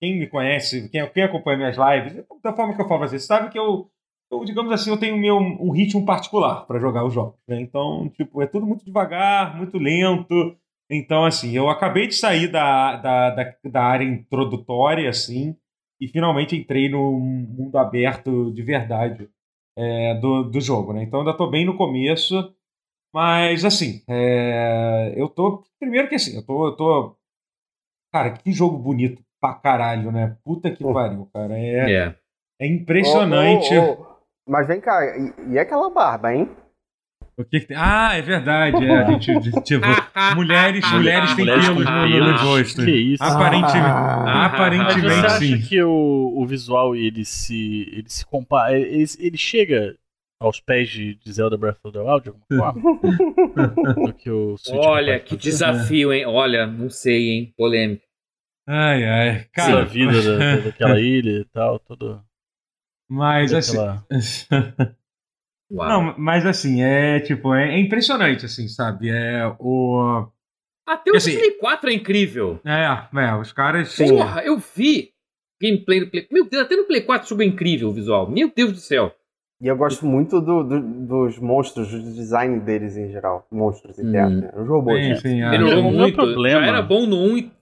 quem, 0.00 0.18
me 0.18 0.26
conhece, 0.26 0.88
quem, 0.88 1.08
quem, 1.10 1.22
acompanha 1.22 1.58
minhas 1.58 1.76
lives, 1.76 2.24
da 2.42 2.52
forma 2.52 2.74
que 2.74 2.80
eu 2.80 2.88
falo 2.88 3.00
pra 3.00 3.08
vocês, 3.08 3.24
sabe 3.24 3.50
que 3.50 3.58
eu, 3.58 3.88
eu, 4.30 4.44
digamos 4.44 4.72
assim, 4.72 4.90
eu 4.90 4.98
tenho 4.98 5.16
meu, 5.16 5.36
um 5.36 5.70
ritmo 5.70 6.04
particular 6.04 6.66
para 6.66 6.80
jogar 6.80 7.04
os 7.04 7.14
jogos. 7.14 7.38
Né? 7.46 7.60
Então, 7.60 8.08
tipo, 8.10 8.42
é 8.42 8.46
tudo 8.46 8.66
muito 8.66 8.84
devagar, 8.84 9.56
muito 9.56 9.78
lento. 9.78 10.56
Então, 10.90 11.24
assim, 11.24 11.52
eu 11.56 11.68
acabei 11.68 12.06
de 12.06 12.14
sair 12.14 12.48
da, 12.48 12.96
da, 12.96 13.30
da, 13.30 13.54
da, 13.64 13.82
área 13.82 14.04
introdutória, 14.04 15.10
assim, 15.10 15.56
e 16.00 16.06
finalmente 16.06 16.56
entrei 16.56 16.88
no 16.88 17.18
mundo 17.18 17.76
aberto 17.76 18.52
de 18.52 18.62
verdade 18.62 19.28
é, 19.76 20.14
do, 20.14 20.44
do 20.44 20.60
jogo, 20.60 20.92
né? 20.92 21.02
Então, 21.02 21.20
ainda 21.20 21.32
estou 21.32 21.50
bem 21.50 21.64
no 21.64 21.76
começo, 21.76 22.54
mas, 23.12 23.64
assim, 23.64 24.02
é, 24.08 25.12
eu 25.16 25.28
tô... 25.28 25.64
Primeiro 25.80 26.08
que, 26.08 26.14
assim, 26.14 26.36
eu 26.36 26.44
tô, 26.44 26.66
eu 26.66 26.76
tô... 26.76 27.16
Cara, 28.12 28.30
que 28.30 28.52
jogo 28.52 28.78
bonito 28.78 29.22
pra 29.40 29.54
caralho, 29.54 30.12
né? 30.12 30.36
Puta 30.44 30.70
que 30.70 30.84
pariu, 30.84 31.28
cara. 31.34 31.58
É, 31.58 31.88
yeah. 31.88 32.16
é 32.60 32.66
impressionante. 32.66 33.76
Oh, 33.76 33.90
oh, 33.90 34.02
oh. 34.02 34.16
Mas 34.48 34.68
vem 34.68 34.80
cá, 34.80 35.04
e, 35.04 35.54
e 35.54 35.58
aquela 35.58 35.90
barba, 35.90 36.32
hein? 36.32 36.48
O 37.38 37.44
que, 37.44 37.60
que 37.60 37.66
tem? 37.66 37.76
Ah, 37.76 38.14
é 38.14 38.22
verdade. 38.22 38.82
É, 38.82 39.02
a 39.02 39.18
gente, 39.18 39.62
tipo, 39.62 39.86
mulheres, 40.34 40.82
mulheres 40.90 41.34
têm 41.34 41.44
pelos 41.44 41.68
no, 41.68 41.84
no 41.84 42.36
rosto. 42.38 42.82
Que 42.82 42.90
isso? 42.90 43.22
Aparentemente, 43.22 43.86
ah, 43.86 44.46
aparentemente 44.46 45.02
Mas 45.02 45.32
você 45.32 45.46
sim. 45.46 45.54
acha 45.54 45.68
que 45.68 45.82
o, 45.82 46.32
o 46.34 46.46
visual 46.46 46.96
ele 46.96 47.24
se, 47.26 47.90
ele 47.92 48.08
se 48.08 48.24
compara, 48.24 48.78
ele, 48.78 49.04
ele 49.18 49.36
chega 49.36 49.94
aos 50.40 50.60
pés 50.60 50.88
de, 50.88 51.14
de 51.14 51.32
Zelda 51.32 51.58
Breath 51.58 51.78
of 51.84 51.92
the 51.92 52.00
Wild 52.00 52.22
de 52.22 52.28
alguma 52.30 52.72
forma? 52.72 54.12
que 54.18 54.30
o 54.30 54.56
Olha, 54.70 55.20
que 55.20 55.36
desafio, 55.36 56.14
hein? 56.14 56.24
Olha, 56.26 56.66
não 56.66 56.88
sei, 56.88 57.30
hein? 57.30 57.54
Polêmica. 57.56 58.04
Ai, 58.66 59.04
ai. 59.04 59.44
Cara, 59.52 59.72
Sim, 59.72 59.82
a 59.82 59.84
vida 59.84 60.38
da, 60.38 60.56
daquela 60.64 61.00
ilha 61.00 61.40
e 61.40 61.44
tal, 61.44 61.78
tudo. 61.78 62.22
Mas 63.08 63.52
assim. 63.52 63.76
Não, 65.70 66.14
mas 66.16 66.46
assim, 66.46 66.82
é 66.82 67.20
tipo, 67.20 67.52
é, 67.54 67.74
é, 67.74 67.80
impressionante, 67.80 68.46
assim, 68.46 68.68
sabe? 68.68 69.10
É 69.10 69.46
o. 69.58 70.26
Até 70.86 71.10
o 71.10 71.16
assim, 71.16 71.36
Play 71.36 71.50
4 71.52 71.90
é 71.90 71.92
incrível. 71.92 72.60
É, 72.64 72.84
é, 73.20 73.34
os 73.34 73.52
caras. 73.52 73.96
Porra, 73.96 74.42
eu 74.42 74.58
vi 74.58 75.10
gameplay 75.60 76.00
do 76.00 76.10
Play. 76.10 76.28
Meu 76.30 76.48
Deus, 76.48 76.62
até 76.62 76.76
no 76.76 76.84
Play 76.84 77.02
4 77.02 77.26
subiu 77.26 77.48
incrível 77.48 77.88
o 77.88 77.92
visual. 77.92 78.30
Meu 78.30 78.50
Deus 78.54 78.72
do 78.72 78.78
céu. 78.78 79.12
E 79.60 79.66
eu 79.66 79.76
gosto 79.76 80.04
muito 80.04 80.38
do, 80.40 80.62
do, 80.62 80.80
dos 81.06 81.38
monstros, 81.38 81.90
do 81.90 82.12
design 82.12 82.60
deles 82.60 82.96
em 82.96 83.10
geral. 83.10 83.46
Monstros 83.50 83.98
internos, 83.98 84.38
hum. 84.38 84.40
né? 84.42 84.52
Os 84.54 84.68
robôs. 84.68 85.02
Sim, 85.02 85.16
sim, 85.16 85.42
é. 85.42 85.50
Melhorou 85.50 85.82
muito. 85.90 86.14
Problema. 86.14 86.60
Já 86.60 86.66
era 86.66 86.82
bom 86.82 87.06
no 87.06 87.16
1 87.16 87.38
e 87.38 87.52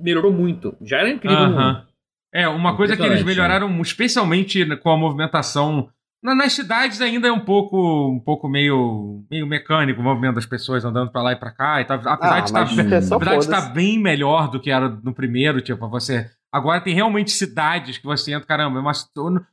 melhorou 0.00 0.32
muito. 0.32 0.76
Já 0.80 0.98
era 0.98 1.10
incrível 1.10 1.38
uh 1.38 1.48
-huh. 1.48 1.72
no 1.72 1.78
1. 1.80 1.90
É, 2.32 2.48
uma 2.48 2.76
coisa 2.76 2.96
que 2.96 3.02
eles 3.02 3.24
melhoraram, 3.24 3.80
especialmente 3.80 4.64
com 4.76 4.90
a 4.90 4.96
movimentação. 4.96 5.88
Nas 6.22 6.52
cidades 6.52 7.00
ainda 7.00 7.28
é 7.28 7.32
um 7.32 7.44
pouco, 7.44 8.10
um 8.10 8.20
pouco 8.20 8.46
meio, 8.48 9.24
meio 9.30 9.46
mecânico 9.46 10.00
o 10.00 10.04
movimento 10.04 10.34
das 10.34 10.44
pessoas 10.44 10.84
andando 10.84 11.10
para 11.10 11.22
lá 11.22 11.32
e 11.32 11.36
para 11.36 11.50
cá. 11.50 11.80
E 11.80 11.84
tá, 11.86 11.94
apesar 11.94 12.36
ah, 12.36 12.40
de 12.40 12.52
tá 12.52 13.36
estar 13.36 13.62
tá 13.62 13.68
bem 13.70 13.98
melhor 13.98 14.50
do 14.50 14.60
que 14.60 14.70
era 14.70 14.88
no 14.88 15.14
primeiro, 15.14 15.62
tipo, 15.62 15.88
você 15.88 16.30
Agora 16.52 16.80
tem 16.80 16.92
realmente 16.92 17.30
cidades 17.30 17.98
que 17.98 18.04
você 18.04 18.32
entra, 18.32 18.46
caramba, 18.46 18.78
é 18.78 18.82
uma, 18.82 18.92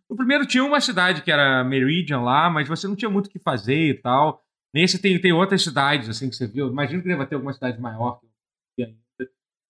no 0.09 0.15
primeiro 0.15 0.47
tinha 0.47 0.63
uma 0.63 0.81
cidade 0.81 1.21
que 1.21 1.31
era 1.31 1.63
Meridian 1.63 2.21
lá, 2.21 2.49
mas 2.49 2.67
você 2.67 2.87
não 2.87 2.95
tinha 2.95 3.09
muito 3.09 3.27
o 3.27 3.29
que 3.29 3.37
fazer 3.37 3.89
e 3.89 3.93
tal. 3.93 4.41
Nesse 4.73 4.99
tem, 4.99 5.19
tem 5.21 5.31
outras 5.31 5.63
cidades, 5.63 6.09
assim, 6.09 6.27
que 6.27 6.35
você 6.35 6.47
viu. 6.47 6.67
Imagino 6.67 7.01
que 7.01 7.07
deva 7.07 7.25
ter 7.25 7.35
alguma 7.35 7.53
cidade 7.53 7.79
maior 7.79 8.19
que 8.75 8.83
ainda. 8.83 8.97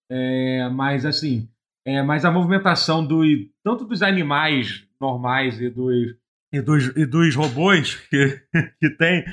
É, 0.10 0.70
mas 0.70 1.06
assim, 1.06 1.50
é, 1.86 2.02
mas 2.02 2.24
a 2.24 2.32
movimentação 2.32 3.06
do, 3.06 3.24
tanto 3.62 3.84
dos 3.84 4.02
animais 4.02 4.88
normais 5.00 5.60
e 5.60 5.70
dos, 5.70 6.16
e 6.52 6.62
dos, 6.62 6.88
e 6.96 7.06
dos 7.06 7.36
robôs 7.36 7.96
que, 8.10 8.42
que 8.80 8.90
tem 8.92 9.26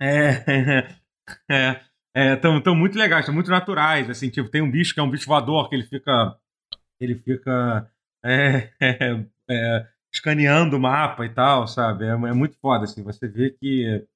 é, 0.00 0.96
é, 1.50 1.80
é, 2.14 2.36
tão, 2.36 2.60
tão 2.60 2.74
muito 2.74 2.98
legais, 2.98 3.20
estão 3.20 3.34
muito 3.34 3.50
naturais. 3.50 4.10
Assim, 4.10 4.30
tipo, 4.30 4.50
tem 4.50 4.62
um 4.62 4.70
bicho 4.70 4.94
que 4.94 5.00
é 5.00 5.02
um 5.02 5.10
bicho 5.10 5.26
voador 5.26 5.68
que 5.68 5.76
ele 5.76 5.84
fica 5.84 6.36
ele 7.00 7.16
fica 7.16 7.90
é, 8.24 8.70
é, 8.80 9.24
é, 9.50 9.88
escaneando 10.12 10.76
o 10.76 10.80
mapa 10.80 11.24
e 11.24 11.30
tal, 11.30 11.66
sabe? 11.66 12.04
É, 12.04 12.10
é, 12.10 12.16
muito 12.16 12.56
foda, 12.58 12.84
assim. 12.84 13.02
Você 13.02 13.28
vê 13.28 13.50
que 13.50 14.06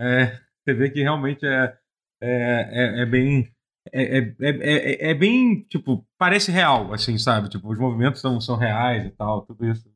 é, 0.00 0.40
você 0.64 0.74
vê 0.74 0.90
que 0.90 1.02
realmente 1.02 1.46
é, 1.46 1.78
é, 2.20 3.02
é, 3.02 3.06
bem 3.06 3.52
é, 3.92 4.18
é, 4.18 5.10
é, 5.10 5.14
bem, 5.14 5.62
tipo, 5.62 6.04
parece 6.18 6.50
real, 6.50 6.92
assim, 6.92 7.16
sabe? 7.18 7.48
Tipo, 7.48 7.70
os 7.70 7.78
movimentos 7.78 8.20
são, 8.20 8.40
são 8.40 8.56
reais 8.56 9.06
e 9.06 9.10
tal, 9.10 9.42
tudo 9.42 9.64
isso, 9.64 9.88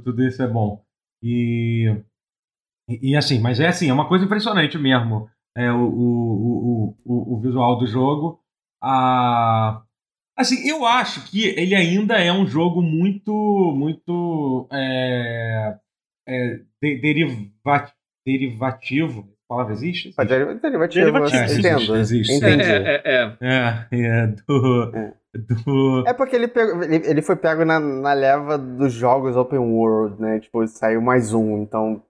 tudo, 0.00 0.24
isso 0.24 0.42
é 0.42 0.46
bom. 0.46 0.82
E, 1.22 1.94
e, 2.88 3.10
e, 3.12 3.16
assim, 3.16 3.40
mas 3.40 3.60
é 3.60 3.68
assim, 3.68 3.88
é 3.88 3.92
uma 3.92 4.08
coisa 4.08 4.24
impressionante 4.24 4.78
mesmo, 4.78 5.28
é, 5.56 5.70
o, 5.72 5.84
o, 5.84 6.96
o, 7.04 7.34
o, 7.34 7.40
visual 7.40 7.78
do 7.78 7.86
jogo. 7.86 8.40
A, 8.82 9.82
Assim, 10.36 10.66
eu 10.68 10.86
acho 10.86 11.30
que 11.30 11.44
ele 11.44 11.74
ainda 11.74 12.14
é 12.14 12.32
um 12.32 12.46
jogo 12.46 12.80
muito, 12.80 13.32
muito 13.76 14.66
é, 14.72 15.76
é, 16.26 16.60
de, 16.80 17.00
deriva, 17.00 17.36
derivativo. 18.26 19.28
A 19.44 19.54
palavra 19.54 19.74
existe? 19.74 20.08
existe? 20.08 20.24
Derivativo, 20.24 21.12
derivativo. 21.12 21.36
É, 21.36 21.58
entendo. 21.58 21.96
Existe. 21.96 22.32
Entendi. 22.32 22.62
É, 22.62 23.02
é, 23.04 23.36
é. 23.40 23.86
é, 23.92 24.26
do, 24.26 24.96
é. 24.96 25.12
Do... 25.64 26.04
É 26.06 26.12
porque 26.12 26.36
ele, 26.36 26.46
pegou, 26.46 26.82
ele, 26.82 26.96
ele 27.06 27.22
foi 27.22 27.36
pego 27.36 27.64
na, 27.64 27.80
na 27.80 28.12
leva 28.12 28.58
dos 28.58 28.92
jogos 28.92 29.36
open 29.36 29.58
world, 29.58 30.20
né? 30.20 30.40
Tipo, 30.40 30.66
saiu 30.66 31.00
mais 31.00 31.32
um, 31.32 31.62
então 31.62 32.02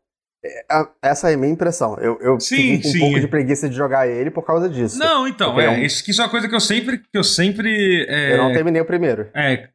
é, 0.44 0.64
essa 1.00 1.30
é 1.30 1.34
a 1.34 1.36
minha 1.36 1.52
impressão. 1.52 1.96
Eu, 2.00 2.18
eu 2.20 2.40
sim, 2.40 2.78
um 2.78 2.82
sim. 2.82 2.98
pouco 2.98 3.20
de 3.20 3.28
preguiça 3.28 3.68
de 3.68 3.76
jogar 3.76 4.08
ele 4.08 4.30
por 4.30 4.44
causa 4.44 4.68
disso. 4.68 4.98
Não, 4.98 5.26
então, 5.28 5.58
é, 5.60 5.66
é 5.66 5.84
isso, 5.84 6.02
isso 6.10 6.20
é 6.20 6.24
uma 6.24 6.30
coisa 6.30 6.48
que 6.48 6.54
eu 6.54 6.60
sempre. 6.60 6.98
Que 6.98 7.16
eu 7.16 7.22
sempre 7.22 8.04
é, 8.08 8.34
eu 8.34 8.38
não 8.38 8.52
terminei 8.52 8.82
o 8.82 8.84
primeiro. 8.84 9.28
É, 9.34 9.68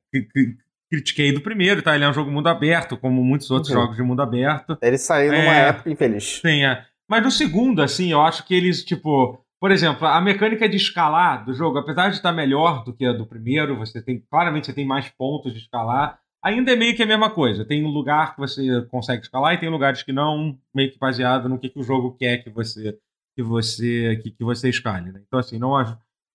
critiquei 0.92 1.32
do 1.32 1.42
primeiro, 1.42 1.82
tá? 1.82 1.96
Ele 1.96 2.04
é 2.04 2.10
um 2.10 2.14
jogo 2.14 2.30
mundo 2.30 2.50
aberto, 2.50 2.98
como 2.98 3.24
muitos 3.24 3.50
outros 3.50 3.74
uhum. 3.74 3.82
jogos 3.82 3.96
de 3.96 4.04
mundo 4.04 4.22
aberto. 4.22 4.78
Ele 4.82 4.98
saiu 4.98 5.32
numa 5.32 5.56
é, 5.56 5.70
época 5.70 5.90
infeliz. 5.90 6.42
Sim, 6.42 6.66
é. 6.66 6.84
Mas 7.10 7.24
no 7.24 7.32
segundo, 7.32 7.82
assim, 7.82 8.12
eu 8.12 8.22
acho 8.22 8.46
que 8.46 8.54
eles, 8.54 8.84
tipo. 8.84 9.42
Por 9.60 9.72
exemplo, 9.72 10.08
a 10.08 10.22
mecânica 10.22 10.70
de 10.70 10.78
escalar 10.78 11.44
do 11.44 11.54
jogo, 11.54 11.80
apesar 11.80 12.10
de 12.10 12.16
estar 12.16 12.32
melhor 12.32 12.84
do 12.84 12.94
que 12.94 13.06
a 13.06 13.14
do 13.14 13.26
primeiro, 13.26 13.76
você 13.76 14.02
tem. 14.02 14.20
Claramente 14.30 14.68
você 14.68 14.74
tem 14.74 14.86
mais 14.86 15.10
pontos 15.10 15.54
de 15.54 15.60
escalar 15.60 16.20
ainda 16.48 16.72
é 16.72 16.76
meio 16.76 16.96
que 16.96 17.04
a 17.04 17.08
mesma 17.08 17.30
coisa. 17.30 17.66
Tem 17.66 17.84
um 17.84 17.90
lugar 17.90 18.34
que 18.34 18.40
você 18.40 18.82
consegue 18.90 19.24
escalar 19.24 19.54
e 19.54 19.60
tem 19.60 19.70
lugares 19.70 20.04
que 20.04 20.14
não, 20.14 20.58
meio 20.74 20.92
que 20.92 21.00
baseado 21.00 21.50
no 21.50 21.60
que, 21.60 21.70
que 21.70 21.80
o 21.80 21.84
jogo 21.84 22.16
quer 22.18 22.44
que 22.44 22.50
você 22.50 22.98
que 23.36 23.44
você 23.44 24.20
que, 24.24 24.32
que 24.32 24.44
você 24.44 24.70
escale. 24.70 25.12
Né? 25.12 25.22
Então 25.28 25.40
assim, 25.40 25.58
não 25.60 25.74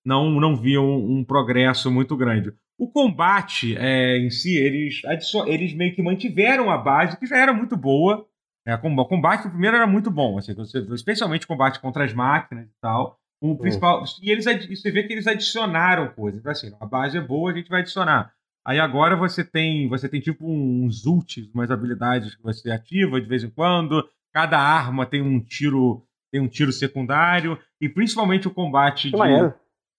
não 0.05 0.31
não 0.41 0.57
vi 0.57 0.79
um, 0.79 1.19
um 1.19 1.25
progresso 1.25 1.91
muito 1.91 2.17
grande. 2.17 2.53
O 2.79 2.91
combate 2.91 3.77
é, 3.77 4.19
em 4.19 4.31
si, 4.31 4.57
eles, 4.57 5.03
eles 5.47 5.75
meio 5.75 5.95
que 5.95 6.03
mantiveram 6.03 6.71
a 6.71 6.77
base, 6.77 7.17
que 7.17 7.27
já 7.27 7.37
era 7.37 7.53
muito 7.53 7.77
boa. 7.77 8.27
É, 8.67 8.75
o 8.75 9.05
combate, 9.07 9.47
o 9.47 9.51
primeiro 9.51 9.77
era 9.77 9.87
muito 9.87 10.11
bom, 10.11 10.39
assim, 10.39 10.55
especialmente 10.95 11.45
o 11.45 11.49
combate 11.49 11.81
contra 11.81 12.05
as 12.05 12.13
máquinas 12.13 12.67
e 12.67 12.81
tal. 12.81 13.19
O 13.41 13.59
principal, 13.59 14.05
E 14.23 14.31
eles, 14.31 14.45
você 14.45 14.91
vê 14.93 15.03
que 15.03 15.13
eles 15.13 15.27
adicionaram 15.27 16.09
coisas. 16.11 16.39
Então, 16.39 16.53
assim, 16.53 16.73
a 16.81 16.87
base 16.87 17.19
é 17.19 17.21
boa, 17.21 17.51
a 17.51 17.55
gente 17.55 17.69
vai 17.69 17.81
adicionar. 17.81 18.33
Aí 18.65 18.79
agora 18.79 19.17
você 19.17 19.43
tem, 19.43 19.89
você 19.89 20.09
tem 20.09 20.21
tipo 20.21 20.47
uns 20.47 21.05
ults, 21.05 21.51
umas 21.53 21.69
habilidades 21.69 22.37
que 22.37 22.43
você 22.43 22.71
ativa 22.71 23.21
de 23.21 23.27
vez 23.27 23.43
em 23.43 23.51
quando. 23.51 24.09
Cada 24.33 24.59
arma 24.59 25.05
tem 25.05 25.21
um 25.21 25.41
tiro, 25.41 26.07
tem 26.31 26.41
um 26.41 26.47
tiro 26.47 26.73
secundário 26.73 27.59
e 27.81 27.89
principalmente 27.89 28.47
o 28.47 28.55
combate 28.55 29.11
de 29.11 29.17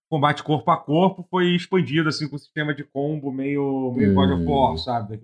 combate 0.09 0.43
corpo 0.43 0.69
a 0.71 0.77
corpo 0.77 1.27
foi 1.29 1.55
expandido 1.55 2.07
assim 2.07 2.29
com 2.29 2.35
o 2.35 2.39
sistema 2.39 2.73
de 2.73 2.83
combo 2.83 3.31
meio, 3.31 3.91
meio. 3.95 4.13
God 4.13 4.29
of 4.29 4.45
War, 4.45 4.73
hum. 4.73 4.77
sabe? 4.77 5.19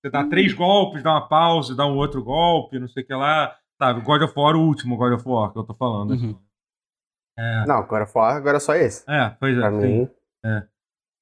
Você, 0.00 0.10
dá 0.10 0.26
três 0.26 0.52
golpes, 0.54 1.02
dá 1.02 1.12
uma 1.12 1.28
pausa, 1.28 1.74
dá 1.74 1.86
um 1.86 1.96
outro 1.96 2.22
golpe, 2.24 2.78
não 2.78 2.88
sei 2.88 3.02
o 3.02 3.06
que 3.06 3.14
lá, 3.14 3.56
sabe? 3.78 4.00
God 4.00 4.22
of 4.22 4.32
War, 4.36 4.56
o 4.56 4.66
último 4.66 4.96
God 4.96 5.12
of 5.12 5.28
War 5.28 5.52
que 5.52 5.58
eu 5.58 5.64
tô 5.64 5.74
falando. 5.74 6.12
Uhum. 6.12 6.38
É. 7.38 7.66
Não, 7.66 7.86
God 7.86 8.02
of 8.02 8.12
War 8.16 8.36
agora 8.36 8.56
é 8.56 8.60
só 8.60 8.74
esse. 8.74 9.04
É, 9.10 9.30
pois 9.38 9.56
é. 9.56 9.60
Pra 9.60 9.70
mim. 9.70 10.08
É. 10.44 10.66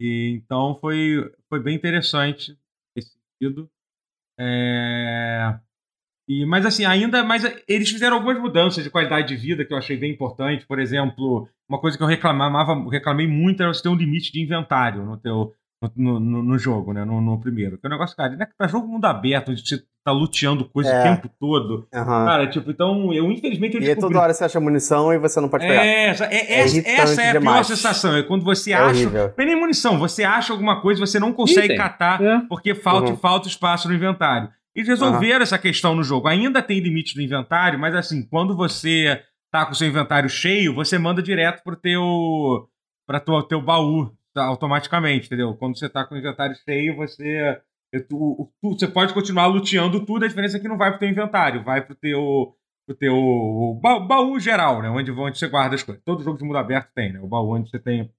E, 0.00 0.40
então 0.44 0.76
foi, 0.76 1.32
foi 1.48 1.60
bem 1.60 1.74
interessante 1.74 2.56
esse 2.96 3.10
sentido. 3.10 3.68
É... 4.38 5.58
E, 6.28 6.44
mas 6.44 6.66
assim, 6.66 6.84
ainda 6.84 7.24
mas 7.24 7.42
eles 7.66 7.90
fizeram 7.90 8.16
algumas 8.16 8.38
mudanças 8.38 8.84
de 8.84 8.90
qualidade 8.90 9.28
de 9.28 9.36
vida 9.36 9.64
que 9.64 9.72
eu 9.72 9.78
achei 9.78 9.96
bem 9.96 10.12
importante. 10.12 10.66
Por 10.66 10.78
exemplo, 10.78 11.48
uma 11.68 11.80
coisa 11.80 11.96
que 11.96 12.02
eu 12.02 12.06
reclamava, 12.06 12.74
reclamei 12.90 13.26
muito 13.26 13.62
era 13.62 13.72
você 13.72 13.82
ter 13.82 13.88
um 13.88 13.96
limite 13.96 14.30
de 14.30 14.40
inventário 14.40 15.04
no 15.04 15.16
teu, 15.16 15.54
no, 15.96 16.18
no, 16.18 16.42
no, 16.42 16.58
jogo, 16.58 16.92
né? 16.92 17.04
No, 17.04 17.20
no, 17.20 17.40
primeiro. 17.40 17.78
Que 17.78 17.86
é 17.86 17.88
um 17.88 17.92
negócio, 17.92 18.16
cara, 18.16 18.34
né? 18.36 18.48
Pra 18.56 18.66
jogo 18.66 18.88
mundo 18.88 19.04
aberto, 19.04 19.52
onde 19.52 19.66
você 19.66 19.80
tá 20.04 20.10
luteando 20.10 20.64
coisa 20.64 20.90
é. 20.90 21.00
o 21.00 21.02
tempo 21.04 21.30
todo. 21.38 21.86
Uhum. 21.94 22.04
Cara, 22.04 22.48
tipo, 22.48 22.70
então, 22.70 23.12
eu 23.12 23.30
infelizmente 23.30 23.74
eu 23.74 23.80
descobri... 23.80 24.06
E 24.06 24.08
toda 24.08 24.20
hora 24.20 24.34
você 24.34 24.44
acha 24.44 24.58
munição 24.58 25.12
e 25.12 25.18
você 25.18 25.40
não 25.40 25.48
pode 25.48 25.66
pegar. 25.66 25.84
É, 25.84 26.06
essa 26.08 26.24
é, 26.24 26.36
é, 26.36 26.60
essa 26.60 27.22
é 27.22 27.30
a 27.30 27.32
demais. 27.34 27.66
pior 27.66 27.76
sensação. 27.76 28.16
É 28.16 28.22
quando 28.22 28.44
você 28.44 28.72
é 28.72 28.74
acha. 28.74 29.00
Horrível. 29.02 29.34
Não 29.36 29.44
é 29.44 29.46
nem 29.46 29.60
munição, 29.60 29.98
você 29.98 30.24
acha 30.24 30.52
alguma 30.52 30.80
coisa 30.80 30.98
você 30.98 31.20
não 31.20 31.32
consegue 31.32 31.66
Item. 31.66 31.76
catar 31.76 32.20
é. 32.20 32.40
porque 32.48 32.74
falta, 32.74 33.10
uhum. 33.10 33.16
falta 33.16 33.46
espaço 33.46 33.88
no 33.88 33.94
inventário. 33.94 34.48
Eles 34.74 34.88
resolveram 34.88 35.36
uhum. 35.36 35.42
essa 35.42 35.58
questão 35.58 35.94
no 35.94 36.02
jogo. 36.02 36.26
Ainda 36.26 36.60
tem 36.60 36.80
limite 36.80 37.14
do 37.14 37.22
inventário, 37.22 37.78
mas 37.78 37.94
assim, 37.94 38.22
quando 38.22 38.56
você 38.56 39.20
tá 39.50 39.64
com 39.64 39.72
o 39.72 39.74
seu 39.74 39.88
inventário 39.88 40.28
cheio, 40.28 40.74
você 40.74 40.98
manda 40.98 41.22
direto 41.22 41.62
pro 41.62 41.76
teu. 41.76 42.68
para 43.06 43.20
teu, 43.20 43.42
teu 43.42 43.62
baú 43.62 44.12
automaticamente, 44.44 45.26
entendeu? 45.26 45.54
Quando 45.54 45.78
você 45.78 45.88
tá 45.88 46.04
com 46.04 46.14
o 46.14 46.18
inventário 46.18 46.56
cheio, 46.64 46.96
você. 46.96 47.60
Tu, 48.08 48.52
tu, 48.60 48.78
você 48.78 48.86
pode 48.86 49.14
continuar 49.14 49.46
luteando 49.46 50.04
tudo, 50.04 50.24
a 50.24 50.28
diferença 50.28 50.58
é 50.58 50.60
que 50.60 50.68
não 50.68 50.76
vai 50.76 50.90
pro 50.90 51.00
teu 51.00 51.08
inventário, 51.08 51.64
vai 51.64 51.84
pro 51.84 51.94
teu. 51.94 52.54
pro 52.86 52.96
teu 52.96 53.78
baú, 53.82 54.06
baú 54.06 54.40
geral, 54.40 54.82
né? 54.82 54.90
Onde, 54.90 55.10
onde 55.10 55.38
você 55.38 55.48
guarda 55.48 55.74
as 55.74 55.82
coisas. 55.82 56.02
Todo 56.04 56.22
jogo 56.22 56.38
de 56.38 56.44
mundo 56.44 56.58
aberto 56.58 56.90
tem, 56.94 57.12
né? 57.12 57.20
O 57.20 57.26
baú 57.26 57.54
onde 57.54 57.70
você 57.70 57.78
tem. 57.78 58.10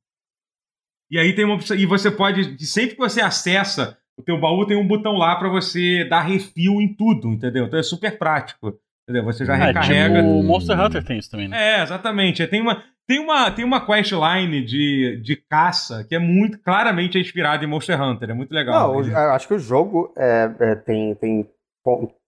E 1.11 1.17
aí 1.19 1.33
tem 1.33 1.45
uma 1.45 1.55
opção. 1.55 1.77
E 1.77 1.85
você 1.85 2.09
pode. 2.09 2.65
Sempre 2.65 2.95
que 2.95 3.01
você 3.01 3.21
acessa 3.21 3.97
o 4.17 4.23
teu 4.23 4.39
baú, 4.39 4.65
tem 4.65 4.75
um 4.75 4.87
botão 4.87 5.13
lá 5.13 5.35
para 5.37 5.49
você 5.49 6.03
dar 6.09 6.21
refil 6.21 6.81
em 6.81 6.93
tudo, 6.93 7.29
entendeu? 7.29 7.65
Então 7.65 7.79
é 7.79 7.83
super 7.83 8.17
prático. 8.17 8.77
Entendeu? 9.09 9.23
Você 9.25 9.43
já 9.43 9.55
é, 9.55 9.65
recarrega. 9.65 10.21
Tipo, 10.21 10.29
o 10.29 10.43
Monster 10.43 10.79
Hunter 10.79 11.03
tem 11.03 11.17
isso 11.17 11.31
também, 11.31 11.47
né? 11.47 11.79
É, 11.79 11.81
exatamente. 11.81 12.45
Tem 12.45 12.61
uma, 12.61 12.83
tem 13.09 13.19
uma, 13.19 13.49
tem 13.49 13.65
uma 13.65 13.83
questline 13.83 14.63
de, 14.63 15.19
de 15.23 15.35
caça 15.35 16.05
que 16.07 16.13
é 16.13 16.19
muito 16.19 16.59
claramente 16.59 17.17
inspirada 17.17 17.65
em 17.65 17.67
Monster 17.67 17.99
Hunter. 17.99 18.29
É 18.29 18.33
muito 18.35 18.53
legal. 18.53 18.93
Não, 18.93 19.03
eu 19.03 19.31
acho 19.31 19.47
que 19.47 19.55
o 19.55 19.59
jogo 19.59 20.13
é, 20.15 20.51
é, 20.59 20.75
tem, 20.75 21.15
tem. 21.15 21.49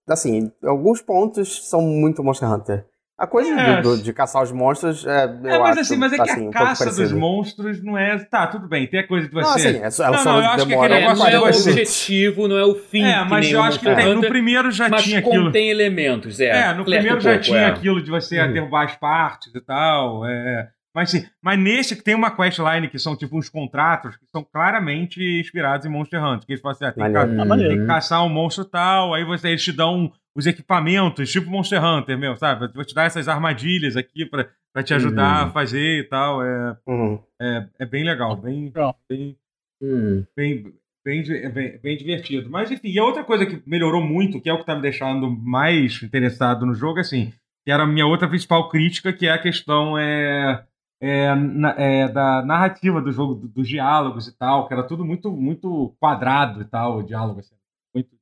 Assim, 0.08 0.50
alguns 0.64 1.00
pontos 1.00 1.68
são 1.68 1.82
muito 1.82 2.24
Monster 2.24 2.50
Hunter. 2.50 2.84
A 3.22 3.26
coisa 3.28 3.52
é, 3.52 3.80
de, 3.80 4.02
de, 4.02 4.12
caçar 4.12 4.42
os 4.42 4.50
monstros 4.50 5.06
é. 5.06 5.22
é 5.44 5.56
mas 5.56 5.70
acho, 5.70 5.80
assim, 5.82 5.96
mas 5.96 6.12
é 6.12 6.16
que 6.16 6.22
assim, 6.22 6.46
a 6.46 6.48
um 6.48 6.50
caça 6.50 6.86
dos 6.86 7.12
monstros 7.12 7.80
não 7.80 7.96
é. 7.96 8.18
Tá, 8.18 8.48
tudo 8.48 8.66
bem, 8.66 8.84
tem 8.88 8.98
a 8.98 9.06
coisa 9.06 9.28
de 9.28 9.32
você. 9.32 9.78
Não, 9.78 9.86
assim, 9.86 10.02
é, 10.02 10.06
ela 10.06 10.16
não, 10.16 10.24
não, 10.24 10.38
eu 10.38 10.48
acho 10.48 10.66
que 10.66 10.74
aquele 10.74 10.94
negócio 10.94 11.24
não 11.24 11.30
é 11.30 11.38
o 11.38 11.44
objetivo, 11.44 12.48
não 12.48 12.58
é 12.58 12.64
o 12.64 12.74
fim. 12.74 13.04
É, 13.04 13.24
mas 13.24 13.48
eu 13.48 13.62
acho 13.62 13.78
que 13.78 13.94
tem, 13.94 14.12
no 14.12 14.22
primeiro 14.22 14.72
já 14.72 14.90
tinha 14.90 15.20
aquilo. 15.20 15.36
Mas 15.36 15.44
contém 15.44 15.70
elementos, 15.70 16.40
é. 16.40 16.48
É, 16.48 16.74
no 16.74 16.84
primeiro 16.84 17.20
já 17.20 17.30
pouco, 17.30 17.44
tinha 17.44 17.60
é. 17.60 17.66
aquilo 17.66 18.02
de 18.02 18.10
você 18.10 18.42
hum. 18.42 18.52
derrubar 18.52 18.86
as 18.86 18.96
partes 18.96 19.54
e 19.54 19.60
tal. 19.60 20.26
É. 20.26 20.68
Mas, 20.94 21.10
sim, 21.10 21.24
mas 21.40 21.58
nesse 21.58 21.96
que 21.96 22.02
tem 22.02 22.14
uma 22.14 22.30
questline 22.30 22.88
que 22.88 22.98
são 22.98 23.16
tipo 23.16 23.38
uns 23.38 23.48
contratos 23.48 24.16
que 24.16 24.26
são 24.30 24.44
claramente 24.44 25.22
inspirados 25.40 25.86
em 25.86 25.88
Monster 25.88 26.22
Hunter. 26.22 26.46
Que 26.46 26.52
eles 26.52 26.60
falam 26.60 26.76
assim, 26.76 26.84
ah, 26.84 26.92
tem, 26.92 27.04
que, 27.04 27.12
ca 27.12 27.56
tem 27.56 27.80
que 27.80 27.86
caçar 27.86 28.24
um 28.24 28.28
monstro 28.28 28.64
tal, 28.64 29.14
aí 29.14 29.24
você, 29.24 29.48
eles 29.48 29.64
te 29.64 29.72
dão 29.72 30.12
os 30.34 30.46
equipamentos, 30.46 31.30
tipo 31.30 31.50
Monster 31.50 31.82
Hunter 31.82 32.18
mesmo, 32.18 32.36
sabe? 32.36 32.72
Vou 32.74 32.84
te 32.84 32.94
dar 32.94 33.04
essas 33.04 33.28
armadilhas 33.28 33.96
aqui 33.96 34.26
pra, 34.26 34.48
pra 34.72 34.82
te 34.82 34.94
ajudar 34.94 35.44
uhum. 35.44 35.48
a 35.48 35.52
fazer 35.52 36.00
e 36.00 36.04
tal. 36.04 36.42
É, 36.42 36.76
uhum. 36.86 37.18
é, 37.40 37.66
é, 37.80 37.86
bem 37.86 38.04
legal, 38.04 38.36
bem, 38.36 38.72
bem, 39.08 39.36
uhum. 39.80 40.24
bem, 40.36 40.74
bem, 41.04 41.52
bem, 41.52 41.78
bem, 41.82 41.96
divertido. 41.96 42.50
Mas 42.50 42.70
enfim, 42.70 42.88
e 42.88 42.98
a 42.98 43.04
outra 43.04 43.24
coisa 43.24 43.46
que 43.46 43.62
melhorou 43.66 44.02
muito, 44.02 44.40
que 44.40 44.48
é 44.48 44.52
o 44.52 44.58
que 44.58 44.66
tá 44.66 44.74
me 44.74 44.82
deixando 44.82 45.30
mais 45.30 46.02
interessado 46.02 46.64
no 46.66 46.74
jogo, 46.74 46.98
é 46.98 47.02
assim, 47.02 47.32
que 47.64 47.70
era 47.70 47.82
a 47.82 47.86
minha 47.86 48.06
outra 48.06 48.28
principal 48.28 48.68
crítica, 48.68 49.12
que 49.12 49.26
é 49.26 49.32
a 49.32 49.38
questão 49.38 49.98
é, 49.98 50.64
é, 51.02 51.34
na, 51.34 51.70
é, 51.70 52.08
da 52.08 52.42
narrativa 52.42 53.02
do 53.02 53.10
jogo, 53.10 53.34
do, 53.34 53.48
dos 53.48 53.66
diálogos 53.66 54.28
e 54.28 54.32
tal, 54.32 54.68
que 54.68 54.72
era 54.72 54.86
tudo 54.86 55.04
muito 55.04 55.32
muito 55.32 55.96
quadrado 55.98 56.62
e 56.62 56.64
tal, 56.64 56.98
o 56.98 57.02
diálogo. 57.02 57.40
Assim, 57.40 57.56
muito, 57.92 58.16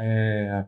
é, 0.00 0.64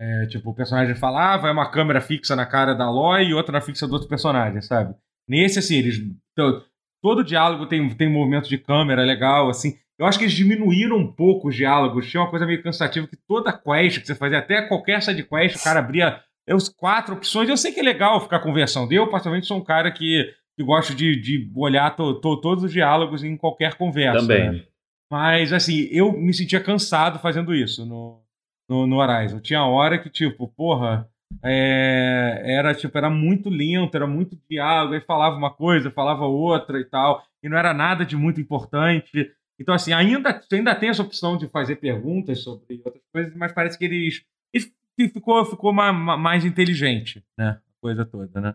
é, 0.00 0.26
tipo, 0.26 0.50
o 0.50 0.54
personagem 0.54 0.94
falava, 0.94 1.48
é 1.48 1.50
uma 1.50 1.68
câmera 1.68 2.00
fixa 2.00 2.36
na 2.36 2.46
cara 2.46 2.74
da 2.74 2.84
Aloy 2.84 3.24
e 3.24 3.34
outra 3.34 3.52
na 3.52 3.60
fixa 3.60 3.88
do 3.88 3.94
outro 3.94 4.08
personagem, 4.08 4.60
sabe? 4.60 4.94
Nesse, 5.28 5.58
assim, 5.58 5.78
eles. 5.78 5.98
Todo, 6.36 6.64
todo 7.02 7.24
diálogo 7.24 7.66
tem, 7.66 7.92
tem 7.96 8.08
movimento 8.08 8.48
de 8.48 8.56
câmera 8.56 9.02
legal, 9.02 9.48
assim. 9.48 9.76
Eu 9.98 10.06
acho 10.06 10.18
que 10.18 10.26
eles 10.26 10.34
diminuíram 10.34 10.96
um 10.98 11.10
pouco 11.10 11.48
os 11.48 11.56
diálogos. 11.56 12.08
Tinha 12.08 12.22
uma 12.22 12.30
coisa 12.30 12.46
meio 12.46 12.62
cansativa 12.62 13.06
que 13.08 13.16
toda 13.26 13.52
quest 13.52 14.00
que 14.00 14.06
você 14.06 14.14
fazia, 14.14 14.38
até 14.38 14.62
qualquer 14.62 15.02
side 15.02 15.24
quest, 15.24 15.56
o 15.56 15.64
cara 15.64 15.80
abria 15.80 16.22
os 16.54 16.68
quatro 16.68 17.14
opções. 17.14 17.48
Eu 17.48 17.56
sei 17.56 17.72
que 17.72 17.80
é 17.80 17.82
legal 17.82 18.20
ficar 18.20 18.40
conversando. 18.40 18.92
Eu, 18.92 19.08
particularmente, 19.08 19.46
sou 19.46 19.58
um 19.58 19.64
cara 19.64 19.90
que, 19.90 20.32
que 20.56 20.64
gosto 20.64 20.94
de, 20.94 21.20
de 21.20 21.50
olhar 21.54 21.94
to, 21.96 22.14
to, 22.20 22.40
todos 22.40 22.64
os 22.64 22.72
diálogos 22.72 23.24
em 23.24 23.36
qualquer 23.36 23.74
conversa. 23.74 24.20
Também. 24.20 24.52
Né? 24.52 24.64
Mas, 25.10 25.52
assim, 25.52 25.88
eu 25.90 26.12
me 26.12 26.32
sentia 26.32 26.60
cansado 26.60 27.18
fazendo 27.18 27.54
isso 27.54 27.84
no, 27.84 28.22
no, 28.68 28.86
no 28.86 28.96
Horizon. 28.96 29.40
Tinha 29.40 29.64
hora 29.64 29.98
que, 29.98 30.10
tipo, 30.10 30.48
porra, 30.48 31.08
é, 31.42 32.42
era 32.44 32.74
tipo, 32.74 32.96
era 32.96 33.10
muito 33.10 33.48
lento, 33.48 33.94
era 33.94 34.06
muito 34.06 34.38
diálogo, 34.48 34.94
aí 34.94 35.00
falava 35.00 35.36
uma 35.36 35.52
coisa, 35.52 35.90
falava 35.90 36.24
outra 36.26 36.80
e 36.80 36.84
tal, 36.84 37.24
e 37.42 37.48
não 37.48 37.56
era 37.56 37.74
nada 37.74 38.04
de 38.04 38.16
muito 38.16 38.40
importante. 38.40 39.30
Então, 39.58 39.74
assim, 39.74 39.92
ainda, 39.92 40.40
ainda 40.52 40.74
tem 40.74 40.88
essa 40.88 41.02
opção 41.02 41.36
de 41.36 41.48
fazer 41.48 41.76
perguntas 41.76 42.42
sobre 42.42 42.80
outras 42.84 43.02
coisas, 43.12 43.34
mas 43.34 43.52
parece 43.52 43.78
que 43.78 43.84
eles, 43.84 44.22
eles 44.52 44.72
ficou, 44.96 45.44
ficou 45.44 45.72
mais, 45.72 45.94
mais 45.96 46.44
inteligente, 46.44 47.24
né? 47.38 47.50
A 47.50 47.80
coisa 47.80 48.04
toda, 48.04 48.40
né? 48.40 48.54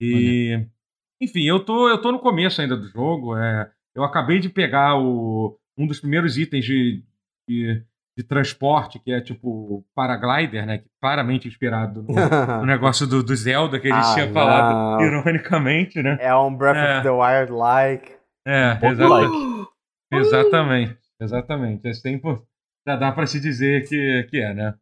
E. 0.00 0.66
Enfim, 1.20 1.42
eu 1.42 1.60
tô, 1.60 1.88
eu 1.88 2.00
tô 2.00 2.10
no 2.10 2.18
começo 2.18 2.62
ainda 2.62 2.76
do 2.76 2.88
jogo. 2.88 3.36
É, 3.36 3.70
eu 3.94 4.02
acabei 4.02 4.38
de 4.38 4.48
pegar 4.48 4.96
o, 4.96 5.58
um 5.76 5.86
dos 5.86 6.00
primeiros 6.00 6.38
itens 6.38 6.64
de, 6.64 7.02
de, 7.46 7.84
de 8.16 8.24
transporte, 8.24 8.98
que 8.98 9.12
é 9.12 9.20
tipo 9.20 9.84
paraglider, 9.94 10.64
né? 10.64 10.78
Que 10.78 10.88
claramente 11.00 11.46
inspirado 11.46 12.02
no, 12.02 12.14
no 12.60 12.64
negócio 12.66 13.06
do, 13.06 13.22
do, 13.22 13.36
Zelda 13.36 13.78
que 13.78 13.90
a 13.90 13.94
gente 13.94 14.10
ah, 14.10 14.14
tinha 14.14 14.32
falado 14.32 14.98
não. 14.98 15.06
ironicamente, 15.06 16.02
né? 16.02 16.16
É 16.20 16.34
um 16.34 16.54
Breath 16.56 16.76
é. 16.76 16.98
of 16.98 17.02
the 17.02 17.10
Wild 17.10 17.52
like. 17.52 18.12
É, 18.46 18.78
exatamente. 18.82 19.68
exatamente. 20.12 20.98
Exatamente. 21.20 21.88
É 21.88 21.92
sempre, 21.92 22.38
já 22.86 22.96
dá 22.96 23.12
para 23.12 23.26
se 23.26 23.38
dizer 23.38 23.86
que, 23.86 24.26
que 24.30 24.38
é, 24.38 24.54
né? 24.54 24.74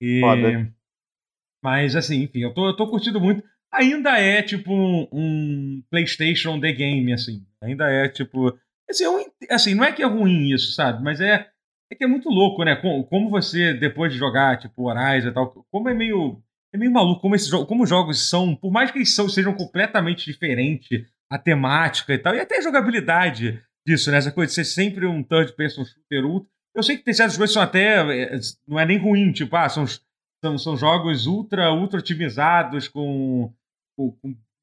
E... 0.00 0.20
Foda. 0.20 0.72
Mas, 1.62 1.96
assim, 1.96 2.22
enfim, 2.22 2.40
eu 2.40 2.54
tô, 2.54 2.68
eu 2.68 2.76
tô 2.76 2.88
curtindo 2.88 3.20
muito. 3.20 3.42
Ainda 3.72 4.18
é, 4.18 4.42
tipo, 4.42 4.72
um, 4.72 5.08
um 5.12 5.82
PlayStation 5.90 6.58
The 6.58 6.72
Game, 6.72 7.12
assim. 7.12 7.44
Ainda 7.62 7.90
é, 7.90 8.08
tipo. 8.08 8.56
Assim, 8.88 9.04
eu, 9.04 9.18
assim, 9.50 9.74
não 9.74 9.84
é 9.84 9.92
que 9.92 10.02
é 10.02 10.06
ruim 10.06 10.52
isso, 10.52 10.72
sabe? 10.72 11.02
Mas 11.02 11.20
é, 11.20 11.48
é 11.90 11.94
que 11.94 12.04
é 12.04 12.06
muito 12.06 12.28
louco, 12.28 12.64
né? 12.64 12.76
Como, 12.76 13.04
como 13.04 13.30
você, 13.30 13.74
depois 13.74 14.12
de 14.12 14.18
jogar, 14.18 14.58
tipo, 14.58 14.88
Horizon 14.88 15.28
e 15.28 15.34
tal, 15.34 15.66
como 15.70 15.88
é 15.88 15.94
meio. 15.94 16.42
É 16.72 16.76
meio 16.76 16.92
maluco 16.92 17.22
como 17.22 17.34
esses 17.34 17.50
como 17.50 17.84
os 17.84 17.88
jogos 17.88 18.28
são, 18.28 18.54
por 18.54 18.70
mais 18.70 18.90
que 18.90 18.98
eles 18.98 19.14
são, 19.14 19.26
sejam 19.26 19.54
completamente 19.54 20.26
diferentes, 20.26 21.02
a 21.30 21.38
temática 21.38 22.12
e 22.12 22.18
tal, 22.18 22.34
e 22.34 22.40
até 22.40 22.58
a 22.58 22.60
jogabilidade 22.60 23.62
disso, 23.86 24.10
né? 24.10 24.18
Essa 24.18 24.30
coisa 24.30 24.50
de 24.50 24.54
ser 24.54 24.64
sempre 24.64 25.06
um 25.06 25.22
third 25.22 25.54
person 25.56 25.82
shooter 25.82 26.26
ultra. 26.26 26.50
Eu 26.78 26.82
sei 26.84 26.96
que 26.96 27.02
tem 27.02 27.12
certas 27.12 27.36
coisas 27.36 27.52
que 27.52 27.54
são 27.54 27.62
até. 27.62 28.34
Eh, 28.36 28.38
não 28.66 28.78
é 28.78 28.86
nem 28.86 28.98
ruim, 28.98 29.32
tipo, 29.32 29.56
ah, 29.56 29.68
são, 29.68 29.84
são, 29.84 30.56
são 30.56 30.76
jogos 30.76 31.26
ultra, 31.26 31.72
ultra 31.72 31.98
otimizados, 31.98 32.86
com, 32.86 33.52
com, 33.96 34.14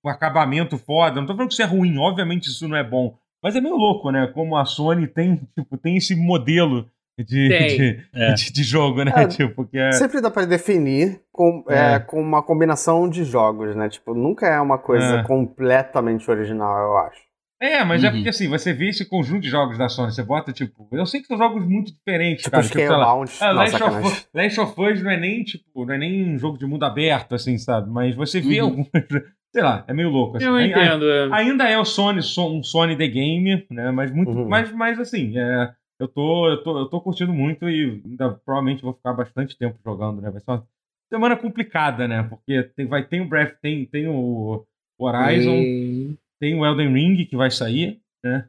com 0.02 0.10
acabamento 0.10 0.78
foda. 0.78 1.20
Não 1.20 1.28
tô 1.28 1.34
falando 1.34 1.50
que 1.50 1.56
isso 1.56 1.62
é 1.62 1.66
ruim, 1.66 1.98
obviamente 1.98 2.48
isso 2.48 2.70
não 2.70 2.78
é 2.78 2.84
bom. 2.84 3.18
Mas 3.44 3.54
é 3.54 3.60
meio 3.60 3.76
louco, 3.76 4.12
né? 4.12 4.28
Como 4.28 4.56
a 4.56 4.64
Sony 4.64 5.08
tem, 5.08 5.42
tipo, 5.54 5.78
tem 5.78 5.98
esse 5.98 6.16
modelo 6.16 6.90
de, 7.20 7.50
de, 7.50 8.02
é. 8.14 8.34
de, 8.34 8.54
de, 8.54 8.64
jogo, 8.64 9.04
né? 9.04 9.12
É, 9.14 9.28
tipo, 9.28 9.66
que 9.66 9.78
é... 9.78 9.92
Sempre 9.92 10.22
dá 10.22 10.32
para 10.32 10.46
definir 10.46 11.22
com, 11.34 11.66
é. 11.68 11.96
é. 11.96 12.00
com 12.00 12.22
uma 12.22 12.42
combinação 12.42 13.10
de 13.10 13.26
jogos, 13.26 13.76
né? 13.76 13.90
Tipo, 13.90 14.14
nunca 14.14 14.48
é 14.48 14.60
uma 14.62 14.78
coisa 14.78 15.20
é. 15.20 15.24
completamente 15.24 16.32
original, 16.32 16.78
eu 16.78 16.98
acho. 16.98 17.25
É, 17.62 17.84
mas 17.86 18.04
é 18.04 18.08
uhum. 18.08 18.14
é 18.14 18.16
porque 18.18 18.30
assim, 18.30 18.50
você 18.50 18.74
vê 18.74 18.90
esse 18.90 19.06
conjunto 19.06 19.42
de 19.42 19.50
jogos 19.50 19.78
da 19.78 19.88
Sony, 19.88 20.12
você 20.12 20.24
bota 20.24 20.52
tipo. 20.52 20.88
Eu 20.92 21.06
sei 21.06 21.22
que 21.22 21.28
são 21.28 21.38
jogos 21.38 21.66
muito 21.66 21.94
diferentes, 21.94 22.44
tipo, 22.44 22.52
cara. 22.52 22.64
Tipo, 22.64 22.78
sei 22.78 22.90
lá, 22.90 23.12
ah, 23.12 23.52
Last, 23.52 23.84
of, 23.84 24.28
Last 24.34 24.60
of 24.60 24.82
Us 24.82 25.02
não 25.02 25.12
é 25.12 25.20
nem, 25.20 25.44
tipo, 25.44 25.86
não 25.86 25.94
é 25.94 25.98
nem 25.98 26.36
um 26.36 26.38
jogo 26.38 26.58
de 26.58 26.66
mundo 26.66 26.84
aberto, 26.84 27.34
assim, 27.34 27.58
sabe? 27.58 27.90
Mas 27.90 28.14
você 28.16 28.42
vê 28.42 28.62
uhum. 28.62 28.68
alguns. 28.68 28.88
Sei 29.56 29.64
lá, 29.64 29.86
é 29.88 29.94
meio 29.94 30.10
louco. 30.10 30.36
Assim. 30.36 30.46
Eu 30.46 30.60
entendo. 30.60 31.10
É. 31.10 31.30
Ainda 31.32 31.64
é 31.70 31.80
o 31.80 31.86
Sony, 31.86 32.20
um 32.20 32.62
Sony 32.62 32.98
The 32.98 33.08
Game, 33.08 33.66
né? 33.72 33.90
Mas 33.90 34.12
muito. 34.12 34.32
Uhum. 34.32 34.50
Mas, 34.50 34.70
mas 34.74 35.00
assim, 35.00 35.38
é, 35.38 35.72
eu, 35.98 36.10
tô, 36.10 36.50
eu, 36.50 36.62
tô, 36.62 36.80
eu 36.80 36.86
tô 36.88 37.00
curtindo 37.00 37.32
muito 37.32 37.70
e 37.70 38.02
ainda 38.04 38.32
provavelmente 38.32 38.84
vou 38.84 38.94
ficar 38.94 39.14
bastante 39.14 39.58
tempo 39.58 39.80
jogando, 39.82 40.22
né? 40.22 40.30
Vai 40.30 40.42
ser 40.42 40.52
uma 40.52 40.68
semana 41.10 41.38
complicada, 41.38 42.06
né? 42.06 42.24
Porque 42.24 42.64
tem, 42.76 42.86
vai, 42.86 43.06
tem 43.06 43.22
o 43.22 43.30
Breath, 43.30 43.56
tem, 43.62 43.86
tem 43.86 44.10
o 44.10 44.66
Horizon. 45.00 45.54
E 45.54 46.18
tem 46.40 46.60
o 46.60 46.66
Elden 46.66 46.94
Ring 46.94 47.26
que 47.26 47.36
vai 47.36 47.52
sair, 47.52 48.02
né? 48.24 48.48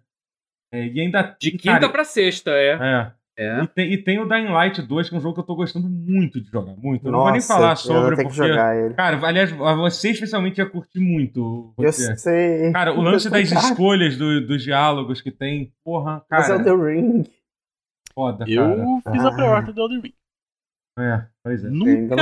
É, 0.72 0.86
e 0.86 1.00
ainda. 1.00 1.36
De 1.40 1.52
quinta 1.52 1.80
cara, 1.80 1.88
pra 1.88 2.04
sexta, 2.04 2.50
é. 2.50 2.78
É. 2.80 3.12
é. 3.38 3.62
E, 3.62 3.66
tem, 3.68 3.92
e, 3.92 3.98
tem, 3.98 4.18
o 4.18 4.28
Dying 4.28 4.48
Light 4.48 4.82
2, 4.82 5.08
que 5.08 5.14
é 5.14 5.18
um 5.18 5.20
jogo 5.20 5.34
que 5.34 5.40
eu 5.40 5.44
tô 5.44 5.54
gostando 5.54 5.88
muito 5.88 6.40
de 6.40 6.50
jogar. 6.50 6.74
Muito. 6.76 7.06
Eu 7.06 7.12
Nossa, 7.12 7.18
não 7.18 7.24
vou 7.24 7.32
nem 7.32 7.40
falar 7.40 7.76
sobre, 7.76 8.16
porque. 8.16 8.94
Cara, 8.94 9.26
aliás, 9.26 9.50
você 9.52 10.10
especialmente 10.10 10.58
ia 10.58 10.68
curtir 10.68 11.00
muito. 11.00 11.72
Você. 11.76 12.12
Eu 12.12 12.16
sei. 12.16 12.72
Cara, 12.72 12.92
o 12.92 13.00
lance 13.00 13.30
das 13.30 13.50
escolhas 13.50 14.16
do, 14.16 14.46
dos 14.46 14.62
diálogos 14.62 15.20
que 15.20 15.30
tem. 15.30 15.72
Porra, 15.84 16.24
cara. 16.28 16.42
Mas 16.42 16.50
Elden 16.50 16.84
Ring. 16.84 17.24
Foda, 18.12 18.44
eu 18.48 18.62
cara. 18.62 18.82
Eu 18.82 19.12
fiz 19.12 19.24
a 19.24 19.32
pré-order 19.32 19.74
do 19.74 19.80
Elden 19.82 20.00
Ring. 20.00 20.14
É, 20.98 21.26
pois 21.42 21.62
é. 21.62 21.68
Nunca 21.68 22.16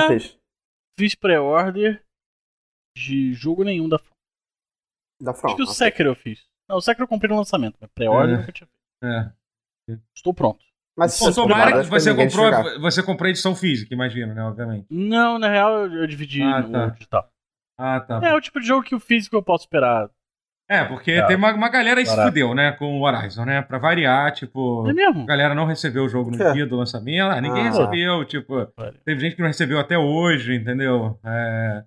fiz 0.98 1.14
pré-order 1.14 2.02
de 2.96 3.32
jogo 3.34 3.64
nenhum 3.64 3.88
da 3.88 3.98
da 5.20 5.34
From. 5.34 5.48
Acho 5.48 5.56
que 5.56 5.62
o 5.62 5.66
Sekiro 5.66 6.10
eu 6.10 6.14
fiz. 6.14 6.40
Não, 6.68 6.76
o 6.76 6.80
Sekiro 6.80 7.04
eu 7.04 7.08
comprei 7.08 7.30
no 7.30 7.36
lançamento, 7.36 7.76
mas 7.80 7.90
pré-order 7.94 8.34
é. 8.34 8.38
nunca 8.38 8.52
tinha 8.52 8.66
feito. 8.66 9.34
É. 9.90 9.96
Estou 10.14 10.32
pronto. 10.32 10.64
Mas 10.96 11.18
Pô, 11.18 11.32
tomara 11.32 11.82
que 11.82 11.90
você 11.90 12.14
comprou, 12.14 12.80
você 12.80 13.02
comprou 13.02 13.26
a 13.26 13.30
edição 13.30 13.54
física, 13.54 13.92
imagino, 13.92 14.32
né? 14.32 14.44
Obviamente. 14.44 14.86
Não, 14.88 15.38
na 15.38 15.48
real 15.48 15.86
eu, 15.86 15.92
eu 15.92 16.06
dividi 16.06 16.40
ah, 16.40 16.60
no 16.60 16.70
tá. 16.70 16.86
digital. 16.86 17.28
Ah, 17.76 18.00
tá. 18.00 18.20
É 18.22 18.34
o 18.34 18.40
tipo 18.40 18.60
de 18.60 18.66
jogo 18.66 18.84
que 18.84 18.94
o 18.94 19.00
físico 19.00 19.34
eu 19.34 19.42
posso 19.42 19.64
esperar. 19.64 20.08
É, 20.68 20.82
porque 20.84 21.10
é. 21.10 21.26
tem 21.26 21.36
uma, 21.36 21.52
uma 21.52 21.68
galera 21.68 22.00
aí 22.00 22.06
se 22.06 22.16
fudeu, 22.16 22.54
né? 22.54 22.72
Com 22.72 22.98
o 22.98 23.02
Horizon, 23.02 23.44
né? 23.44 23.60
Pra 23.60 23.78
variar, 23.78 24.32
tipo. 24.32 24.88
É 24.88 24.92
mesmo? 24.94 25.22
A 25.22 25.26
galera 25.26 25.54
não 25.54 25.66
recebeu 25.66 26.04
o 26.04 26.08
jogo 26.08 26.30
no 26.30 26.52
dia 26.52 26.66
do 26.66 26.76
lançamento. 26.76 27.32
Ah, 27.32 27.40
ninguém 27.40 27.66
ah. 27.66 27.70
recebeu, 27.70 28.24
tipo. 28.24 28.64
Teve 29.04 29.20
gente 29.20 29.36
que 29.36 29.42
não 29.42 29.48
recebeu 29.48 29.78
até 29.78 29.98
hoje, 29.98 30.54
entendeu? 30.54 31.18
É, 31.22 31.84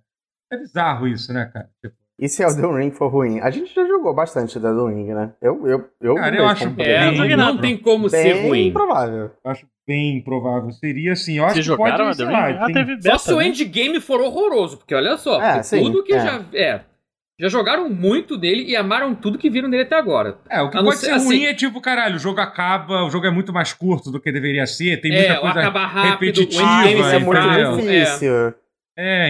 é 0.52 0.58
bizarro 0.58 1.08
isso, 1.08 1.34
né, 1.34 1.45
cara? 1.45 1.70
Tipo, 1.84 1.95
e 2.19 2.27
se 2.27 2.44
Elden 2.44 2.76
Ring 2.76 2.91
for 2.91 3.11
ruim? 3.11 3.39
A 3.39 3.49
gente 3.52 3.73
já 3.73 3.85
jogou 3.85 4.14
bastante 4.14 4.60
da 4.60 4.69
Elden 4.69 4.95
Ring, 4.95 5.14
né? 5.14 5.34
Eu, 5.41 5.68
eu, 5.68 5.89
eu, 6.02 6.15
Cara, 6.15 6.35
eu 6.35 6.48
acho 6.48 6.64
é, 6.64 7.11
bem, 7.11 7.38
não 7.38 7.57
tem 7.57 7.77
como 7.77 8.10
bem 8.10 8.22
ser 8.22 8.48
ruim. 8.48 8.73
provável. 8.73 9.31
Acho 9.44 9.68
bem 9.88 10.22
provável. 10.23 10.72
Seria 10.72 11.14
assim, 11.14 11.38
eu 11.38 11.45
acho 11.45 11.53
Vocês 11.53 11.65
que 11.65 11.72
jogaram 11.72 12.06
pode, 12.06 12.22
Elden 12.22 12.35
Ring? 12.35 12.57
Ah, 12.60 12.65
tem... 12.65 12.73
teve 12.73 12.95
beta, 12.95 13.11
só 13.11 13.18
se 13.18 13.34
o 13.34 13.38
né? 13.38 13.48
endgame 13.48 14.02
for 14.02 14.19
horroroso, 14.19 14.77
porque 14.77 14.95
olha 14.95 15.15
só, 15.18 15.41
é, 15.41 15.61
sim, 15.61 15.84
tudo 15.84 16.03
que 16.03 16.14
é. 16.14 16.19
já... 16.19 16.45
É, 16.53 16.81
já 17.39 17.49
jogaram 17.49 17.88
muito 17.88 18.35
dele 18.35 18.64
e 18.64 18.76
amaram 18.76 19.14
tudo 19.14 19.38
que 19.38 19.48
viram 19.48 19.69
dele 19.69 19.84
até 19.84 19.95
agora. 19.95 20.39
É, 20.49 20.60
o 20.60 20.72
que 20.72 20.77
pode 20.84 20.98
ser, 20.98 21.11
assim, 21.11 21.27
ruim 21.27 21.45
é 21.45 21.53
tipo, 21.53 21.80
caralho, 21.80 22.15
o 22.15 22.19
jogo 22.19 22.41
acaba, 22.41 23.03
o 23.03 23.11
jogo 23.11 23.27
é 23.27 23.30
muito 23.30 23.53
mais 23.53 23.73
curto 23.73 24.11
do 24.11 24.19
que 24.19 24.31
deveria 24.31 24.65
ser, 24.65 24.99
tem 24.99 25.11
muita 25.11 25.34
é, 25.34 25.35
coisa 25.35 25.69
rápido, 25.69 26.10
repetitiva. 26.10 26.64
O 26.64 26.88
endgame 26.88 27.61
é 27.61 27.69
muito 27.69 27.88
difícil. 27.88 28.34
É, 28.34 28.53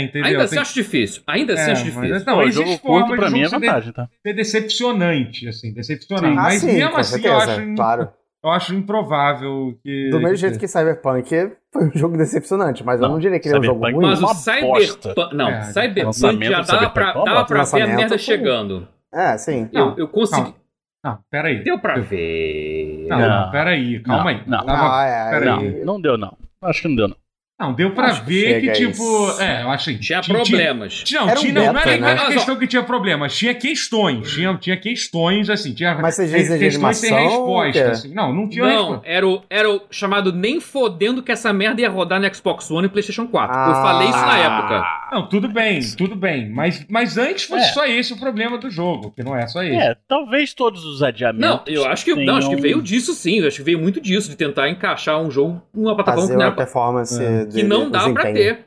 entendeu? 0.02 0.28
Ainda 0.30 0.44
assim 0.46 0.56
Tem... 0.56 0.62
acho 0.62 0.74
difícil. 0.74 1.22
Ainda 1.28 1.54
assim 1.54 1.70
É, 1.70 1.74
acho 1.74 1.84
difícil. 1.84 2.10
mas- 2.10 2.26
Não, 2.26 2.36
Pô, 2.36 2.50
jogo 2.52 2.78
forma 2.78 3.08
curto 3.08 3.20
pra 3.20 3.30
mim 3.30 3.42
é 3.42 3.48
vantagem, 3.50 3.92
tá? 3.92 4.08
ser 4.26 4.34
decepcionante, 4.34 5.48
assim, 5.48 5.74
decepcionante. 5.74 6.38
Ah, 6.38 6.42
Mas 6.44 6.62
sim, 6.62 6.68
mesmo 6.74 6.92
com 6.92 6.98
assim, 6.98 7.12
certeza, 7.22 7.34
eu 7.34 7.40
acho, 7.42 7.76
claro. 7.76 8.10
eu 8.44 8.50
acho 8.50 8.74
improvável 8.76 9.78
que. 9.84 10.10
Do 10.10 10.20
mesmo 10.20 10.36
jeito 10.38 10.58
que 10.60 10.68
Cyberpunk 10.68 11.52
foi 11.74 11.86
um 11.88 11.92
jogo 11.94 12.18
decepcionante, 12.18 12.84
mas 12.84 13.02
eu 13.02 13.08
Não, 13.08 13.16
não 13.16 13.20
diria 13.20 13.40
que 13.40 13.48
ele 13.50 13.58
é 13.58 13.60
um 13.60 13.64
jogo 13.64 13.82
ruim. 13.92 14.06
Mas 14.06 14.22
o 14.24 14.34
Cyberpunk. 14.34 15.36
Não, 15.36 15.50
É, 15.50 15.62
Cyberpunk 15.64 16.20
já 16.46 16.62
dava 16.62 16.64
Cyberpunk 16.64 16.94
pra, 16.94 17.10
é 17.10 17.14
dava 17.26 17.46
pra 17.46 17.64
ver 17.64 17.82
a 17.82 17.88
merda 17.88 18.08
foi- 18.10 18.18
chegando. 18.20 18.88
É, 19.14 19.38
sim. 19.38 19.70
Eu, 19.74 19.86
Não, 19.88 19.98
eu 19.98 20.08
consegui. 20.08 20.42
calma. 20.44 20.56
Não, 21.04 21.20
peraí. 21.30 21.64
Deu 21.64 21.80
pra 21.80 21.98
ver. 22.00 23.06
Não, 23.10 23.20
Não. 23.20 23.30
não, 23.46 23.52
peraí, 23.52 24.00
calma 24.02 24.24
Não, 24.24 24.30
aí. 24.30 24.44
não. 24.48 24.66
Tava- 24.66 24.98
Ah, 25.02 25.06
é, 25.06 25.30
peraí. 25.40 25.46
Não, 25.80 25.86
não 25.94 26.02
deu, 26.02 26.18
não. 26.18 26.38
Acho 26.62 26.82
que 26.82 26.88
não 26.90 26.96
deu, 26.96 27.08
não. 27.08 27.16
Não, 27.60 27.74
deu 27.74 27.90
pra 27.90 28.10
Acho 28.10 28.24
que 28.24 28.30
ver 28.30 28.62
que, 28.62 28.76
chega 28.76 28.92
tipo. 28.92 29.42
É, 29.42 29.64
eu 29.64 29.70
achei. 29.72 29.98
Tinha 29.98 30.22
problemas. 30.22 30.94
Tinha, 31.04 31.22
não, 31.22 31.30
Era 31.30 31.40
um 31.40 31.42
tinha, 31.42 31.54
não, 31.54 31.66
não 31.66 31.74
beta, 31.74 31.90
era, 31.90 32.00
não 32.02 32.08
era 32.08 32.24
né? 32.30 32.34
questão 32.36 32.56
que 32.56 32.68
tinha 32.68 32.84
problemas, 32.84 33.36
tinha 33.36 33.56
questões. 33.56 34.32
Tinha, 34.32 34.56
tinha 34.58 34.78
questões, 34.78 35.50
assim. 35.50 35.74
Tinha 35.74 35.96
Mas 35.96 36.14
você 36.16 36.28
diz 36.28 36.50
de 36.50 36.60
questões 36.60 36.98
sem 36.98 37.10
animação, 37.12 37.46
resposta. 37.46 37.70
o 37.70 37.72
quê? 37.72 37.80
Assim. 37.90 38.14
Não, 38.14 38.32
não 38.32 38.48
tinha 38.48 38.64
Não, 38.64 38.78
resposta. 38.92 39.08
era 39.08 39.28
o, 39.28 39.42
era 39.50 39.72
o 39.72 39.82
chamado 39.90 40.32
nem 40.32 40.60
fodendo 40.62 41.24
que 41.24 41.32
essa 41.32 41.52
merda 41.52 41.82
ia 41.82 41.90
rodar 41.90 42.20
no 42.22 42.32
Xbox 42.36 42.70
One 42.70 42.86
e 42.86 42.90
PlayStation 42.92 43.26
4. 43.26 43.56
eu 43.56 43.60
Ah. 43.60 43.82
falei 43.82 44.08
isso 44.10 44.20
na 44.20 44.38
época. 44.38 44.84
Não, 45.12 45.28
tudo 45.28 45.48
bem, 45.48 45.80
tudo 45.98 46.16
bem. 46.16 46.50
Mas, 46.50 46.86
mas 46.90 47.18
antes 47.18 47.46
fosse 47.46 47.66
É. 47.66 47.74
só 47.74 47.86
esse 47.86 48.14
o 48.14 48.18
problema 48.20 48.58
do 48.58 48.70
jogo, 48.70 49.12
que 49.12 49.24
não 49.24 49.36
é 49.36 49.48
só 49.48 49.64
esse. 49.64 49.76
É, 49.76 49.96
talvez 50.08 50.54
todos 50.54 50.84
os 50.86 51.02
adiamentos. 51.02 51.40
Não, 51.50 51.64
eu 51.68 51.86
acho 51.86 52.04
que, 52.06 52.14
não, 52.16 52.36
acho 52.36 52.50
que 52.50 52.56
tenham- 52.56 52.62
veio 52.62 52.82
disso 52.82 53.14
sim. 53.14 53.40
Eu 53.40 53.48
acho 53.48 53.58
que 53.58 53.64
veio 53.64 53.80
muito 53.80 54.02
disso, 54.02 54.30
de 54.30 54.36
tentar 54.36 54.70
encaixar 54.70 55.22
um 55.22 55.32
jogo 55.32 55.62
numa 55.74 55.96
plataforma 55.96 56.22
Fazer 56.28 56.34
que, 56.34 56.38
não 56.38 56.46
uma 56.46 56.48
era- 56.48 56.56
performance 56.56 57.24
É. 57.24 57.46
de, 57.46 57.56
que 57.62 57.64
não 57.64 57.90
dá 57.90 58.10
pra 58.10 58.24
desempenho. 58.24 58.36
ter. 58.56 58.66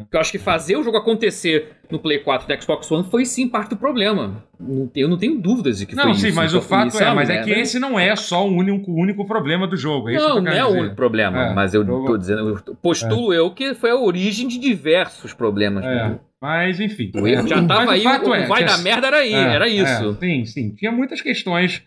Porque 0.00 0.16
eu 0.16 0.20
acho 0.20 0.32
que 0.32 0.38
fazer 0.38 0.76
o 0.76 0.82
jogo 0.82 0.96
acontecer 0.96 1.68
no 1.90 1.98
Play 1.98 2.18
4 2.20 2.50
e 2.50 2.54
no 2.56 2.62
Xbox 2.62 2.90
One 2.90 3.08
foi 3.10 3.24
sim 3.24 3.48
parte 3.48 3.70
do 3.70 3.76
problema. 3.76 4.44
Não 4.58 4.90
eu 4.94 5.08
não 5.08 5.16
tenho 5.18 5.38
dúvidas 5.40 5.78
de 5.78 5.86
que 5.86 5.94
Não, 5.94 6.04
foi 6.04 6.14
sim, 6.14 6.26
isso. 6.28 6.36
mas 6.36 6.50
Então, 6.52 6.60
o 6.60 6.62
fato 6.62 6.98
é, 7.00 7.14
mas 7.14 7.28
é 7.30 7.34
merda. 7.34 7.44
que 7.54 7.60
esse 7.60 7.78
não 7.78 7.98
é 7.98 8.14
só 8.16 8.46
o 8.48 8.52
único, 8.54 8.90
o 8.90 8.94
único 9.00 9.26
problema 9.26 9.66
do 9.66 9.76
jogo. 9.76 10.08
É 10.10 10.14
Não, 10.14 10.36
eu 10.36 10.42
não 10.42 10.52
é 10.52 10.64
o 10.64 10.68
único 10.70 10.96
problema, 10.96 11.46
É, 11.46 11.54
mas 11.54 11.74
eu 11.74 11.84
jogo- 11.84 12.06
tô 12.06 12.16
dizendo, 12.18 12.60
eu 12.66 12.74
postulo 12.76 13.32
eu 13.34 13.50
que 13.52 13.74
foi 13.74 13.90
a 13.90 13.96
origem 13.96 14.46
de 14.48 14.58
diversos 14.58 15.32
problemas. 15.32 15.84
É, 15.84 16.18
mas 16.40 16.80
enfim. 16.80 17.10
O 17.14 17.26
erro 17.26 17.46
já 17.46 17.56
Mas 17.56 17.66
tava 17.68 17.92
aí, 17.92 18.06
o, 18.06 18.34
é, 18.34 18.46
vai 18.46 18.64
tinha- 18.64 18.76
da 18.76 18.78
merda 18.82 19.06
era 19.08 19.16
aí, 19.18 19.32
É, 19.34 19.54
era 19.54 19.68
é, 19.68 19.72
isso. 19.72 20.16
sim, 20.20 20.44
sim. 20.44 20.74
Tinha 20.74 20.92
muitas 20.92 21.20
questões. 21.20 21.82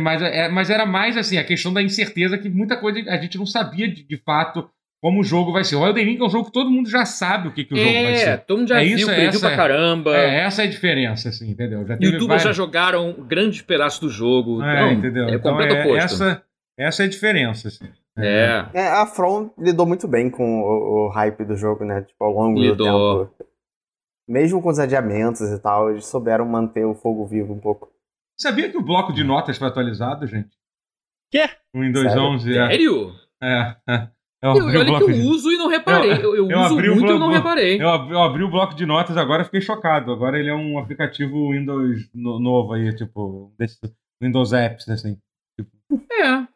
Mas, 0.00 0.22
é, 0.22 0.48
mas 0.48 0.70
era 0.70 0.86
mais 0.86 1.16
assim, 1.16 1.36
a 1.36 1.42
questão 1.42 1.72
da 1.72 1.82
incerteza, 1.82 2.38
que 2.38 2.48
muita 2.48 2.76
coisa 2.76 3.00
a 3.10 3.16
gente 3.16 3.36
não 3.36 3.44
sabia 3.44 3.88
de, 3.92 4.04
de 4.04 4.16
fato 4.18 4.70
como 5.04 5.20
o 5.20 5.22
jogo 5.22 5.52
vai 5.52 5.62
ser. 5.64 5.76
O 5.76 5.86
Elden 5.86 6.02
Ring 6.06 6.18
é 6.18 6.24
um 6.24 6.30
jogo 6.30 6.46
que 6.46 6.52
todo 6.52 6.70
mundo 6.70 6.88
já 6.88 7.04
sabe 7.04 7.48
o 7.48 7.52
que, 7.52 7.62
que 7.62 7.74
o 7.74 7.76
jogo 7.76 7.90
vai 7.92 8.12
É, 8.14 8.16
ser. 8.16 8.38
todo 8.46 8.58
mundo 8.60 8.68
já 8.68 8.80
É 8.80 8.84
viu, 8.86 8.96
isso, 8.96 9.10
essa 9.10 9.38
pra 9.40 9.50
é- 9.52 9.56
caramba. 9.56 10.16
É, 10.16 10.40
essa 10.40 10.62
é 10.62 10.64
a 10.64 10.70
diferença, 10.70 11.28
assim, 11.28 11.50
entendeu? 11.50 11.86
Já 11.86 11.98
teve 11.98 12.06
Youtubers 12.12 12.40
já 12.40 12.44
várias- 12.48 12.56
jogaram 12.56 13.12
grandes 13.12 13.60
pedaços 13.60 14.00
do 14.00 14.08
jogo. 14.08 14.62
É, 14.62 14.80
Não, 14.80 14.92
entendeu? 14.92 15.28
É 15.28 15.34
Então, 15.34 15.60
é, 15.60 15.82
oposto. 15.82 15.96
essa, 15.98 16.42
essa 16.78 17.02
é 17.02 17.06
a 17.06 17.08
diferença, 17.10 17.68
assim. 17.68 17.84
É. 18.16 18.64
É, 18.72 18.88
a 18.88 19.04
From 19.06 19.50
lidou 19.58 19.84
muito 19.84 20.08
bem 20.08 20.30
com 20.30 20.62
o, 20.62 21.06
o 21.06 21.08
hype 21.10 21.44
do 21.44 21.54
jogo, 21.54 21.84
né? 21.84 22.00
Tipo, 22.00 22.24
ao 22.24 22.32
longo 22.32 22.58
Lidou. 22.58 23.24
do 23.24 23.26
tempo. 23.26 23.50
Mesmo 24.26 24.62
com 24.62 24.70
os 24.70 24.78
adiamentos 24.78 25.42
e 25.42 25.58
tal, 25.58 25.90
eles 25.90 26.06
souberam 26.06 26.46
manter 26.46 26.86
o 26.86 26.94
fogo 26.94 27.26
vivo 27.26 27.52
um 27.52 27.58
pouco. 27.60 27.92
Sabia 28.40 28.70
que 28.70 28.78
o 28.78 28.82
bloco 28.82 29.12
de 29.12 29.22
notas 29.22 29.58
foi 29.58 29.68
atualizado, 29.68 30.26
gente? 30.26 30.48
Quê? 31.30 31.44
O 31.74 31.80
Windows 31.82 32.06
Sério? 32.06 32.22
11, 32.22 32.50
é. 32.56 32.68
Sério? 32.68 33.12
É, 33.42 33.76
é. 33.86 34.08
Eu 34.44 34.50
Eu, 34.50 34.62
abri 34.68 34.76
o 34.76 34.80
olha 34.80 34.98
que 34.98 35.10
eu 35.10 35.12
de... 35.14 35.20
uso 35.22 35.50
e 35.50 35.56
não 35.56 35.68
reparei. 35.68 36.12
Eu, 36.12 36.36
eu 36.36 36.50
eu 36.50 36.58
uso 36.60 36.74
muito 36.74 36.90
e 36.92 37.00
bloco- 37.00 37.18
não 37.18 37.30
reparei. 37.30 37.80
Eu 37.82 37.88
abri, 37.88 38.12
eu 38.12 38.22
abri 38.22 38.42
o 38.44 38.50
bloco 38.50 38.74
de 38.74 38.84
notas 38.84 39.16
agora 39.16 39.40
e 39.42 39.44
fiquei 39.46 39.60
chocado. 39.62 40.12
Agora 40.12 40.38
ele 40.38 40.50
é 40.50 40.54
um 40.54 40.78
aplicativo 40.78 41.50
Windows 41.52 42.08
no- 42.14 42.38
novo 42.38 42.74
aí, 42.74 42.94
tipo, 42.94 43.52
desse 43.58 43.78
Windows 44.22 44.52
Apps, 44.52 44.88
assim. 44.88 45.16
É. 45.90 46.46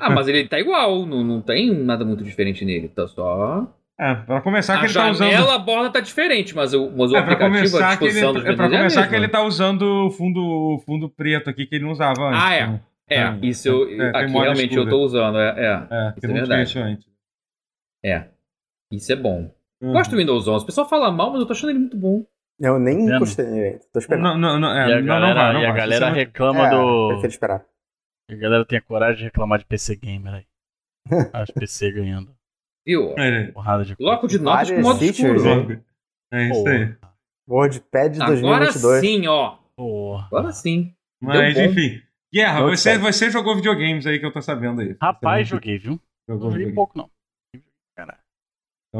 Ah, 0.00 0.10
mas 0.10 0.26
ele 0.28 0.48
tá 0.48 0.58
igual. 0.58 1.04
Não, 1.04 1.22
não 1.22 1.40
tem 1.42 1.70
nada 1.74 2.04
muito 2.04 2.24
diferente 2.24 2.64
nele. 2.64 2.88
Tá 2.88 3.06
só. 3.06 3.66
É, 3.98 4.14
pra 4.14 4.40
começar 4.42 4.74
que 4.78 4.82
A 4.82 4.84
ele 4.86 4.94
tá 4.94 5.10
usando... 5.10 5.30
janela, 5.30 5.54
a 5.54 5.58
borda 5.58 5.88
tá 5.90 6.00
diferente, 6.00 6.54
mas 6.54 6.74
o, 6.74 6.90
mas 6.94 7.10
o 7.12 7.16
É, 7.16 7.18
aplicativo, 7.18 7.56
a 7.56 7.60
que 7.60 8.04
ele, 8.04 8.12
disposição 8.12 8.32
dos 8.34 8.44
é, 8.44 8.52
pra 8.54 8.64
é 8.64 8.68
a 8.68 8.70
começar 8.70 9.02
que 9.04 9.10
mesma. 9.12 9.16
ele 9.24 9.28
tá 9.28 9.42
usando 9.42 9.82
o 10.06 10.10
fundo, 10.10 10.82
fundo 10.84 11.08
preto 11.08 11.48
aqui 11.48 11.64
que 11.66 11.76
ele 11.76 11.84
não 11.84 11.92
usava 11.92 12.28
antes. 12.28 12.42
Ah, 12.42 12.54
é. 12.54 12.62
Então, 12.62 12.80
É, 13.08 13.16
É, 13.18 13.38
isso 13.42 13.68
eu, 13.68 13.88
é, 14.02 14.08
aqui 14.10 14.32
realmente 14.32 14.64
escura. 14.64 14.80
eu 14.82 14.88
tô 14.90 14.98
usando. 15.02 15.38
É, 15.38 15.48
é, 15.48 15.86
É, 15.90 16.08
Isso 16.10 16.20
que 16.20 16.26
é 16.26 16.28
verdade. 16.32 16.78
antes. 16.78 17.06
É. 18.06 18.30
Isso 18.92 19.12
é 19.12 19.16
bom. 19.16 19.52
Uhum. 19.82 19.92
Gosto 19.92 20.12
do 20.12 20.16
Windows 20.16 20.46
11. 20.48 20.62
O 20.62 20.66
pessoal 20.66 20.88
fala 20.88 21.10
mal, 21.10 21.30
mas 21.30 21.40
eu 21.40 21.46
tô 21.46 21.52
achando 21.52 21.70
ele 21.70 21.80
muito 21.80 21.96
bom. 21.96 22.24
Eu 22.58 22.78
nem 22.78 23.04
Vendo? 23.04 23.16
encostei 23.16 23.46
nele. 23.46 23.80
Tô 23.92 23.98
esperando. 23.98 24.22
Não, 24.22 24.38
não, 24.38 24.60
não, 24.60 24.70
é, 24.70 24.88
e 24.88 24.92
a 24.92 25.00
não, 25.00 25.06
galera, 25.06 25.34
não 25.34 25.34
vai, 25.34 25.52
não 25.52 25.60
e 25.60 25.66
a 25.66 25.68
vai. 25.68 25.80
galera 25.80 26.10
reclama 26.10 26.66
é, 26.66 26.70
do. 26.70 27.08
Prefiro 27.08 27.28
esperar. 27.28 27.66
A 28.30 28.34
galera 28.34 28.64
tem 28.64 28.78
a 28.78 28.82
coragem 28.82 29.18
de 29.18 29.24
reclamar 29.24 29.58
de 29.58 29.66
PC 29.66 29.96
Gamer 29.96 30.34
aí. 30.34 30.46
As 31.32 31.50
PC 31.50 31.92
ganhando 31.92 32.34
Viu? 32.86 33.14
É, 33.18 33.50
porrada 33.52 33.84
de 33.84 33.96
Bloco 33.96 34.28
de 34.28 34.38
notas 34.38 34.70
com 34.70 34.80
modo 34.80 34.98
features, 34.98 35.42
escuro. 35.44 35.72
hein? 35.72 35.84
é 36.32 36.48
isso 36.50 36.68
aí. 36.68 36.96
WordPad 37.48 38.16
Agora 38.20 38.66
2022. 38.66 39.00
sim, 39.00 39.26
ó. 39.26 39.58
Porra. 39.76 40.26
Agora 40.26 40.52
sim. 40.52 40.94
Mas, 41.20 41.56
enfim. 41.58 42.00
Guerra, 42.32 42.62
você, 42.62 42.98
você 42.98 43.30
jogou 43.30 43.56
videogames 43.56 44.06
aí 44.06 44.18
que 44.18 44.26
eu 44.26 44.32
tô 44.32 44.40
sabendo 44.40 44.80
aí. 44.80 44.96
Rapaz, 45.00 45.48
joguei, 45.48 45.78
viu? 45.78 46.00
jogou 46.28 46.50
Não 46.50 46.56
joguei 46.56 46.72
pouco, 46.72 46.96
não. 46.96 47.10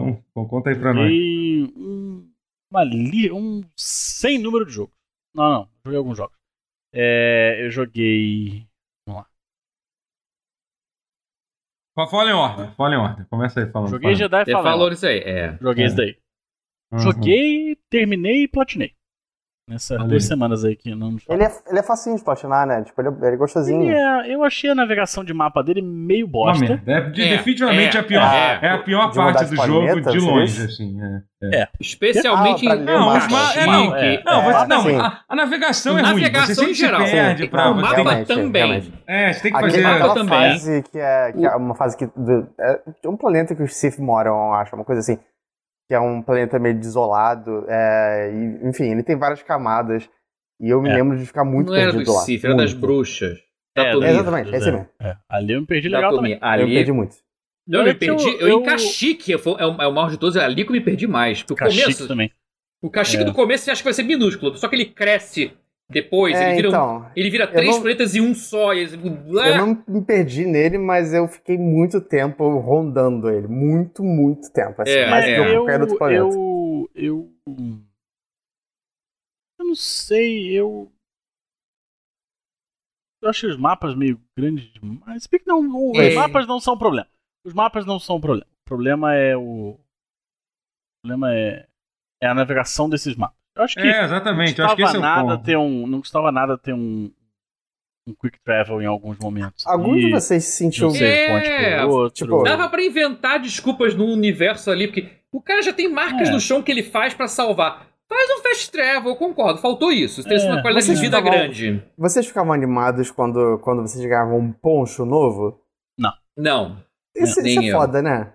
Então, 0.00 0.46
conta 0.48 0.70
aí 0.70 0.78
pra 0.78 0.92
nós. 0.94 1.04
Joguei 1.10 1.62
um, 1.76 2.32
uma 2.70 2.84
li, 2.84 3.30
um 3.32 3.62
sem 3.76 4.38
número 4.38 4.64
de 4.66 4.72
jogos. 4.72 4.94
Não, 5.34 5.50
não. 5.50 5.68
Joguei 5.84 5.98
alguns 5.98 6.16
jogos. 6.16 6.36
É, 6.92 7.64
eu 7.64 7.70
joguei. 7.70 8.66
Vamos 9.06 9.22
lá. 9.22 9.28
Fa- 11.94 12.06
Fala 12.08 12.30
em 12.30 12.34
ordem, 12.34 12.74
fala 12.74 12.94
em 12.94 12.98
ordem. 12.98 13.26
Começa 13.26 13.60
aí 13.60 13.70
falando. 13.70 13.90
Joguei 13.90 14.14
fala. 14.14 14.16
Jedi 14.16 14.44
Você 14.44 14.52
falou 14.52 14.90
nisso 14.90 15.06
aí. 15.06 15.18
É. 15.20 15.58
Joguei 15.60 15.84
É. 15.84 15.86
isso 15.86 15.96
daí. 15.96 16.18
Uhum. 16.92 16.98
Joguei, 16.98 17.76
terminei 17.90 18.44
e 18.44 18.48
platinei. 18.48 18.95
Nessas 19.68 19.98
duas 20.06 20.24
semanas 20.24 20.64
aí 20.64 20.76
que 20.76 20.94
não 20.94 21.16
Ele 21.28 21.42
é, 21.42 21.50
ele 21.68 21.78
é 21.80 21.82
facinho 21.82 22.16
de 22.16 22.22
platinar, 22.22 22.64
né? 22.68 22.84
Tipo, 22.84 23.00
ele 23.00 23.08
é, 23.08 23.12
ele 23.26 23.34
é 23.34 23.36
gostosinho. 23.36 23.82
Ele 23.82 23.94
é- 23.94 24.32
eu 24.32 24.44
achei 24.44 24.70
a 24.70 24.76
navegação 24.76 25.24
de 25.24 25.34
mapa 25.34 25.60
dele 25.60 25.82
meio 25.82 26.28
bosta. 26.28 26.80
É, 26.86 27.00
de- 27.10 27.22
É, 27.24 27.30
definitivamente 27.36 27.96
é, 27.96 28.00
a 28.00 28.02
pior, 28.04 28.22
é. 28.32 28.58
é, 28.62 28.70
a 28.70 28.78
pior 28.78 29.12
parte 29.12 29.44
do 29.46 29.56
jogo 29.56 30.00
de 30.02 30.18
longe, 30.20 30.62
assim. 30.66 30.96
É. 31.42 31.62
É. 31.62 31.68
Especialmente 31.80 32.68
Ah, 32.68 32.76
em 32.76 32.84
Não, 32.84 33.06
mapa. 33.06 33.18
os 33.18 33.32
ma- 33.32 33.54
é, 33.54 33.66
não, 33.66 33.96
É, 33.96 34.22
não, 34.24 34.40
é, 34.50 34.52
você- 34.52 34.66
não, 34.68 35.00
a, 35.04 35.20
a 35.28 35.34
navegação 35.34 35.98
é 35.98 36.02
ruim. 36.02 36.12
Navegação 36.22 36.54
Você 36.64 36.70
em 36.70 36.74
geral. 36.74 37.00
perde 37.04 37.42
Sim, 37.42 37.48
pra. 37.50 37.70
o 37.70 37.74
mapa 37.74 37.94
realmente, 37.96 38.26
também. 38.28 38.62
realmente. 38.62 38.92
É, 39.04 39.32
você 39.32 39.42
tem 39.42 39.50
que 39.50 39.56
Aquele- 39.58 39.72
fazer. 39.72 39.82
mapa 39.84 39.96
aquela 39.96 40.14
também. 40.14 40.52
fase 40.52 40.82
que 40.92 40.98
é, 40.98 41.32
que 41.32 41.44
é 41.44 41.56
uma 41.56 41.74
fase 41.74 41.96
que. 41.96 42.04
é 42.04 43.08
um 43.08 43.16
planeta 43.16 43.52
que 43.52 43.64
os 43.64 43.74
Sith 43.74 43.98
moram, 43.98 44.30
eu 44.30 44.54
acho, 44.54 44.76
uma 44.76 44.84
coisa 44.84 45.00
assim. 45.00 45.18
Que 45.88 45.94
é 45.94 46.00
um 46.00 46.20
planeta 46.22 46.58
meio 46.58 46.78
desolado. 46.78 47.64
é, 47.68 48.30
e, 48.32 48.68
enfim, 48.68 48.90
ele 48.90 49.02
tem 49.02 49.16
várias 49.16 49.42
camadas. 49.42 50.08
E 50.60 50.68
eu 50.70 50.80
me 50.82 50.88
É. 50.88 50.94
lembro 50.94 51.16
de 51.18 51.26
ficar 51.26 51.44
muito 51.44 51.68
não 51.68 51.74
era 51.76 51.90
perdido 51.92 52.06
dos 52.06 52.14
lá. 52.14 52.20
Sith, 52.22 52.44
era 52.44 52.54
das 52.54 52.72
bruxas. 52.72 53.38
É, 53.76 53.84
Datomir. 53.84 54.08
Exatamente, 54.08 54.54
é 54.54 54.56
esse 54.56 54.70
mesmo. 54.70 54.88
É. 55.00 55.16
Ali 55.28 55.52
eu 55.52 55.60
me 55.60 55.66
perdi 55.66 55.88
legal 55.88 56.14
também. 56.16 56.32
Eu 56.32 56.38
Ali. 56.40 56.74
perdi 56.74 56.92
muito. 56.92 57.16
Não, 57.68 57.80
eu 57.80 57.84
Olha 57.84 57.92
me 57.92 57.98
que 57.98 58.06
eu- 58.06 58.16
perdi. 58.16 58.40
Eu, 58.40 58.48
eu- 58.48 58.60
em 58.60 58.62
Caxique, 58.62 59.36
foi- 59.38 59.60
é 59.60 59.66
o, 59.66 59.82
é 59.82 59.86
o 59.86 59.92
maior 59.92 60.10
de 60.10 60.16
todos, 60.18 60.34
é 60.36 60.42
ali 60.44 60.64
que 60.64 60.70
eu 60.70 60.72
me 60.72 60.80
perdi 60.80 61.06
mais. 61.06 61.42
Porque 61.42 61.52
o 61.52 61.56
Caxique 61.56 61.82
começo. 61.84 62.08
também. 62.08 62.30
O 62.82 62.90
Caxique 62.90 63.22
É. 63.22 63.26
do 63.26 63.34
começo 63.34 63.64
você 63.64 63.70
acha 63.70 63.80
que 63.80 63.84
vai 63.84 63.92
ser 63.92 64.02
minúsculo, 64.04 64.56
só 64.56 64.66
que 64.68 64.76
ele 64.76 64.86
cresce 64.86 65.52
depois, 65.88 66.34
É, 66.34 66.48
ele 66.48 66.56
vira, 66.56 66.68
um- 66.68 66.70
então. 66.70 67.12
ele 67.14 67.30
vira 67.30 67.46
três 67.46 67.70
não- 67.74 67.80
planetas 67.80 68.14
em 68.14 68.20
um 68.20 68.34
só. 68.34 68.74
E... 68.74 68.84
Eu 68.84 69.56
não 69.66 69.84
me 69.86 70.04
perdi 70.04 70.44
nele, 70.44 70.78
mas 70.78 71.14
eu 71.14 71.28
fiquei 71.28 71.56
muito 71.56 72.00
tempo 72.00 72.58
rondando 72.58 73.30
ele. 73.30 73.46
Muito, 73.46 74.02
muito 74.02 74.50
tempo. 74.52 74.82
Assim, 74.82 74.90
É, 74.90 75.08
mais 75.10 75.24
é. 75.24 75.34
que 75.34 75.40
eu, 75.40 75.44
eu, 75.44 75.54
qualquer 75.64 75.80
outro 75.80 75.98
planeta. 75.98 76.20
eu, 76.20 76.90
eu, 76.94 77.32
eu 79.58 79.64
não 79.64 79.74
sei, 79.76 80.50
eu, 80.52 80.92
eu 83.22 83.28
acho 83.30 83.46
os 83.46 83.56
mapas 83.56 83.94
meio 83.96 84.20
grandes 84.36 84.64
demais. 84.72 85.22
Se 85.22 85.28
bem 85.30 85.40
que 85.40 85.46
não, 85.46 85.90
os 85.92 85.98
É. 85.98 86.14
mapas 86.14 86.46
não 86.46 86.60
são 86.60 86.74
um 86.74 86.78
problema. 86.78 87.08
Os 87.44 87.54
mapas 87.54 87.86
não 87.86 87.98
são 88.00 88.16
um 88.16 88.20
problema. 88.20 88.46
O 88.62 88.64
problema 88.64 89.14
é 89.14 89.36
o, 89.36 89.70
o 89.70 89.80
problema 91.02 91.32
é, 91.32 91.66
é 92.20 92.26
a 92.26 92.34
navegação 92.34 92.88
desses 92.90 93.14
mapas. 93.14 93.36
Eu 93.56 93.62
acho 93.64 93.74
que 93.74 93.80
É, 93.80 93.98
não 93.98 94.04
exatamente. 94.04 94.58
Eu 94.58 94.66
acho 94.66 94.76
que 94.76 94.82
custava 94.82 94.96
é 94.98 94.98
o 94.98 95.02
nada 95.16 95.28
ponto. 95.36 95.44
ter 95.44 95.56
um, 95.56 95.86
não 95.86 96.00
custava 96.00 96.30
nada 96.30 96.58
ter 96.58 96.72
um, 96.74 97.10
um 98.06 98.14
quick 98.14 98.38
travel 98.44 98.80
em 98.82 98.86
alguns 98.86 99.18
momentos. 99.18 99.66
Algum 99.66 99.94
de 99.94 100.08
E 100.08 100.10
vocês 100.10 100.44
se 100.44 100.52
sentiu. 100.52 100.88
um 100.90 100.96
É, 100.96 101.84
outro. 101.86 102.14
tipo, 102.26 102.42
Dava 102.42 102.68
pra 102.68 102.82
inventar 102.84 103.40
desculpas 103.40 103.94
no 103.94 104.04
universo 104.06 104.70
ali, 104.70 104.86
porque 104.88 105.08
o 105.32 105.40
cara 105.40 105.62
já 105.62 105.72
tem 105.72 105.88
marcas 105.90 106.28
É. 106.28 106.32
no 106.32 106.38
chão 106.40 106.62
que 106.62 106.70
ele 106.70 106.82
faz 106.82 107.14
pra 107.14 107.26
salvar. 107.28 107.86
Faz 108.08 108.30
um 108.38 108.42
fast 108.42 108.70
travel, 108.70 109.10
eu 109.10 109.16
concordo. 109.16 109.60
Faltou 109.60 109.90
isso. 109.90 110.22
Tem 110.22 110.36
É. 110.38 110.44
uma 110.52 110.62
qualidade 110.62 110.86
de 110.86 110.92
Vocês 110.92 111.00
vida 111.00 111.16
ficavam- 111.16 111.38
grande. 111.40 111.82
Vocês 111.98 112.26
ficavam 112.26 112.52
animados 112.52 113.10
quando, 113.10 113.58
quando 113.64 113.82
vocês 113.82 114.04
ganhavam 114.06 114.38
um 114.38 114.52
poncho 114.52 115.04
novo? 115.04 115.60
Não. 116.38 116.76
Isso, 117.16 117.40
Nem 117.40 117.52
isso 117.54 117.62
é 117.62 117.68
eu. 117.72 117.78
foda, 117.78 118.02
né? 118.02 118.30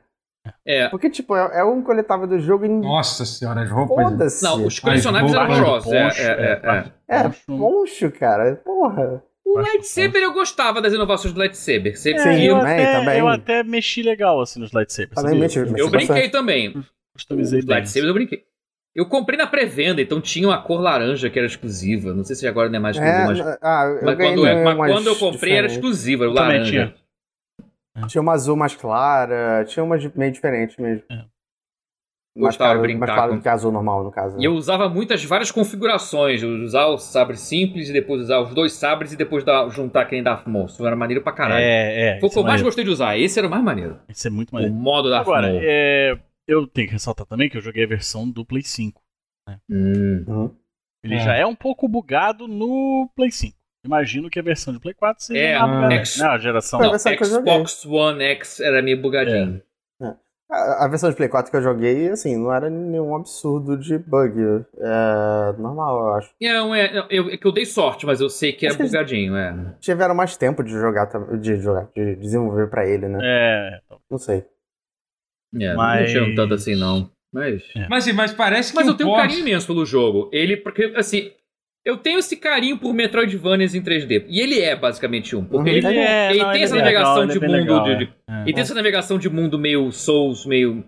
É. 0.66 0.90
Porque, 0.90 1.10
tipo, 1.10 1.36
é, 1.36 1.60
é 1.60 1.64
um 1.64 1.82
coletável 1.82 2.28
do 2.28 2.40
jogo 2.40 2.66
em. 2.66 2.82
Nossa 2.82 3.26
senhora, 3.26 3.62
as 3.62 3.70
roupas. 3.70 4.10
Foda-se. 4.10 4.44
Não, 4.44 4.66
os 4.66 4.80
colecionáveis 4.80 5.34
eram 5.34 5.52
horrorosos. 5.52 5.94
É, 5.94 6.00
é, 6.00 6.26
é, 6.26 6.92
é. 7.08 7.18
É, 7.26 7.32
poncho, 7.46 8.12
cara. 8.12 8.56
Porra. 8.56 9.24
O 9.46 9.60
lightsaber 9.60 10.22
eu 10.22 10.34
gostava 10.34 10.82
das 10.82 10.94
inovações 10.94 11.34
do 11.34 11.40
lightsaber. 11.40 11.98
Você 11.98 12.18
Sim, 12.18 12.44
eu, 12.44 12.58
até, 12.58 13.00
também. 13.00 13.20
eu 13.20 13.28
até 13.28 13.64
mexi 13.64 14.02
legal 14.02 14.40
assim 14.40 14.60
nos 14.60 14.72
lightsabers. 14.72 15.16
Também 15.16 15.40
mexi, 15.40 15.60
mexi 15.60 15.74
Eu 15.78 15.90
brinquei 15.90 16.08
bastante. 16.08 16.32
também. 16.32 16.86
Customizei 17.14 17.60
os 17.60 17.66
lightsabers 17.66 18.08
eu 18.08 18.14
brinquei. 18.14 18.44
Eu 18.94 19.06
comprei 19.06 19.38
na 19.38 19.48
pré-venda, 19.48 20.02
então 20.02 20.20
tinha 20.20 20.48
uma 20.48 20.62
cor 20.62 20.82
laranja 20.82 21.30
que 21.30 21.40
era 21.40 21.46
exclusiva. 21.46 22.14
Não 22.14 22.24
sei 22.24 22.36
se 22.36 22.48
agora 22.48 22.70
não 22.70 22.76
é 22.76 22.80
mais 22.80 22.98
é, 22.98 23.26
mas, 23.26 23.40
ah, 23.62 24.00
mas, 24.04 24.18
quando, 24.18 24.46
é, 24.46 24.64
mas 24.76 24.92
quando 24.92 25.08
eu 25.08 25.16
comprei 25.16 25.32
diferente. 25.32 25.58
era 25.58 25.68
exclusiva, 25.68 26.28
o 26.28 26.32
laranja. 26.32 26.72
Tinha. 26.72 27.01
Tinha 28.08 28.22
uma 28.22 28.34
azul 28.34 28.56
mais 28.56 28.76
clara, 28.76 29.66
tinha 29.66 29.84
uma 29.84 29.98
meio 30.16 30.32
diferente 30.32 30.82
mesmo. 30.82 31.04
É. 31.10 31.26
Mais 32.34 32.56
Gostava 32.56 32.70
claro, 32.70 32.82
brincar 32.82 33.00
mais 33.00 33.14
claro 33.14 33.34
com... 33.34 33.42
que 33.42 33.50
azul 33.50 33.72
normal, 33.74 34.06
no 34.06 34.12
caso. 34.12 34.40
E 34.40 34.46
eu 34.46 34.54
usava 34.54 34.88
muitas, 34.88 35.22
várias 35.26 35.52
configurações. 35.52 36.42
Usar 36.42 36.86
o 36.88 36.98
sabre 36.98 37.36
simples 37.36 37.90
e 37.90 37.94
depois 37.94 38.22
usar 38.22 38.40
os 38.40 38.54
dois 38.54 38.72
sabres 38.72 39.12
e 39.12 39.18
depois 39.18 39.44
dar, 39.44 39.68
juntar 39.70 40.06
quem 40.06 40.24
Darth 40.24 40.48
Maul. 40.48 40.68
Isso 40.68 40.88
era 40.88 40.96
maneiro 40.96 41.22
pra 41.22 41.34
caralho. 41.34 41.62
É, 41.62 42.16
é. 42.16 42.20
Foi 42.22 42.30
o 42.30 42.32
que 42.32 42.40
eu 42.40 42.44
é 42.44 42.48
mais 42.48 42.62
gostei 42.62 42.86
de 42.86 42.90
usar. 42.90 43.18
Esse 43.18 43.38
era 43.38 43.50
o 43.50 43.52
mais 43.52 43.62
maneiro. 43.62 44.00
Esse 44.08 44.30
é 44.30 44.32
muito 44.32 44.54
maneiro. 44.54 44.74
O 44.74 44.78
modo 44.78 45.10
Darth 45.10 45.24
Agora. 45.24 45.50
É 45.62 46.18
eu 46.52 46.68
tenho 46.68 46.88
que 46.88 46.94
ressaltar 46.94 47.26
também 47.26 47.50
que 47.50 47.58
eu 47.58 47.62
joguei 47.62 47.84
a 47.84 47.88
versão 47.88 48.30
do 48.30 48.46
Play 48.46 48.64
5. 48.64 49.02
Né? 49.48 49.60
Uhum. 49.70 50.56
Ele 51.04 51.16
é. 51.16 51.20
já 51.20 51.34
é 51.36 51.46
um 51.46 51.56
pouco 51.56 51.88
bugado 51.88 52.48
no 52.48 53.10
Play 53.16 53.32
5. 53.32 53.58
Imagino 53.84 54.30
que 54.30 54.40
a 54.40 54.44
versão 54.44 54.74
de 54.74 54.80
Play 54.80 54.94
4 54.94 55.24
seja 55.24 55.40
é, 55.40 55.56
a, 55.56 55.92
X... 55.92 56.18
não, 56.18 56.32
a 56.32 56.38
geração 56.38 56.80
não, 56.80 56.98
Xbox 56.98 57.86
One 57.86 58.24
X 58.24 58.60
era 58.60 58.82
meio 58.82 59.02
bugadinho. 59.02 59.62
É. 60.00 60.06
é. 60.06 60.16
A, 60.52 60.86
a, 60.86 60.88
versão 60.88 61.10
de 61.10 61.16
Play 61.16 61.28
4 61.28 61.50
que 61.50 61.58
eu 61.58 61.64
joguei, 61.64 62.10
assim, 62.10 62.38
não 62.38 62.54
era 62.54 62.70
nenhum 62.70 63.16
absurdo 63.16 63.76
de 63.78 63.98
bug. 63.98 64.66
É 64.78 65.54
normal, 65.58 66.00
eu 66.00 66.14
acho. 66.14 66.30
Não, 66.40 66.76
é, 66.76 67.08
eu, 67.10 67.30
é 67.30 67.38
que 67.38 67.48
eu 67.48 67.52
dei 67.52 67.66
sorte, 67.66 68.06
mas 68.06 68.22
eu 68.22 68.30
sei 68.30 68.54
que 68.54 68.68
é 68.68 68.74
bugadinho, 68.74 69.36
é. 69.36 69.76
Tiveram 69.80 70.14
mais 70.14 70.38
tempo 70.38 70.64
de 70.64 70.72
jogar, 70.72 71.10
de 71.40 71.56
jogar, 71.58 71.90
de 71.96 72.16
desenvolver 72.18 72.68
pra 72.68 72.88
ele, 72.88 73.08
né? 73.08 73.20
É. 73.24 73.80
Não 74.10 74.20
sei. 74.20 74.46
É, 75.60 75.74
mas... 75.74 76.14
não 76.14 76.36
tanto 76.36 76.54
assim, 76.54 76.76
não. 76.76 77.10
Mas... 77.34 77.64
É. 77.76 77.88
Mas, 77.90 78.14
mas 78.14 78.34
parece 78.34 78.72
que 78.72 78.76
Mas 78.76 78.88
eu 78.88 78.94
tenho 78.96 79.10
um 79.10 79.16
carinho 79.16 79.40
imenso 79.40 79.66
pelo 79.66 79.86
jogo. 79.86 80.30
Ele, 80.32 80.58
porque, 80.58 80.94
assim, 80.96 81.32
eu 81.84 81.98
tenho 81.98 82.20
esse 82.20 82.38
carinho 82.38 82.78
por 82.78 82.94
Metroidvanias 82.94 83.74
em 83.74 83.82
3D. 83.82 84.26
E 84.28 84.40
ele 84.40 84.60
é 84.60 84.76
basicamente 84.76 85.36
um. 85.36 85.44
Porque 85.44 85.70
uhum. 85.70 85.76
ele, 85.78 85.88
é, 85.88 86.30
ele 86.30 86.40
não, 86.40 86.46
tem 86.52 86.56
ele 86.56 86.64
essa 86.64 86.76
é 86.76 86.80
navegação 86.80 87.16
legal, 87.22 87.28
de 87.28 87.40
mundo. 87.40 87.52
Legal, 87.52 87.84
de, 87.84 87.98
de, 87.98 88.14
é. 88.30 88.42
Ele 88.44 88.54
tem 88.54 88.62
essa 88.62 88.76
navegação 88.76 89.18
de 89.18 89.30
mundo 89.30 89.58
meio 89.58 89.92
Souls, 89.92 90.46
meio. 90.46 90.84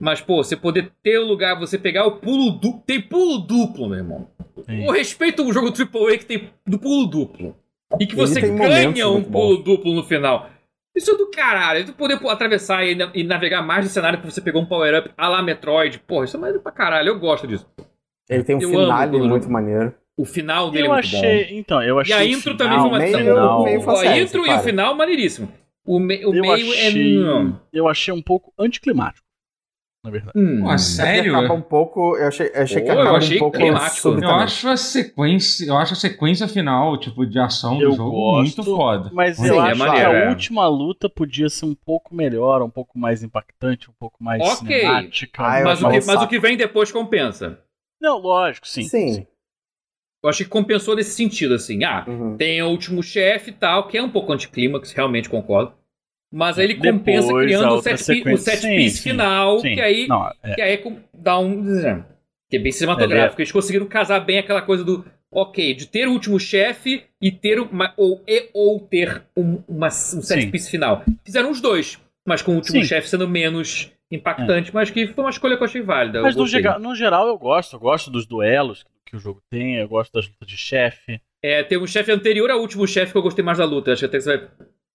Mas, 0.00 0.20
pô, 0.20 0.42
você 0.42 0.56
poder 0.56 0.90
ter 1.02 1.18
o 1.18 1.26
lugar, 1.26 1.58
você 1.58 1.78
pegar 1.78 2.06
o 2.06 2.16
pulo 2.16 2.52
duplo. 2.52 2.82
Tem 2.86 3.00
pulo 3.00 3.38
duplo, 3.38 3.88
meu 3.88 3.98
irmão. 3.98 4.28
Sim. 4.64 4.84
Eu 4.84 4.92
respeito 4.92 5.42
o 5.42 5.52
jogo 5.52 5.68
AAA 5.68 6.18
que 6.18 6.26
tem 6.26 6.50
do 6.66 6.78
pulo 6.78 7.06
duplo. 7.06 7.56
E 8.00 8.06
que 8.06 8.16
você 8.16 8.40
ganha 8.40 9.08
um 9.08 9.22
pulo 9.22 9.58
duplo 9.58 9.94
no 9.94 10.02
final. 10.02 10.48
Isso 10.96 11.10
é 11.10 11.16
do 11.16 11.30
caralho. 11.30 11.84
Tu 11.84 11.92
poder 11.92 12.18
atravessar 12.26 12.84
e, 12.84 12.96
e, 13.14 13.22
navegar 13.22 13.62
mais 13.62 13.84
no 13.84 13.90
cenário 13.90 14.18
porque 14.18 14.32
você 14.32 14.40
pegou 14.40 14.62
um 14.62 14.66
power-up 14.66 15.10
a 15.16 15.28
la 15.28 15.42
Metroid. 15.42 15.98
Porra, 16.00 16.24
isso 16.24 16.36
é 16.36 16.40
maneiro 16.40 16.62
pra 16.62 16.72
caralho. 16.72 17.08
Eu 17.08 17.18
gosto 17.18 17.46
disso. 17.46 17.66
Ele 18.28 18.44
tem 18.44 18.56
um 18.56 18.60
eu 18.60 18.70
final 18.70 19.08
muito 19.08 19.50
maneiro. 19.50 19.94
O 20.16 20.24
final 20.24 20.70
dele 20.70 20.88
eu 20.88 20.92
é 20.92 20.94
muito 20.94 21.06
achei, 21.06 21.44
bom. 21.44 21.54
Então, 21.54 21.82
eu 21.82 21.98
achei. 21.98 22.14
E 22.14 22.18
a 22.18 22.24
intro 22.24 22.56
também 22.56 22.78
foi 22.78 22.88
uma 22.88 22.98
meio, 22.98 23.18
meio, 23.18 23.62
meio 23.64 23.90
A 23.90 24.18
intro 24.18 24.46
e 24.46 24.50
o 24.52 24.58
final, 24.60 24.94
maneiríssimo. 24.94 25.52
O, 25.84 25.98
me, 25.98 26.24
o 26.24 26.32
meio 26.32 26.72
é 26.74 26.86
achei, 26.86 27.18
é. 27.18 27.52
Eu 27.72 27.88
achei 27.88 28.14
um 28.14 28.22
pouco 28.22 28.52
anticlimático 28.58 29.26
na 30.04 30.10
verdade. 30.10 30.32
Hum, 30.36 30.62
Pô, 30.62 30.78
sério? 30.78 31.36
Acaba 31.36 31.54
um 31.54 31.62
pouco. 31.62 32.16
Eu 32.16 32.26
achei, 32.26 32.50
eu 32.52 32.62
achei 32.62 32.80
Pô, 32.80 32.86
que 32.86 32.90
acaba 32.90 33.16
achei 33.16 33.36
um 33.36 33.40
pouco 33.40 33.60
Eu 33.60 33.76
acho 33.76 34.68
a 34.68 34.76
sequência, 34.76 35.64
eu 35.64 35.76
acho 35.76 35.92
a 35.92 35.96
sequência 35.96 36.48
final, 36.48 36.98
tipo, 36.98 37.24
de 37.24 37.38
ação 37.38 37.78
do 37.78 37.84
eu 37.84 37.92
jogo 37.92 38.10
gosto, 38.10 38.56
muito 38.56 38.64
foda. 38.64 39.10
Mas 39.12 39.36
Sim, 39.36 39.46
eu 39.46 39.54
é 39.62 39.70
acho 39.70 39.78
maneiro, 39.78 40.10
que 40.10 40.16
a 40.16 40.18
é. 40.24 40.28
última 40.28 40.66
luta 40.66 41.08
podia 41.08 41.48
ser 41.48 41.66
um 41.66 41.74
pouco 41.74 42.14
melhor, 42.14 42.62
um 42.62 42.70
pouco 42.70 42.98
mais 42.98 43.22
impactante, 43.22 43.88
um 43.88 43.94
pouco 43.98 44.22
mais 44.22 44.42
okay. 44.42 44.80
cinemática. 44.80 45.42
Ah, 45.42 45.62
mas, 45.62 45.82
o 45.82 45.88
que, 45.88 46.04
mas 46.04 46.22
o 46.22 46.26
que 46.26 46.38
vem 46.40 46.56
depois 46.56 46.90
compensa. 46.90 47.60
Não, 48.00 48.18
lógico, 48.18 48.66
sim. 48.66 48.82
Sim. 48.82 49.12
sim. 49.14 49.26
Eu 50.22 50.30
acho 50.30 50.44
que 50.44 50.50
compensou 50.50 50.94
nesse 50.94 51.10
sentido, 51.10 51.54
assim. 51.54 51.82
Ah, 51.82 52.04
uhum. 52.06 52.36
tem 52.36 52.62
o 52.62 52.68
último 52.68 53.02
chefe 53.02 53.50
e 53.50 53.52
tal, 53.52 53.88
que 53.88 53.98
é 53.98 54.02
um 54.02 54.10
pouco 54.10 54.32
anticlímax, 54.32 54.92
realmente 54.92 55.28
concordo. 55.28 55.72
Mas 56.32 56.58
aí 56.58 56.64
ele 56.64 56.76
compensa 56.76 57.26
Depois, 57.26 57.46
criando 57.46 57.74
o 57.74 57.82
set, 57.82 57.94
o 57.94 58.38
set 58.38 58.60
sim, 58.60 58.76
piece 58.76 58.96
sim, 58.96 59.10
final, 59.10 59.58
sim. 59.58 59.74
que 59.74 59.80
aí, 59.80 60.08
Não, 60.08 60.30
é. 60.42 60.54
que 60.54 60.62
aí 60.62 60.82
dá 61.12 61.38
um. 61.38 61.62
Que 62.48 62.56
é 62.56 62.58
bem 62.58 62.72
cinematográfico. 62.72 63.40
É. 63.40 63.42
Eles 63.42 63.52
conseguiram 63.52 63.86
casar 63.86 64.20
bem 64.20 64.38
aquela 64.38 64.62
coisa 64.62 64.82
do. 64.82 65.04
Ok, 65.30 65.74
de 65.74 65.86
ter 65.86 66.06
o 66.08 66.12
último 66.12 66.38
chefe 66.38 67.04
e 67.20 67.30
ter 67.30 67.58
uma, 67.58 67.92
ou, 67.96 68.22
e, 68.26 68.50
ou 68.52 68.78
ter 68.80 69.22
um, 69.36 69.62
uma, 69.66 69.86
um 69.86 69.90
set 69.90 70.46
piece 70.50 70.70
final. 70.70 71.02
Fizeram 71.24 71.50
os 71.50 71.60
dois, 71.60 71.98
mas 72.26 72.42
com 72.42 72.52
o 72.52 72.56
último 72.56 72.84
chefe 72.84 73.08
sendo 73.08 73.26
menos 73.26 73.90
impactante, 74.12 74.70
é. 74.70 74.74
mas 74.74 74.90
que 74.90 75.06
foi 75.06 75.24
uma 75.24 75.30
escolha 75.30 75.56
que 75.56 75.62
eu 75.62 75.66
achei 75.66 75.82
válida. 75.82 76.22
Mas 76.22 76.36
no, 76.36 76.44
no, 76.78 76.94
geral 76.94 77.26
eu 77.26 77.38
gosto, 77.38 77.76
eu 77.76 77.80
gosto 77.80 78.10
dos 78.10 78.26
duelos 78.26 78.84
que 79.06 79.16
o 79.16 79.18
jogo 79.18 79.42
tem, 79.50 79.76
eu 79.76 79.88
gosto 79.88 80.12
das 80.12 80.28
lutas 80.28 80.46
de 80.46 80.56
chefe. 80.56 81.20
É, 81.42 81.62
tem 81.62 81.78
um 81.78 81.86
chefe 81.86 82.12
anterior 82.12 82.50
ao 82.50 82.60
último 82.60 82.86
chefe 82.86 83.12
que 83.12 83.18
eu 83.18 83.22
gostei 83.22 83.44
mais 83.44 83.58
da 83.58 83.64
luta. 83.64 83.92
Acho 83.92 84.00
que 84.00 84.06
até 84.06 84.18
que 84.18 84.24
você 84.24 84.36
vai 84.36 84.50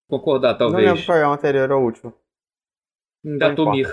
concordar, 0.07 0.53
talvez. 0.53 0.85
Não 0.85 0.94
lembro 0.94 1.06
qual 1.06 1.18
é 1.18 1.27
o 1.27 1.31
anterior 1.34 1.72
ao 1.72 1.84
último. 1.84 2.14
Da 3.23 3.53
Tomir. 3.53 3.88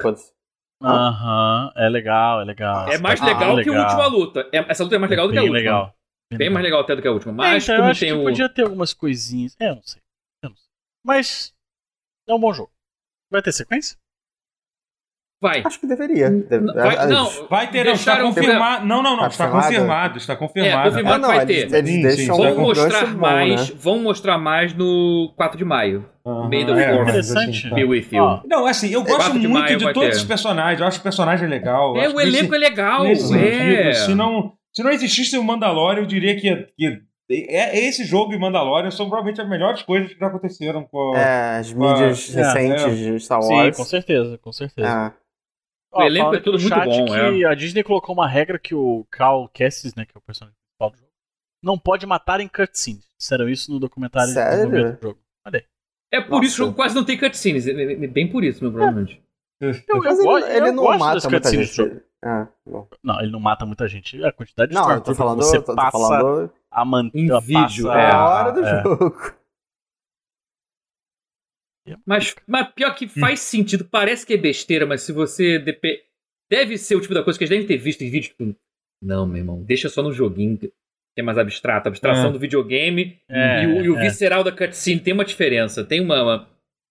Aham, 0.83 1.73
é 1.77 1.89
legal, 1.89 2.43
é 2.43 2.45
legal. 2.45 2.89
É 2.89 2.99
mais 2.99 3.21
legal 3.21 3.59
ah, 3.59 3.63
que 3.63 3.71
a 3.71 3.83
última 3.83 4.07
luta. 4.07 4.49
É, 4.53 4.59
essa 4.69 4.85
luta 4.85 4.97
é 4.97 4.99
mais 4.99 5.11
legal 5.11 5.27
do 5.27 5.33
que 5.33 5.39
a 5.39 5.43
última. 5.43 5.59
Legal. 5.59 5.95
Bem, 6.31 6.39
Bem 6.39 6.51
mais 6.51 6.65
legal 6.65 6.81
até 6.81 6.95
do 6.95 7.03
que 7.03 7.09
a 7.09 7.13
última. 7.13 7.33
Mas 7.33 7.69
é, 7.69 7.73
então, 7.73 7.85
eu 7.85 7.91
acho 7.91 8.01
tem 8.01 8.13
que 8.13 8.19
o... 8.19 8.25
podia 8.25 8.49
ter 8.49 8.63
algumas 8.63 8.93
coisinhas. 8.93 9.57
É, 9.59 9.71
eu 9.71 9.77
não 9.77 9.83
sei. 9.83 10.03
Eu 10.43 10.51
não 10.51 10.57
sei. 10.57 10.69
Mas 11.03 11.55
é 12.29 12.35
um 12.35 12.41
bom 12.41 12.53
jogo. 12.53 12.71
Vai 13.31 13.43
ter 13.43 13.53
sequência? 13.53 13.97
Vai. 15.45 15.63
Acho 15.63 15.79
que 15.79 15.87
deveria. 15.87 16.31
Vai, 16.75 17.07
não, 17.07 17.31
vai 17.51 17.71
ter, 17.71 17.85
não, 17.85 17.93
está 17.93 18.19
confirmado. 18.19 18.87
Não, 18.87 19.03
não, 19.03 19.15
não, 19.15 19.27
está 19.27 19.47
confirmado, 19.47 20.17
está 20.17 20.35
confirmado. 20.35 20.89
É, 20.89 20.91
confirmado 20.91 21.19
não, 21.21 21.29
vai 21.29 21.45
ter. 21.45 21.71
Eles, 21.71 22.17
sim, 22.17 22.29
vão 22.29 22.57
mostrar 22.57 23.07
bom, 23.09 23.21
mais, 23.21 23.69
né? 23.69 23.77
vão 23.79 23.99
mostrar 23.99 24.39
mais 24.39 24.73
no 24.73 25.35
4 25.37 25.59
de 25.59 25.65
maio. 25.67 26.09
Uhum, 26.25 26.49
May 26.49 26.65
the 26.65 26.73
é, 26.73 27.03
interessante. 27.03 27.75
Be 27.75 27.85
with 27.85 28.07
you. 28.11 28.25
Oh. 28.25 28.41
Não, 28.49 28.65
assim, 28.65 28.89
eu 28.89 29.05
gosto 29.05 29.39
de 29.39 29.47
muito 29.47 29.77
de 29.77 29.93
todos 29.93 30.09
ter. 30.09 30.17
os 30.17 30.25
personagens, 30.25 30.81
eu 30.81 30.87
acho 30.87 30.99
o 31.01 31.03
personagem 31.03 31.47
legal. 31.47 31.95
É, 31.99 32.09
o 32.09 32.19
elenco 32.19 32.55
é 32.55 32.59
legal. 32.59 33.05
É. 33.05 33.93
Se 33.93 34.15
não, 34.15 34.55
se 34.73 34.83
não 34.83 34.91
existisse 34.93 35.37
o 35.37 35.45
Mandalorian, 35.45 36.01
eu 36.01 36.07
diria 36.07 36.41
que, 36.41 36.69
que 36.75 37.03
é, 37.31 37.79
esse 37.87 38.05
jogo 38.05 38.33
e 38.33 38.39
Mandalorian 38.39 38.91
são 38.91 39.09
provavelmente 39.09 39.41
as 39.41 39.49
melhores 39.49 39.83
coisas 39.83 40.13
que 40.13 40.19
já 40.19 40.27
aconteceram 40.27 40.85
com, 40.85 41.15
é, 41.17 41.59
as 41.59 41.73
mídias 41.73 42.35
a, 42.35 42.53
recentes 42.53 42.85
é, 42.85 42.89
de 43.13 43.21
Star 43.21 43.41
Wars. 43.41 43.77
Sim, 43.77 43.83
com 43.83 43.89
certeza, 43.89 44.39
com 44.39 44.53
certeza. 44.53 45.15
É. 45.21 45.24
O 45.95 46.03
elenco 46.03 46.35
é 46.35 46.41
tudo 46.41 46.59
muito 46.59 46.75
bom, 46.75 47.07
que 47.07 47.45
é. 47.45 47.47
A 47.47 47.55
Disney 47.55 47.83
colocou 47.83 48.15
uma 48.15 48.29
regra 48.29 48.59
que 48.59 48.75
o 48.75 49.07
Cal 49.11 49.49
Kestis, 49.49 49.95
né, 49.95 50.05
que 50.05 50.13
é 50.15 50.19
o 50.19 50.23
personagem 50.23 50.57
principal 50.57 50.91
do 50.91 50.99
jogo, 50.99 51.11
não 51.63 51.79
pode 51.79 52.07
matar 52.07 52.41
em 52.41 52.49
cutscene. 52.49 53.01
Disseram 53.19 53.49
isso 53.49 53.73
no 53.73 53.79
documentário 53.79 54.33
Sério? 54.33 54.71
do 54.71 55.03
jogo. 55.03 55.19
Olha 55.47 55.65
É 56.13 56.21
por 56.21 56.33
Nossa. 56.33 56.45
isso 56.45 56.57
que 56.57 56.63
o 56.63 56.65
jogo 56.67 56.77
quase 56.77 56.95
não 56.95 57.05
tem 57.05 57.19
cutscenes. 57.19 57.67
É, 57.67 57.71
é, 57.71 57.93
é 57.93 58.07
bem 58.07 58.29
por 58.29 58.45
isso, 58.45 58.63
meu, 58.63 58.73
provavelmente. 58.73 59.15
É. 59.15 59.25
Eu, 59.63 60.05
eu, 60.05 60.05
eu, 60.05 60.39
ele, 60.39 60.57
ele 60.57 60.73
não 60.73 60.99
mata 60.99 61.31
muita 61.31 61.51
gente. 61.51 62.03
Ah, 62.23 62.49
não, 63.03 63.21
ele 63.21 63.31
não 63.31 63.41
mata 63.41 63.67
muita 63.67 63.87
gente. 63.87 64.23
A 64.25 64.33
quantidade 64.33 64.71
de 64.71 64.75
não, 64.75 64.91
eu 64.91 65.01
tô 65.01 65.15
falando, 65.15 65.39
você 65.39 65.61
tô, 65.61 65.75
passa 65.75 65.93
falando 65.93 66.51
a 66.71 66.85
manter 66.85 67.41
vídeo. 67.41 67.91
É 67.91 68.11
a 68.11 68.29
hora 68.29 68.53
do 68.53 68.65
é. 68.65 68.83
jogo. 68.83 69.35
Mas, 72.07 72.35
mas 72.47 72.69
pior 72.73 72.95
que 72.95 73.07
faz 73.07 73.41
hum. 73.41 73.43
sentido, 73.43 73.85
parece 73.85 74.27
que 74.27 74.35
é 74.35 74.39
besteira, 74.39 74.87
mas 74.87 75.03
se 75.03 75.13
você 75.13 75.59
dep... 75.59 75.83
deve 76.51 76.79
ser 76.79 76.97
o 76.97 77.01
tipo 77.01 77.13
da 77.13 77.23
coisa 77.23 77.39
que 77.39 77.45
eles 77.45 77.51
devem 77.51 77.67
ter 77.67 77.77
visto 77.77 78.03
em 78.03 78.11
vídeo, 78.11 78.31
tipo, 78.31 78.57
não, 79.03 79.27
meu 79.27 79.39
irmão, 79.39 79.63
deixa 79.63 79.89
só 79.89 80.03
no 80.03 80.13
joguinho, 80.13 80.57
que 80.57 80.73
é 81.17 81.23
mais 81.23 81.37
abstrato, 81.37 81.89
a 81.89 81.91
abstração 81.91 82.31
é. 82.31 82.33
do 82.33 82.39
videogame 82.39 83.19
é, 83.29 83.65
e, 83.65 83.67
o, 83.67 83.85
e 83.85 83.91
o 83.91 83.99
é. 83.99 84.01
visceral 84.01 84.43
da 84.43 84.51
cutscene 84.51 85.01
tem 85.01 85.13
uma 85.13 85.25
diferença, 85.25 85.85
tem 85.85 86.01
uma, 86.01 86.23
uma... 86.23 86.49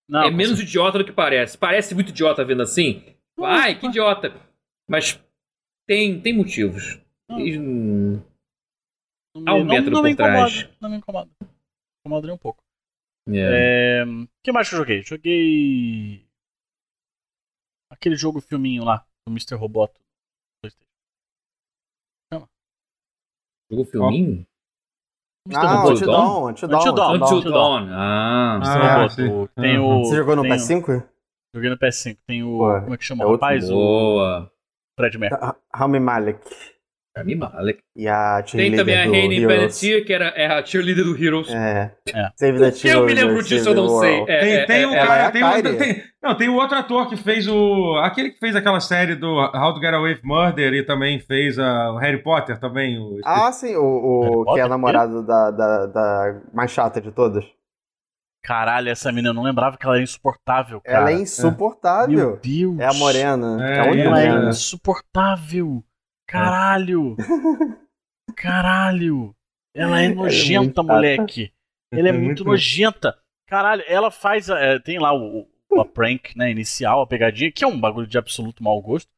Não, 0.07 0.23
é 0.23 0.31
menos 0.31 0.59
idiota 0.59 0.99
do 0.99 1.05
que 1.05 1.11
parece. 1.11 1.57
Parece 1.57 1.95
muito 1.95 2.09
idiota 2.09 2.43
vendo 2.43 2.61
assim. 2.61 3.01
Ai, 3.39 3.79
que 3.79 3.87
idiota. 3.87 4.33
Mas 4.87 5.19
tem, 5.87 6.19
tem 6.19 6.33
motivos. 6.33 6.99
Não. 7.27 7.39
E, 7.39 7.57
hum, 7.57 8.21
Há 9.45 9.55
um 9.55 9.63
método 9.63 9.91
não, 9.91 10.03
não 10.03 10.09
por 10.11 10.15
trás. 10.15 10.69
Não 10.79 10.89
me 10.89 10.97
incomoda. 10.97 11.29
Incomodaria 12.01 12.35
um 12.35 12.37
pouco. 12.37 12.62
Yeah. 13.27 13.55
É... 13.55 14.03
O 14.05 14.27
que 14.43 14.51
mais 14.51 14.67
que 14.67 14.75
eu 14.75 14.79
joguei? 14.79 15.01
Joguei. 15.03 16.27
Aquele 17.89 18.15
jogo 18.15 18.41
filminho 18.41 18.83
lá, 18.83 19.05
do 19.25 19.31
Mr. 19.31 19.55
Roboto. 19.55 19.99
Chama. 22.33 22.49
Jogo 23.71 23.85
filminho? 23.85 24.45
Mr. 25.47 25.65
Ah, 25.65 25.87
Until 25.87 26.07
Dawn. 26.07 26.49
Until 26.49 26.67
Dawn. 26.67 27.15
Until 27.15 27.51
Dawn. 27.51 27.89
Ah, 27.91 28.59
ah 28.61 29.07
Roboto. 29.07 29.53
Tem 29.55 29.77
o, 29.77 29.99
Você 29.99 30.15
jogou 30.15 30.35
no 30.35 30.41
tem 30.41 30.51
PS5? 30.51 31.09
Joguei 31.55 31.69
no 31.69 31.77
PS5. 31.77 32.17
Tem 32.25 32.43
o. 32.43 32.57
Pô, 32.57 32.81
como 32.81 32.93
é 32.93 32.97
que 32.97 33.05
chama? 33.05 33.23
É 33.23 33.27
o 33.27 33.31
rapaz? 33.33 33.69
Boa. 33.69 34.51
Fred 34.97 35.17
Mercury. 35.17 35.51
Rami 35.73 35.99
Malek. 35.99 36.72
Rami 37.15 37.35
Malek. 37.35 37.80
E 37.95 38.07
a 38.07 38.44
Tem 38.44 38.76
também 38.76 38.98
a 38.98 39.06
Rainy 39.06 39.45
Pelletier, 39.45 40.03
que 40.03 40.11
era, 40.11 40.27
é 40.30 40.48
a 40.48 40.65
cheerleader 40.65 41.06
do 41.06 41.15
Heroes. 41.15 41.49
É. 41.49 41.91
é. 42.11 42.30
Save 42.35 42.72
the 42.72 42.90
Eu 42.90 43.06
me 43.06 43.14
lembro 43.14 43.44
disso, 43.44 43.69
eu 43.69 43.76
não 43.76 43.99
sei. 43.99 44.22
É, 44.22 44.40
tem, 44.40 44.53
é, 44.53 44.65
tem, 44.65 44.85
o, 44.85 44.94
é, 44.94 45.31
tem, 45.31 45.44
o, 45.44 45.77
tem, 45.77 46.03
não, 46.22 46.35
tem 46.35 46.49
o 46.49 46.56
outro 46.56 46.77
ator 46.77 47.07
que 47.07 47.15
fez 47.15 47.48
o. 47.48 47.98
Aquele 48.03 48.31
que 48.31 48.40
fez 48.40 48.56
aquela 48.56 48.80
série 48.80 49.15
do 49.15 49.27
How 49.35 49.73
to 49.76 49.80
Get 49.80 49.94
Away 49.94 50.14
with 50.14 50.22
Murder 50.23 50.73
e 50.73 50.84
também 50.84 51.19
fez 51.19 51.60
a, 51.60 51.91
o 51.91 51.98
Harry 51.98 52.23
Potter 52.23 52.60
também. 52.60 52.98
O, 52.98 53.19
ah, 53.23 53.52
sim, 53.52 53.76
o, 53.76 54.41
o 54.41 54.53
que 54.53 54.60
é 54.60 54.68
namorado 54.68 55.23
da, 55.26 55.52
da, 55.52 55.85
da 55.85 56.41
mais 56.52 56.72
chata 56.72 56.99
de 56.99 57.11
todas. 57.11 57.45
Caralho, 58.44 58.90
essa 58.90 59.10
menina, 59.10 59.30
eu 59.30 59.34
não 59.34 59.44
lembrava 59.44 59.77
que 59.77 59.85
ela 59.85 59.95
era 59.95 60.03
insuportável, 60.03 60.81
cara. 60.81 60.98
Ela 60.98 61.11
é 61.11 61.14
insuportável. 61.14 62.18
Meu 62.18 62.38
Deus. 62.38 62.77
É 62.77 62.85
a 62.85 62.94
morena. 62.94 63.57
É, 63.65 63.80
é 63.80 63.99
ela 64.02 64.22
é 64.22 64.49
insuportável. 64.49 65.81
Caralho. 66.34 67.15
Caralho. 68.35 69.35
Ela 69.76 70.01
é 70.01 70.10
nojenta, 70.10 70.81
é 70.81 70.84
moleque. 70.84 71.53
Ela 71.91 72.07
é, 72.07 72.10
é 72.10 72.14
muito, 72.14 72.26
muito 72.26 72.45
nojenta. 72.45 73.15
Caralho, 73.47 73.84
ela 73.88 74.10
faz. 74.10 74.49
É, 74.49 74.80
tem 74.80 74.99
lá 74.99 75.14
o, 75.14 75.47
o, 75.69 75.81
a 75.81 75.85
prank, 75.85 76.35
né? 76.35 76.49
Inicial, 76.49 77.01
a 77.01 77.07
pegadinha, 77.07 77.51
que 77.51 77.64
é 77.64 77.68
um 77.68 77.80
bagulho 77.80 78.07
de 78.07 78.18
absoluto 78.18 78.64
mau 78.64 78.81
gosto. 78.81 79.10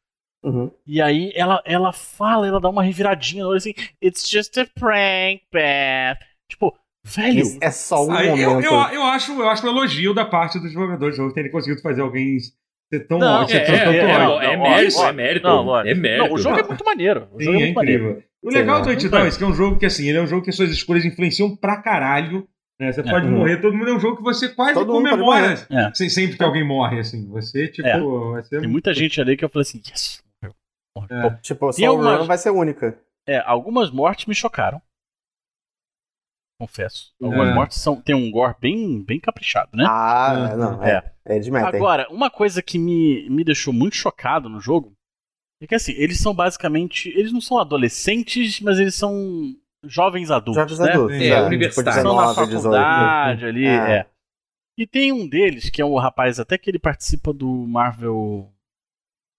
Uhum. 0.44 0.70
E 0.86 1.02
aí 1.02 1.32
ela, 1.36 1.62
ela 1.66 1.92
fala, 1.92 2.48
ela 2.48 2.60
dá 2.60 2.70
uma 2.70 2.84
reviradinha 2.84 3.44
no 3.44 3.50
olho 3.50 3.58
assim: 3.58 3.74
It's 4.04 4.30
just 4.30 4.58
a 4.58 4.66
prank, 4.66 5.44
Beth. 5.52 6.20
Tipo, 6.50 6.78
Velho, 7.06 7.42
Isso 7.42 7.60
é 7.62 7.70
só 7.70 8.04
um 8.04 8.08
momento. 8.08 8.40
Eu, 8.40 8.62
eu, 8.62 8.72
eu, 8.72 9.04
acho, 9.04 9.32
eu 9.32 9.48
acho 9.48 9.64
um 9.64 9.70
elogio 9.70 10.12
da 10.12 10.26
parte 10.26 10.60
dos 10.60 10.72
jogadores 10.72 11.16
de 11.16 11.22
jogo 11.22 11.34
terem 11.36 11.52
conseguido 11.52 11.80
fazer 11.84 12.02
alguém 12.02 12.38
ser 13.00 13.08
tão 13.08 13.20
não, 13.20 13.42
ótimo. 13.42 13.60
É, 13.60 13.64
é, 13.64 13.68
é, 13.68 13.98
é, 13.98 14.54
é, 14.54 14.58
mérito, 14.58 15.04
é 15.04 15.12
mérito. 15.12 15.48
Não, 15.48 15.80
é 15.80 15.94
mérito. 15.94 16.28
Não, 16.28 16.34
o 16.34 16.38
jogo 16.38 16.60
é 16.60 16.64
muito 16.64 16.84
maneiro. 16.84 17.28
O 17.34 17.42
jogo 17.42 17.58
Sim, 17.58 17.64
é, 17.64 17.66
muito 17.66 17.80
incrível. 17.80 18.08
Maneiro. 18.08 18.24
O 18.44 18.50
legal 18.50 18.82
do 18.82 18.90
Antidown 18.90 19.26
é 19.26 19.32
que 19.32 19.44
é 19.44 19.48
um 19.48 19.54
jogo 19.54 19.80
que, 19.80 19.86
assim, 19.86 20.08
ele 20.08 20.20
é 20.20 20.22
um 20.22 20.28
jogo 20.28 20.44
que 20.44 20.52
as 20.52 20.56
suas 20.56 20.70
escolhas 20.70 21.04
influenciam 21.04 21.56
pra 21.56 21.82
caralho. 21.82 22.48
Né? 22.80 22.92
Você 22.92 23.02
pode 23.02 23.26
morrer, 23.28 23.58
todo 23.62 23.76
mundo 23.76 23.90
é 23.90 23.94
um 23.94 24.00
jogo 24.00 24.18
que 24.18 24.24
você 24.24 24.50
quase 24.50 24.74
todo 24.74 24.92
comemora 24.92 25.54
assim, 25.90 26.10
sempre 26.10 26.38
que 26.38 26.44
alguém 26.44 26.64
morre, 26.64 27.00
assim. 27.00 27.28
Você, 27.30 27.68
tipo, 27.70 27.88
Tem 28.50 28.68
muita 28.68 28.94
gente 28.94 29.20
ali 29.20 29.36
que 29.36 29.46
eu 29.46 29.50
falei 29.50 29.64
assim, 29.64 29.82
yes. 29.90 30.24
Tipo, 31.42 31.74
só 31.74 31.82
o 31.82 31.90
algumas... 31.90 32.28
vai 32.28 32.38
ser 32.38 32.52
única. 32.52 32.98
É, 33.28 33.42
algumas 33.46 33.90
mortes 33.90 34.26
me 34.28 34.36
chocaram 34.36 34.82
confesso. 36.60 37.14
Algumas 37.22 37.50
é. 37.50 37.54
mortes 37.54 37.80
são, 37.80 38.02
tem 38.02 38.16
um 38.16 38.32
gore 38.32 38.56
bem, 38.60 39.04
bem 39.04 39.20
caprichado, 39.20 39.72
né? 39.76 39.86
Ah, 39.88 40.50
é. 40.52 40.56
não, 40.56 40.84
é. 40.84 41.14
É, 41.26 41.38
é 41.38 41.40
de 41.40 41.52
meta, 41.52 41.76
Agora, 41.76 42.08
uma 42.10 42.30
coisa 42.30 42.62
que 42.62 42.78
me, 42.80 43.30
me 43.30 43.44
deixou 43.44 43.74
muito 43.74 43.96
chocado 43.96 44.50
no 44.50 44.60
jogo 44.60 44.96
é 45.62 45.68
que 45.68 45.76
assim, 45.76 45.94
eles 45.94 46.20
são 46.20 46.34
basicamente. 46.34 47.10
Eles 47.10 47.32
não 47.32 47.42
são 47.42 47.58
adolescentes, 47.58 48.60
mas 48.62 48.80
eles 48.80 48.96
são 48.96 49.56
jovens 49.84 50.32
adultos. 50.32 50.56
Jovens 50.56 50.80
né? 50.80 50.92
adultos, 50.92 51.18
é, 51.18 51.28
é 51.28 51.42
universitários. 51.42 51.98
Estão 51.98 52.16
na 52.16 52.34
faculdade 52.34 53.46
18. 53.46 53.46
ali, 53.46 53.66
é. 53.66 53.98
é. 54.00 54.06
E 54.78 54.86
tem 54.86 55.14
um 55.14 55.28
deles, 55.28 55.70
que 55.70 55.82
é 55.82 55.86
o 55.86 55.98
rapaz 55.98 56.40
até 56.40 56.58
que 56.58 56.70
ele 56.70 56.80
participa 56.80 57.32
do 57.32 57.48
Marvel. 57.48 58.52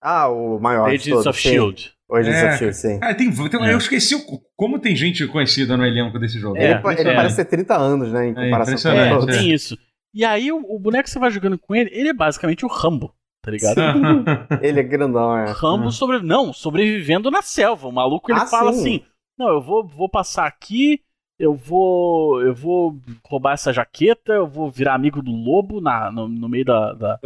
Ah, 0.01 0.28
o 0.28 0.59
maior. 0.59 0.88
Agents 0.88 1.26
of 1.26 1.38
Shield. 1.38 1.95
Hoje 2.09 2.31
é, 2.31 2.73
sim. 2.73 3.01
Cara, 3.01 3.15
tem, 3.15 3.31
tem, 3.33 3.65
é. 3.65 3.73
Eu 3.73 3.78
esqueci 3.78 4.15
o, 4.15 4.20
como 4.55 4.78
tem 4.78 4.95
gente 4.95 5.27
conhecida 5.27 5.77
no 5.77 5.85
elenco 5.85 6.19
desse 6.20 6.39
jogo. 6.39 6.57
É, 6.57 6.70
ele, 6.70 7.01
ele 7.01 7.15
parece 7.15 7.37
ter 7.37 7.45
30 7.47 7.77
anos, 7.77 8.12
né? 8.12 8.28
Em 8.28 8.31
é 8.31 8.45
comparação 8.45 8.93
com 8.93 8.99
é, 8.99 9.27
Tem 9.27 9.53
isso. 9.53 9.77
E 10.15 10.24
aí 10.24 10.53
o, 10.53 10.65
o, 10.69 10.78
boneco 10.78 11.05
que 11.05 11.11
você 11.11 11.19
vai 11.19 11.31
jogando 11.31 11.59
com 11.59 11.74
ele, 11.74 11.91
ele 11.93 12.09
é 12.09 12.12
basicamente 12.12 12.65
o 12.65 12.69
Rambo, 12.69 13.12
tá 13.43 13.51
ligado? 13.51 13.77
ele 14.62 14.78
é 14.78 14.83
grandão, 14.85 15.37
é. 15.37 15.51
Rambo 15.51 15.91
sobre, 15.91 16.23
não, 16.23 16.53
sobrevivendo 16.53 17.31
na 17.31 17.43
selva. 17.43 17.89
O 17.89 17.93
maluco 17.93 18.31
ele 18.31 18.39
ah, 18.39 18.47
fala 18.47 18.73
sim. 18.73 18.78
assim: 18.78 19.03
Não, 19.37 19.49
eu 19.49 19.61
vou, 19.61 19.85
vou 19.85 20.09
passar 20.09 20.47
aqui, 20.47 21.01
eu 21.39 21.55
vou. 21.55 22.41
Eu 22.41 22.55
vou 22.55 22.97
roubar 23.27 23.55
essa 23.55 23.73
jaqueta, 23.73 24.33
eu 24.33 24.47
vou 24.47 24.70
virar 24.70 24.95
amigo 24.95 25.20
do 25.20 25.33
lobo 25.33 25.81
na, 25.81 26.11
no, 26.11 26.28
no 26.28 26.49
meio 26.49 26.65
da, 26.65 26.93
da 26.95 27.20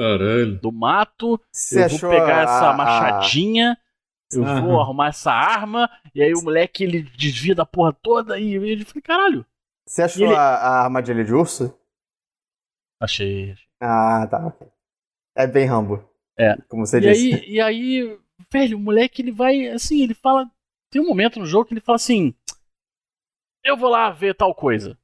do 0.61 0.73
mato, 0.73 1.39
Você 1.53 1.85
eu 1.85 1.89
vou 1.91 2.11
pegar 2.11 2.39
a, 2.39 2.43
essa 2.43 2.73
machadinha. 2.73 3.77
Eu 4.33 4.43
uhum. 4.43 4.63
vou 4.63 4.81
arrumar 4.81 5.09
essa 5.09 5.33
arma, 5.33 5.91
e 6.15 6.23
aí 6.23 6.33
o 6.33 6.43
moleque 6.43 6.85
ele 6.85 7.03
desvia 7.03 7.55
da 7.55 7.67
porra 7.67 7.93
toda 7.93 8.39
e 8.39 8.55
ele 8.55 8.85
fica, 8.85 9.01
caralho. 9.01 9.45
Você 9.87 10.03
achou 10.03 10.27
ele... 10.27 10.35
a, 10.35 10.41
a, 10.41 10.85
armadilha 10.85 11.25
de 11.25 11.35
urso? 11.35 11.77
Achei. 13.01 13.57
Ah, 13.81 14.27
tá. 14.31 14.57
É 15.37 15.47
bem 15.47 15.67
Rambo. 15.67 16.09
É. 16.39 16.57
Como 16.69 16.87
você 16.87 16.99
e 16.99 17.01
disse. 17.01 17.35
Aí, 17.35 17.51
e 17.51 17.61
aí, 17.61 18.19
velho, 18.53 18.77
o 18.77 18.81
moleque 18.81 19.21
ele 19.21 19.33
vai, 19.33 19.67
assim, 19.67 20.03
ele 20.03 20.15
fala. 20.15 20.49
Tem 20.93 21.03
um 21.03 21.07
momento 21.07 21.39
no 21.41 21.47
jogo 21.47 21.65
que 21.65 21.75
ele 21.75 21.81
fala 21.81 21.97
assim: 21.97 22.35
Eu 23.65 23.77
vou 23.77 23.91
lá 23.91 24.11
ver 24.11 24.35
tal 24.35 24.55
coisa. 24.55 24.97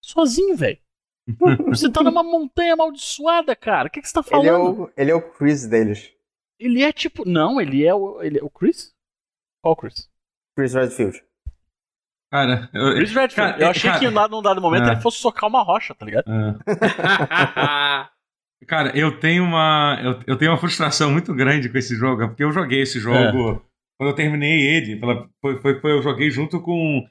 Sozinho, 0.00 0.56
velho. 0.56 0.78
você 1.66 1.90
tá 1.90 2.02
numa 2.02 2.22
montanha 2.22 2.74
amaldiçoada, 2.74 3.56
cara. 3.56 3.88
O 3.88 3.90
que, 3.90 4.00
que 4.00 4.08
você 4.08 4.14
tá 4.14 4.22
falando? 4.22 4.46
Ele 4.46 4.54
é 4.54 4.58
o, 4.58 4.92
ele 4.96 5.10
é 5.10 5.14
o 5.14 5.32
Chris 5.32 5.66
deles. 5.66 6.15
Ele 6.58 6.82
é 6.82 6.92
tipo. 6.92 7.28
Não, 7.28 7.60
ele 7.60 7.84
é 7.84 7.94
o. 7.94 8.22
Ele 8.22 8.38
é 8.38 8.42
o 8.42 8.50
Chris? 8.50 8.94
Qual 9.62 9.76
Chris? 9.76 10.08
Chris 10.56 10.74
Redfield. 10.74 11.22
Cara, 12.30 12.68
eu, 12.72 12.94
Chris 12.94 13.12
Redfield. 13.12 13.52
Cara, 13.52 13.62
eu 13.62 13.68
achei 13.68 13.90
cara, 13.90 14.00
que 14.00 14.10
num 14.10 14.42
dado 14.42 14.60
momento 14.60 14.88
é. 14.88 14.92
ele 14.92 15.00
fosse 15.00 15.18
socar 15.18 15.48
uma 15.48 15.62
rocha, 15.62 15.94
tá 15.94 16.04
ligado? 16.04 16.24
É. 16.30 16.54
cara, 18.66 18.96
eu 18.96 19.18
tenho 19.20 19.44
uma. 19.44 20.00
Eu, 20.02 20.20
eu, 20.26 20.36
tenho 20.36 20.50
uma 20.50 20.58
frustração 20.58 21.10
muito 21.10 21.34
grande 21.34 21.68
com 21.68 21.78
esse 21.78 21.94
jogo, 21.94 22.28
porque 22.28 22.44
eu 22.44 22.52
joguei 22.52 22.82
esse 22.82 22.98
jogo. 22.98 23.16
É. 23.16 23.60
Quando 23.98 24.10
eu 24.10 24.14
terminei 24.14 24.60
ele, 24.60 25.00
foi, 25.40 25.58
foi, 25.60 25.80
foi, 25.80 25.92
eu 25.92 26.02
joguei 26.02 26.30
junto 26.30 26.60
com. 26.60 27.06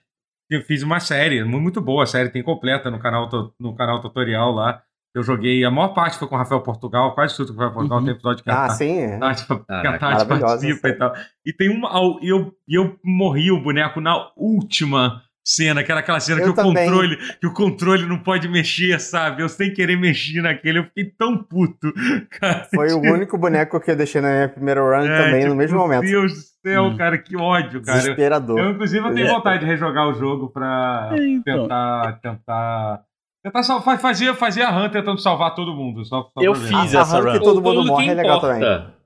Eu 0.49 0.61
fiz 0.61 0.83
uma 0.83 0.99
série, 0.99 1.43
muito 1.43 1.81
boa 1.81 2.03
a 2.03 2.07
série, 2.07 2.29
tem 2.29 2.43
completa 2.43 2.91
no 2.91 2.99
canal, 2.99 3.27
no 3.59 3.75
canal 3.75 3.99
tutorial 4.01 4.51
lá. 4.51 4.83
Eu 5.15 5.23
joguei, 5.23 5.63
a 5.63 5.71
maior 5.71 5.93
parte 5.93 6.19
foi 6.19 6.27
com 6.27 6.35
o 6.35 6.37
Rafael 6.37 6.59
Portugal, 6.59 7.15
quase 7.15 7.37
tudo 7.37 7.53
com 7.53 7.61
o 7.61 7.63
Rafael 7.63 7.73
Portugal, 7.73 7.99
uhum. 7.99 8.03
tem 8.03 8.13
episódio 8.13 8.43
que 8.43 8.49
ah, 8.49 8.65
a, 8.65 8.69
sim, 8.71 8.99
é. 8.99 9.33
tipo, 9.33 9.59
que 9.59 9.87
a 9.87 9.97
Tati 9.97 10.25
participa 10.25 10.89
e 10.89 10.93
tal. 10.93 11.13
E 11.45 11.53
tem 11.53 11.69
uma. 11.69 12.19
E 12.21 12.27
eu, 12.27 12.51
eu 12.67 12.99
morri 13.01 13.49
o 13.49 13.61
boneco 13.61 14.01
na 14.01 14.29
última 14.35 15.21
cena, 15.41 15.83
que 15.83 15.91
era 15.91 16.01
aquela 16.01 16.19
cena 16.19 16.41
eu 16.41 16.53
que 16.53 16.59
o 16.59 16.63
controle, 16.63 17.17
que 17.39 17.47
o 17.47 17.53
controle 17.53 18.05
não 18.05 18.17
pode 18.17 18.49
mexer, 18.49 18.99
sabe? 18.99 19.41
Eu 19.41 19.47
sem 19.47 19.71
querer 19.71 19.95
mexer 19.95 20.41
naquele, 20.41 20.79
eu 20.79 20.83
fiquei 20.83 21.05
tão 21.05 21.37
puto. 21.37 21.93
Cara, 22.37 22.67
Foi 22.73 22.87
tipo... 22.87 22.99
o 22.99 23.13
único 23.13 23.37
boneco 23.37 23.79
que 23.79 23.91
eu 23.91 23.95
deixei 23.95 24.19
na 24.19 24.29
minha 24.29 24.49
primeira 24.49 24.81
run 24.81 25.05
é, 25.05 25.23
também, 25.23 25.39
tipo, 25.41 25.49
no 25.51 25.55
mesmo 25.55 25.77
momento. 25.77 26.01
Meu 26.01 26.21
Deus 26.21 26.33
do 26.33 26.39
céu, 26.69 26.83
hum. 26.85 26.97
cara, 26.97 27.17
que 27.17 27.37
ódio, 27.37 27.81
cara. 27.81 27.99
Desesperador. 27.99 28.59
Eu, 28.59 28.71
inclusive, 28.71 29.07
eu 29.07 29.13
tenho 29.13 29.27
é. 29.27 29.31
vontade 29.31 29.59
de 29.59 29.65
rejogar 29.65 30.09
o 30.09 30.13
jogo 30.13 30.49
pra 30.49 31.11
é, 31.13 31.25
então. 31.25 31.61
tentar, 31.61 32.19
tentar 32.21 33.01
Tentar 33.45 33.61
salvar, 33.61 33.99
fazer, 33.99 34.33
fazer 34.33 34.63
a 34.63 34.71
run 34.71 34.89
tentando 34.89 35.19
salvar 35.19 35.53
todo 35.53 35.75
mundo. 35.75 36.03
Só, 36.03 36.31
só 36.33 36.41
eu 36.41 36.55
fiz 36.55 36.95
a, 36.95 37.01
essa 37.01 37.17
a 37.19 37.21
run. 37.21 37.33
que 37.33 37.39
todo 37.39 37.61
mundo 37.61 37.75
todo 37.75 37.87
morre 37.89 38.09
é 38.09 38.13
legal 38.15 38.41
também. 38.41 38.63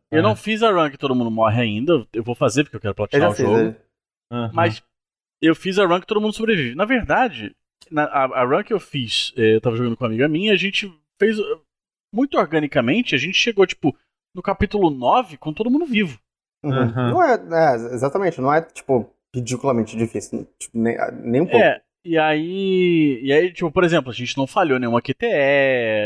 Eu 0.10 0.20
é. 0.20 0.22
não 0.22 0.34
fiz 0.34 0.64
a 0.64 0.72
run 0.72 0.90
que 0.90 0.98
todo 0.98 1.14
mundo 1.14 1.30
morre 1.30 1.62
ainda. 1.62 2.08
Eu 2.14 2.24
vou 2.24 2.34
fazer 2.34 2.64
porque 2.64 2.78
eu 2.78 2.80
quero 2.80 2.96
platinar 2.96 3.32
o 3.32 3.36
jogo. 3.36 3.76
Uhum. 4.32 4.50
Mas 4.54 4.82
eu 5.42 5.54
fiz 5.54 5.78
a 5.78 5.86
run 5.86 6.00
que 6.00 6.08
todo 6.08 6.22
mundo 6.22 6.34
sobrevive. 6.34 6.74
Na 6.74 6.86
verdade, 6.86 7.54
na, 7.92 8.06
a, 8.06 8.24
a, 8.42 8.46
run 8.46 8.64
que 8.64 8.72
eu 8.72 8.80
fiz, 8.80 9.34
eh, 9.36 9.56
eu 9.56 9.62
tava 9.62 9.76
jogando 9.76 9.98
com 9.98 10.06
uma 10.06 10.10
amiga 10.10 10.30
minha, 10.30 10.54
a 10.54 10.58
gente 10.58 10.90
fez 11.20 11.38
eh, 11.38 11.58
muito 12.16 12.38
organicamente. 12.38 13.16
A 13.16 13.18
gente 13.18 13.36
chegou, 13.36 13.68
tipo, 13.68 13.94
no 14.34 14.42
capítulo 14.42 14.90
9 14.90 15.36
com 15.36 15.52
todo 15.52 15.70
mundo 15.70 15.86
vivo. 15.86 16.18
Uhum. 16.64 16.72
Uhum. 16.72 17.10
Não 17.10 17.22
é, 17.22 17.34
é, 17.34 17.76
exatamente, 17.94 18.40
não 18.40 18.54
é, 18.54 18.62
tipo, 18.62 19.14
ridiculamente 19.36 19.98
difícil. 19.98 20.48
Tipo, 20.58 20.78
nem, 20.80 20.98
nem 21.12 21.42
um 21.42 21.46
pouco. 21.46 21.62
É, 21.62 21.82
e 22.04 22.18
aí, 22.18 23.20
e 23.22 23.34
aí, 23.34 23.52
tipo, 23.52 23.72
por 23.72 23.84
exemplo, 23.84 24.10
a 24.10 24.14
gente 24.14 24.38
não 24.38 24.48
falhou 24.48 24.80
nenhuma 24.80 25.02
QTE, 25.02 25.26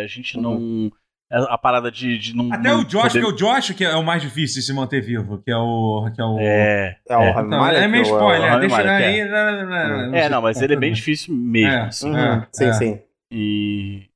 a 0.03 0.07
gente 0.07 0.40
não. 0.40 0.57
Uhum. 0.57 0.91
A 1.32 1.57
parada 1.57 1.90
de, 1.90 2.18
de 2.20 2.36
não. 2.36 2.53
Até 2.53 2.70
não 2.70 2.82
o 2.82 2.86
Josh, 2.86 3.14
poder... 3.14 3.20
que 3.20 3.26
é 3.26 3.28
o 3.28 3.32
Josh 3.32 3.72
que 3.72 3.84
é 3.84 3.95
o 3.95 4.03
mais 4.03 4.22
difícil 4.22 4.60
de 4.60 4.68
se 4.68 4.74
manter 4.74 5.02
vivo, 5.02 5.41
que 5.41 5.49
é 5.49 5.56
o. 5.56 6.11
Que 6.14 6.22
é, 6.22 6.26
o... 6.26 6.40
é, 6.40 6.99
é, 7.10 7.18
o 7.18 7.22
é. 7.22 7.44
Não, 7.44 7.68
é 7.68 7.88
meio 7.88 8.03
spoiler, 8.03 8.53
é, 8.53 8.60
deixa 8.60 8.82
aí. 8.82 9.20
É. 9.20 9.26
Não, 9.28 9.52
não, 9.52 10.11
não, 10.11 10.15
é, 10.15 10.30
não, 10.30 10.41
mas 10.44 10.61
ele 10.61 10.74
é 10.74 10.78
bem 10.78 10.94
difícil 10.94 11.34
mesmo. 11.34 11.72
É, 11.72 11.82
assim. 11.88 12.11
uhum. 12.11 12.45
Sim, 12.52 12.65
é. 12.65 12.74
sim. 12.74 13.02
E. 13.32 14.10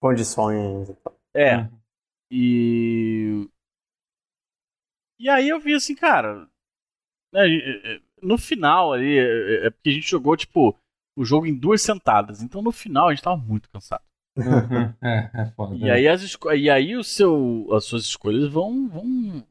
Condições. 0.00 0.92
É. 1.32 1.58
Uhum. 1.58 1.68
E. 2.30 3.48
E 5.20 5.30
aí 5.30 5.48
eu 5.48 5.60
vi 5.60 5.74
assim, 5.74 5.94
cara. 5.94 6.48
Né, 7.32 8.00
no 8.26 8.36
final 8.36 8.92
ali, 8.92 9.18
é, 9.18 9.22
é, 9.22 9.66
é 9.66 9.70
porque 9.70 9.90
a 9.90 9.92
gente 9.92 10.10
jogou, 10.10 10.36
tipo, 10.36 10.76
o 11.16 11.24
jogo 11.24 11.46
em 11.46 11.54
duas 11.54 11.80
sentadas. 11.80 12.42
Então 12.42 12.60
no 12.60 12.72
final 12.72 13.08
a 13.08 13.14
gente 13.14 13.22
tava 13.22 13.36
muito 13.36 13.70
cansado. 13.70 14.02
Uhum. 14.36 14.92
é, 15.02 15.30
é 15.34 15.46
foda. 15.56 15.74
E 15.76 15.90
aí, 15.90 16.06
as 16.06 16.36
e 16.54 16.68
aí 16.68 16.96
o 16.96 17.02
seu, 17.02 17.68
as 17.72 17.84
suas 17.84 18.04
escolhas 18.04 18.48
vão, 18.48 18.88
vão, 18.88 19.44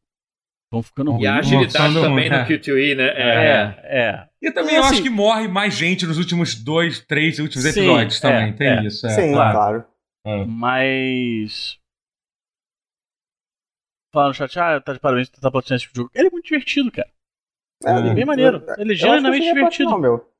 vão 0.71 0.83
ficando 0.83 1.11
ruins. 1.11 1.23
E 1.23 1.27
a 1.27 1.37
agilidade 1.37 1.93
também 1.95 2.29
no 2.29 2.35
Q2E, 2.35 2.95
né? 2.95 3.07
É, 3.07 3.77
é. 3.83 3.99
é. 3.99 4.29
E 4.41 4.51
também 4.51 4.75
e, 4.75 4.77
eu 4.77 4.83
assim, 4.83 4.95
acho 4.95 5.03
que 5.03 5.09
morre 5.09 5.47
mais 5.47 5.73
gente 5.73 6.05
nos 6.05 6.19
últimos 6.19 6.53
dois, 6.53 6.99
três 6.99 7.39
últimos 7.39 7.63
sim, 7.63 7.79
episódios 7.79 8.19
também. 8.19 8.49
É, 8.49 8.53
Tem 8.53 8.67
é. 8.67 8.83
isso. 8.85 9.09
sim, 9.09 9.31
claro. 9.31 9.85
claro. 10.23 10.47
Mas. 10.47 11.79
falar 14.13 14.27
no 14.27 14.33
chat, 14.33 14.59
ah, 14.59 14.79
tá 14.79 14.93
de 14.93 14.99
parabéns 14.99 15.29
por 15.29 15.39
tá 15.39 15.51
platinando 15.51 15.77
esse 15.77 15.87
tipo 15.87 15.97
jogo. 15.97 16.11
Ele 16.13 16.27
é 16.27 16.31
muito 16.31 16.45
divertido, 16.45 16.91
cara. 16.91 17.09
É, 17.83 17.97
ele 17.97 18.09
é 18.09 18.13
bem 18.13 18.25
maneiro. 18.25 18.63
Ele 18.77 18.93
é 18.93 18.95
genuinamente 18.95 19.45
divertido. 19.45 19.91
Não, 19.91 19.99
meu. 19.99 20.35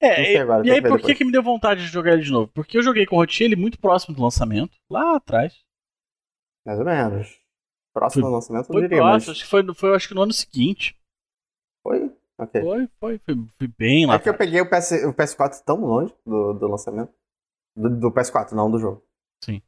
É, 0.00 0.34
e, 0.34 0.36
agora, 0.36 0.64
e 0.64 0.70
aí 0.70 0.80
por 0.80 1.00
que, 1.00 1.14
que 1.14 1.24
me 1.24 1.32
deu 1.32 1.42
vontade 1.42 1.80
de 1.80 1.88
jogar 1.88 2.12
ele 2.12 2.22
de 2.22 2.30
novo? 2.30 2.48
Porque 2.54 2.78
eu 2.78 2.82
joguei 2.82 3.04
com 3.04 3.16
o 3.16 3.18
Rotier 3.18 3.50
ele 3.50 3.60
muito 3.60 3.80
próximo 3.80 4.14
do 4.14 4.22
lançamento, 4.22 4.78
lá 4.88 5.16
atrás. 5.16 5.60
Mais 6.64 6.78
ou 6.78 6.84
menos. 6.84 7.40
Próximo 7.92 8.22
foi, 8.22 8.30
do 8.30 8.34
lançamento, 8.34 8.66
foi 8.66 8.82
diria, 8.82 8.98
próximo, 8.98 9.12
mas... 9.12 9.28
acho 9.28 9.42
que 9.42 9.50
foi, 9.50 9.74
foi 9.74 9.96
acho 9.96 10.08
que 10.08 10.14
no 10.14 10.22
ano 10.22 10.32
seguinte. 10.32 10.96
Foi? 11.82 12.14
Ok. 12.38 12.62
Foi, 12.62 12.88
foi, 13.00 13.18
foi, 13.18 13.46
foi 13.58 13.68
bem 13.76 14.06
lá. 14.06 14.14
É 14.14 14.18
que 14.20 14.28
eu 14.28 14.36
peguei 14.36 14.60
o, 14.60 14.70
PS, 14.70 14.92
o 15.04 15.12
PS4 15.12 15.64
tão 15.64 15.80
longe 15.80 16.14
do, 16.24 16.52
do 16.52 16.68
lançamento. 16.68 17.12
Do, 17.76 17.90
do 17.98 18.12
PS4, 18.12 18.52
não 18.52 18.70
do 18.70 18.78
jogo. 18.78 19.04
Sim. 19.44 19.60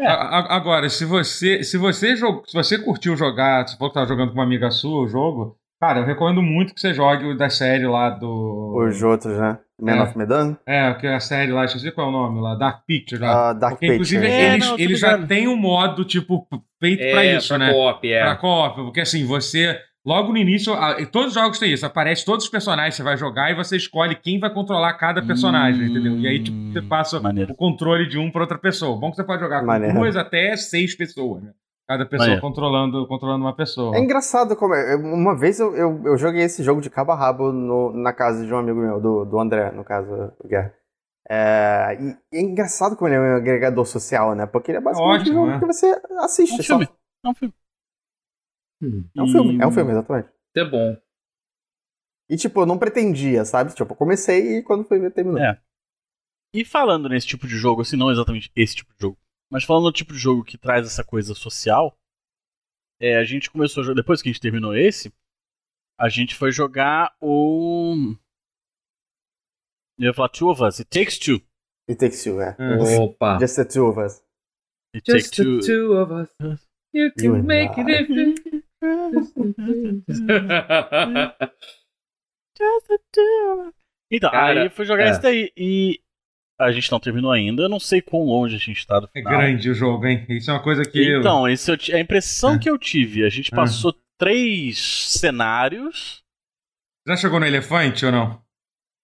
É. 0.00 0.06
Agora, 0.06 0.88
se 0.88 1.04
você, 1.04 1.62
se 1.62 1.76
você 1.76 2.16
se 2.16 2.52
você 2.52 2.82
curtiu 2.82 3.16
jogar, 3.16 3.66
se 3.66 3.76
for 3.76 3.88
que 3.88 3.94
tava 3.94 4.06
jogando 4.06 4.28
com 4.28 4.34
uma 4.34 4.44
amiga 4.44 4.70
sua 4.70 5.04
o 5.04 5.08
jogo, 5.08 5.58
cara, 5.80 6.00
eu 6.00 6.04
recomendo 6.04 6.42
muito 6.42 6.74
que 6.74 6.80
você 6.80 6.92
jogue 6.92 7.26
o 7.26 7.36
da 7.36 7.50
série 7.50 7.86
lá 7.86 8.10
do. 8.10 8.74
Os 8.76 9.02
outros, 9.02 9.38
né? 9.38 9.58
Man 9.80 9.96
é. 9.96 10.02
of 10.02 10.16
Medan? 10.16 10.56
É, 10.66 10.94
que 10.94 11.06
é 11.06 11.14
a 11.14 11.20
série 11.20 11.52
lá, 11.52 11.60
deixa 11.60 11.76
eu 11.76 11.82
ver 11.82 11.92
qual 11.92 12.06
é 12.06 12.10
o 12.10 12.12
nome 12.12 12.40
lá, 12.40 12.54
Dark 12.54 12.84
Picture 12.86 13.20
lá. 13.20 13.50
Uh, 13.50 13.58
Dark 13.58 13.74
Porque, 13.74 13.86
Picture. 13.86 13.94
inclusive, 13.94 14.26
é, 14.26 14.54
eles, 14.54 14.66
não, 14.66 14.78
eles 14.78 15.00
já 15.00 15.26
têm 15.26 15.48
um 15.48 15.56
modo, 15.56 16.04
tipo, 16.04 16.46
feito 16.80 17.02
é, 17.02 17.10
pra 17.12 17.24
isso, 17.26 17.48
pra 17.48 17.58
né? 17.58 17.72
Co-op, 17.72 18.10
é. 18.10 18.22
Pra 18.22 18.36
co-op, 18.36 18.76
porque 18.76 19.00
assim, 19.00 19.26
você 19.26 19.78
Logo 20.06 20.30
no 20.30 20.38
início, 20.38 20.72
todos 21.10 21.30
os 21.30 21.34
jogos 21.34 21.58
têm 21.58 21.72
isso. 21.72 21.84
Aparece 21.84 22.24
todos 22.24 22.44
os 22.44 22.50
personagens 22.50 22.94
que 22.94 22.98
você 22.98 23.02
vai 23.02 23.16
jogar 23.16 23.50
e 23.50 23.56
você 23.56 23.76
escolhe 23.76 24.14
quem 24.14 24.38
vai 24.38 24.48
controlar 24.54 24.94
cada 24.94 25.20
personagem, 25.20 25.82
hum, 25.82 25.86
entendeu? 25.88 26.20
E 26.20 26.28
aí, 26.28 26.40
tipo, 26.40 26.56
você 26.72 26.80
passa 26.80 27.18
maneiro. 27.18 27.52
o 27.52 27.56
controle 27.56 28.08
de 28.08 28.16
um 28.16 28.30
para 28.30 28.42
outra 28.42 28.56
pessoa. 28.56 28.96
Bom 28.96 29.10
que 29.10 29.16
você 29.16 29.24
pode 29.24 29.42
jogar 29.42 29.60
com 29.60 29.66
maneiro. 29.66 29.98
duas 29.98 30.14
até 30.14 30.56
seis 30.56 30.96
pessoas, 30.96 31.42
né? 31.42 31.50
Cada 31.88 32.04
pessoa 32.04 32.40
controlando, 32.40 33.06
controlando 33.06 33.44
uma 33.44 33.54
pessoa. 33.54 33.96
É 33.96 34.00
engraçado 34.00 34.56
como. 34.56 34.74
É. 34.74 34.96
Uma 34.96 35.36
vez 35.36 35.60
eu, 35.60 35.74
eu, 35.76 36.02
eu, 36.04 36.18
joguei 36.18 36.42
esse 36.42 36.64
jogo 36.64 36.80
de 36.80 36.90
cabo 36.90 37.12
a 37.12 37.14
rabo 37.14 37.52
no, 37.52 37.92
na 37.92 38.12
casa 38.12 38.44
de 38.44 38.52
um 38.52 38.58
amigo 38.58 38.80
meu, 38.80 39.00
do, 39.00 39.24
do 39.24 39.38
André, 39.38 39.70
no 39.70 39.84
caso, 39.84 40.10
do 40.42 40.48
Guerra. 40.48 40.74
É, 41.28 41.96
e 42.00 42.36
é 42.36 42.40
engraçado 42.40 42.96
como 42.96 43.08
ele 43.08 43.16
é 43.16 43.20
um 43.20 43.36
agregador 43.36 43.84
social, 43.86 44.34
né? 44.34 44.46
Porque 44.46 44.72
ele 44.72 44.78
é 44.78 44.80
basicamente 44.80 45.20
Ótimo, 45.20 45.30
um 45.30 45.44
jogo 45.44 45.52
né? 45.52 45.58
que 45.60 45.66
você 45.66 46.00
assiste. 46.18 46.52
É 46.52 46.56
um 46.56 46.64
filme. 46.64 46.86
Só... 46.86 46.92
É 47.24 47.28
um 47.28 47.34
filme. 47.34 47.54
Hum. 48.82 49.08
É 49.16 49.22
um 49.22 49.28
filme, 49.28 49.62
é 49.62 49.66
um 49.66 49.72
filme, 49.72 49.90
exatamente. 49.92 50.28
É 50.56 50.64
bom. 50.64 50.96
E, 52.28 52.36
tipo, 52.36 52.60
eu 52.60 52.66
não 52.66 52.78
pretendia, 52.78 53.44
sabe? 53.44 53.72
Tipo, 53.72 53.92
eu 53.92 53.96
comecei 53.96 54.58
e 54.58 54.62
quando 54.62 54.84
foi 54.84 54.98
ver, 54.98 55.12
terminou. 55.12 55.40
É. 55.40 55.60
E 56.52 56.64
falando 56.64 57.08
nesse 57.08 57.26
tipo 57.26 57.46
de 57.46 57.56
jogo, 57.56 57.82
assim, 57.82 57.96
não 57.96 58.10
exatamente 58.10 58.50
esse 58.56 58.74
tipo 58.74 58.92
de 58.94 59.00
jogo, 59.02 59.18
mas 59.50 59.64
falando 59.64 59.84
no 59.84 59.92
tipo 59.92 60.12
de 60.12 60.18
jogo 60.18 60.44
que 60.44 60.58
traz 60.58 60.86
essa 60.86 61.04
coisa 61.04 61.34
social, 61.34 61.96
é, 63.00 63.16
a 63.16 63.24
gente 63.24 63.50
começou 63.50 63.82
a 63.82 63.84
jogar, 63.84 64.00
depois 64.00 64.22
que 64.22 64.28
a 64.28 64.32
gente 64.32 64.40
terminou 64.40 64.76
esse, 64.76 65.12
a 65.98 66.08
gente 66.08 66.34
foi 66.34 66.52
jogar 66.52 67.14
o. 67.20 68.14
Eu 69.98 70.06
ia 70.06 70.14
falar 70.14 70.28
Two 70.28 70.50
of 70.50 70.62
Us, 70.62 70.80
It 70.80 70.90
Takes 70.90 71.18
Two. 71.18 71.40
It 71.88 71.98
Takes 71.98 72.22
Two, 72.22 72.40
é. 72.40 72.54
Opa! 73.00 73.38
Just 73.40 73.56
the 73.56 73.64
Two 73.64 73.86
of 73.86 74.00
Us. 74.00 74.22
It 74.94 75.10
Just 75.10 75.36
the 75.36 75.44
two. 75.44 75.60
two 75.60 75.92
of 75.92 76.12
us. 76.12 76.28
You 76.94 77.12
can 77.12 77.24
you 77.24 77.42
make 77.42 77.78
it 77.78 77.90
if 77.90 78.08
you... 78.08 78.34
então, 84.10 84.30
Cara, 84.30 84.62
aí 84.62 84.70
fui 84.70 84.86
jogar 84.86 85.08
é. 85.08 85.10
isso 85.10 85.20
daí. 85.20 85.52
E 85.56 86.00
a 86.58 86.72
gente 86.72 86.90
não 86.90 87.00
terminou 87.00 87.30
ainda. 87.30 87.62
Eu 87.62 87.68
não 87.68 87.80
sei 87.80 88.00
quão 88.00 88.24
longe 88.24 88.56
a 88.56 88.58
gente 88.58 88.86
tá 88.86 89.00
do 89.00 89.08
final. 89.08 89.32
É 89.32 89.36
grande 89.36 89.70
o 89.70 89.74
jogo, 89.74 90.06
hein? 90.06 90.24
Isso 90.28 90.50
é 90.50 90.54
uma 90.54 90.62
coisa 90.62 90.82
que. 90.84 91.18
Então, 91.18 91.48
esse 91.48 91.70
eu, 91.70 91.76
a 91.94 92.00
impressão 92.00 92.54
é. 92.54 92.58
que 92.58 92.70
eu 92.70 92.78
tive. 92.78 93.24
A 93.24 93.28
gente 93.28 93.50
passou 93.50 93.90
é. 93.90 93.94
três 94.18 94.78
cenários. 94.78 96.22
Já 97.06 97.16
chegou 97.16 97.38
no 97.38 97.46
elefante 97.46 98.04
ou 98.04 98.12
não? 98.12 98.42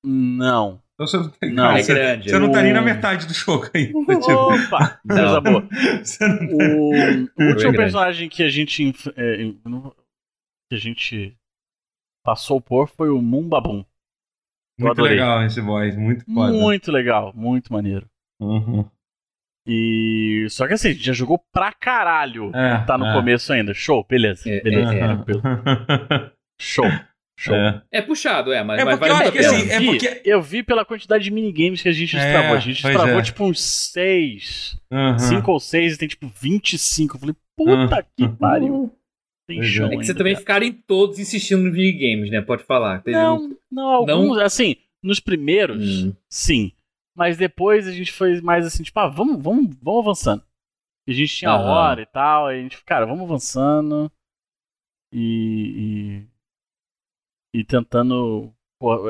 Não. 0.04 0.82
Então 0.94 1.06
você 1.06 1.16
não, 1.16 1.28
tem, 1.30 1.52
não, 1.52 1.64
cara, 1.64 1.78
é 1.78 1.82
você, 1.82 1.94
grande. 1.94 2.30
Você 2.30 2.38
não 2.38 2.52
tá 2.52 2.62
nem 2.62 2.72
na 2.72 2.82
metade 2.82 3.26
do 3.26 3.34
jogo 3.34 3.68
ainda. 3.74 3.92
Tipo. 4.20 4.32
Opa! 4.32 5.00
Coisa 5.06 5.40
boa. 5.40 5.68
o, 6.52 7.42
o 7.42 7.48
último 7.48 7.72
personagem 7.72 8.28
que 8.28 8.42
a 8.42 8.48
gente 8.48 8.94
é, 9.16 9.36
que 10.68 10.74
a 10.74 10.78
gente 10.78 11.36
passou 12.24 12.60
por 12.60 12.88
foi 12.88 13.10
o 13.10 13.20
Mumbabum. 13.20 13.84
Muito 14.78 15.02
legal 15.02 15.44
esse 15.44 15.60
boss, 15.60 15.96
muito 15.96 16.24
foda. 16.24 16.52
Muito 16.52 16.90
legal, 16.90 17.32
muito 17.34 17.72
maneiro. 17.72 18.06
Uhum. 18.40 18.84
E. 19.66 20.46
Só 20.50 20.66
que 20.66 20.74
assim, 20.74 20.88
a 20.88 20.92
gente 20.92 21.04
já 21.04 21.12
jogou 21.12 21.40
pra 21.52 21.72
caralho. 21.72 22.50
É, 22.54 22.78
tá 22.84 22.98
no 22.98 23.06
é. 23.06 23.12
começo 23.12 23.52
ainda. 23.52 23.72
Show, 23.72 24.04
beleza. 24.08 24.48
É, 24.48 24.60
beleza. 24.60 24.92
É, 24.94 26.30
Show. 26.60 26.86
Show. 27.38 27.54
É. 27.54 27.82
é 27.90 28.02
puxado, 28.02 28.52
é, 28.52 28.62
mas, 28.62 28.80
é 28.80 28.84
mas 28.84 28.98
vale 28.98 29.12
a 29.12 29.32
pena. 29.32 29.48
Assim, 29.48 29.70
é 29.70 29.80
porque... 29.80 30.22
Eu 30.24 30.40
vi 30.40 30.62
pela 30.62 30.84
quantidade 30.84 31.24
de 31.24 31.30
minigames 31.30 31.82
que 31.82 31.88
a 31.88 31.92
gente 31.92 32.14
destravou. 32.14 32.54
É, 32.54 32.56
a 32.56 32.60
gente 32.60 32.82
destravou 32.82 33.18
é. 33.18 33.22
tipo 33.22 33.44
uns 33.44 33.60
6. 33.60 34.80
5 35.18 35.50
ou 35.50 35.58
6 35.58 35.94
e 35.94 35.98
tem 35.98 36.08
tipo 36.08 36.30
25. 36.40 37.16
Eu 37.16 37.20
falei, 37.20 37.36
puta 37.56 37.96
uhum. 37.96 38.02
que 38.16 38.28
pariu. 38.36 38.92
Tem 39.52 39.62
chão. 39.62 39.86
É 39.92 39.96
que 39.96 40.04
você 40.04 40.14
também 40.14 40.36
ficaram 40.36 40.70
todos 40.86 41.18
insistindo 41.18 41.62
nos 41.62 41.72
minigames, 41.72 42.30
né? 42.30 42.40
Pode 42.40 42.64
falar. 42.64 43.02
Não, 43.06 43.56
não, 43.70 43.88
alguns, 43.88 44.36
não? 44.36 44.44
assim, 44.44 44.76
nos 45.02 45.20
primeiros, 45.20 46.04
hum. 46.04 46.12
sim. 46.28 46.72
Mas 47.14 47.36
depois 47.36 47.86
a 47.86 47.92
gente 47.92 48.12
foi 48.12 48.40
mais 48.40 48.64
assim, 48.64 48.82
tipo, 48.82 48.98
ah, 48.98 49.08
vamos, 49.08 49.42
vamos, 49.42 49.76
vamos 49.82 50.00
avançando. 50.00 50.42
E 51.06 51.12
a 51.12 51.14
gente 51.14 51.36
tinha 51.36 51.54
uhum. 51.54 51.62
hora 51.62 52.02
e 52.02 52.06
tal, 52.06 52.50
e 52.50 52.58
a 52.58 52.62
gente, 52.62 52.82
cara, 52.84 53.04
vamos 53.04 53.24
avançando. 53.24 54.10
E, 55.12 56.24
e 57.54 57.64
tentando, 57.64 58.50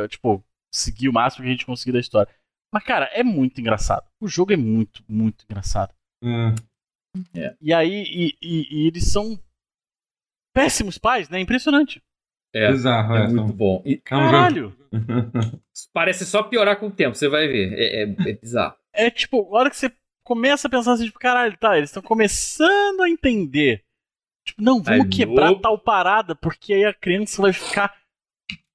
é, 0.02 0.08
tipo, 0.08 0.42
seguir 0.74 1.08
o 1.08 1.12
máximo 1.12 1.44
que 1.44 1.48
a 1.48 1.52
gente 1.52 1.66
conseguir 1.66 1.92
da 1.92 2.00
história. 2.00 2.32
Mas, 2.72 2.82
cara, 2.84 3.04
é 3.12 3.22
muito 3.22 3.60
engraçado. 3.60 4.08
O 4.20 4.26
jogo 4.26 4.52
é 4.52 4.56
muito, 4.56 5.04
muito 5.06 5.44
engraçado. 5.44 5.94
Hum. 6.22 6.54
É. 7.34 7.54
E 7.60 7.72
aí, 7.72 8.04
e, 8.04 8.38
e, 8.42 8.68
e, 8.70 8.86
eles 8.86 9.12
são 9.12 9.38
péssimos 10.52 10.98
pais, 10.98 11.28
né? 11.28 11.40
Impressionante. 11.40 12.02
É, 12.54 12.70
Bizarro, 12.70 13.16
é, 13.16 13.24
é 13.24 13.28
muito 13.28 13.52
bom. 13.52 13.82
E, 13.84 13.96
caralho! 13.96 14.76
Parece 15.92 16.26
só 16.26 16.42
piorar 16.42 16.78
com 16.78 16.88
o 16.88 16.90
tempo, 16.90 17.16
você 17.16 17.28
vai 17.28 17.48
ver. 17.48 17.72
É, 17.72 18.02
é, 18.02 18.30
é 18.30 18.32
bizarro. 18.34 18.74
É 18.92 19.10
tipo, 19.10 19.54
a 19.54 19.58
hora 19.58 19.70
que 19.70 19.76
você 19.76 19.90
começa 20.22 20.68
a 20.68 20.70
pensar 20.70 20.92
assim, 20.92 21.06
tipo, 21.06 21.18
caralho, 21.18 21.56
tá, 21.56 21.76
eles 21.76 21.88
estão 21.88 22.02
começando 22.02 23.00
a 23.02 23.08
entender. 23.08 23.82
Tipo, 24.44 24.62
não, 24.62 24.82
vamos 24.82 25.14
quebrar 25.14 25.54
tal 25.60 25.78
parada, 25.78 26.34
porque 26.34 26.74
aí 26.74 26.84
a 26.84 26.92
criança 26.92 27.40
vai 27.40 27.52
ficar 27.52 27.94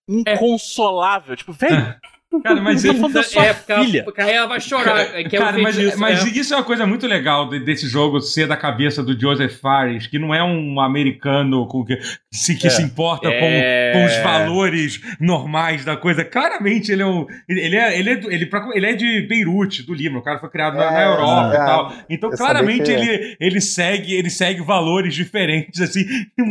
inconsolável. 0.07 1.35
Tipo, 1.35 1.53
velho. 1.53 1.99
Cara, 2.43 2.61
mas 2.61 2.83
eu 2.83 2.93
da 3.09 3.23
sua 3.23 3.45
é, 3.45 3.53
filha. 3.53 4.03
Porque 4.03 4.21
aí 4.21 4.33
ela 4.33 4.47
vai 4.47 4.59
chorar. 4.59 5.17
É 5.17 5.23
que 5.23 5.37
cara, 5.37 5.57
é 5.57 5.61
mas, 5.61 5.95
mas 5.95 6.25
é. 6.25 6.39
isso 6.39 6.53
é 6.53 6.57
uma 6.57 6.63
coisa 6.63 6.85
muito 6.85 7.07
legal 7.07 7.49
desse 7.49 7.87
jogo 7.87 8.19
ser 8.19 8.47
da 8.47 8.57
cabeça 8.57 9.01
do 9.01 9.17
Joseph 9.19 9.59
Fares, 9.59 10.07
que 10.07 10.19
não 10.19 10.35
é 10.35 10.43
um 10.43 10.79
americano 10.81 11.65
com 11.67 11.85
que, 11.85 11.97
se, 12.31 12.55
que 12.55 12.67
é. 12.67 12.69
se 12.69 12.81
importa 12.81 13.29
com, 13.29 13.35
é. 13.45 13.91
com, 13.93 14.05
os 14.05 14.17
valores 14.17 14.99
normais 15.19 15.85
da 15.85 15.95
coisa. 15.95 16.25
Claramente 16.25 16.91
ele 16.91 17.01
é 17.01 17.05
um. 17.05 17.25
Ele 17.47 17.75
é, 17.75 17.97
ele 17.97 18.09
é, 18.09 18.13
ele, 18.25 18.49
ele 18.73 18.85
é 18.85 18.93
de 18.93 19.21
Beirute, 19.21 19.83
do 19.83 19.93
Líbano. 19.93 20.19
O 20.19 20.23
cara 20.23 20.39
foi 20.39 20.49
criado 20.49 20.75
na, 20.75 20.91
na 20.91 21.01
é, 21.01 21.05
Europa 21.05 21.53
e 21.53 21.57
tal. 21.57 21.93
Então, 22.09 22.29
claramente, 22.31 22.91
ele, 22.91 23.37
ele, 23.39 23.61
segue, 23.61 24.13
ele 24.13 24.29
segue 24.29 24.61
valores 24.61 25.15
diferentes, 25.15 25.81
assim. 25.81 26.05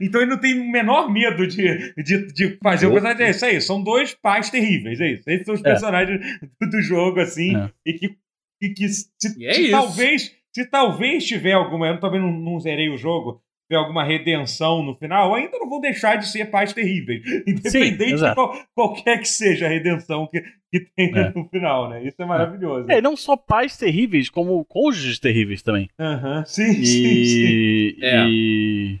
Então 0.00 0.20
ele 0.20 0.30
não 0.30 0.38
tem 0.38 0.58
o 0.58 0.70
menor 0.70 1.10
medo 1.10 1.46
de, 1.46 1.92
de, 1.96 2.26
de 2.32 2.58
fazer 2.62 2.86
o. 2.86 2.96
É 3.06 3.30
isso 3.30 3.44
aí, 3.44 3.60
são 3.60 3.82
dois 3.82 4.14
pais 4.14 4.50
terríveis, 4.50 5.00
é 5.00 5.12
isso. 5.12 5.15
Esses 5.26 5.46
são 5.46 5.54
os 5.54 5.60
é. 5.60 5.64
personagens 5.64 6.20
do, 6.60 6.70
do, 6.70 6.80
jogo, 6.80 7.20
assim, 7.20 7.56
é. 7.56 7.70
e 7.84 7.92
que, 7.94 8.16
e 8.60 8.68
que 8.70 8.88
se, 8.88 9.08
e 9.38 9.46
é 9.46 9.54
se 9.54 9.70
talvez, 9.70 10.36
se 10.52 10.66
talvez 10.66 11.24
tiver 11.24 11.52
alguma, 11.52 11.88
eu 11.88 12.00
também 12.00 12.20
não, 12.20 12.32
não 12.32 12.58
zerei 12.60 12.88
o 12.88 12.96
jogo, 12.96 13.42
tiver 13.68 13.78
alguma 13.78 14.04
redenção 14.04 14.82
no 14.82 14.94
final, 14.94 15.34
ainda 15.34 15.58
não 15.58 15.68
vão 15.68 15.80
deixar 15.80 16.16
de 16.16 16.28
ser 16.28 16.46
pais 16.46 16.72
terríveis. 16.72 17.22
Independente 17.46 18.18
Sim, 18.18 18.28
de 18.28 18.34
qual, 18.34 18.56
qualquer 18.74 19.18
que 19.18 19.28
seja 19.28 19.66
a 19.66 19.68
redenção 19.68 20.26
que, 20.26 20.40
que 20.72 20.80
tem 20.80 21.12
é. 21.16 21.32
no 21.34 21.48
final, 21.48 21.90
né? 21.90 22.04
Isso 22.04 22.20
é 22.20 22.24
maravilhoso. 22.24 22.90
É, 22.90 23.00
não 23.00 23.16
só 23.16 23.36
pais 23.36 23.76
terríveis, 23.76 24.30
como 24.30 24.64
cônjuges 24.64 25.18
terríveis 25.18 25.62
também. 25.62 25.90
Aham, 25.98 26.44
sim, 26.46 26.70
e... 26.70 26.86
sim, 26.86 27.24
sim. 27.24 27.96
É. 28.02 28.26
E... 28.28 29.00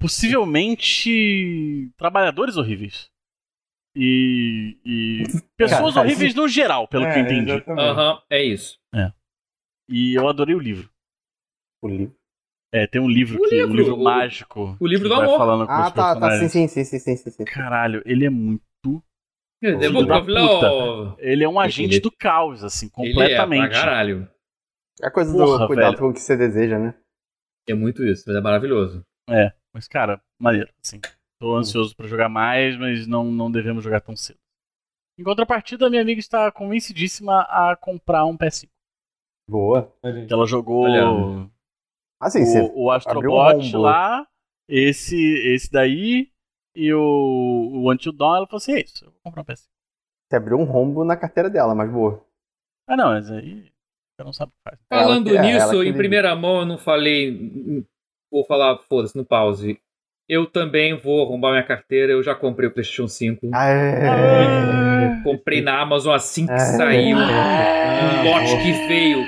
Possivelmente 0.00 1.90
trabalhadores 1.96 2.56
horríveis 2.56 3.10
e, 4.00 4.78
e 4.84 5.22
pessoas 5.56 5.94
Cara, 5.94 6.06
horríveis 6.06 6.32
no 6.32 6.46
geral, 6.46 6.86
pelo 6.86 7.04
é, 7.04 7.12
que 7.12 7.18
eu 7.18 7.22
entendi. 7.24 7.64
Aham, 7.68 8.12
uhum, 8.12 8.20
é 8.30 8.44
isso. 8.44 8.78
É. 8.94 9.12
E 9.88 10.14
eu 10.14 10.28
adorei 10.28 10.54
o 10.54 10.60
livro. 10.60 10.88
O 11.82 11.88
livro? 11.88 12.14
É, 12.72 12.86
tem 12.86 13.00
um 13.00 13.08
livro, 13.08 13.38
o 13.38 13.48
que, 13.48 13.56
livro, 13.56 13.72
um 13.72 13.76
livro 13.76 13.94
o, 13.96 14.04
mágico. 14.04 14.76
O 14.78 14.86
livro 14.86 15.08
do 15.08 15.14
amor. 15.14 15.36
Falando 15.36 15.66
com 15.66 15.72
ah, 15.72 15.90
tá, 15.90 16.14
tá, 16.14 16.38
sim, 16.38 16.48
sim, 16.48 16.68
sim, 16.68 16.84
sim, 16.84 17.16
sim, 17.16 17.30
sim. 17.30 17.44
Caralho, 17.44 18.00
ele 18.06 18.24
é 18.24 18.30
muito. 18.30 18.62
É, 19.60 19.72
puta. 19.72 21.16
Ele 21.18 21.42
é 21.42 21.48
um 21.48 21.58
agente 21.58 21.94
ele... 21.94 22.00
do 22.00 22.12
caos, 22.12 22.62
assim, 22.62 22.88
completamente. 22.88 23.62
Ele 23.62 23.66
é, 23.66 23.68
pra 23.70 23.80
caralho. 23.80 24.30
É 25.02 25.06
a 25.08 25.10
coisa 25.10 25.32
Porra, 25.32 25.58
do 25.58 25.66
cuidado 25.66 25.90
velho. 25.90 25.98
com 25.98 26.08
o 26.10 26.12
que 26.12 26.20
você 26.20 26.36
deseja, 26.36 26.78
né? 26.78 26.94
É 27.68 27.74
muito 27.74 28.04
isso, 28.04 28.22
mas 28.28 28.36
é 28.36 28.40
maravilhoso. 28.40 29.04
É, 29.28 29.52
mas 29.74 29.88
cara, 29.88 30.20
maneiro, 30.38 30.70
assim. 30.80 31.00
Tô 31.40 31.54
ansioso 31.54 31.94
para 31.94 32.08
jogar 32.08 32.28
mais, 32.28 32.76
mas 32.76 33.06
não, 33.06 33.24
não 33.24 33.50
devemos 33.50 33.84
jogar 33.84 34.00
tão 34.00 34.16
cedo. 34.16 34.38
Em 35.18 35.24
contrapartida, 35.24 35.90
minha 35.90 36.02
amiga 36.02 36.20
está 36.20 36.50
convencidíssima 36.50 37.42
a 37.42 37.76
comprar 37.76 38.24
um 38.24 38.36
PS5. 38.36 38.68
Boa. 39.48 39.92
Que 40.02 40.32
ela 40.32 40.46
jogou 40.46 40.84
Olha. 40.84 41.50
Assim, 42.20 42.42
o, 42.60 42.84
o 42.84 42.90
Astrobot 42.90 43.76
um 43.76 43.80
lá, 43.80 44.26
esse, 44.68 45.16
esse 45.54 45.70
daí 45.70 46.30
e 46.74 46.92
o, 46.92 47.00
o 47.00 47.92
Until 47.92 48.12
Dawn. 48.12 48.36
Ela 48.36 48.46
falou 48.46 48.58
assim: 48.58 48.72
é 48.72 48.80
isso, 48.80 49.04
eu 49.04 49.10
vou 49.10 49.20
comprar 49.22 49.42
um 49.42 49.44
PS5. 49.44 49.68
Você 50.28 50.36
abriu 50.36 50.58
um 50.58 50.64
rombo 50.64 51.04
na 51.04 51.16
carteira 51.16 51.48
dela, 51.48 51.74
mas 51.74 51.90
boa. 51.90 52.24
Ah, 52.86 52.96
não, 52.96 53.08
mas 53.08 53.30
aí 53.30 53.72
você 54.18 54.24
não 54.24 54.32
sabe 54.32 54.52
o 54.52 54.54
que 54.54 54.62
faz. 54.62 54.80
Falando 54.88 55.34
ela, 55.34 55.42
nisso, 55.42 55.82
em 55.82 55.96
primeira 55.96 56.34
mão, 56.36 56.60
eu 56.60 56.66
não 56.66 56.78
falei. 56.78 57.86
Vou 58.30 58.44
falar, 58.44 58.78
foda-se, 58.80 59.16
no 59.16 59.24
pause. 59.24 59.80
Eu 60.28 60.44
também 60.44 60.94
vou 60.94 61.24
arrombar 61.24 61.52
minha 61.52 61.62
carteira. 61.62 62.12
Eu 62.12 62.22
já 62.22 62.34
comprei 62.34 62.68
o 62.68 62.72
PlayStation 62.72 63.08
5. 63.08 63.48
Aê. 63.54 65.22
Comprei 65.24 65.62
na 65.62 65.80
Amazon 65.80 66.14
assim 66.14 66.46
que 66.46 66.52
Aê. 66.52 66.58
saiu. 66.58 67.16
Um 67.16 68.24
lote 68.24 68.62
que 68.62 68.72
veio. 68.86 69.26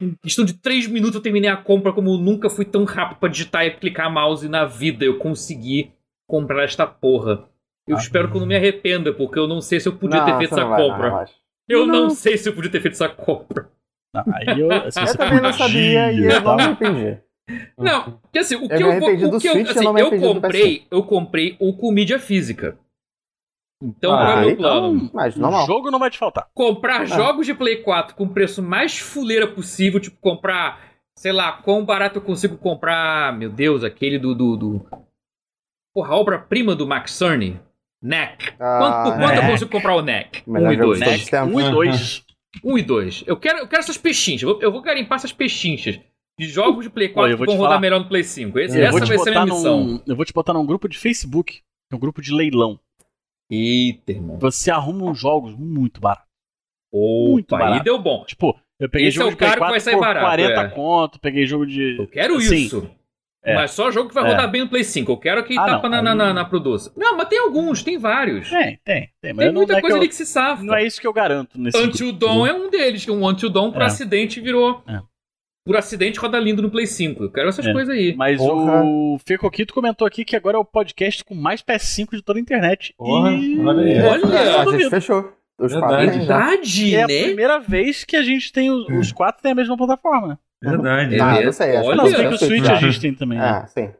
Em 0.00 0.14
questão 0.22 0.44
de 0.44 0.54
3 0.54 0.86
minutos 0.88 1.14
eu 1.14 1.20
terminei 1.20 1.50
a 1.50 1.56
compra, 1.56 1.92
como 1.92 2.10
eu 2.10 2.18
nunca 2.18 2.50
fui 2.50 2.64
tão 2.64 2.84
rápido 2.84 3.18
para 3.18 3.28
digitar 3.28 3.66
e 3.66 3.70
clicar 3.70 4.12
mouse 4.12 4.46
na 4.48 4.66
vida. 4.66 5.04
Eu 5.04 5.18
consegui 5.18 5.92
comprar 6.28 6.64
esta 6.64 6.86
porra. 6.86 7.44
Eu 7.86 7.96
ah, 7.96 8.00
espero 8.00 8.30
que 8.30 8.36
eu 8.36 8.40
não 8.40 8.46
me 8.46 8.56
arrependa, 8.56 9.12
porque 9.12 9.38
eu 9.38 9.46
não 9.46 9.60
sei 9.60 9.80
se 9.80 9.88
eu 9.88 9.96
podia 9.96 10.20
não, 10.20 10.26
ter 10.26 10.38
feito 10.38 10.54
essa 10.54 10.64
vai, 10.64 10.82
compra. 10.82 11.10
Não, 11.10 11.26
eu 11.68 11.86
não. 11.86 12.02
não. 12.04 12.10
sei 12.10 12.36
se 12.38 12.48
eu 12.48 12.54
podia 12.54 12.70
ter 12.70 12.80
feito 12.80 12.94
essa 12.94 13.08
compra. 13.08 13.68
Não, 14.14 14.24
eu, 14.56 14.70
eu 14.70 15.16
também 15.16 15.40
não 15.40 15.52
sabia 15.52 16.12
e 16.12 16.24
eu 16.24 16.40
não 16.40 16.56
me 16.56 16.62
arrependi. 16.62 17.18
Não, 17.76 18.12
porque 18.22 18.38
assim, 18.38 18.56
o 18.56 18.68
que 18.68 18.74
eu, 18.74 18.90
eu, 18.90 18.96
o 18.96 19.40
que 19.40 19.48
eu, 19.48 19.54
assim, 19.68 19.84
eu, 19.84 19.98
eu 19.98 20.18
comprei, 20.18 20.86
eu 20.90 21.02
comprei 21.02 21.56
o 21.60 21.74
com 21.74 21.92
mídia 21.92 22.18
física. 22.18 22.78
Então, 23.82 24.14
ah, 24.14 24.16
qual 24.16 24.30
é 24.30 24.34
o 24.34 24.40
meu 24.40 24.50
então, 24.50 24.62
plano? 24.62 25.10
Mas 25.12 25.36
o 25.36 25.66
jogo 25.66 25.90
não 25.90 25.98
vai 25.98 26.10
te 26.10 26.16
faltar. 26.16 26.48
Comprar 26.54 27.02
ah. 27.02 27.04
jogos 27.04 27.44
de 27.44 27.52
Play 27.52 27.82
4 27.82 28.16
com 28.16 28.24
o 28.24 28.28
preço 28.30 28.62
mais 28.62 28.98
fuleira 28.98 29.46
possível, 29.46 30.00
tipo, 30.00 30.16
comprar, 30.20 30.80
sei 31.18 31.32
lá, 31.32 31.52
quão 31.52 31.84
barato 31.84 32.18
eu 32.18 32.22
consigo 32.22 32.56
comprar, 32.56 33.36
meu 33.36 33.50
Deus, 33.50 33.84
aquele 33.84 34.18
do. 34.18 34.34
do, 34.34 34.56
do... 34.56 34.86
Porra, 35.92 36.14
a 36.14 36.16
obra-prima 36.16 36.74
do 36.74 36.86
Max 36.86 37.12
Cerny. 37.12 37.60
NEC. 38.02 38.54
Ah, 38.58 38.78
quanto, 38.78 39.10
por 39.10 39.20
quanto 39.20 39.36
eu 39.36 39.50
consigo 39.50 39.70
comprar 39.70 39.96
o 39.96 40.02
NEC? 40.02 40.42
1 40.46 40.72
e 40.72 40.76
2. 40.76 41.00
1 41.32 41.60
e 41.60 41.70
2. 41.70 42.24
1 42.64 42.78
e 42.78 42.82
2. 42.82 43.24
Eu 43.26 43.36
quero, 43.36 43.58
eu 43.58 43.68
quero 43.68 43.80
essas 43.80 43.98
pechinchas. 43.98 44.42
Eu 44.42 44.54
vou, 44.54 44.62
eu 44.62 44.72
vou 44.72 44.82
garimpar 44.82 45.16
essas 45.16 45.32
pechinchas 45.32 46.00
de 46.38 46.48
jogos 46.48 46.84
de 46.84 46.90
Play 46.90 47.08
4 47.08 47.38
que 47.38 47.46
vão 47.46 47.56
rodar 47.56 47.80
melhor 47.80 48.00
no 48.00 48.08
Play 48.08 48.24
5. 48.24 48.58
Esse, 48.58 48.80
essa 48.80 49.06
vai 49.06 49.18
ser 49.18 49.36
a 49.36 49.44
minha 49.44 49.54
missão. 49.54 49.84
Num, 49.84 50.02
eu 50.06 50.16
vou 50.16 50.24
te 50.24 50.32
botar 50.32 50.52
num 50.52 50.66
grupo 50.66 50.88
de 50.88 50.98
Facebook, 50.98 51.60
um 51.92 51.98
grupo 51.98 52.20
de 52.20 52.32
leilão. 52.32 52.78
Eita, 53.50 54.12
irmão. 54.12 54.38
Você 54.38 54.70
arruma 54.70 55.10
uns 55.10 55.18
jogos 55.18 55.54
muito 55.54 56.00
baratos. 56.00 56.26
Muito 56.92 57.50
barato. 57.50 57.72
aí 57.74 57.82
deu 57.82 57.98
bom. 57.98 58.24
Tipo, 58.24 58.58
eu 58.78 58.88
peguei 58.88 59.08
Esse 59.08 59.16
jogo 59.16 59.28
é 59.28 59.32
o 59.32 59.32
de 59.32 59.36
Play 59.36 59.50
4 59.50 59.70
vai 59.70 59.80
sair 59.80 59.94
por 59.94 60.00
barato, 60.00 60.26
40 60.26 60.60
é. 60.60 60.68
conto, 60.68 61.20
peguei 61.20 61.46
jogo 61.46 61.66
de... 61.66 61.96
Eu 61.98 62.06
quero 62.08 62.36
assim, 62.36 62.56
isso. 62.56 62.90
É. 63.44 63.54
Mas 63.54 63.72
só 63.72 63.90
jogo 63.90 64.08
que 64.08 64.14
vai 64.14 64.24
é. 64.24 64.28
rodar 64.28 64.50
bem 64.50 64.62
no 64.62 64.68
Play 64.68 64.82
5. 64.82 65.12
Eu 65.12 65.16
quero 65.18 65.44
que 65.44 65.56
ah, 65.58 65.64
tapa 65.64 65.88
não, 65.88 66.02
na, 66.02 66.14
na, 66.14 66.32
na, 66.32 66.44
produção. 66.44 66.92
Não, 66.96 67.16
mas 67.16 67.28
tem 67.28 67.38
alguns, 67.38 67.82
tem 67.82 67.98
vários. 67.98 68.48
Tem, 68.48 68.78
tem. 68.82 69.10
Tem, 69.20 69.36
tem 69.36 69.52
muita 69.52 69.80
coisa 69.80 69.96
é 69.96 70.00
ali 70.00 70.08
que 70.08 70.14
se 70.14 70.24
safa. 70.24 70.62
Não 70.62 70.74
é 70.74 70.84
isso 70.84 71.00
que 71.00 71.06
eu 71.06 71.12
garanto 71.12 71.60
nesse 71.60 71.76
Until 71.76 72.12
Dawn 72.12 72.46
é 72.46 72.54
um 72.54 72.70
deles, 72.70 73.04
que 73.04 73.10
um 73.10 73.28
Until 73.28 73.50
Dawn 73.50 73.70
por 73.70 73.82
é. 73.82 73.84
acidente 73.84 74.40
virou... 74.40 74.82
É 75.66 75.70
por 75.70 75.76
acidente 75.76 76.20
roda 76.20 76.38
lindo 76.38 76.60
no 76.60 76.70
Play 76.70 76.86
5. 76.86 77.24
Eu 77.24 77.30
quero 77.30 77.48
essas 77.48 77.66
é. 77.66 77.72
coisas 77.72 77.94
aí. 77.94 78.14
Mas 78.14 78.36
Porra. 78.36 78.82
o 78.84 79.18
Fecoquito 79.26 79.72
comentou 79.72 80.06
aqui 80.06 80.24
que 80.24 80.36
agora 80.36 80.58
é 80.58 80.60
o 80.60 80.64
podcast 80.64 81.24
com 81.24 81.34
mais 81.34 81.62
PS5 81.62 82.16
de 82.16 82.22
toda 82.22 82.38
a 82.38 82.42
internet. 82.42 82.94
Porra, 82.96 83.32
e... 83.32 83.58
olha 83.60 83.82
aí. 83.82 84.02
Olha, 84.02 84.60
a 84.60 84.70
gente 84.70 84.90
fechou. 84.90 85.32
Os 85.56 85.72
Verdade, 85.72 86.18
Verdade 86.18 86.96
É 86.96 87.02
a 87.04 87.06
primeira 87.06 87.58
vez 87.60 88.02
que 88.02 88.16
a 88.16 88.22
gente 88.22 88.52
tem 88.52 88.70
os, 88.70 88.88
os 88.88 89.12
quatro 89.12 89.40
tem 89.40 89.52
a 89.52 89.54
mesma 89.54 89.76
plataforma. 89.76 90.28
Né? 90.28 90.70
Verdade. 90.70 91.20
Ah, 91.20 91.40
não 91.40 91.52
sei. 91.52 91.76
Acho 91.76 91.94
não, 91.94 92.06
sei 92.08 92.28
que 92.28 92.34
o 92.34 92.38
Switch 92.38 92.68
a 92.68 92.74
gente 92.74 93.00
tem 93.00 93.14
também. 93.14 93.38
Ah, 93.38 93.66
sim. 93.66 93.92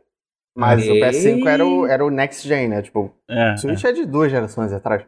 Mas 0.56 0.86
o 0.86 0.92
PS5 0.92 1.46
era 1.46 1.66
o, 1.66 1.86
era 1.86 2.04
o 2.04 2.10
Next 2.10 2.46
Gen, 2.46 2.68
né? 2.68 2.82
Tipo, 2.82 3.12
é, 3.28 3.54
o 3.54 3.58
Switch 3.58 3.84
é. 3.84 3.88
é 3.88 3.92
de 3.92 4.04
duas 4.04 4.30
gerações 4.30 4.72
atrás. 4.72 5.04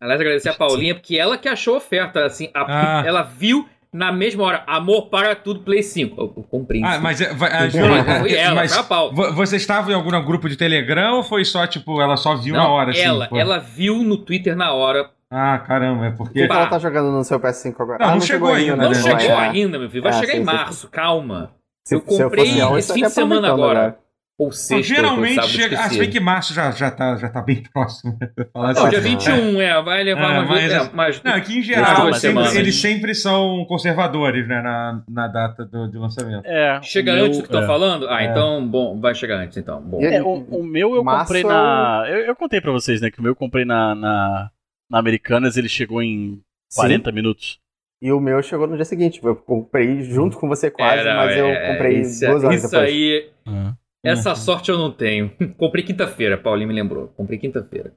Aliás, 0.00 0.20
agradecer 0.20 0.48
a 0.48 0.54
Paulinha, 0.54 0.94
porque 0.94 1.16
ela 1.16 1.38
que 1.38 1.48
achou 1.48 1.74
a 1.74 1.78
oferta, 1.78 2.24
assim, 2.24 2.50
a, 2.52 3.00
ah. 3.00 3.06
ela 3.06 3.22
viu 3.22 3.68
na 3.96 4.12
mesma 4.12 4.44
hora, 4.44 4.62
amor 4.66 5.08
para 5.08 5.34
tudo, 5.34 5.60
Play 5.60 5.82
5. 5.82 6.20
Eu, 6.20 6.32
eu 6.36 6.42
comprei 6.42 6.82
Ah, 6.84 7.00
mas, 7.00 7.20
é, 7.20 7.32
vai, 7.32 7.50
a, 7.50 7.68
Joana, 7.68 8.20
foi 8.20 8.34
ela, 8.34 8.54
mas 8.54 8.76
pau. 8.82 9.12
Você 9.12 9.56
estava 9.56 9.90
em 9.90 9.94
algum 9.94 10.10
grupo 10.22 10.48
de 10.48 10.56
Telegram 10.56 11.16
ou 11.16 11.22
foi 11.22 11.44
só, 11.44 11.66
tipo, 11.66 12.00
ela 12.00 12.16
só 12.16 12.36
viu 12.36 12.54
Não, 12.54 12.62
na 12.62 12.68
hora? 12.68 12.96
Ela, 12.96 13.24
assim, 13.24 13.38
ela 13.38 13.58
viu 13.58 14.02
no 14.02 14.18
Twitter 14.18 14.54
na 14.54 14.72
hora. 14.72 15.10
Ah, 15.30 15.58
caramba, 15.58 16.06
é 16.06 16.10
porque. 16.10 16.44
O 16.44 16.46
que 16.46 16.52
ela 16.52 16.66
tá 16.66 16.78
jogando 16.78 17.10
no 17.10 17.24
seu 17.24 17.40
PS5 17.40 17.74
agora? 17.80 17.98
Não, 17.98 18.04
ah, 18.04 18.08
não, 18.10 18.14
não 18.16 18.20
chegou, 18.20 18.54
chegou, 18.54 18.72
ainda. 18.72 18.82
Não 18.82 18.90
né? 18.90 18.94
chegou 18.94 19.20
é. 19.20 19.48
ainda, 19.48 19.78
meu 19.78 19.90
filho. 19.90 20.02
Vai 20.02 20.12
é, 20.12 20.20
chegar 20.20 20.32
sim, 20.34 20.38
em 20.38 20.44
março, 20.44 20.86
sim. 20.86 20.92
calma. 20.92 21.50
Se, 21.84 21.94
eu 21.94 22.00
comprei 22.00 22.46
se 22.46 22.58
eu 22.58 22.78
esse 22.78 22.92
fim 22.92 23.02
de 23.02 23.10
semana 23.10 23.48
agora. 23.48 23.78
agora. 23.78 23.98
Ou 24.38 24.52
seja, 24.52 24.96
geralmente 24.96 25.48
chega. 25.48 25.80
Ah, 25.80 25.88
se 25.88 25.98
bem 25.98 26.10
que 26.10 26.20
março 26.20 26.52
já, 26.52 26.70
já, 26.70 26.90
tá, 26.90 27.16
já 27.16 27.30
tá 27.30 27.40
bem 27.40 27.62
próximo. 27.72 28.18
Falar 28.52 28.74
não, 28.74 28.82
assim. 28.82 28.90
dia 28.90 29.00
21, 29.00 29.60
é, 29.62 29.82
vai 29.82 30.04
levar 30.04 30.34
é, 30.34 30.40
uma 30.40 30.44
mas, 30.44 30.72
é, 30.72 30.90
mas, 30.92 31.22
Não, 31.22 31.32
aqui 31.32 31.58
em 31.58 31.62
geral, 31.62 32.12
sempre, 32.12 32.58
eles 32.58 32.78
sempre 32.78 33.14
são 33.14 33.64
conservadores, 33.64 34.46
né, 34.46 34.60
na, 34.60 35.02
na 35.08 35.26
data 35.26 35.64
do, 35.64 35.90
de 35.90 35.96
lançamento. 35.96 36.44
É. 36.44 36.78
Chega 36.82 37.14
meu, 37.14 37.24
antes 37.24 37.38
do 37.38 37.44
que 37.44 37.48
estão 37.48 37.62
é, 37.62 37.66
falando? 37.66 38.06
Ah, 38.10 38.22
é. 38.22 38.26
então, 38.26 38.66
bom, 38.68 39.00
vai 39.00 39.14
chegar 39.14 39.38
antes, 39.38 39.56
então. 39.56 39.80
Bom. 39.80 40.02
É, 40.02 40.22
o, 40.22 40.34
o, 40.50 40.62
meu 40.62 40.94
eu 40.94 41.02
março... 41.02 41.32
comprei 41.32 41.42
na. 41.42 42.04
Eu, 42.06 42.18
eu, 42.26 42.36
contei 42.36 42.60
pra 42.60 42.72
vocês, 42.72 43.00
né, 43.00 43.10
que 43.10 43.18
o 43.18 43.22
meu 43.22 43.32
eu 43.32 43.36
comprei 43.36 43.64
na, 43.64 43.94
na, 43.94 44.50
na 44.90 44.98
Americanas, 44.98 45.56
ele 45.56 45.68
chegou 45.68 46.02
em 46.02 46.42
40 46.74 47.08
Sim. 47.08 47.14
minutos. 47.14 47.58
E 48.02 48.12
o 48.12 48.20
meu 48.20 48.42
chegou 48.42 48.66
no 48.66 48.76
dia 48.76 48.84
seguinte. 48.84 49.18
Eu 49.22 49.34
comprei 49.34 50.02
junto 50.02 50.36
com 50.36 50.46
você 50.46 50.70
quase, 50.70 51.00
Era, 51.00 51.16
mas 51.16 51.36
eu 51.36 51.48
comprei 51.72 52.02
duas 52.02 52.22
horas 52.22 52.34
isso 52.34 52.42
depois. 52.42 52.64
Isso 52.64 52.76
aí. 52.76 53.30
Uhum. 53.46 53.74
Essa 54.04 54.30
uhum. 54.30 54.36
sorte 54.36 54.70
eu 54.70 54.78
não 54.78 54.92
tenho. 54.92 55.30
Comprei 55.58 55.84
quinta-feira, 55.84 56.38
Paulinho 56.38 56.68
me 56.68 56.74
lembrou. 56.74 57.08
Comprei 57.08 57.38
quinta-feira. 57.38 57.94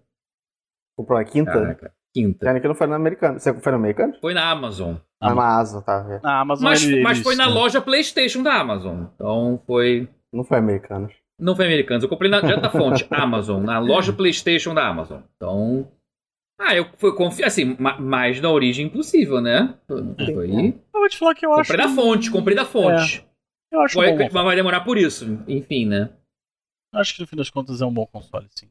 Comprou 0.97 1.17
na 1.17 1.26
quinta? 1.26 1.51
Caraca, 1.51 1.93
quinta. 2.13 2.45
Pena 2.45 2.59
que 2.59 2.67
não 2.67 2.76
foi 2.76 2.88
na 2.88 2.95
americana. 2.95 3.39
Você 3.39 3.53
foi 3.53 3.71
na 3.71 3.77
americana? 3.77 4.17
Foi 4.19 4.34
na 4.34 4.49
Amazon. 4.49 4.95
Na 5.21 5.31
Amazon, 5.31 5.81
tá. 5.81 6.19
Na 6.23 6.39
Amazon 6.41 6.63
mas, 6.63 6.85
mas 7.01 7.19
foi 7.19 7.35
na 7.35 7.47
loja 7.47 7.81
PlayStation 7.81 8.41
da 8.41 8.55
Amazon. 8.55 9.05
Então 9.15 9.61
foi. 9.65 10.09
Não 10.31 10.43
foi 10.43 10.57
americano. 10.57 11.09
Não 11.39 11.55
foi 11.55 11.65
americano. 11.65 12.03
Eu 12.03 12.09
comprei 12.09 12.30
na 12.30 12.41
direto 12.41 12.61
da 12.61 12.69
fonte 12.69 13.07
Amazon, 13.11 13.63
na 13.63 13.80
loja 13.80 14.11
PlayStation 14.11 14.73
da 14.73 14.88
Amazon. 14.88 15.21
Então. 15.35 15.88
Ah, 16.59 16.76
eu 16.76 16.85
fui 16.97 17.13
confio 17.13 17.45
assim, 17.45 17.77
mais 17.80 18.41
na 18.41 18.49
origem 18.49 18.89
possível, 18.89 19.39
né? 19.39 19.76
Foi. 19.88 20.76
Eu 20.93 20.99
vou 20.99 21.07
te 21.07 21.17
falar 21.17 21.34
que 21.34 21.45
eu 21.45 21.51
comprei 21.51 21.61
acho. 21.61 21.71
Comprei 21.71 21.88
da 21.88 22.01
fonte, 22.01 22.31
comprei 22.31 22.55
da 22.57 22.65
fonte. 22.65 23.26
É. 23.26 23.28
Eu 23.71 23.81
acho 23.81 23.95
vai, 23.95 24.29
vai 24.29 24.55
demorar 24.55 24.81
por 24.81 24.97
isso, 24.97 25.25
enfim, 25.47 25.85
né? 25.85 26.11
Acho 26.93 27.15
que 27.15 27.21
no 27.21 27.27
fim 27.27 27.35
das 27.35 27.49
contas 27.49 27.81
é 27.81 27.85
um 27.85 27.93
bom 27.93 28.05
console, 28.07 28.47
sim. 28.49 28.69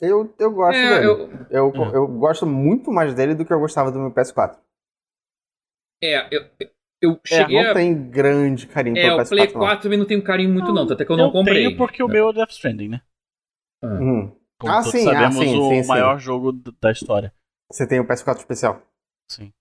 Eu, 0.00 0.34
eu 0.38 0.50
gosto 0.50 0.78
é, 0.78 0.88
dele. 0.88 1.06
Eu, 1.06 1.30
eu, 1.50 1.84
é. 1.84 1.96
eu, 1.96 2.08
gosto 2.08 2.46
muito 2.46 2.90
mais 2.90 3.14
dele 3.14 3.34
do 3.34 3.44
que 3.44 3.52
eu 3.52 3.60
gostava 3.60 3.92
do 3.92 3.98
meu 3.98 4.10
PS4. 4.10 4.58
É, 6.02 6.34
eu, 6.34 6.46
eu 7.02 7.20
cheguei 7.26 7.58
é, 7.58 7.62
não 7.64 7.70
a... 7.70 7.74
tem 7.74 8.10
grande 8.10 8.66
carinho 8.66 8.96
é, 8.96 9.02
pelo 9.02 9.18
PS4. 9.18 9.20
É, 9.20 9.24
o 9.24 9.28
Play 9.28 9.52
4 9.52 9.82
também 9.82 9.98
não 9.98 10.06
tem 10.06 10.20
carinho 10.22 10.50
muito 10.50 10.72
não, 10.72 10.84
até 10.84 11.04
que 11.04 11.12
eu 11.12 11.16
não, 11.18 11.26
não 11.26 11.32
comprei. 11.32 11.66
Tenho 11.66 11.76
porque 11.76 12.02
o 12.02 12.08
meu 12.08 12.30
é 12.30 12.32
Death 12.32 12.52
Stranding, 12.52 12.88
né? 12.88 13.02
Ah, 13.82 13.86
uhum. 13.86 14.36
Como 14.58 14.72
ah 14.72 14.82
sim, 14.82 15.04
sabemos, 15.04 15.36
ah, 15.36 15.40
sim, 15.40 15.58
o 15.58 15.68
sim, 15.68 15.88
maior 15.88 16.18
sim. 16.18 16.24
jogo 16.24 16.52
da 16.52 16.90
história. 16.90 17.32
Você 17.70 17.86
tem 17.86 18.00
o 18.00 18.06
PS4 18.06 18.38
especial. 18.38 18.82
Sim. 19.30 19.52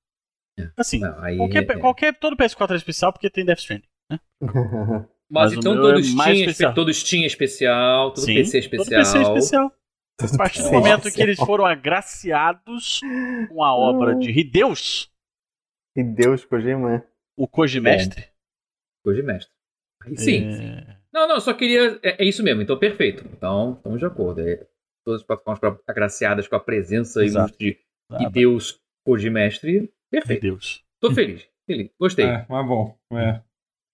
É. 0.57 0.71
Assim, 0.77 0.99
não, 0.99 1.13
qualquer, 1.37 1.63
é- 1.63 1.79
qualquer, 1.79 2.19
todo 2.19 2.35
PS4 2.35 2.71
é 2.71 2.75
especial 2.75 3.11
porque 3.11 3.29
tem 3.29 3.45
Death 3.45 3.59
Stranding. 3.59 3.87
Né? 4.09 4.19
Mas, 5.31 5.51
Mas 5.51 5.53
então 5.53 5.75
todos, 5.75 6.07
é 6.07 6.33
tinham, 6.33 6.73
todos 6.73 7.03
tinham 7.03 7.27
especial, 7.27 8.11
todo 8.11 8.25
Sim, 8.25 8.33
PC 8.33 8.59
especial. 8.59 9.03
Todo 9.03 9.13
PC 9.13 9.21
especial. 9.21 9.71
A 10.21 10.37
partir 10.37 10.63
do 10.63 10.71
momento 10.71 11.11
que 11.11 11.21
eles 11.21 11.37
foram 11.37 11.65
agraciados 11.65 12.99
com 13.47 13.63
a 13.63 13.73
obra 13.73 14.15
de 14.15 14.31
Hideus. 14.31 15.09
Hideus 15.95 16.43
Kojima. 16.45 17.05
O 17.37 17.47
Kojimestre. 17.47 18.21
É. 18.21 18.29
Kojimestre. 19.05 19.53
Aí 20.03 20.17
sim. 20.17 20.49
É... 20.49 20.97
Não, 21.13 21.27
não, 21.27 21.39
só 21.39 21.53
queria. 21.53 21.99
É, 22.03 22.23
é, 22.23 22.27
isso 22.27 22.43
mesmo, 22.43 22.61
então 22.61 22.77
perfeito. 22.77 23.23
Então, 23.31 23.73
estamos 23.73 23.99
de 23.99 24.05
acordo. 24.05 24.41
É, 24.41 24.67
todas 25.05 25.21
as 25.21 25.27
plataformas 25.27 25.79
agraciadas 25.87 26.47
com 26.47 26.55
a 26.55 26.59
presença 26.59 27.23
Exato. 27.23 27.57
de 27.57 27.79
Hideus 28.19 28.81
Kojimestre. 29.05 29.93
Perfeito. 30.11 30.45
Hideus. 30.45 30.83
Tô 30.99 31.11
feliz. 31.11 31.47
feliz. 31.65 31.89
Gostei. 31.99 32.25
É, 32.25 32.45
mas 32.49 32.67
bom. 32.67 32.97
É. 33.13 33.41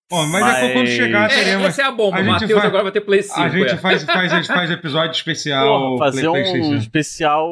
Bom, 0.08 0.24
mas, 0.26 0.40
mas... 0.40 0.62
é 0.62 0.72
quando 0.72 0.86
chegar, 0.86 1.28
teremos. 1.28 1.64
É, 1.64 1.68
essa 1.68 1.82
é 1.82 1.84
a 1.84 1.90
bomba. 1.90 2.18
A 2.18 2.20
o 2.20 2.24
Matheus 2.24 2.64
agora 2.64 2.84
vai 2.84 2.92
ter 2.92 3.00
Play 3.00 3.22
5. 3.22 3.40
A 3.40 3.48
gente 3.48 3.72
é. 3.72 3.76
faz, 3.76 4.04
faz, 4.04 4.32
a 4.32 4.36
gente 4.40 4.46
faz 4.46 4.70
episódio 4.70 5.12
especial. 5.12 5.66
Porra, 5.66 5.98
fazer 5.98 6.30
Play, 6.30 6.60
um 6.62 6.76
especial. 6.76 7.48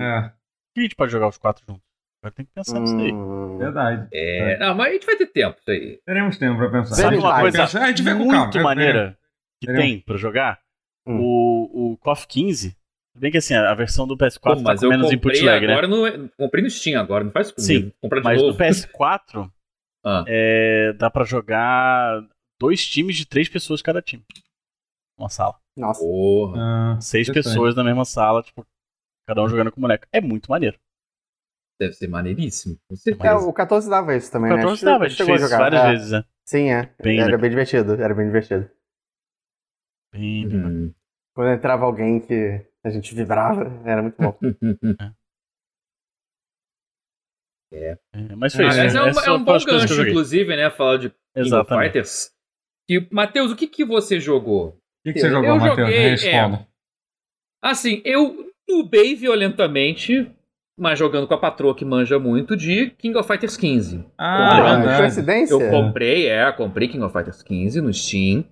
É. 0.00 0.30
Que 0.74 0.80
a 0.80 0.82
gente 0.82 0.96
pode 0.96 1.12
jogar 1.12 1.28
os 1.28 1.36
quatro 1.36 1.62
juntos. 1.68 1.84
Agora 2.22 2.34
tem 2.34 2.46
que 2.46 2.52
pensar 2.52 2.78
hum, 2.78 2.80
nisso 2.80 2.96
aí. 2.96 3.12
Hum. 3.12 3.58
Verdade. 3.58 4.08
É, 4.12 4.54
é, 4.54 4.58
não, 4.58 4.74
mas 4.74 4.88
a 4.88 4.92
gente 4.92 5.06
vai 5.06 5.16
ter 5.16 5.26
tempo 5.26 5.56
isso 5.60 5.70
aí. 5.70 6.00
Teremos 6.06 6.38
tempo 6.38 6.56
pra 6.56 6.70
pensar. 6.70 6.94
Sabe 6.94 7.16
uma 7.18 7.40
coisa 7.40 7.62
a 7.62 7.88
gente 7.88 8.02
vê 8.02 8.12
com 8.12 8.24
muito 8.24 8.52
calma, 8.52 8.62
maneira 8.62 9.18
que 9.60 9.66
Teremos. 9.66 9.84
tem 9.84 10.00
pra 10.00 10.16
jogar? 10.16 10.58
Hum. 11.06 11.18
O, 11.20 11.92
o 11.92 11.96
KOF 11.98 12.26
15. 12.26 12.74
Bem 13.18 13.30
que 13.30 13.38
assim, 13.38 13.54
a 13.54 13.74
versão 13.74 14.06
do 14.06 14.16
PS4 14.16 14.40
Pô, 14.40 14.62
tá 14.62 14.76
com 14.76 14.88
menos 14.88 15.10
input 15.10 15.40
lag, 15.42 15.66
né? 15.66 15.72
agora 15.72 15.88
né? 15.88 16.16
No, 16.18 16.28
comprei 16.36 16.62
no 16.62 16.68
Steam 16.68 17.00
agora, 17.00 17.24
não 17.24 17.30
faz 17.30 17.50
comigo. 17.50 17.66
Sim, 17.66 17.92
Comprar 18.00 18.20
de 18.20 18.24
mas 18.24 18.42
novo. 18.42 18.52
no 18.52 18.58
PS4 18.58 19.50
ah. 20.06 20.24
é, 20.28 20.92
dá 20.92 21.10
pra 21.10 21.24
jogar 21.24 22.24
dois 22.60 22.86
times 22.86 23.16
de 23.16 23.26
três 23.26 23.48
pessoas 23.48 23.82
cada 23.82 24.00
time. 24.00 24.24
Uma 25.18 25.28
sala. 25.28 25.58
Nossa. 25.76 26.00
Porra. 26.00 26.94
Ah, 26.94 27.00
Seis 27.00 27.28
pessoas 27.28 27.74
na 27.74 27.82
mesma 27.82 28.04
sala, 28.04 28.42
tipo, 28.42 28.64
cada 29.26 29.42
um 29.42 29.48
jogando 29.48 29.72
com 29.72 29.80
boneco. 29.80 30.06
É 30.12 30.20
muito 30.20 30.50
maneiro. 30.50 30.78
Deve 31.80 31.92
ser 31.92 32.08
maneiríssimo. 32.08 32.78
É, 33.20 33.34
o 33.34 33.52
14 33.52 33.90
dava 33.90 34.16
isso 34.16 34.30
também, 34.32 34.50
o 34.50 34.56
14 34.56 34.84
né? 34.84 34.90
dava, 34.92 35.04
a 35.04 35.08
gente 35.08 35.24
fez 35.24 35.40
jogar. 35.40 35.58
várias 35.58 35.82
é. 35.82 35.90
vezes, 35.90 36.10
né? 36.12 36.24
Sim, 36.46 36.70
é. 36.70 36.94
Bem 37.02 37.20
era 37.20 37.36
bem 37.36 37.50
divertido, 37.50 38.00
era 38.00 38.14
bem 38.14 38.26
divertido. 38.26 38.70
Bem, 40.14 40.46
uhum. 40.46 40.94
Quando 41.34 41.50
entrava 41.50 41.84
alguém 41.84 42.20
que 42.20 42.64
a 42.82 42.88
gente 42.88 43.14
vibrava, 43.14 43.64
era 43.84 44.00
muito 44.00 44.16
bom. 44.16 44.38
é. 47.76 47.98
é. 48.12 48.34
Mas 48.36 48.54
fez. 48.54 48.68
Aliás, 48.70 48.94
é, 48.94 49.02
um, 49.02 49.08
é 49.08 49.32
um 49.32 49.44
bom 49.44 49.58
gancho, 49.58 50.02
inclusive, 50.02 50.56
né? 50.56 50.70
Falar 50.70 50.98
de 50.98 51.12
King 51.34 51.54
of 51.54 51.68
Fighters. 51.68 52.30
E, 52.88 53.06
Matheus, 53.10 53.52
o 53.52 53.56
que, 53.56 53.66
que 53.66 53.84
você 53.84 54.20
jogou? 54.20 54.68
O 54.68 54.74
que, 55.04 55.12
que 55.14 55.20
você 55.20 55.30
jogou, 55.30 55.56
Matheus? 55.56 55.88
Responda. 55.88 56.56
É, 56.56 56.66
assim, 57.62 58.02
eu 58.04 58.52
nubei 58.68 59.14
violentamente 59.14 60.30
mas 60.78 60.98
jogando 60.98 61.26
com 61.26 61.34
a 61.34 61.38
patroa 61.38 61.74
que 61.74 61.84
manja 61.84 62.18
muito 62.18 62.54
de 62.54 62.90
King 62.90 63.16
of 63.16 63.26
Fighters 63.26 63.56
15. 63.56 64.04
Ah, 64.18 64.78
é 64.84 64.98
coincidência? 64.98 65.54
Eu 65.54 65.70
comprei, 65.70 66.28
é, 66.28 66.52
comprei 66.52 66.86
King 66.86 67.02
of 67.02 67.12
Fighters 67.12 67.42
15 67.42 67.80
no 67.80 67.92
Steam. 67.92 68.44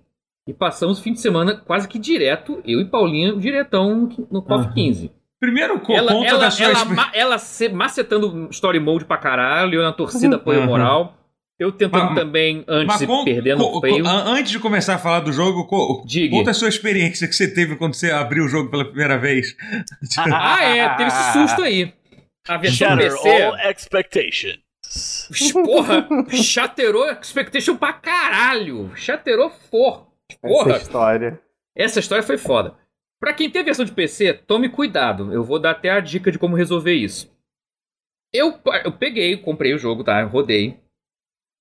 E 0.47 0.53
passamos 0.53 0.99
o 0.99 1.03
fim 1.03 1.13
de 1.13 1.21
semana 1.21 1.55
quase 1.55 1.87
que 1.87 1.97
direto, 1.97 2.61
eu 2.65 2.79
e 2.79 2.85
Paulinha, 2.85 3.35
diretão 3.35 4.09
no 4.31 4.41
KOF 4.43 4.67
uhum. 4.67 4.73
15. 4.73 5.11
Primeiro, 5.39 5.73
ela, 5.89 6.11
conta 6.13 6.27
ela, 6.27 6.39
da 6.39 6.51
sua 6.51 6.65
ela, 6.65 6.79
ela, 6.81 7.11
ela 7.13 7.37
macetando 7.73 8.47
story 8.51 8.79
mode 8.79 9.05
pra 9.05 9.17
caralho, 9.17 9.75
eu 9.75 9.83
na 9.83 9.91
torcida 9.91 10.37
apoio 10.37 10.61
uhum. 10.61 10.65
moral. 10.65 11.17
Eu 11.57 11.71
tentando 11.71 12.07
mas, 12.07 12.15
também, 12.15 12.65
antes 12.67 12.99
de 12.99 13.07
perdendo 13.23 13.63
o 13.63 13.79
feio. 13.79 14.05
Antes 14.05 14.51
de 14.51 14.59
começar 14.59 14.95
a 14.95 14.97
falar 14.97 15.21
do 15.21 15.31
jogo, 15.31 16.03
Diga. 16.05 16.35
conta 16.35 16.51
a 16.51 16.53
sua 16.53 16.67
experiência 16.67 17.27
que 17.29 17.33
você 17.33 17.47
teve 17.47 17.77
quando 17.77 17.93
você 17.93 18.11
abriu 18.11 18.43
o 18.43 18.49
jogo 18.49 18.69
pela 18.69 18.83
primeira 18.83 19.17
vez. 19.17 19.55
ah, 20.33 20.61
é, 20.61 20.89
teve 20.97 21.07
esse 21.07 21.33
susto 21.33 21.61
aí. 21.61 21.93
A 22.47 22.57
versão 22.57 22.89
Shatter 22.89 23.11
PC. 23.11 23.43
all 23.43 23.55
expectations. 23.69 24.59
Porra, 25.65 26.07
chaterou 26.31 27.09
expectation 27.11 27.75
pra 27.77 27.93
caralho. 27.93 28.91
Chaterou 28.95 29.49
for. 29.49 30.07
Porra. 30.41 30.73
Essa 30.73 30.83
história. 30.83 31.39
Essa 31.75 31.99
história 31.99 32.23
foi 32.23 32.37
foda. 32.37 32.75
Pra 33.25 33.33
quem 33.33 33.49
tem 33.49 33.63
versão 33.63 33.83
de 33.83 33.91
PC, 33.91 34.35
tome 34.35 34.69
cuidado. 34.69 35.33
Eu 35.33 35.43
vou 35.43 35.57
dar 35.57 35.71
até 35.71 35.89
a 35.89 35.99
dica 35.99 36.31
de 36.31 36.37
como 36.37 36.55
resolver 36.55 36.93
isso. 36.93 37.35
Eu, 38.31 38.59
eu 38.83 38.91
peguei, 38.91 39.35
comprei 39.35 39.73
o 39.73 39.79
jogo, 39.79 40.03
tá? 40.03 40.23
Rodei. 40.25 40.79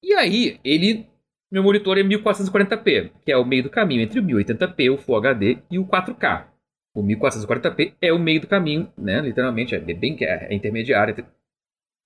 E 0.02 0.12
aí, 0.12 0.60
ele. 0.62 1.08
Meu 1.50 1.62
monitor 1.62 1.96
é 1.96 2.02
1440p, 2.02 3.12
que 3.24 3.32
é 3.32 3.38
o 3.38 3.46
meio 3.46 3.62
do 3.62 3.70
caminho 3.70 4.02
entre 4.02 4.20
o 4.20 4.22
1080p, 4.22 4.92
o 4.92 4.98
Full 4.98 5.16
HD 5.16 5.58
e 5.70 5.78
o 5.78 5.86
4K. 5.86 6.48
O 6.94 7.02
1440p 7.02 7.94
é 7.98 8.12
o 8.12 8.18
meio 8.18 8.42
do 8.42 8.46
caminho, 8.46 8.92
né? 8.98 9.22
Literalmente, 9.22 9.74
é 9.74 9.80
bem 9.80 10.18
é, 10.20 10.52
é 10.52 10.54
intermediário. 10.54 11.26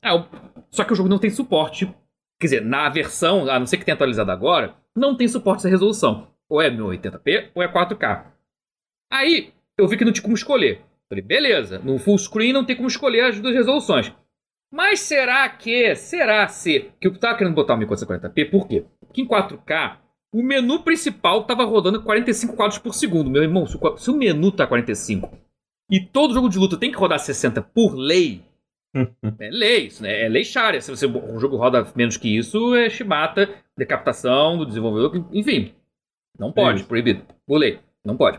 Ah, 0.04 0.14
o... 0.14 0.28
Só 0.70 0.84
que 0.84 0.92
o 0.92 0.96
jogo 0.96 1.08
não 1.08 1.18
tem 1.18 1.30
suporte. 1.30 1.92
Quer 2.40 2.46
dizer, 2.46 2.64
na 2.64 2.88
versão, 2.88 3.50
a 3.50 3.58
não 3.58 3.66
ser 3.66 3.78
que 3.78 3.84
tenha 3.84 3.96
atualizado 3.96 4.30
agora, 4.30 4.76
não 4.94 5.16
tem 5.16 5.26
suporte 5.26 5.58
essa 5.62 5.68
resolução. 5.68 6.28
Ou 6.48 6.62
é 6.62 6.70
1080p 6.70 7.50
ou 7.56 7.60
é 7.60 7.66
4K. 7.66 8.37
Aí, 9.10 9.52
eu 9.76 9.86
vi 9.86 9.96
que 9.96 10.04
não 10.04 10.12
tinha 10.12 10.22
como 10.22 10.34
escolher. 10.34 10.82
Falei, 11.08 11.24
beleza, 11.24 11.78
no 11.78 11.98
full 11.98 12.18
screen 12.18 12.52
não 12.52 12.64
tem 12.64 12.76
como 12.76 12.88
escolher 12.88 13.22
as 13.22 13.40
duas 13.40 13.54
resoluções. 13.54 14.12
Mas 14.70 15.00
será 15.00 15.48
que, 15.48 15.94
será 15.94 16.46
se, 16.48 16.92
que 17.00 17.08
eu 17.08 17.18
tava 17.18 17.38
querendo 17.38 17.54
botar 17.54 17.74
o 17.74 17.78
1440p, 17.78 18.50
por 18.50 18.68
quê? 18.68 18.84
Porque 19.00 19.22
em 19.22 19.26
4K 19.26 19.96
o 20.32 20.42
menu 20.42 20.82
principal 20.82 21.44
tava 21.44 21.64
rodando 21.64 22.02
45 22.02 22.54
quadros 22.54 22.78
por 22.78 22.94
segundo. 22.94 23.30
Meu 23.30 23.42
irmão, 23.42 23.66
se 23.66 24.10
o 24.10 24.16
menu 24.16 24.52
tá 24.52 24.66
45 24.66 25.30
e 25.90 26.00
todo 26.00 26.34
jogo 26.34 26.50
de 26.50 26.58
luta 26.58 26.76
tem 26.76 26.90
que 26.90 26.98
rodar 26.98 27.18
60 27.18 27.62
por 27.62 27.94
lei, 27.94 28.42
é 28.94 29.50
lei, 29.50 29.86
isso 29.86 30.02
né? 30.02 30.26
é 30.26 30.28
lei 30.28 30.44
Sharia. 30.44 30.82
Se 30.82 30.90
você, 30.90 31.06
um 31.06 31.38
jogo 31.38 31.56
roda 31.56 31.90
menos 31.96 32.18
que 32.18 32.36
isso, 32.36 32.74
é 32.74 32.90
chibata, 32.90 33.48
decapitação 33.76 34.58
do 34.58 34.66
desenvolvedor, 34.66 35.26
enfim. 35.32 35.72
Não 36.38 36.52
pode, 36.52 36.82
é 36.82 36.86
proibido. 36.86 37.22
Por 37.46 37.56
lei, 37.56 37.80
não 38.04 38.16
pode. 38.16 38.38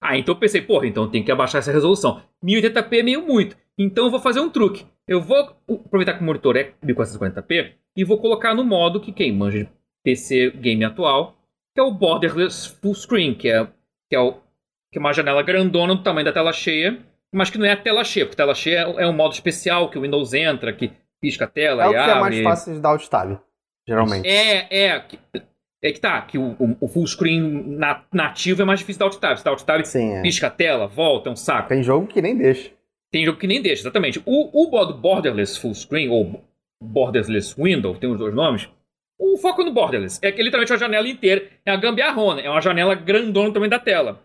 Ah, 0.00 0.16
então 0.16 0.34
eu 0.34 0.38
pensei, 0.38 0.60
porra, 0.60 0.86
então 0.86 1.08
tem 1.08 1.22
que 1.22 1.32
abaixar 1.32 1.58
essa 1.58 1.72
resolução. 1.72 2.22
1080p 2.44 2.98
é 2.98 3.02
meio 3.02 3.26
muito. 3.26 3.56
Então 3.78 4.04
eu 4.06 4.10
vou 4.10 4.20
fazer 4.20 4.40
um 4.40 4.50
truque. 4.50 4.86
Eu 5.06 5.20
vou 5.20 5.36
aproveitar 5.68 6.14
que 6.14 6.22
o 6.22 6.24
monitor 6.24 6.56
é 6.56 6.72
1440p 6.84 7.74
e 7.96 8.04
vou 8.04 8.18
colocar 8.18 8.54
no 8.54 8.64
modo 8.64 9.00
que 9.00 9.12
quem 9.12 9.32
manja 9.32 9.64
de 9.64 9.68
PC 10.04 10.50
game 10.50 10.84
atual, 10.84 11.36
que 11.74 11.80
é 11.80 11.82
o 11.82 11.92
Borderless 11.92 12.68
Full 12.80 12.94
Screen, 12.94 13.34
que 13.34 13.48
é, 13.48 13.66
que 14.08 14.16
é, 14.16 14.20
o, 14.20 14.32
que 14.92 14.98
é 14.98 15.00
uma 15.00 15.12
janela 15.12 15.42
grandona 15.42 15.94
do 15.94 16.02
tamanho 16.02 16.24
da 16.24 16.32
tela 16.32 16.52
cheia, 16.52 16.98
mas 17.32 17.50
que 17.50 17.58
não 17.58 17.66
é 17.66 17.72
a 17.72 17.76
tela 17.76 18.04
cheia, 18.04 18.26
porque 18.26 18.36
tela 18.36 18.54
cheia 18.54 18.86
é, 18.98 19.04
é 19.04 19.06
um 19.06 19.12
modo 19.12 19.32
especial 19.32 19.90
que 19.90 19.98
o 19.98 20.02
Windows 20.02 20.32
entra, 20.32 20.72
que 20.72 20.92
pisca 21.20 21.44
a 21.44 21.48
tela 21.48 21.84
é 21.84 21.86
e 21.86 21.88
o 21.88 21.92
que 21.92 21.98
abre. 21.98 22.12
é 22.12 22.42
mais 22.42 22.42
fácil 22.42 22.74
de 22.74 22.80
dar 22.80 22.90
alt 22.90 23.06
tab, 23.08 23.38
geralmente. 23.86 24.28
É, 24.28 24.88
é. 24.88 25.04
É 25.86 25.92
que 25.92 26.00
tá, 26.00 26.20
que 26.22 26.36
o, 26.36 26.56
o, 26.58 26.76
o 26.80 26.88
full 26.88 27.06
screen 27.06 27.62
na, 27.78 28.02
nativo 28.12 28.60
é 28.60 28.64
mais 28.64 28.80
difícil 28.80 28.98
dar 28.98 29.06
alt 29.06 29.16
tab. 29.18 29.36
Se 29.36 29.44
dá 29.44 29.50
alt 29.52 29.62
tab, 29.62 29.84
Sim, 29.84 30.14
é. 30.14 30.22
pisca 30.22 30.48
a 30.48 30.50
tela, 30.50 30.88
volta, 30.88 31.28
é 31.28 31.32
um 31.32 31.36
saco. 31.36 31.68
Tem 31.68 31.80
jogo 31.80 32.08
que 32.08 32.20
nem 32.20 32.36
deixa. 32.36 32.72
Tem 33.12 33.24
jogo 33.24 33.38
que 33.38 33.46
nem 33.46 33.62
deixa, 33.62 33.82
exatamente. 33.82 34.20
O, 34.26 34.64
o 34.66 34.92
Borderless 34.94 35.60
Full 35.60 35.74
Screen, 35.74 36.08
ou 36.08 36.42
Borderless 36.82 37.54
Window, 37.56 37.94
tem 37.94 38.10
os 38.10 38.18
dois 38.18 38.34
nomes, 38.34 38.68
o 39.18 39.38
foco 39.38 39.62
no 39.62 39.72
borderless 39.72 40.18
é 40.22 40.30
que 40.30 40.42
literalmente 40.42 40.72
a 40.72 40.76
janela 40.76 41.08
inteira 41.08 41.48
é 41.64 41.70
a 41.70 41.76
gambiarrona, 41.76 42.40
é 42.40 42.50
uma 42.50 42.60
janela 42.60 42.94
grandona 42.94 43.52
também 43.52 43.70
da 43.70 43.78
tela. 43.78 44.20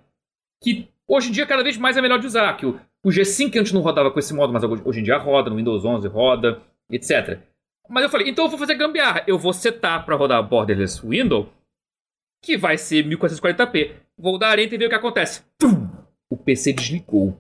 Que 0.62 0.90
hoje 1.08 1.30
em 1.30 1.32
dia 1.32 1.46
cada 1.46 1.64
vez 1.64 1.78
mais 1.78 1.96
é 1.96 2.02
melhor 2.02 2.20
de 2.20 2.26
usar. 2.26 2.58
Que 2.58 2.66
o, 2.66 2.80
o 3.06 3.10
G5 3.10 3.58
antes 3.60 3.72
não 3.72 3.82
rodava 3.82 4.12
com 4.12 4.20
esse 4.20 4.34
modo, 4.34 4.52
mas 4.52 4.64
hoje 4.64 5.00
em 5.00 5.04
dia 5.04 5.18
roda, 5.18 5.50
no 5.50 5.56
Windows 5.56 5.86
11 5.86 6.08
roda, 6.08 6.60
etc. 6.92 7.40
Mas 7.92 8.04
eu 8.04 8.10
falei, 8.10 8.30
então 8.30 8.46
eu 8.46 8.50
vou 8.50 8.58
fazer 8.58 8.76
gambiarra. 8.76 9.22
Eu 9.28 9.38
vou 9.38 9.52
setar 9.52 10.06
para 10.06 10.16
rodar 10.16 10.42
borderless 10.48 11.06
window, 11.06 11.52
que 12.42 12.58
vai 12.58 12.78
ser 12.78 13.06
1440p. 13.06 13.96
Vou 14.18 14.40
dar 14.40 14.58
enter 14.60 14.76
e 14.76 14.78
ver 14.78 14.86
o 14.86 14.90
que 14.90 14.96
acontece. 14.96 15.44
Tum! 15.60 15.90
O 16.32 16.38
PC 16.38 16.72
desligou. 16.72 17.38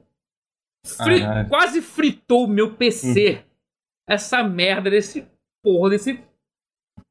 Fri 0.85 1.21
quase 1.47 1.81
fritou 1.81 2.43
o 2.43 2.49
meu 2.49 2.75
PC. 2.75 3.39
Hum. 3.39 3.51
Essa 4.09 4.43
merda 4.43 4.89
desse 4.89 5.25
porra 5.63 5.91
desse 5.91 6.19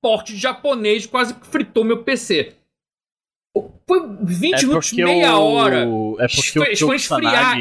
porte 0.02 0.36
japonês 0.36 1.06
quase 1.06 1.34
fritou 1.44 1.82
meu 1.82 2.04
PC. 2.04 2.54
Foi 3.86 4.16
20 4.22 4.54
é 4.54 4.66
minutos, 4.66 4.92
meia 4.92 5.38
o... 5.38 5.52
hora. 5.54 5.80
É 6.18 6.28
porque 6.28 6.84
o 6.84 6.92
esfriar. 6.92 7.56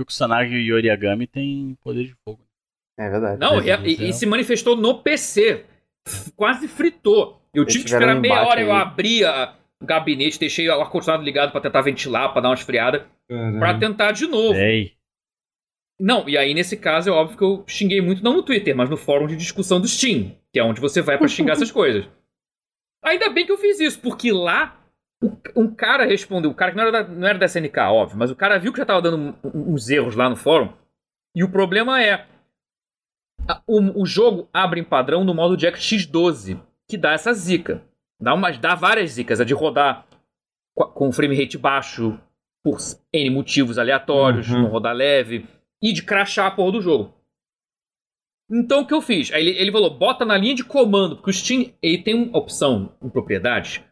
o 0.00 0.04
Kusanagi 0.04 0.54
e 0.54 0.72
o 0.72 0.76
Yoriagami 0.76 1.28
tem 1.28 1.76
poder 1.84 2.04
de 2.04 2.16
fogo. 2.24 2.44
É 3.06 3.10
verdade. 3.10 3.40
Não, 3.40 3.60
é, 3.60 3.80
e, 3.84 4.08
e, 4.08 4.12
se 4.12 4.26
manifestou 4.26 4.76
no 4.76 5.02
PC. 5.02 5.64
Quase 6.36 6.68
fritou. 6.68 7.40
Eu 7.54 7.64
tive 7.64 7.84
que 7.84 7.90
esperar 7.90 8.14
meia 8.14 8.42
hora, 8.42 8.60
aí. 8.60 8.66
eu 8.66 8.72
abri 8.72 9.24
a, 9.24 9.54
o 9.80 9.86
gabinete, 9.86 10.38
deixei 10.38 10.68
o 10.68 10.80
ar-condicionado 10.80 11.24
ligado 11.24 11.52
para 11.52 11.60
tentar 11.60 11.82
ventilar, 11.82 12.32
para 12.32 12.42
dar 12.42 12.48
uma 12.48 12.54
esfriada, 12.54 13.06
para 13.58 13.78
tentar 13.78 14.12
de 14.12 14.26
novo. 14.26 14.58
Ei. 14.58 14.92
Não, 16.00 16.28
e 16.28 16.36
aí 16.36 16.54
nesse 16.54 16.76
caso 16.76 17.10
é 17.10 17.12
óbvio 17.12 17.36
que 17.36 17.44
eu 17.44 17.64
xinguei 17.66 18.00
muito, 18.00 18.24
não 18.24 18.34
no 18.34 18.42
Twitter, 18.42 18.74
mas 18.74 18.90
no 18.90 18.96
fórum 18.96 19.26
de 19.26 19.36
discussão 19.36 19.80
do 19.80 19.86
Steam, 19.86 20.34
que 20.52 20.58
é 20.58 20.64
onde 20.64 20.80
você 20.80 21.00
vai 21.00 21.18
para 21.18 21.28
xingar 21.28 21.52
essas 21.52 21.70
coisas. 21.72 22.04
Ainda 23.04 23.30
bem 23.30 23.44
que 23.44 23.52
eu 23.52 23.58
fiz 23.58 23.78
isso, 23.78 24.00
porque 24.00 24.32
lá 24.32 24.80
um 25.54 25.72
cara 25.72 26.04
respondeu, 26.04 26.50
o 26.50 26.54
cara 26.54 26.72
que 26.72 26.76
não 26.76 26.84
era, 26.84 26.90
da, 26.90 27.08
não 27.08 27.28
era 27.28 27.38
da 27.38 27.46
SNK, 27.46 27.78
óbvio, 27.78 28.18
mas 28.18 28.30
o 28.30 28.36
cara 28.36 28.58
viu 28.58 28.72
que 28.72 28.78
já 28.78 28.86
tava 28.86 29.02
dando 29.02 29.36
uns 29.44 29.88
erros 29.88 30.16
lá 30.16 30.28
no 30.28 30.36
fórum, 30.36 30.72
e 31.34 31.44
o 31.44 31.48
problema 31.48 32.02
é, 32.02 32.26
o, 33.66 34.02
o 34.02 34.06
jogo 34.06 34.48
abre 34.52 34.80
em 34.80 34.84
padrão 34.84 35.24
no 35.24 35.34
modo 35.34 35.56
Jack 35.56 35.78
X12, 35.78 36.60
que 36.88 36.96
dá 36.96 37.12
essa 37.12 37.32
zica. 37.32 37.82
Dá, 38.20 38.34
umas, 38.34 38.58
dá 38.58 38.74
várias 38.74 39.12
zicas, 39.12 39.40
a 39.40 39.44
de 39.44 39.54
rodar 39.54 40.06
com 40.74 41.12
frame 41.12 41.36
rate 41.36 41.58
baixo, 41.58 42.18
por 42.64 42.78
N 43.12 43.30
motivos 43.30 43.78
aleatórios, 43.78 44.48
uhum. 44.48 44.62
não 44.62 44.70
rodar 44.70 44.94
leve 44.94 45.46
e 45.82 45.92
de 45.92 46.02
crachar 46.02 46.46
a 46.46 46.50
porra 46.50 46.72
do 46.72 46.80
jogo. 46.80 47.12
Então 48.50 48.82
o 48.82 48.86
que 48.86 48.94
eu 48.94 49.02
fiz? 49.02 49.32
Aí 49.32 49.46
ele, 49.46 49.58
ele 49.58 49.72
falou, 49.72 49.90
bota 49.90 50.24
na 50.24 50.36
linha 50.36 50.54
de 50.54 50.64
comando, 50.64 51.16
porque 51.16 51.30
o 51.30 51.32
Steam 51.32 51.72
ele 51.82 52.02
tem 52.02 52.14
uma 52.14 52.38
opção 52.38 52.94
em 53.02 53.08
propriedades, 53.08 53.82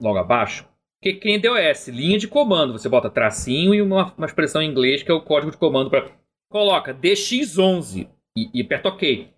logo 0.00 0.18
abaixo, 0.18 0.68
que 1.02 1.14
quem 1.14 1.40
deu 1.40 1.54
DOS, 1.54 1.88
linha 1.88 2.18
de 2.18 2.28
comando. 2.28 2.72
Você 2.72 2.88
bota 2.88 3.10
tracinho 3.10 3.74
e 3.74 3.82
uma, 3.82 4.12
uma 4.16 4.26
expressão 4.26 4.62
em 4.62 4.70
inglês 4.70 5.02
que 5.02 5.10
é 5.10 5.14
o 5.14 5.22
código 5.22 5.50
de 5.50 5.58
comando 5.58 5.90
para. 5.90 6.10
Coloca 6.48 6.94
DX11. 6.94 8.08
E, 8.36 8.50
e 8.52 8.62
aperta 8.62 8.88
OK. 8.88 9.30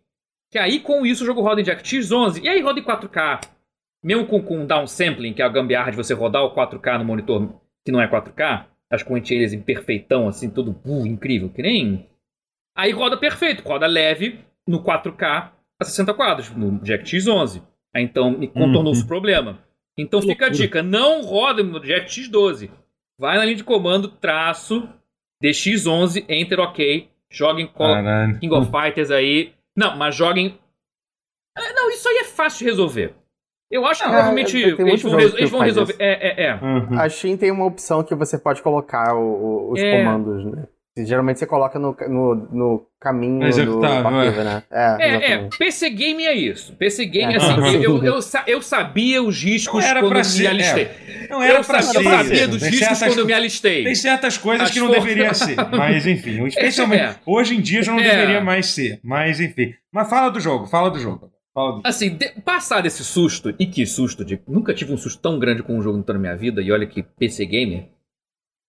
Que 0.51 0.59
aí 0.59 0.81
com 0.81 1.07
isso 1.07 1.23
o 1.23 1.27
jogo 1.27 1.41
roda 1.41 1.61
em 1.61 1.65
DirectX 1.65 2.11
11 2.11 2.43
e 2.43 2.49
aí 2.49 2.61
roda 2.61 2.81
em 2.81 2.85
4K. 2.85 3.41
Mesmo 4.03 4.27
com, 4.27 4.43
com 4.43 4.67
downsampling, 4.67 5.33
que 5.33 5.43
é 5.43 5.45
a 5.45 5.49
gambiarra 5.49 5.91
de 5.91 5.97
você 5.97 6.15
rodar 6.15 6.43
o 6.45 6.55
4K 6.55 6.99
no 6.99 7.05
monitor 7.05 7.61
que 7.85 7.93
não 7.93 8.01
é 8.01 8.09
4K, 8.09 8.67
as 8.91 9.03
correntilhas 9.03 9.53
em 9.53 9.61
perfeitão, 9.61 10.29
assim, 10.29 10.51
tudo 10.51 10.79
uh, 10.85 11.07
incrível, 11.07 11.49
que 11.49 11.63
nem. 11.63 12.07
Aí 12.77 12.93
roda 12.93 13.17
perfeito, 13.17 13.67
roda 13.67 13.87
leve 13.87 14.41
no 14.67 14.83
4K 14.83 15.51
a 15.81 15.85
60 15.85 16.15
quadros, 16.15 16.51
no 16.51 16.79
DirectX 16.81 17.27
11. 17.27 17.63
Aí 17.95 18.03
então 18.03 18.35
contornou-se 18.49 19.01
o 19.01 19.03
uhum. 19.05 19.09
problema. 19.09 19.59
Então 19.97 20.23
fica 20.23 20.47
a 20.47 20.51
dica: 20.51 20.83
não 20.83 21.23
roda 21.23 21.63
no 21.63 21.81
DirectX 21.81 22.29
12. 22.29 22.71
Vai 23.19 23.37
na 23.37 23.45
linha 23.45 23.57
de 23.57 23.65
comando, 23.65 24.09
traço, 24.09 24.89
DX11, 25.43 26.25
Enter 26.29 26.61
OK, 26.61 27.09
joga 27.31 27.61
em 27.61 28.39
King 28.39 28.55
of 28.55 28.71
Fighters 28.71 29.11
aí. 29.11 29.53
Não, 29.77 29.97
mas 29.97 30.15
joguem. 30.15 30.59
É, 31.57 31.73
não, 31.73 31.91
isso 31.91 32.09
aí 32.09 32.19
é 32.19 32.25
fácil 32.25 32.59
de 32.59 32.65
resolver. 32.65 33.15
Eu 33.71 33.85
acho 33.85 34.03
que 34.03 34.09
provavelmente 34.09 34.57
eles 34.57 35.03
vão, 35.03 35.21
eles 35.21 35.51
vão 35.51 35.61
resolver. 35.61 35.97
É, 35.99 36.45
é, 36.45 36.47
é. 36.47 36.55
Uhum. 36.55 36.99
A 36.99 37.09
Steam 37.09 37.37
tem 37.37 37.51
uma 37.51 37.67
opção 37.67 38.03
que 38.03 38.15
você 38.15 38.39
pode 38.39 38.63
colocar 38.63 39.15
o, 39.15 39.21
o, 39.21 39.73
os 39.73 39.81
é. 39.81 39.99
comandos, 39.99 40.45
né? 40.45 40.67
Geralmente 41.05 41.39
você 41.39 41.47
coloca 41.47 41.79
no, 41.79 41.97
no, 42.09 42.35
no 42.35 42.87
caminho 43.01 43.51
do 43.51 43.81
partido, 43.81 44.45
né? 44.45 44.63
É, 44.71 44.97
é, 44.99 45.33
é, 45.33 45.49
PC 45.59 45.91
Game 45.91 46.25
é 46.25 46.35
isso. 46.35 46.75
PC 46.75 47.07
Game, 47.07 47.35
é. 47.35 47.37
assim, 47.37 47.83
eu, 47.83 48.05
eu, 48.05 48.21
eu, 48.47 48.63
sabia 48.63 49.23
os 49.23 49.43
riscos 49.43 49.85
quando 49.85 50.05
eu 50.05 50.11
me 50.11 50.47
alistei. 50.47 50.85
É. 50.85 51.27
Não 51.31 51.43
era 51.43 51.59
eu, 51.59 51.65
pra 51.65 51.83
sabia, 51.83 52.01
ser, 52.01 52.07
eu 52.07 52.11
sabia 52.11 52.49
dos 52.49 52.63
riscos 52.63 52.79
certas, 52.79 53.09
quando 53.09 53.19
eu 53.19 53.27
me 53.27 53.33
alistei. 53.33 53.85
Tem 53.85 53.95
certas 53.95 54.39
coisas 54.39 54.69
As 54.69 54.73
que 54.73 54.81
não 54.81 54.87
for... 54.87 54.95
deveria 54.95 55.35
ser, 55.35 55.57
mas 55.71 56.07
enfim. 56.07 56.45
Especialmente, 56.49 57.03
é. 57.03 57.17
hoje 57.27 57.57
em 57.57 57.61
dia 57.61 57.83
já 57.83 57.93
não 57.93 58.03
deveria 58.03 58.41
mais 58.41 58.67
ser, 58.67 59.01
mas 59.03 59.41
enfim. 59.41 59.75
Mas 59.93 60.09
fala 60.09 60.31
do 60.31 60.41
jogo, 60.41 60.67
fala 60.67 60.91
do 60.91 60.99
jogo. 60.99 61.31
Assim, 61.83 62.17
de, 62.17 62.29
passar 62.43 62.83
desse 62.83 63.05
susto, 63.05 63.55
e 63.59 63.67
que 63.67 63.85
susto 63.85 64.25
de. 64.25 64.41
Nunca 64.47 64.73
tive 64.73 64.93
um 64.93 64.97
susto 64.97 65.21
tão 65.21 65.39
grande 65.39 65.63
com 65.63 65.77
um 65.77 65.83
jogo 65.83 66.03
na 66.07 66.19
minha 66.19 66.37
vida, 66.37 66.63
e 66.63 66.71
olha 66.71 66.87
que 66.87 67.03
PC 67.03 67.47
Gamer. 67.47 67.89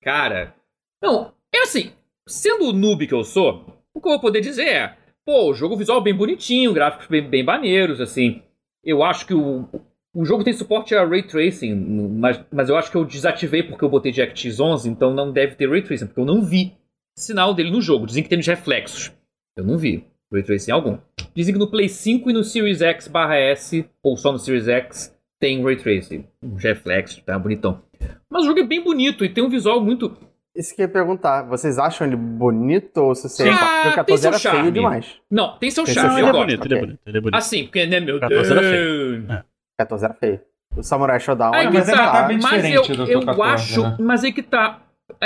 Cara. 0.02 0.56
Não, 1.02 1.34
é 1.54 1.62
assim, 1.62 1.92
sendo 2.30 2.70
o 2.70 2.74
noob 2.74 3.06
que 3.08 3.14
eu 3.14 3.24
sou, 3.24 3.66
o 3.94 4.00
que 4.00 4.08
eu 4.08 4.14
vou 4.14 4.20
poder 4.20 4.42
dizer 4.42 4.68
é. 4.68 4.96
Pô, 5.26 5.50
o 5.50 5.54
jogo 5.54 5.76
visual 5.76 6.02
bem 6.02 6.14
bonitinho, 6.14 6.74
gráficos 6.74 7.08
bem, 7.08 7.28
bem 7.28 7.44
maneiros, 7.44 8.00
assim. 8.00 8.42
Eu 8.84 9.04
acho 9.04 9.28
que 9.28 9.34
o, 9.34 9.68
o 10.14 10.26
jogo 10.26 10.44
tem 10.44 10.54
suporte 10.54 10.96
a 10.96 11.06
Ray 11.06 11.24
Tracing, 11.24 11.76
mas, 11.76 12.40
mas 12.52 12.70
eu 12.70 12.78
acho 12.78 12.90
que 12.90 12.98
eu 12.98 13.06
desativei 13.06 13.62
porque 13.62 13.84
eu 13.84 13.90
botei 13.90 14.12
DirectX 14.12 14.60
11, 14.60 14.90
então 14.90 15.14
não 15.14 15.32
deve 15.32 15.56
ter 15.56 15.70
Ray 15.70 15.82
Tracing, 15.82 16.08
porque 16.08 16.22
eu 16.22 16.26
não 16.26 16.42
vi 16.42 16.74
sinal 17.16 17.54
dele 17.54 17.72
no 17.72 17.82
jogo. 17.82 18.06
Dizem 18.06 18.24
que 18.24 18.30
tem 18.30 18.40
reflexos. 18.42 19.12
Eu 19.58 19.64
não 19.64 19.78
vi. 19.78 20.06
Ray 20.32 20.44
Tracing 20.44 20.72
algum. 20.72 20.98
Dizem 21.36 21.54
que 21.54 21.60
no 21.60 21.70
Play 21.70 21.90
5 21.90 22.30
e 22.30 22.34
no 22.34 22.44
Series 22.44 22.82
X 22.82 23.08
barra 23.08 23.36
S, 23.36 23.86
ou 24.02 24.16
só 24.16 24.32
no 24.32 24.40
Series 24.40 24.68
X, 24.68 25.16
tem 25.40 25.64
Ray 25.64 25.76
Tracing. 25.76 26.26
Um 26.42 26.56
reflexo, 26.56 27.22
tá 27.24 27.38
bonitão. 27.38 27.82
Mas 28.30 28.44
o 28.44 28.46
jogo 28.48 28.60
é 28.60 28.66
bem 28.66 28.84
bonito 28.84 29.26
e 29.26 29.30
tem 29.30 29.44
um 29.44 29.50
visual 29.50 29.82
muito. 29.82 30.16
Isso 30.56 30.76
que 30.76 30.82
eu 30.82 30.88
ia 30.88 30.92
perguntar, 30.92 31.44
vocês 31.44 31.78
acham 31.78 32.08
ele 32.08 32.16
bonito 32.16 32.98
ou 32.98 33.16
se 33.16 33.30
você. 33.30 33.48
Ah, 33.50 33.82
porque 33.84 33.90
o 33.90 33.96
14 33.96 34.28
era 34.28 34.40
charme. 34.40 34.60
feio 34.62 34.72
demais. 34.72 35.16
Não, 35.30 35.58
tem 35.58 35.70
seu 35.70 35.84
tem 35.84 35.94
charme. 35.94 36.16
Seu... 36.16 36.20
Ele, 36.20 36.28
é 36.28 36.32
bonito, 36.32 36.66
ele 36.66 36.74
é 36.74 36.80
bonito, 36.80 37.00
ele 37.06 37.18
é 37.18 37.22
bonito. 37.22 37.36
Assim, 37.36 37.64
porque, 37.64 37.86
né, 37.86 38.00
meu 38.00 38.20
14 38.20 38.42
Deus. 38.42 38.52
Era 38.52 38.70
feio. 38.70 39.32
É. 39.32 39.44
14 39.78 40.06
era 40.06 40.14
feio. 40.16 40.42
O 40.76 40.84
Samurai 40.84 41.20
Showdown 41.20 41.56
é 41.56 41.70
mas, 41.70 41.88
tá, 41.88 42.12
tá 42.12 42.28
bem 42.28 42.40
mas 42.42 42.66
eu, 42.66 42.84
eu 43.06 43.26
14, 43.26 43.42
acho. 43.42 43.82
Né? 43.82 43.98
Mas 44.00 44.24
aí 44.24 44.34
que 44.34 44.44
tá. 44.44 44.82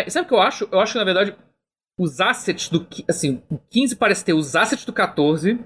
Sabe 0.08 0.26
o 0.26 0.28
que 0.28 0.34
eu 0.34 0.42
acho? 0.42 0.68
Eu 0.72 0.80
acho 0.80 0.94
que, 0.94 1.00
na 1.00 1.06
verdade, 1.06 1.36
os 1.98 2.20
assets 2.20 2.70
do. 2.70 2.86
Assim, 3.10 3.42
o 3.50 3.58
15 3.70 3.96
parece 3.96 4.24
ter 4.24 4.34
os 4.34 4.56
assets 4.56 4.86
do 4.86 4.94
14 4.94 5.60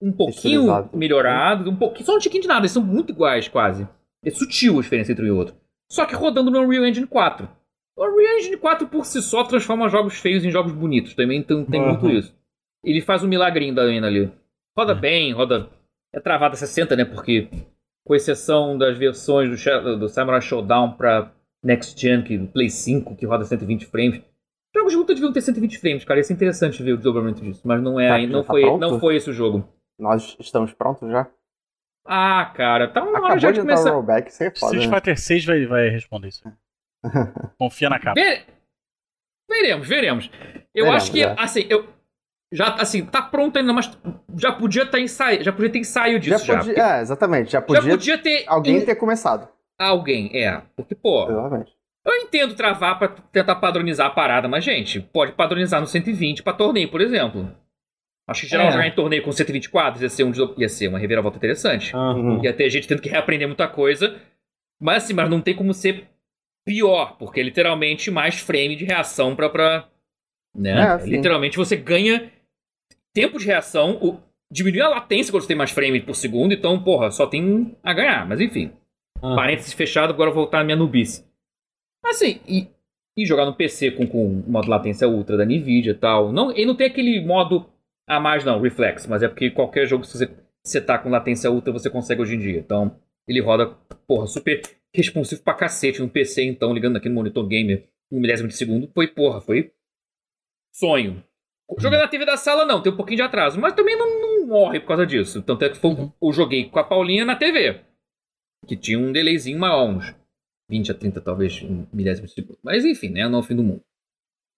um 0.00 0.12
pouquinho 0.12 0.88
melhorados, 0.92 1.66
um 1.66 1.76
pouquinho. 1.76 2.06
Só 2.06 2.16
um 2.16 2.18
tiquinho 2.18 2.42
de 2.42 2.48
nada, 2.48 2.60
eles 2.60 2.72
são 2.72 2.82
muito 2.82 3.10
iguais 3.10 3.48
quase. 3.48 3.88
É 4.24 4.30
sutil 4.30 4.78
a 4.78 4.82
diferença 4.82 5.12
entre 5.12 5.24
um 5.24 5.28
e 5.28 5.30
outro. 5.30 5.54
Só 5.90 6.04
que 6.04 6.14
rodando 6.14 6.50
no 6.50 6.60
Unreal 6.60 6.84
Engine 6.84 7.06
4. 7.06 7.48
O 7.96 8.04
Unreal 8.04 8.38
Engine 8.38 8.58
4 8.58 8.88
por 8.88 9.06
si 9.06 9.22
só 9.22 9.42
transforma 9.42 9.88
jogos 9.88 10.20
feios 10.20 10.44
em 10.44 10.50
jogos 10.50 10.72
bonitos. 10.72 11.14
Também 11.14 11.42
tem, 11.42 11.64
tem 11.64 11.80
uhum. 11.80 11.88
muito 11.88 12.10
isso. 12.10 12.36
Ele 12.84 13.00
faz 13.00 13.24
um 13.24 13.28
milagrinho 13.28 13.74
da 13.74 13.82
Ana 13.82 14.06
ali. 14.06 14.30
Roda 14.76 14.94
uhum. 14.94 15.00
bem, 15.00 15.32
roda. 15.32 15.70
É 16.12 16.20
travada 16.20 16.54
60, 16.54 16.94
né? 16.94 17.04
Porque, 17.04 17.48
com 18.04 18.14
exceção 18.14 18.76
das 18.76 18.98
versões 18.98 19.48
do, 19.48 19.98
do 19.98 20.08
Samurai 20.08 20.42
Showdown 20.42 20.92
pra 20.92 21.32
Next 21.64 21.98
Gen, 21.98 22.22
que 22.22 22.38
Play 22.38 22.68
5, 22.68 23.16
que 23.16 23.24
roda 23.24 23.44
120 23.44 23.86
frames. 23.86 24.22
Jogos 24.74 24.92
de 24.92 24.98
luta 24.98 25.14
deviam 25.14 25.32
ter 25.32 25.40
120 25.40 25.78
frames, 25.78 26.04
cara. 26.04 26.20
Ia 26.20 26.24
ser 26.24 26.34
interessante 26.34 26.82
ver 26.82 26.92
o 26.92 26.98
desenvolvimento 26.98 27.42
disso. 27.42 27.62
Mas 27.64 27.82
não 27.82 27.98
é, 27.98 28.08
tá, 28.08 28.26
não, 28.26 28.42
tá 28.42 28.52
foi, 28.52 28.78
não 28.78 29.00
foi 29.00 29.16
esse 29.16 29.30
o 29.30 29.32
jogo. 29.32 29.66
Nós 29.98 30.36
estamos 30.38 30.74
prontos 30.74 31.10
já? 31.10 31.26
Ah, 32.04 32.52
cara, 32.54 32.88
tá 32.88 33.02
uma 33.02 33.20
hora 33.20 33.38
já 33.38 33.50
de 33.50 33.60
começar. 33.60 33.90
Rollback, 33.90 34.30
você 34.30 34.44
é 34.44 34.50
foda, 34.50 34.76
Street 34.76 34.90
né? 34.90 34.94
Fighter 34.94 35.18
6 35.18 35.44
vai, 35.46 35.66
vai 35.66 35.88
responder 35.88 36.28
isso. 36.28 36.42
Confia 37.58 37.88
na 37.88 37.98
capa. 37.98 38.20
Ver... 38.20 38.44
Veremos, 39.48 39.88
veremos. 39.88 40.30
Eu 40.74 40.84
veremos, 40.84 41.02
acho 41.02 41.12
que, 41.12 41.22
é. 41.22 41.34
assim, 41.38 41.66
eu. 41.68 41.86
Já, 42.52 42.74
assim, 42.74 43.04
tá 43.04 43.22
pronto 43.22 43.58
ainda, 43.58 43.72
mas 43.72 43.90
já 44.38 44.52
podia 44.52 44.82
estar 44.82 44.98
tá 44.98 45.00
ensaio, 45.00 45.42
já 45.42 45.52
podia 45.52 45.70
ter 45.70 45.78
ensaio 45.78 46.20
disso 46.20 46.44
já. 46.44 46.58
Podia, 46.58 46.74
já 46.74 46.96
é, 46.96 47.00
exatamente. 47.00 47.52
Já 47.52 47.60
podia, 47.60 47.82
já 47.82 47.90
podia 47.90 48.18
ter. 48.18 48.44
Alguém 48.46 48.84
ter 48.84 48.94
começado. 48.94 49.48
Alguém, 49.78 50.30
é. 50.34 50.62
Porque, 50.74 50.94
pô. 50.94 51.28
Exatamente. 51.28 51.72
Eu 52.04 52.14
entendo 52.14 52.54
travar 52.54 52.98
pra 52.98 53.08
tentar 53.08 53.56
padronizar 53.56 54.06
a 54.06 54.10
parada, 54.10 54.46
mas, 54.46 54.62
gente, 54.62 55.00
pode 55.00 55.32
padronizar 55.32 55.80
no 55.80 55.88
120 55.88 56.42
pra 56.42 56.52
torneio, 56.52 56.88
por 56.88 57.00
exemplo. 57.00 57.52
Acho 58.28 58.42
que 58.42 58.48
geral 58.48 58.68
é. 58.68 58.72
jogar 58.72 58.86
em 58.86 58.94
torneio 58.94 59.22
com 59.22 59.32
120 59.32 59.70
quadros 59.70 60.02
ia 60.02 60.08
ser, 60.08 60.24
um, 60.24 60.32
ia 60.56 60.68
ser 60.68 60.88
uma 60.88 60.98
reviravolta 60.98 61.36
interessante. 61.36 61.94
Uhum. 61.94 62.42
Ia 62.44 62.52
ter 62.52 62.70
gente 62.70 62.86
tendo 62.86 63.02
que 63.02 63.08
reaprender 63.08 63.46
muita 63.48 63.66
coisa. 63.68 64.16
Mas 64.80 65.04
assim, 65.04 65.14
mas 65.14 65.28
não 65.28 65.40
tem 65.40 65.54
como 65.54 65.72
ser 65.72 66.08
pior, 66.66 67.16
porque 67.16 67.40
é 67.40 67.42
literalmente 67.44 68.10
mais 68.10 68.40
frame 68.40 68.76
de 68.76 68.84
reação 68.84 69.36
pra. 69.36 69.48
pra 69.48 69.88
né? 70.54 70.98
É, 71.00 71.06
literalmente 71.06 71.56
você 71.56 71.76
ganha 71.76 72.30
tempo 73.14 73.38
de 73.38 73.46
reação, 73.46 73.96
o, 74.02 74.20
diminui 74.50 74.80
a 74.80 74.88
latência 74.88 75.32
quando 75.32 75.42
você 75.42 75.48
tem 75.48 75.56
mais 75.56 75.70
frame 75.70 76.00
por 76.00 76.14
segundo, 76.14 76.52
então, 76.52 76.82
porra, 76.82 77.10
só 77.10 77.26
tem 77.26 77.74
a 77.82 77.94
ganhar. 77.94 78.26
Mas 78.26 78.40
enfim. 78.40 78.72
Uhum. 79.22 79.34
Parênteses 79.34 79.72
fechado, 79.72 80.12
agora 80.12 80.30
vou 80.30 80.42
voltar 80.42 80.60
à 80.60 80.64
minha 80.64 80.76
nubice. 80.76 81.24
Assim, 82.04 82.40
e, 82.46 82.68
e 83.16 83.24
jogar 83.24 83.46
no 83.46 83.54
PC 83.54 83.92
com, 83.92 84.06
com 84.06 84.42
modo 84.46 84.68
latência 84.68 85.08
ultra 85.08 85.36
da 85.36 85.44
Nvidia 85.44 85.92
e 85.92 85.94
tal. 85.94 86.32
Não, 86.32 86.54
e 86.54 86.66
não 86.66 86.74
tem 86.74 86.86
aquele 86.86 87.24
modo 87.24 87.66
ah, 88.08 88.20
mais 88.20 88.44
não, 88.44 88.60
Reflex, 88.60 89.06
mas 89.06 89.22
é 89.22 89.28
porque 89.28 89.50
qualquer 89.50 89.86
jogo 89.86 90.04
que 90.04 90.10
você, 90.10 90.30
você 90.62 90.80
tá 90.80 90.98
com 90.98 91.08
latência 91.08 91.50
ultra 91.50 91.72
você 91.72 91.90
consegue 91.90 92.22
hoje 92.22 92.36
em 92.36 92.38
dia. 92.38 92.58
Então, 92.58 92.96
ele 93.26 93.40
roda, 93.40 93.74
porra, 94.06 94.26
super 94.26 94.60
responsivo 94.94 95.42
pra 95.42 95.54
cacete 95.54 96.00
no 96.00 96.08
PC, 96.08 96.44
então, 96.44 96.72
ligando 96.72 96.96
aqui 96.96 97.08
no 97.08 97.14
monitor 97.14 97.46
gamer 97.46 97.88
um 98.10 98.20
milésimo 98.20 98.48
de 98.48 98.56
segundo. 98.56 98.90
Foi, 98.92 99.08
porra, 99.08 99.40
foi 99.40 99.72
sonho. 100.72 101.22
Jogando 101.78 102.02
na 102.02 102.08
TV 102.08 102.24
da 102.24 102.36
sala, 102.36 102.64
não, 102.64 102.80
tem 102.80 102.92
um 102.92 102.96
pouquinho 102.96 103.16
de 103.16 103.22
atraso, 103.22 103.60
mas 103.60 103.74
também 103.74 103.96
não, 103.96 104.20
não 104.20 104.46
morre 104.46 104.78
por 104.78 104.88
causa 104.88 105.06
disso. 105.06 105.42
Tanto 105.42 105.64
é 105.64 105.68
que 105.68 105.76
foi, 105.76 105.90
uhum. 105.90 106.12
eu 106.22 106.32
joguei 106.32 106.70
com 106.70 106.78
a 106.78 106.84
Paulinha 106.84 107.24
na 107.24 107.34
TV, 107.34 107.80
que 108.66 108.76
tinha 108.76 108.98
um 108.98 109.10
delayzinho 109.10 109.58
maior, 109.58 109.88
uns 109.88 110.14
20 110.70 110.92
a 110.92 110.94
30, 110.94 111.20
talvez, 111.20 111.60
um 111.62 111.86
milésimo 111.92 112.26
de 112.26 112.34
segundo. 112.34 112.58
Mas 112.62 112.84
enfim, 112.84 113.08
né, 113.08 113.28
não 113.28 113.38
é 113.38 113.40
o 113.40 113.44
fim 113.44 113.56
do 113.56 113.64
mundo. 113.64 113.82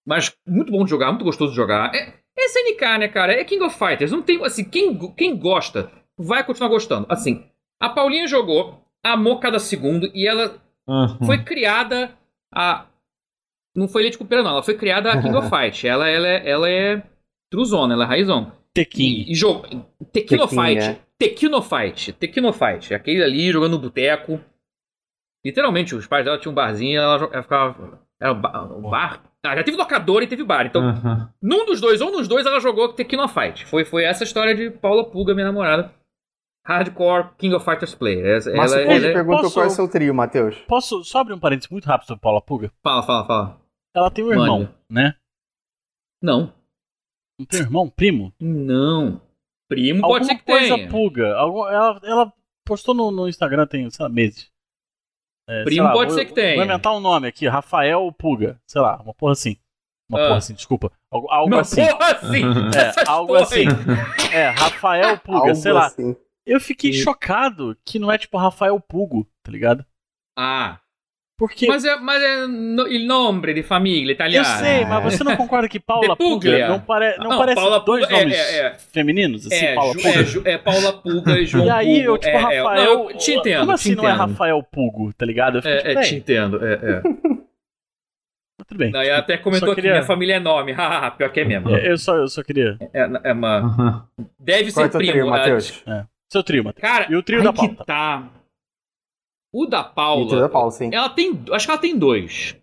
Mas 0.05 0.35
muito 0.47 0.71
bom 0.71 0.83
de 0.83 0.89
jogar, 0.89 1.11
muito 1.11 1.25
gostoso 1.25 1.51
de 1.51 1.55
jogar. 1.55 1.93
É, 1.95 2.13
é 2.37 2.45
SNK, 2.45 2.99
né, 2.99 3.07
cara? 3.07 3.33
É 3.33 3.43
King 3.43 3.63
of 3.63 3.77
Fighters. 3.77 4.11
Não 4.11 4.21
tem, 4.21 4.43
assim, 4.45 4.63
quem, 4.63 4.97
quem 5.13 5.35
gosta 5.35 5.91
vai 6.17 6.45
continuar 6.45 6.69
gostando. 6.69 7.07
Assim, 7.09 7.49
a 7.79 7.89
Paulinha 7.89 8.27
jogou, 8.27 8.85
amou 9.03 9.39
cada 9.39 9.59
segundo 9.59 10.09
e 10.13 10.27
ela 10.27 10.61
uhum. 10.87 11.25
foi 11.25 11.43
criada 11.43 12.11
a. 12.53 12.85
Não 13.75 13.87
foi 13.87 14.01
leite 14.01 14.17
com 14.17 14.25
pera, 14.25 14.43
não. 14.43 14.51
Ela 14.51 14.63
foi 14.63 14.75
criada 14.75 15.11
a 15.11 15.21
King 15.21 15.35
of 15.35 15.49
Fight. 15.49 15.87
Ela, 15.87 16.07
ela, 16.09 16.27
é, 16.27 16.49
ela 16.49 16.69
é 16.69 17.03
truzona, 17.49 17.93
ela 17.93 18.03
é 18.03 18.07
raizão. 18.07 18.51
Tequim. 18.73 19.25
E, 19.27 19.31
e 19.31 19.35
jogo. 19.35 19.67
Tequino 20.11 20.47
Fight. 20.47 20.79
É. 20.79 20.99
Tequino 21.17 21.61
Fight. 21.61 22.13
Tequino 22.13 22.53
Fight. 22.53 22.93
Aquele 22.93 23.23
ali 23.23 23.51
jogando 23.51 23.73
no 23.73 23.79
boteco. 23.79 24.39
Literalmente, 25.45 25.95
os 25.95 26.07
pais 26.07 26.25
dela 26.25 26.37
tinham 26.37 26.51
um 26.51 26.55
barzinho 26.55 26.93
e 26.93 26.95
ela, 26.95 27.29
ela 27.31 27.43
ficava. 27.43 27.99
Era 28.19 28.31
o 28.33 28.35
bar, 28.35 28.71
o 28.71 28.89
bar 28.89 29.23
ah, 29.45 29.55
já 29.55 29.63
teve 29.63 29.77
locador 29.77 30.21
e 30.21 30.27
teve 30.27 30.43
bar. 30.43 30.65
Então, 30.65 30.81
uhum. 30.81 31.27
num 31.41 31.65
dos 31.65 31.79
dois 31.79 32.01
ou 32.01 32.11
nos 32.11 32.27
dois, 32.27 32.45
ela 32.45 32.59
jogou 32.59 32.91
Tequino 32.91 33.27
Fight. 33.27 33.65
Foi, 33.65 33.85
foi 33.85 34.03
essa 34.03 34.23
história 34.23 34.53
de 34.53 34.69
Paula 34.69 35.05
Puga, 35.05 35.33
minha 35.33 35.47
namorada. 35.47 35.93
Hardcore 36.69 37.31
King 37.35 37.55
of 37.55 37.65
Fighters 37.65 37.95
player. 37.95 38.23
Ela, 38.25 38.55
Mas 38.55 38.73
ela, 38.73 38.81
ela, 38.83 39.13
perguntou 39.13 39.41
posso, 39.41 39.53
qual 39.55 39.65
é 39.65 39.67
o 39.67 39.71
seu 39.71 39.87
trio, 39.89 40.13
Matheus. 40.13 40.55
Posso 40.67 41.03
só 41.03 41.19
abrir 41.19 41.33
um 41.33 41.39
parênteses 41.39 41.67
muito 41.71 41.85
rápido 41.85 42.07
sobre 42.07 42.21
Paula 42.21 42.39
Puga? 42.39 42.71
Fala, 42.83 43.01
fala, 43.01 43.25
fala. 43.25 43.61
Ela 43.95 44.11
tem 44.11 44.23
um 44.23 44.31
irmão, 44.31 44.59
Mano. 44.59 44.75
né? 44.87 45.15
Não. 46.21 46.53
Não 47.39 47.45
tem 47.47 47.61
um 47.61 47.63
irmão? 47.63 47.89
Primo? 47.89 48.31
Não. 48.39 49.19
Primo 49.67 50.05
Alguma 50.05 50.19
pode 50.19 50.25
ser 50.27 50.35
que 50.35 50.45
coisa 50.45 50.75
tenha. 50.75 50.89
Puga. 50.89 51.25
Ela, 51.25 51.99
ela 52.03 52.33
postou 52.63 52.93
no, 52.93 53.09
no 53.09 53.27
Instagram 53.27 53.65
tem, 53.65 53.89
sei 53.89 54.03
lá, 54.03 54.09
meses. 54.09 54.51
É, 55.49 55.63
Primo 55.63 55.85
lá, 55.85 55.91
pode 55.91 56.11
vou, 56.11 56.19
ser 56.19 56.25
que 56.25 56.33
tenha. 56.33 56.55
Vou 56.55 56.65
inventar 56.65 56.93
um 56.93 56.99
nome 56.99 57.27
aqui, 57.27 57.47
Rafael 57.47 58.11
Puga, 58.11 58.61
sei 58.67 58.79
lá, 58.79 59.01
uma 59.01 59.15
porra 59.15 59.31
assim. 59.31 59.57
Uma 60.07 60.19
ah. 60.19 60.25
porra 60.25 60.37
assim, 60.37 60.53
desculpa. 60.53 60.91
Algo, 61.11 61.27
algo 61.31 61.55
Uma 61.55 61.61
assim. 61.61 61.87
Porra 61.87 62.11
assim! 62.11 62.41
É, 62.77 63.09
algo 63.09 63.35
assim. 63.35 63.65
É, 64.31 64.49
Rafael 64.49 65.17
Puga, 65.17 65.37
algo 65.39 65.55
sei 65.55 65.71
lá. 65.71 65.87
Assim. 65.87 66.15
Eu 66.49 66.59
fiquei 66.59 66.89
e... 66.89 66.93
chocado 66.93 67.77
que 67.85 67.99
não 67.99 68.11
é 68.11 68.17
tipo 68.17 68.37
Rafael 68.37 68.79
Pugo, 68.79 69.29
tá 69.43 69.51
ligado? 69.51 69.85
Ah. 70.35 70.79
Porque... 71.37 71.67
Mas 71.67 71.85
é, 71.85 71.95
mas 71.95 72.21
é 72.21 72.47
no, 72.47 72.85
il 72.87 73.07
nome 73.07 73.53
de 73.53 73.63
família 73.63 74.11
italiana. 74.11 74.45
Eu 74.45 74.57
sei, 74.57 74.83
mas 74.83 75.03
você 75.03 75.23
não 75.23 75.37
concorda 75.37 75.69
que 75.69 75.79
Paula 75.79 76.13
Puga 76.17 76.67
não, 76.67 76.81
pare, 76.81 77.15
não, 77.17 77.29
não 77.29 77.37
parece 77.37 77.55
Paula 77.55 77.79
dois 77.79 78.05
Puga 78.05 78.19
nomes 78.19 78.37
é, 78.37 78.59
é, 78.59 78.77
femininos? 78.77 79.45
Assim, 79.45 79.65
é, 79.65 79.75
Paula 79.75 79.93
Puga? 79.93 80.49
É, 80.49 80.51
é 80.51 80.57
Paula 80.57 80.93
Puga 80.93 81.39
e 81.39 81.45
João 81.47 81.65
E 81.65 81.69
aí, 81.69 82.01
eu, 82.01 82.17
tipo, 82.17 82.35
é, 82.35 82.37
Rafael... 82.37 82.83
eu 82.83 83.17
te 83.17 83.31
entendo, 83.31 83.59
Como 83.61 83.71
assim 83.71 83.91
te 83.91 83.95
não 83.95 84.09
é 84.09 84.11
Rafael 84.11 84.61
Pugo, 84.63 85.13
tá 85.13 85.25
ligado? 85.25 85.59
Eu 85.59 85.61
fico, 85.61 85.73
é, 85.73 85.77
tipo, 85.77 85.99
é, 85.99 86.01
te 86.01 86.15
entendo, 86.15 86.65
é, 86.65 86.73
é. 86.73 87.01
Tudo 88.67 88.77
bem. 88.77 88.91
Não, 88.91 89.01
tipo, 89.01 89.13
até 89.13 89.37
comentou 89.37 89.73
queria... 89.73 89.91
que 89.91 89.97
minha 89.97 90.03
família 90.05 90.35
é. 90.35 90.73
Haha, 90.73 91.11
pior 91.15 91.31
que 91.31 91.39
é 91.39 91.45
mesmo. 91.45 91.69
Eu 91.69 91.97
só, 91.97 92.17
eu 92.17 92.27
só 92.27 92.43
queria... 92.43 92.77
É, 92.93 93.09
é 93.23 93.31
uma... 93.31 94.09
Deve 94.37 94.71
ser 94.71 94.89
Qual 94.89 94.99
primo. 94.99 95.11
Trio, 95.13 95.29
Matheus? 95.29 95.81
É. 95.87 96.03
Seu 96.31 96.43
trio, 96.43 96.63
Matheus. 96.63 96.81
Cara, 96.81 97.11
e 97.11 97.15
o 97.15 97.23
trio 97.23 97.43
da 97.43 97.51
Paula. 97.51 97.75
que 97.75 97.85
tá... 97.85 98.31
O 99.51 99.65
da 99.65 99.83
Paula. 99.83 100.25
O 100.25 100.39
da 100.41 100.49
Paula, 100.49 100.71
sim. 100.71 100.93
Ela 100.93 101.09
tem. 101.09 101.43
Acho 101.51 101.65
que 101.65 101.71
ela 101.71 101.81
tem 101.81 101.97
dois. 101.97 102.55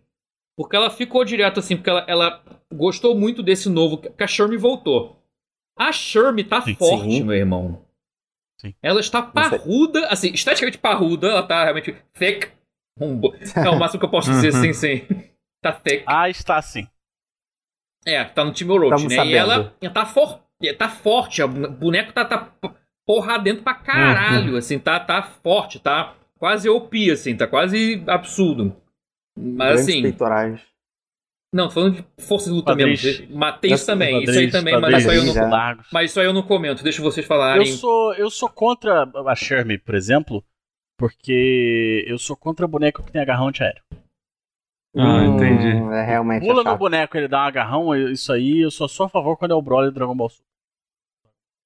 Porque 0.56 0.76
ela 0.76 0.88
ficou 0.88 1.24
direto 1.24 1.60
assim, 1.60 1.76
porque 1.76 1.90
ela, 1.90 2.04
ela 2.08 2.42
gostou 2.72 3.14
muito 3.16 3.42
desse 3.42 3.68
novo. 3.68 3.98
Que 3.98 4.22
a 4.22 4.26
Shermie 4.26 4.56
voltou. 4.56 5.20
A 5.76 5.92
Shermie 5.92 6.44
tá 6.44 6.62
sim, 6.62 6.74
forte, 6.74 7.10
sim. 7.10 7.24
meu 7.24 7.36
irmão. 7.36 7.84
Sim. 8.58 8.74
Ela 8.82 9.00
está 9.00 9.20
parruda, 9.20 10.06
assim, 10.06 10.32
esteticamente 10.32 10.78
parruda, 10.78 11.28
ela 11.28 11.42
tá 11.42 11.64
realmente 11.64 11.94
thick. 12.14 12.50
É 12.98 13.68
o 13.68 13.78
máximo 13.78 14.00
que 14.00 14.06
eu 14.06 14.10
posso 14.10 14.30
dizer 14.30 14.52
sem 14.54 14.72
sem. 14.72 15.06
Tá 15.60 15.72
thick. 15.72 16.04
Ah, 16.06 16.30
está 16.30 16.62
sim. 16.62 16.88
É, 18.06 18.24
tá 18.24 18.44
no 18.44 18.52
time 18.52 18.70
Orochi, 18.70 19.08
né? 19.08 19.16
Sabendo. 19.16 19.30
E 19.32 19.36
ela, 19.36 19.74
ela 19.80 19.92
tá, 19.92 20.06
for, 20.06 20.40
tá 20.78 20.88
forte, 20.88 21.42
o 21.42 21.48
boneco 21.48 22.12
tá, 22.12 22.24
tá 22.24 22.54
porra 23.06 23.38
dentro 23.38 23.62
pra 23.62 23.74
caralho, 23.74 24.52
uhum. 24.52 24.58
assim, 24.58 24.78
tá, 24.78 24.98
tá 24.98 25.22
forte, 25.22 25.78
tá 25.78 26.14
quase 26.38 26.68
OP, 26.68 27.10
assim, 27.10 27.36
tá 27.36 27.46
quase 27.46 28.02
absurdo. 28.06 28.76
Mas 29.38 29.68
Grandes 29.68 29.88
assim. 29.88 30.02
peitorais. 30.02 30.60
Não, 31.54 31.70
falando 31.70 31.96
de 31.96 32.04
força 32.22 32.50
de 32.50 32.56
luta 32.56 32.74
mesmo. 32.74 33.36
Matei 33.36 33.72
isso 33.72 33.86
também, 33.86 34.22
isso 34.22 34.38
aí 34.38 34.50
também, 34.50 34.78
mas 34.80 34.98
isso 34.98 35.10
aí, 35.10 35.16
eu 35.16 35.24
não, 35.24 35.48
largos. 35.48 35.88
mas 35.92 36.10
isso 36.10 36.20
aí 36.20 36.26
eu 36.26 36.32
não 36.32 36.42
comento, 36.42 36.82
deixa 36.82 37.00
vocês 37.00 37.24
falarem. 37.24 37.66
Eu 37.66 37.76
sou, 37.76 38.14
eu 38.14 38.28
sou 38.28 38.48
contra 38.48 39.08
a 39.26 39.34
Shermie, 39.34 39.78
por 39.78 39.94
exemplo, 39.94 40.44
porque 40.98 42.04
eu 42.06 42.18
sou 42.18 42.36
contra 42.36 42.66
boneco 42.66 43.02
que 43.02 43.12
tem 43.12 43.22
agarrão 43.22 43.48
antiaéreo. 43.48 43.82
Ah, 44.98 45.24
entendi. 45.24 45.76
Hum, 45.76 45.92
é 45.92 46.04
realmente 46.04 46.46
Pula 46.46 46.62
é 46.62 46.64
no 46.64 46.76
boneco, 46.76 47.16
ele 47.16 47.28
dá 47.28 47.38
um 47.38 47.46
agarrão, 47.46 48.10
isso 48.10 48.32
aí, 48.32 48.60
eu 48.60 48.70
sou 48.70 48.88
só 48.88 49.04
a 49.04 49.08
favor 49.08 49.36
quando 49.36 49.52
é 49.52 49.54
o 49.54 49.62
Broly 49.62 49.90
do 49.90 49.94
Dragon 49.94 50.16
Ball 50.16 50.30
Super. 50.30 50.55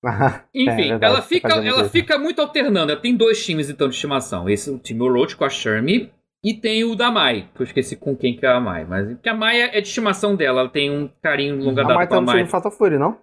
Enfim, 0.54 0.92
É 0.92 0.98
ela, 1.00 1.16
tá 1.16 1.22
fica, 1.22 1.48
ela 1.54 1.88
fica 1.88 2.18
muito 2.18 2.40
alternando. 2.40 2.92
Ela 2.92 3.00
tem 3.00 3.14
dois 3.16 3.44
times 3.44 3.68
então 3.68 3.88
de 3.88 3.94
estimação. 3.94 4.48
Esse 4.48 4.70
o 4.70 4.78
time 4.78 5.02
Orochi 5.02 5.36
com 5.36 5.44
a 5.44 5.50
Shermie 5.50 6.10
e 6.42 6.54
tem 6.54 6.84
o 6.84 6.94
da 6.96 7.10
Mai, 7.10 7.48
que 7.54 7.60
eu 7.60 7.64
esqueci 7.64 7.96
com 7.96 8.16
quem 8.16 8.34
que 8.34 8.46
é 8.46 8.48
a 8.48 8.58
Mai, 8.60 8.84
mas 8.86 9.18
que 9.20 9.28
a 9.28 9.34
Mai 9.34 9.60
é 9.60 9.80
de 9.80 9.86
estimação 9.86 10.34
dela, 10.34 10.60
ela 10.60 10.68
tem 10.70 10.90
um 10.90 11.06
carinho 11.20 11.56
longa 11.62 11.82
A 11.82 11.84
data 11.84 11.94
Mai 11.96 12.06
com 12.06 12.14
a 12.14 12.16
tá 12.16 12.20
no 12.22 12.26
time 12.28 12.36
Mai. 12.38 12.44
do 12.44 12.50
Fatal 12.50 12.72
Fury, 12.72 12.98
não? 12.98 13.18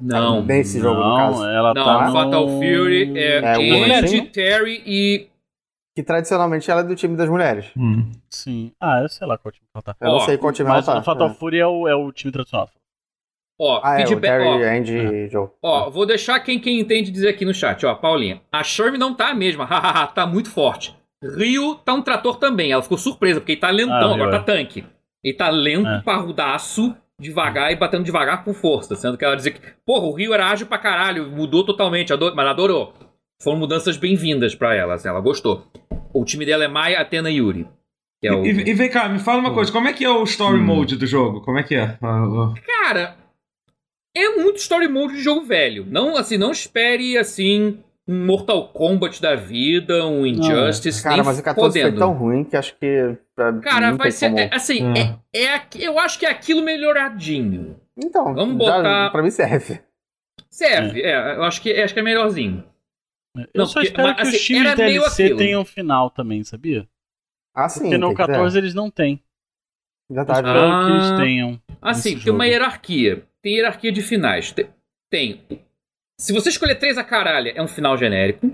Não. 0.00 0.42
Nesse 0.44 0.78
jogo, 0.80 1.00
no 1.00 1.06
não, 1.08 1.16
caso. 1.16 1.44
ela 1.44 1.74
Não, 1.74 1.84
tá 1.84 2.06
no... 2.06 2.12
Fatal 2.12 2.48
Fury 2.48 3.18
é, 3.18 3.36
É, 3.38 3.54
bonequinho? 3.56 4.30
Terry 4.32 4.82
e 4.86 5.28
Que 5.94 6.02
tradicionalmente 6.04 6.70
ela 6.70 6.80
é 6.80 6.84
do 6.84 6.94
time 6.94 7.16
das 7.16 7.28
mulheres. 7.28 7.66
Hum. 7.76 8.10
Sim. 8.30 8.72
Ah, 8.80 9.00
eu 9.02 9.08
sei 9.08 9.26
lá 9.26 9.36
qual 9.36 9.50
time 9.52 9.66
ela 9.74 9.82
tá. 9.82 9.96
Eu 10.00 10.08
Ó, 10.08 10.12
não 10.12 10.20
sei 10.20 10.38
qual 10.38 10.52
time 10.52 10.68
ela 10.68 10.76
Mas 10.78 10.86
tá. 10.86 10.98
o 10.98 11.02
Fatal 11.02 11.28
É. 11.28 11.34
Fury 11.34 11.58
é 11.58 11.66
o, 11.66 11.88
é 11.88 11.94
o 11.96 12.10
time 12.12 12.32
tradicional. 12.32 12.70
Ó, 13.58 13.80
Ah, 13.82 14.00
é, 14.00 14.04
o 14.04 14.08
feedback, 14.08 14.30
Terry, 14.42 14.64
ó, 14.64 14.78
Andy 14.78 15.28
Joe. 15.30 15.48
Ó, 15.62 15.90
vou 15.90 16.06
deixar 16.06 16.38
quem, 16.40 16.58
quem 16.58 16.78
entende 16.80 17.10
dizer 17.10 17.28
aqui 17.28 17.44
no 17.44 17.52
chat, 17.54 17.84
ó, 17.84 17.94
Paulinha. 17.94 18.40
A 18.52 18.62
Shermie 18.62 18.98
não 18.98 19.14
tá 19.14 19.28
a 19.30 19.34
mesma, 19.34 19.64
hahaha, 19.66 20.06
tá 20.08 20.26
muito 20.26 20.50
forte. 20.50 20.96
Rio 21.36 21.74
tá 21.74 21.92
um 21.94 22.02
trator 22.02 22.36
também, 22.36 22.70
ela 22.70 22.82
ficou 22.82 22.96
surpresa, 22.98 23.40
porque 23.40 23.52
ele 23.52 23.60
tá 23.60 23.70
lentão, 23.70 24.12
Ah, 24.12 24.14
agora 24.14 24.30
tá 24.30 24.40
tanque. 24.40 24.84
Ele 25.24 25.34
tá 25.36 25.48
lento, 25.50 25.88
É. 25.88 26.00
parrudaço, 26.02 26.94
devagar 27.20 27.72
e 27.72 27.76
batendo 27.76 28.04
devagar 28.04 28.44
com 28.44 28.54
força. 28.54 28.94
Sendo 28.94 29.18
que 29.18 29.24
ela 29.24 29.34
dizia 29.34 29.50
que, 29.50 29.60
porra, 29.84 30.06
o 30.06 30.12
Rio 30.14 30.32
era 30.32 30.46
ágil 30.48 30.68
pra 30.68 30.78
caralho, 30.78 31.28
mudou 31.28 31.64
totalmente, 31.66 32.12
ador 32.12 32.32
mas 32.36 32.42
ela 32.44 32.52
adorou. 32.52 32.92
Foram 33.42 33.58
mudanças 33.58 33.96
bem-vindas 33.96 34.54
pra 34.54 34.74
ela, 34.76 34.94
assim, 34.94 35.08
ela 35.08 35.20
gostou. 35.20 35.66
O 36.14 36.24
time 36.24 36.46
dela 36.46 36.64
é 36.64 36.68
Mai, 36.68 36.94
Atena 36.94 37.28
e 37.30 37.36
Yuri. 37.38 37.66
Que 38.20 38.28
é 38.28 38.32
o... 38.32 38.44
E, 38.44 38.50
e 38.50 38.74
vem 38.74 38.88
cá, 38.90 39.08
me 39.08 39.18
fala 39.18 39.38
uma 39.40 39.52
coisa, 39.54 39.70
como 39.72 39.86
é 39.88 39.92
que 39.92 40.04
é 40.04 40.10
o 40.10 40.22
story 40.24 40.58
Hum. 40.58 40.64
mode 40.64 40.96
do 40.96 41.06
jogo? 41.06 41.40
Como 41.40 41.58
é 41.58 41.62
que 41.64 41.74
é? 41.74 41.96
Cara, 42.66 43.16
é 44.24 44.36
muito 44.36 44.56
story 44.58 44.88
mode 44.88 45.14
de 45.14 45.22
jogo 45.22 45.42
velho. 45.44 45.86
Não, 45.88 46.16
assim, 46.16 46.36
não 46.38 46.50
espere, 46.50 47.16
assim, 47.18 47.78
um 48.06 48.26
Mortal 48.26 48.68
Kombat 48.68 49.20
da 49.20 49.34
vida, 49.34 50.06
um 50.06 50.24
Injustice, 50.26 51.02
Cara, 51.02 51.16
nem 51.16 51.24
mas 51.24 51.38
o 51.38 51.42
14 51.42 51.72
foi 51.72 51.82
fodendo. 51.90 51.98
tão 52.00 52.12
ruim 52.12 52.44
que 52.44 52.56
acho 52.56 52.76
que. 52.78 53.16
pra- 53.34 53.52
Cara, 53.60 53.90
não 53.90 53.98
vai 53.98 54.10
ser, 54.10 54.26
como- 54.30 54.40
é, 54.40 54.50
assim, 54.52 54.84
Hum. 54.84 54.94
é, 54.96 55.38
é 55.38 55.62
eu 55.80 55.98
acho 55.98 56.18
que 56.18 56.26
é 56.26 56.30
aquilo 56.30 56.62
melhoradinho. 56.62 57.76
Então, 57.96 58.34
vamos 58.34 58.64
já- 58.64 58.76
botar- 58.76 59.10
pra 59.10 59.22
mim 59.22 59.30
serve. 59.30 59.80
Serve, 60.50 61.02
é, 61.02 61.36
eu 61.36 61.42
acho 61.44 61.60
que, 61.62 61.72
acho 61.72 61.92
que 61.94 62.00
é 62.00 62.02
melhorzinho. 62.02 62.64
Eu 63.36 63.46
Não, 63.54 63.66
só 63.66 63.74
porque- 63.74 63.88
espero 63.88 64.08
mas, 64.08 64.16
que 64.16 64.22
assim, 64.22 64.36
os 64.36 64.42
times 64.42 64.74
DLC 64.74 65.34
tenham 65.36 65.64
final 65.64 66.10
também, 66.10 66.42
sabia? 66.42 66.88
Ah, 67.54 67.68
sim. 67.68 67.80
Porque 67.82 67.98
no 67.98 68.08
tem 68.08 68.16
que 68.16 68.22
ter. 68.22 68.32
14 68.32 68.58
eles 68.58 68.74
não 68.74 68.90
têm. 68.90 69.22
Verdade. 70.10 70.48
Ah. 70.48 70.52
Espero 70.52 70.86
que 70.86 70.92
eles 70.92 71.20
tenham. 71.20 71.60
Assim, 71.82 72.18
tem 72.18 72.32
uma 72.32 72.44
jogo. 72.44 72.52
hierarquia. 72.52 73.22
Tem 73.42 73.54
hierarquia 73.54 73.92
de 73.92 74.02
finais. 74.02 74.52
Tem, 74.52 74.66
tem- 75.10 75.64
Se 76.20 76.32
você 76.32 76.48
escolher 76.48 76.74
três 76.76 76.98
a 76.98 77.04
caralho, 77.04 77.52
é 77.54 77.62
um 77.62 77.68
final 77.68 77.96
genérico. 77.96 78.50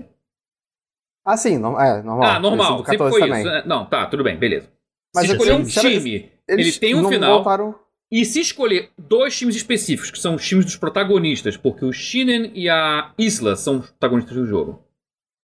Ah, 1.25 1.35
sim, 1.37 1.57
no- 1.57 1.79
é, 1.79 2.01
normal. 2.03 2.23
ah, 2.29 2.39
normal. 2.39 2.77
Sempre 2.79 2.97
14 2.97 3.11
foi 3.17 3.27
também. 3.27 3.41
isso. 3.41 3.51
né? 3.51 3.63
Não, 3.65 3.85
tá, 3.85 4.05
tudo 4.05 4.23
bem, 4.23 4.37
beleza. 4.37 4.71
Mas 5.15 5.25
se 5.25 5.31
escolher 5.31 5.53
um 5.53 5.61
assim, 5.61 5.69
será 5.71 5.89
que 5.89 5.97
time, 5.97 6.31
Eles 6.47 6.67
ele 6.67 6.79
tem 6.79 6.95
um 6.95 7.09
final. 7.09 7.35
voltaram- 7.35 7.79
E 8.11 8.23
se 8.23 8.39
escolher 8.39 8.91
dois 8.97 9.35
times 9.37 9.55
específicos, 9.55 10.11
que 10.11 10.19
são 10.19 10.35
os 10.35 10.47
times 10.47 10.65
dos 10.65 10.75
protagonistas, 10.75 11.57
porque 11.57 11.83
o 11.83 11.91
Shinen 11.91 12.51
e 12.53 12.69
a 12.69 13.11
Isla 13.17 13.55
são 13.55 13.79
os 13.79 13.89
protagonistas 13.89 14.35
do 14.37 14.45
jogo. 14.45 14.85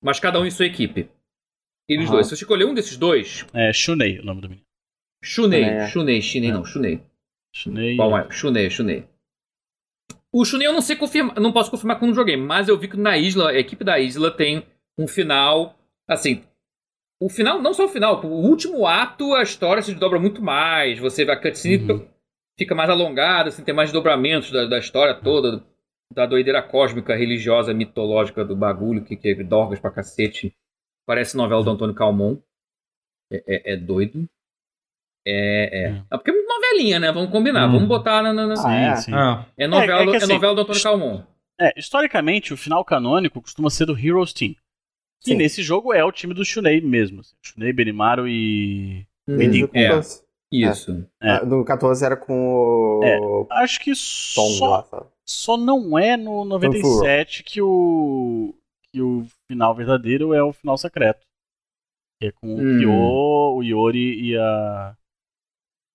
Mas 0.04 0.20
cada 0.20 0.40
um 0.40 0.46
em 0.46 0.52
sua 0.52 0.68
equipe. 0.68 1.10
Eles 1.90 2.06
Aham. 2.06 2.14
dois. 2.16 2.28
Se 2.28 2.36
você 2.36 2.44
escolher 2.44 2.66
um 2.66 2.74
desses 2.76 2.96
dois, 2.98 3.46
É 3.54 3.74
Shunei 3.74 4.20
o 4.20 4.24
nome 4.24 4.42
do 4.42 4.50
menino. 4.50 4.66
Shunei. 5.24 5.64
É. 5.64 5.88
Shunei, 5.88 6.22
Shinen 6.22 6.52
É. 6.52 6.54
não, 6.54 6.64
Shunei. 6.64 7.04
Shunei. 7.54 7.96
Qual 7.96 8.16
é? 8.18 8.30
Shunei, 8.30 8.70
Shunei. 8.70 9.08
O 10.34 10.46
Shunei 10.46 10.68
eu 10.68 10.74
não 10.74 10.82
sei 10.82 10.96
confirmar, 10.96 11.40
não 11.40 11.52
posso 11.52 11.70
confirmar 11.70 11.98
que 11.98 12.04
eu 12.04 12.08
não 12.08 12.16
joguei, 12.16 12.38
mas 12.38 12.68
eu 12.68 12.78
vi 12.78 12.88
que 12.88 12.98
na 12.98 13.18
Isla, 13.18 13.50
a 13.52 13.58
equipe 13.60 13.84
da 13.84 14.00
Isla 14.00 14.32
tem 14.32 14.64
um 14.98 15.08
final, 15.08 15.78
assim, 16.08 16.44
o 17.22 17.30
final, 17.30 17.62
não 17.62 17.74
só 17.74 17.86
o 17.86 17.90
final, 17.90 18.24
o 18.26 18.28
último 18.48 18.88
ato, 18.88 19.34
a 19.34 19.44
história 19.44 19.82
se 19.84 19.92
desdobra 19.92 20.20
muito 20.20 20.42
mais, 20.42 21.00
você 21.00 21.26
vê 21.26 21.32
a 21.34 21.40
cutscene 21.42 21.92
Uhum. 21.92 22.08
fica 22.58 22.74
mais 22.74 22.90
alongada, 22.90 23.50
assim, 23.50 23.64
tem 23.64 23.76
mais 23.76 23.90
desdobramentos 23.90 24.52
da, 24.52 24.66
da 24.66 24.80
história 24.80 25.14
toda, 25.14 25.64
da 26.14 26.26
doideira 26.26 26.62
cósmica, 26.62 27.16
religiosa, 27.16 27.74
mitológica 27.74 28.44
do 28.46 28.56
bagulho, 28.56 29.04
que, 29.04 29.16
que 29.18 29.30
é 29.30 29.36
dorgas 29.44 29.80
pra 29.80 29.92
cacete. 29.92 30.56
Parece 31.06 31.36
novela 31.38 31.64
do 31.64 31.70
Antônio 31.70 31.96
Calmon. 31.96 32.38
É, 33.32 33.44
é- 33.48 33.74
é 33.74 33.78
doido. 33.78 34.28
É, 35.26 35.84
é. 35.86 35.92
Hum. 35.92 36.04
É 36.12 36.18
porque 36.18 36.32
é 36.32 36.34
muito 36.34 36.48
novelinha, 36.48 37.00
né? 37.00 37.12
Vamos 37.12 37.30
combinar. 37.32 37.68
Hum. 37.68 37.74
Vamos 37.74 37.88
botar 37.88 38.24
na. 38.24 38.34
na- 38.34 38.48
na- 38.48 38.56
Sim, 38.56 38.68
Ah, 38.68 38.76
é? 38.76 38.96
sim. 38.96 39.14
Ah, 39.14 39.46
É, 39.58 39.68
novela, 39.68 40.02
É, 40.02 40.06
é 40.06 40.14
é 40.14 40.18
assim, 40.18 40.34
novela 40.34 40.56
do 40.56 40.62
Antônio 40.62 40.78
os- 40.78 40.84
Calmon. 40.84 41.22
É, 41.60 41.74
historicamente, 41.78 42.54
o 42.54 42.58
final 42.58 42.84
canônico 42.84 43.40
costuma 43.42 43.70
ser 43.70 43.86
do 43.86 43.98
Heroes 43.98 44.34
Team. 44.34 44.56
Que 45.24 45.32
Sim. 45.32 45.36
nesse 45.38 45.62
jogo 45.62 45.94
é 45.94 46.04
o 46.04 46.12
time 46.12 46.34
do 46.34 46.44
Shunei 46.44 46.82
mesmo. 46.82 47.20
assim. 47.20 47.36
Shunei, 47.44 47.72
Benimaru 47.72 48.28
e. 48.28 49.06
O 49.28 49.34
É. 49.74 49.88
14. 49.90 50.24
Isso. 50.52 51.08
É. 51.22 51.30
Ah, 51.34 51.46
No 51.46 51.64
14 51.64 52.04
era 52.04 52.18
com 52.18 52.34
o 53.00 53.48
Acho 53.52 53.80
que 53.80 53.92
Tom 53.92 53.96
só, 54.50 54.70
lá, 54.78 54.84
sabe? 54.84 55.06
só 55.24 55.56
não 55.56 55.98
é 56.00 56.18
no 56.18 56.44
97 56.44 57.44
que 57.44 57.62
o. 57.62 58.54
que 58.92 59.00
o 59.02 59.26
final 59.48 59.74
verdadeiro 59.76 60.34
é 60.34 60.42
o 60.44 60.52
final 60.52 60.78
secreto. 60.78 61.22
Que 62.20 62.28
é 62.28 62.32
com 62.32 62.48
Hum. 62.48 62.56
o 62.56 62.80
Kyo, 62.80 62.92
o 63.58 63.64
Yori 63.64 64.20
e 64.32 64.36
a. 64.38 64.96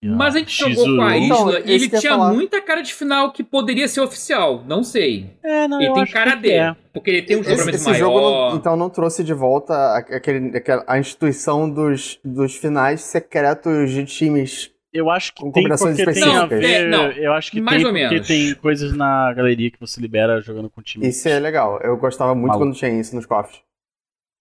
e 0.03 0.09
Mas 0.09 0.37
a 0.37 0.39
gente 0.39 0.53
jogou 0.57 0.75
Shizuru. 0.85 0.97
com 0.97 1.03
a 1.03 1.17
Então, 1.17 1.39
Isla 1.49 1.61
e 1.61 1.75
esse 1.75 1.87
ele 1.87 1.99
tinha 2.01 2.13
falar. 2.13 2.33
muita 2.33 2.61
cara 2.61 2.83
de 2.83 2.93
final 2.95 3.33
que 3.33 3.43
poderia 3.43 3.89
ser 3.89 4.01
oficial. 4.01 4.63
Não 4.67 4.83
sei. 4.85 5.31
É, 5.43 5.67
não, 5.67 5.81
Ele 5.81 5.89
eu 5.91 5.95
tem 5.95 6.03
acho 6.03 6.13
cara 6.13 6.35
dele. 6.35 6.55
é. 6.55 6.77
Porque 6.93 7.11
ele 7.11 7.23
tem 7.23 7.37
um 7.37 7.41
Esse, 7.41 7.49
desdobramento 7.49 7.77
esse 7.77 7.91
maior. 7.91 7.99
jogo 7.99 8.21
não- 8.51 8.57
então 8.57 8.77
não 8.77 8.91
trouxe 8.91 9.25
de 9.25 9.33
volta 9.35 9.73
a- 9.75 9.99
aquele, 9.99 10.57
aquela, 10.57 10.85
a 10.87 10.99
instituição 10.99 11.69
dos, 11.69 12.19
dos 12.25 12.55
finais 12.57 13.01
secretos 13.01 13.91
de 13.91 14.05
times. 14.05 14.71
Eu 14.93 15.11
acho 15.11 15.35
que 15.35 15.43
Com 15.43 15.51
tem 15.51 15.63
combinações 15.65 15.97
porque 15.97 16.13
tem. 16.13 16.25
Não, 16.25 16.47
é, 16.51 16.85
não. 16.89 17.11
eu 17.13 17.33
acho 17.35 17.51
que 17.51 17.61
Mais 17.61 17.77
tem 17.79 17.87
ou 17.87 17.93
porque 17.93 18.09
menos. 18.15 18.27
tem 18.27 18.55
coisas 18.55 18.93
na 18.97 19.33
galeria 19.35 19.71
que 19.71 19.79
você 19.81 20.01
libera 20.01 20.41
jogando 20.41 20.71
com 20.71 20.81
time. 20.81 21.07
Isso 21.07 21.29
é 21.29 21.39
legal. 21.39 21.79
Eu 21.83 21.97
gostava 21.99 22.35
muito 22.35 22.49
Maluco. 22.49 22.67
quando 22.67 22.77
tinha 22.77 22.91
isso 22.99 23.15
nos 23.15 23.27
cofres. 23.27 23.61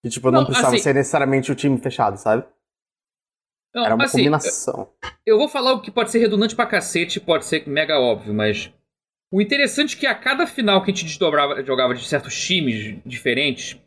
Que 0.04 0.10
tipo, 0.10 0.30
não, 0.32 0.40
Não, 0.42 0.46
precisava 0.46 0.76
assim- 0.76 0.84
ser 0.84 0.94
necessariamente 0.94 1.52
o 1.52 1.56
time 1.56 1.78
fechado, 1.78 2.16
sabe? 2.18 2.44
Não, 3.76 3.84
Era 3.84 3.96
uma 3.96 4.06
assim, 4.06 4.20
combinação. 4.20 4.90
Eu 5.26 5.38
vou 5.38 5.50
falar 5.50 5.74
o 5.74 5.82
que 5.82 5.92
pode 5.92 6.10
ser 6.10 6.20
redundante 6.20 6.56
pra 6.56 6.66
cacete, 6.66 7.20
pode 7.20 7.46
ser 7.46 7.68
mega 7.68 8.00
óbvio, 8.00 8.34
mas. 8.34 8.72
O 9.30 9.42
interessante 9.42 9.98
é 9.98 10.00
que 10.00 10.08
a 10.08 10.16
cada 10.16 10.48
final 10.48 10.82
que 10.82 10.92
a 10.92 10.94
gente 10.94 11.04
desdobrava, 11.04 11.62
jogava 11.62 11.94
de 11.94 12.08
certos 12.08 12.40
times 12.40 12.98
diferentes, 13.06 13.78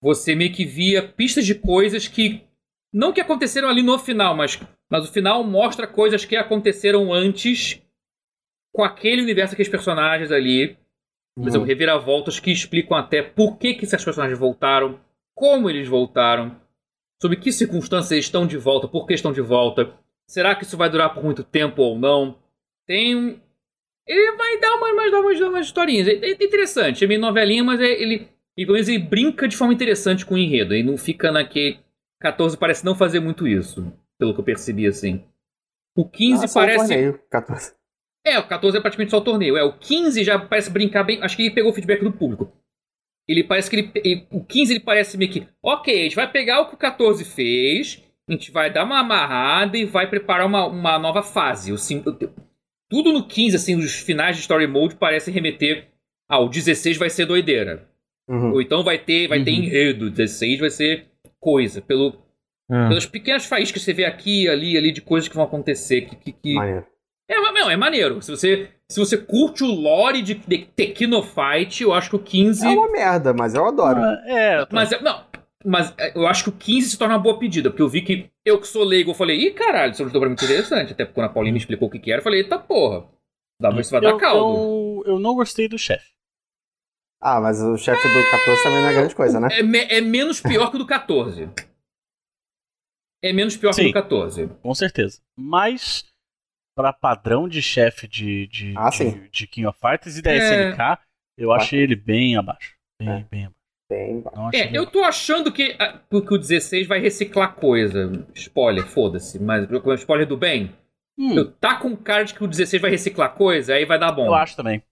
você 0.00 0.36
meio 0.36 0.52
que 0.52 0.64
via 0.64 1.02
pistas 1.02 1.44
de 1.44 1.56
coisas 1.56 2.06
que. 2.06 2.46
Não 2.92 3.12
que 3.12 3.20
aconteceram 3.20 3.68
ali 3.68 3.82
no 3.82 3.98
final, 3.98 4.36
mas, 4.36 4.60
mas 4.88 5.08
o 5.08 5.12
final 5.12 5.42
mostra 5.42 5.88
coisas 5.88 6.24
que 6.24 6.36
aconteceram 6.36 7.12
antes 7.12 7.82
com 8.72 8.84
aquele 8.84 9.22
universo, 9.22 9.54
aqueles 9.54 9.70
personagens 9.70 10.30
ali. 10.30 10.78
Por 11.34 11.48
exemplo, 11.48 11.62
uhum. 11.62 11.66
reviravoltas 11.66 12.38
que 12.38 12.52
explicam 12.52 12.96
até 12.96 13.22
por 13.22 13.56
que, 13.56 13.74
que 13.74 13.86
esses 13.86 14.04
personagens 14.04 14.38
voltaram, 14.38 15.00
como 15.34 15.68
eles 15.68 15.88
voltaram 15.88 16.61
sobre 17.22 17.36
que 17.36 17.52
circunstâncias 17.52 18.18
estão 18.18 18.44
de 18.44 18.56
volta, 18.56 18.88
por 18.88 19.06
que 19.06 19.14
estão 19.14 19.32
de 19.32 19.40
volta, 19.40 19.94
será 20.26 20.56
que 20.56 20.64
isso 20.64 20.76
vai 20.76 20.90
durar 20.90 21.14
por 21.14 21.22
muito 21.22 21.44
tempo 21.44 21.80
ou 21.80 21.96
não. 21.96 22.36
Tem. 22.84 23.40
Ele 24.04 24.36
vai 24.36 24.58
dar 24.58 24.74
umas, 24.74 25.12
umas, 25.12 25.38
dar 25.38 25.48
umas 25.48 25.66
historinhas. 25.66 26.08
É, 26.08 26.14
é 26.14 26.30
interessante, 26.32 27.04
é 27.04 27.06
meio 27.06 27.20
novelinha, 27.20 27.62
mas 27.62 27.80
é, 27.80 27.84
ele, 27.84 28.28
ele, 28.56 28.66
pelo 28.66 28.72
menos 28.72 28.88
ele 28.88 28.98
brinca 28.98 29.46
de 29.46 29.56
forma 29.56 29.72
interessante 29.72 30.26
com 30.26 30.34
o 30.34 30.38
enredo. 30.38 30.74
E 30.74 30.82
não 30.82 30.98
fica 30.98 31.30
naquele. 31.30 31.78
14 32.20 32.56
parece 32.56 32.84
não 32.84 32.96
fazer 32.96 33.20
muito 33.20 33.46
isso, 33.46 33.92
pelo 34.18 34.34
que 34.34 34.40
eu 34.40 34.44
percebi 34.44 34.88
assim. 34.88 35.24
O 35.96 36.04
15 36.04 36.44
ah, 36.44 36.48
parece. 36.52 36.88
Torneio, 36.88 37.20
14. 37.30 37.74
É, 38.26 38.38
o 38.40 38.48
14 38.48 38.78
é 38.78 38.80
praticamente 38.80 39.12
só 39.12 39.18
o 39.18 39.24
torneio. 39.24 39.56
É, 39.56 39.62
o 39.62 39.78
15 39.78 40.24
já 40.24 40.40
parece 40.40 40.70
brincar 40.70 41.04
bem. 41.04 41.22
Acho 41.22 41.36
que 41.36 41.42
ele 41.44 41.54
pegou 41.54 41.70
o 41.70 41.74
feedback 41.74 42.02
do 42.02 42.12
público. 42.12 42.52
Ele 43.32 43.44
parece 43.44 43.70
que 43.70 43.76
ele, 43.76 43.90
ele, 44.04 44.26
O 44.30 44.44
15 44.44 44.72
ele 44.72 44.80
parece 44.80 45.16
meio 45.16 45.30
que. 45.30 45.46
Ok, 45.62 45.98
a 45.98 46.02
gente 46.02 46.16
vai 46.16 46.30
pegar 46.30 46.60
o 46.60 46.68
que 46.68 46.74
o 46.74 46.78
14 46.78 47.24
fez, 47.24 48.02
a 48.28 48.32
gente 48.32 48.50
vai 48.50 48.72
dar 48.72 48.84
uma 48.84 49.00
amarrada 49.00 49.76
e 49.76 49.84
vai 49.84 50.08
preparar 50.08 50.46
uma, 50.46 50.66
uma 50.66 50.98
nova 50.98 51.22
fase. 51.22 51.72
O, 51.72 51.76
tudo 52.88 53.12
no 53.12 53.26
15, 53.26 53.56
assim, 53.56 53.76
os 53.76 54.00
finais 54.00 54.36
de 54.36 54.42
Story 54.42 54.66
Mode 54.66 54.96
parece 54.96 55.30
remeter. 55.30 55.88
Ah, 56.28 56.38
o 56.38 56.48
16 56.48 56.96
vai 56.96 57.10
ser 57.10 57.26
doideira. 57.26 57.88
Uhum. 58.28 58.52
Ou 58.52 58.62
então 58.62 58.84
vai 58.84 58.98
ter, 58.98 59.28
vai 59.28 59.38
uhum. 59.38 59.44
ter 59.44 59.50
enredo. 59.50 60.10
16 60.10 60.60
vai 60.60 60.70
ser 60.70 61.06
coisa. 61.40 61.80
Pelo, 61.80 62.08
uhum. 62.70 62.88
Pelas 62.88 63.06
pequenas 63.06 63.46
faíscas 63.46 63.80
que 63.80 63.84
você 63.84 63.92
vê 63.92 64.04
aqui, 64.04 64.48
ali, 64.48 64.76
ali, 64.76 64.92
de 64.92 65.00
coisas 65.00 65.28
que 65.28 65.34
vão 65.34 65.44
acontecer. 65.44 66.02
Que, 66.02 66.16
que, 66.16 66.32
que... 66.32 66.54
É, 67.32 67.52
não, 67.52 67.70
é 67.70 67.76
maneiro. 67.76 68.20
Se 68.20 68.30
você, 68.30 68.68
se 68.88 69.00
você 69.00 69.16
curte 69.16 69.64
o 69.64 69.68
lore 69.68 70.22
de, 70.22 70.34
de 70.34 70.68
Fight, 71.22 71.82
eu 71.82 71.92
acho 71.94 72.10
que 72.10 72.16
o 72.16 72.18
15. 72.18 72.66
É 72.66 72.70
uma 72.70 72.90
merda, 72.90 73.32
mas 73.32 73.54
eu 73.54 73.66
adoro. 73.66 74.00
Ah, 74.00 74.22
é, 74.26 74.64
tô... 74.66 74.74
mas 74.74 74.90
não. 75.00 75.24
Mas 75.64 75.94
é, 75.96 76.16
eu 76.16 76.26
acho 76.26 76.44
que 76.44 76.50
o 76.50 76.52
15 76.52 76.90
se 76.90 76.98
torna 76.98 77.14
uma 77.14 77.22
boa 77.22 77.38
pedida, 77.38 77.70
porque 77.70 77.82
eu 77.82 77.88
vi 77.88 78.02
que 78.02 78.28
eu 78.44 78.60
que 78.60 78.66
sou 78.66 78.84
leigo, 78.84 79.12
eu 79.12 79.14
falei, 79.14 79.38
ih, 79.38 79.52
caralho, 79.52 79.92
isso 79.92 80.02
é 80.02 80.06
um 80.06 80.08
jogo 80.08 80.26
muito 80.26 80.44
interessante. 80.44 80.92
Até 80.92 81.04
porque 81.04 81.14
quando 81.14 81.26
a 81.26 81.32
Paulinha 81.32 81.52
me 81.52 81.58
explicou 81.58 81.88
o 81.88 81.90
que, 81.90 81.98
que 81.98 82.10
era, 82.10 82.20
eu 82.20 82.24
falei, 82.24 82.40
eita 82.40 82.58
porra. 82.58 83.06
Dá 83.60 83.68
pra 83.68 83.76
ver 83.76 83.84
se 83.84 83.92
vai 83.92 84.00
dar 84.00 84.16
caldo. 84.16 85.04
Eu, 85.06 85.12
eu 85.14 85.18
não 85.20 85.34
gostei 85.34 85.68
do 85.68 85.78
chefe. 85.78 86.10
Ah, 87.20 87.40
mas 87.40 87.62
o 87.62 87.76
chefe 87.76 88.08
do 88.08 88.30
14 88.30 88.62
também 88.64 88.82
não 88.82 88.88
é 88.88 88.94
grande 88.94 89.14
coisa, 89.14 89.38
né? 89.38 89.48
É, 89.52 89.98
é 89.98 90.00
menos 90.00 90.40
pior 90.40 90.70
que 90.70 90.76
o 90.76 90.78
do 90.80 90.86
14. 90.86 91.48
É 93.22 93.32
menos 93.32 93.56
pior 93.56 93.72
Sim, 93.72 93.82
que 93.82 93.88
o 93.90 93.92
do 93.92 93.94
14. 93.94 94.48
Com 94.60 94.74
certeza. 94.74 95.20
Mas 95.36 96.11
para 96.74 96.92
padrão 96.92 97.48
de 97.48 97.60
chefe 97.60 98.08
de, 98.08 98.46
de, 98.46 98.74
ah, 98.76 98.90
de, 98.90 99.28
de, 99.28 99.46
King 99.46 99.66
of 99.66 99.78
Fighters 99.78 100.18
e 100.18 100.22
da 100.22 100.32
é. 100.32 100.36
SNK, 100.38 100.98
eu 101.36 101.52
achei 101.52 101.80
ele 101.80 101.96
bem 101.96 102.36
abaixo. 102.36 102.74
Bem, 102.98 103.08
é. 103.08 103.26
bem 103.30 103.44
abaixo. 103.44 103.62
Bem 103.90 104.24
é, 104.54 104.74
eu 104.76 104.86
tô 104.86 105.02
achando 105.04 105.52
que, 105.52 105.74
que 105.74 106.34
o 106.34 106.38
16 106.38 106.86
vai 106.86 106.98
reciclar 106.98 107.54
coisa. 107.54 108.26
Spoiler, 108.34 108.86
foda-se. 108.86 109.38
Mas 109.38 109.68
spoiler 109.98 110.26
do 110.26 110.36
bem. 110.36 110.74
Hum. 111.18 111.34
Eu, 111.34 111.52
tá 111.52 111.76
com 111.76 111.94
cara 111.94 112.24
de 112.24 112.32
que 112.32 112.42
o 112.42 112.48
16 112.48 112.80
vai 112.80 112.90
reciclar 112.90 113.34
coisa, 113.34 113.74
aí 113.74 113.84
vai 113.84 113.98
dar 113.98 114.12
bom. 114.12 114.26
Eu 114.26 114.34
acho 114.34 114.56
também. 114.56 114.82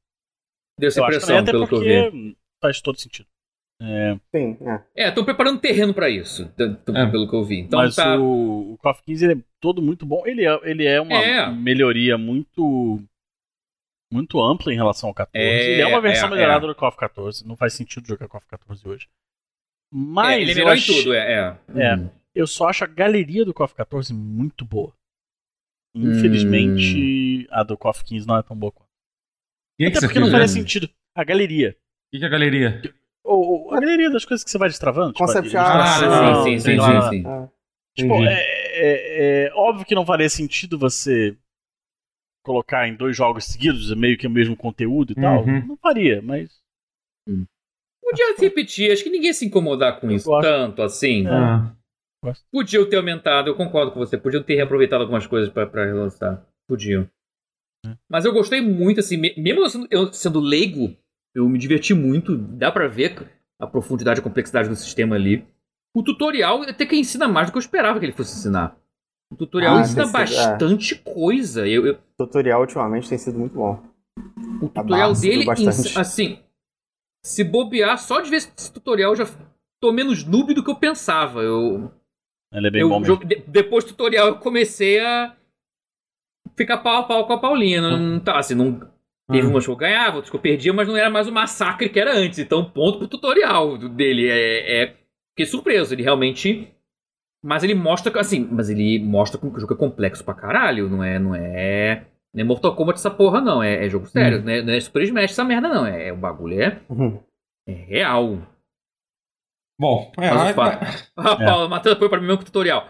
Deu 0.79 0.89
essa 0.89 1.01
impressão, 1.01 1.45
pelo 1.45 1.67
que 1.67 1.75
eu 1.75 1.81
vi. 1.81 2.37
Faz 2.61 2.83
todo 2.83 3.01
sentido. 3.01 3.27
É... 3.83 4.15
Sim, 4.31 4.59
é. 4.95 5.09
estão 5.09 5.25
preparando 5.25 5.59
terreno 5.59 5.95
para 5.95 6.11
isso, 6.11 6.53
é. 6.59 7.07
pelo 7.07 7.29
que 7.29 7.35
eu 7.35 7.45
vi. 7.45 7.61
Então, 7.61 7.79
Mas 7.79 7.97
tá... 7.97 8.19
o, 8.19 8.75
o 8.75 8.79
KOF 8.79 9.03
15 9.03 9.25
ele 9.25 9.41
é 9.41 9.45
todo 9.59 9.81
muito 9.81 10.05
bom. 10.05 10.27
Ele 10.27 10.45
é, 10.45 10.61
ele 10.65 10.87
é 10.87 11.01
uma 11.01 11.17
é. 11.17 11.51
melhoria 11.51 12.19
muito 12.19 13.03
muito 14.13 14.43
ampla 14.43 14.73
em 14.73 14.77
relação 14.77 15.09
ao 15.09 15.15
14. 15.15 15.47
É, 15.47 15.73
ele 15.73 15.83
é 15.83 15.87
uma 15.87 16.01
versão 16.01 16.29
é, 16.29 16.33
melhorada 16.33 16.67
do 16.67 16.75
KOF 16.75 16.97
14. 16.99 17.47
Não 17.47 17.57
faz 17.57 17.73
sentido 17.73 18.07
jogar 18.07 18.29
KOF 18.29 18.47
14 18.47 18.87
hoje. 18.87 19.09
Mas 19.93 20.37
é, 20.37 20.43
ele 20.43 20.53
é 20.53 20.55
melhor 20.57 20.73
acho... 20.73 20.93
em 20.93 20.97
tudo, 20.97 21.15
é. 21.15 21.59
É. 21.75 21.95
Uhum. 21.95 22.11
Eu 22.35 22.47
só 22.47 22.69
acho 22.69 22.85
a 22.85 22.87
galeria 22.87 23.45
do 23.45 23.55
KOF 23.55 23.75
14 23.75 24.13
muito 24.13 24.65
boa. 24.65 24.93
Infelizmente, 25.95 27.47
hum. 27.47 27.47
a 27.51 27.65
do 27.65 27.77
KOF 27.77 28.05
15 28.05 28.27
não 28.27 28.37
é 28.37 28.43
tão 28.43 28.57
boa 28.57 28.71
quanto. 28.71 28.89
Até 29.81 30.01
porque 30.01 30.21
não 30.21 30.31
faria 30.31 30.47
sentido. 30.47 30.89
A 31.17 31.25
galeria. 31.25 31.71
O 31.71 32.11
que, 32.13 32.19
que 32.19 32.25
é 32.25 32.27
a 32.29 32.31
galeria? 32.31 32.81
Ou, 33.31 33.73
a 33.73 33.79
galeria 33.79 34.11
das 34.11 34.25
coisas 34.25 34.43
que 34.43 34.51
você 34.51 34.59
vai 34.59 34.69
destravando. 34.69 35.13
Tipo, 35.13 35.25
Concept 35.25 35.49
tipo, 35.49 35.63
ah, 35.63 36.43
sim, 36.43 36.59
sim, 36.59 36.77
sim, 36.77 36.81
sim, 36.81 37.09
sim. 37.11 37.27
Ah, 37.27 37.49
tipo, 37.97 38.15
é, 38.15 38.43
é, 38.73 39.47
é, 39.47 39.53
óbvio 39.55 39.87
que 39.87 39.95
não 39.95 40.05
faria 40.05 40.29
sentido 40.29 40.77
você 40.77 41.37
colocar 42.45 42.89
em 42.89 42.97
dois 42.97 43.17
jogos 43.17 43.45
seguidos 43.45 43.95
meio 43.95 44.19
que 44.19 44.27
o 44.27 44.31
mesmo 44.31 44.57
conteúdo 44.57 45.13
e 45.13 45.17
uhum. 45.17 45.23
tal. 45.23 45.47
Não 45.47 45.77
faria, 45.77 46.21
mas. 46.21 46.51
Hum. 47.29 47.47
Podia 48.03 48.35
repetir, 48.37 48.91
acho 48.91 49.05
que 49.05 49.11
ninguém 49.11 49.33
se 49.33 49.47
incomodar 49.47 50.01
com 50.01 50.11
eu 50.11 50.17
isso 50.17 50.29
gosto. 50.29 50.49
tanto 50.49 50.83
assim. 50.83 51.25
Ah. 51.29 51.73
Podiam 52.51 52.89
ter 52.89 52.97
aumentado, 52.97 53.49
eu 53.49 53.55
concordo 53.55 53.93
com 53.93 54.01
você. 54.01 54.19
Podiam 54.19 54.43
ter 54.43 54.57
reaproveitado 54.57 55.03
algumas 55.03 55.27
coisas 55.27 55.49
para 55.53 55.85
relançar. 55.87 56.45
Podiam. 56.69 57.09
É. 57.87 57.97
Mas 58.09 58.25
eu 58.25 58.33
gostei 58.33 58.61
muito, 58.61 58.99
assim, 58.99 59.17
mesmo 59.17 59.87
eu 59.89 60.13
sendo 60.13 60.41
leigo, 60.41 60.97
eu 61.35 61.49
me 61.49 61.59
diverti 61.59 61.95
muito, 61.95 62.37
dá 62.37 62.71
para 62.71 62.89
ver 62.89 63.29
a 63.59 63.67
profundidade 63.67 64.19
e 64.19 64.21
a 64.21 64.25
complexidade 64.25 64.69
do 64.69 64.77
sistema 64.77 65.17
ali. 65.17 65.47
O 65.95 66.03
tutorial 66.03 66.63
até 66.63 66.87
que 66.87 66.97
ensina 66.97 67.29
mais 67.29 67.49
do 67.49 67.53
que 67.53 67.59
eu 67.59 67.61
esperava 67.61 67.99
que 67.99 68.07
ele 68.07 68.13
fosse 68.13 68.39
ensinar. 68.39 68.77
O 69.33 69.37
tutorial 69.37 69.77
ah, 69.77 69.81
ensina 69.81 70.07
bastante 70.07 70.95
é. 70.95 70.99
coisa. 70.99 71.67
Eu, 71.67 71.87
eu... 71.87 71.95
O 71.95 72.27
tutorial 72.27 72.61
ultimamente 72.61 73.09
tem 73.09 73.19
sido 73.19 73.39
muito 73.39 73.55
bom. 73.55 73.83
O 74.61 74.69
tutorial 74.69 75.13
dele, 75.13 75.47
assim, 75.97 76.39
se 77.25 77.45
bobear, 77.45 77.99
só 77.99 78.21
de 78.21 78.31
ver 78.31 78.37
esse 78.37 78.73
tutorial 78.73 79.15
já 79.15 79.27
tô 79.81 79.93
menos 79.93 80.25
noob 80.25 80.53
do 80.55 80.65
que 80.65 80.71
eu 80.71 80.77
pensava. 80.77 81.43
Eu, 81.43 81.93
ele 82.53 82.67
é 82.67 82.71
bem 82.71 82.81
eu, 82.83 82.89
bom 82.89 83.01
mesmo. 83.01 83.25
De, 83.25 83.43
depois 83.47 83.85
do 83.85 83.89
tutorial 83.89 84.29
eu 84.29 84.39
comecei 84.39 85.01
a 85.01 85.37
ficar 86.57 86.79
pau 86.79 86.99
a 86.99 87.03
pau 87.05 87.27
com 87.27 87.33
a 87.33 87.39
Paulinha. 87.39 87.81
Não, 87.81 87.99
não 87.99 88.21
tá 88.21 88.39
assim, 88.39 88.55
não 88.55 88.81
Teve 89.31 89.47
uhum. 89.47 89.53
umas 89.53 89.65
que 89.65 89.71
eu 89.71 89.77
ganhava, 89.77 90.17
outras 90.17 90.31
que 90.31 90.37
eu 90.37 90.41
perdia, 90.41 90.73
mas 90.73 90.89
não 90.89 90.97
era 90.97 91.09
mais 91.09 91.29
o 91.29 91.33
massacre 91.33 91.89
que 91.89 92.01
era 92.01 92.17
antes. 92.17 92.39
Então, 92.39 92.65
ponto 92.65 92.99
pro 92.99 93.07
tutorial 93.07 93.79
dele. 93.79 94.29
É, 94.29 94.83
é... 94.83 94.97
Fiquei 95.31 95.47
surpreso, 95.47 95.95
ele 95.95 96.03
realmente. 96.03 96.69
Mas 97.43 97.63
ele 97.63 97.75
mostra, 97.75 98.19
assim, 98.21 98.47
mas 98.51 98.69
ele 98.69 98.99
mostra 98.99 99.41
que 99.41 99.47
o 99.47 99.61
jogo 99.61 99.75
é 99.75 99.77
complexo 99.77 100.25
pra 100.25 100.35
caralho. 100.35 100.89
Não 100.89 101.05
é. 101.05 101.19
Não 101.19 101.35
é. 101.35 102.07
Não 102.35 102.41
é 102.41 102.45
Mortal 102.45 102.75
Kombat 102.75 102.99
essa 102.99 103.11
porra, 103.11 103.41
não. 103.41 103.63
É, 103.63 103.87
é 103.87 103.89
jogo 103.89 104.07
sério. 104.07 104.39
Uhum. 104.39 104.45
Não, 104.45 104.53
é, 104.53 104.63
não 104.63 104.73
é 104.73 104.81
Super 104.81 105.03
Smash 105.03 105.31
essa 105.31 105.45
merda, 105.45 105.69
não. 105.69 105.87
É, 105.87 106.13
o 106.13 106.17
bagulho 106.17 106.61
é. 106.61 106.81
Uhum. 106.89 107.21
É 107.69 107.73
real. 107.73 108.39
Bom, 109.79 110.13
é. 110.19 110.31
Mas, 110.31 110.59
a, 110.59 110.65
a, 111.17 111.33
a 111.33 111.37
Paula, 111.37 111.69
Matheus 111.69 111.95
apoio 111.95 112.11
pra 112.11 112.21
mim 112.21 112.27
mesmo 112.27 112.45
tutorial. 112.45 112.89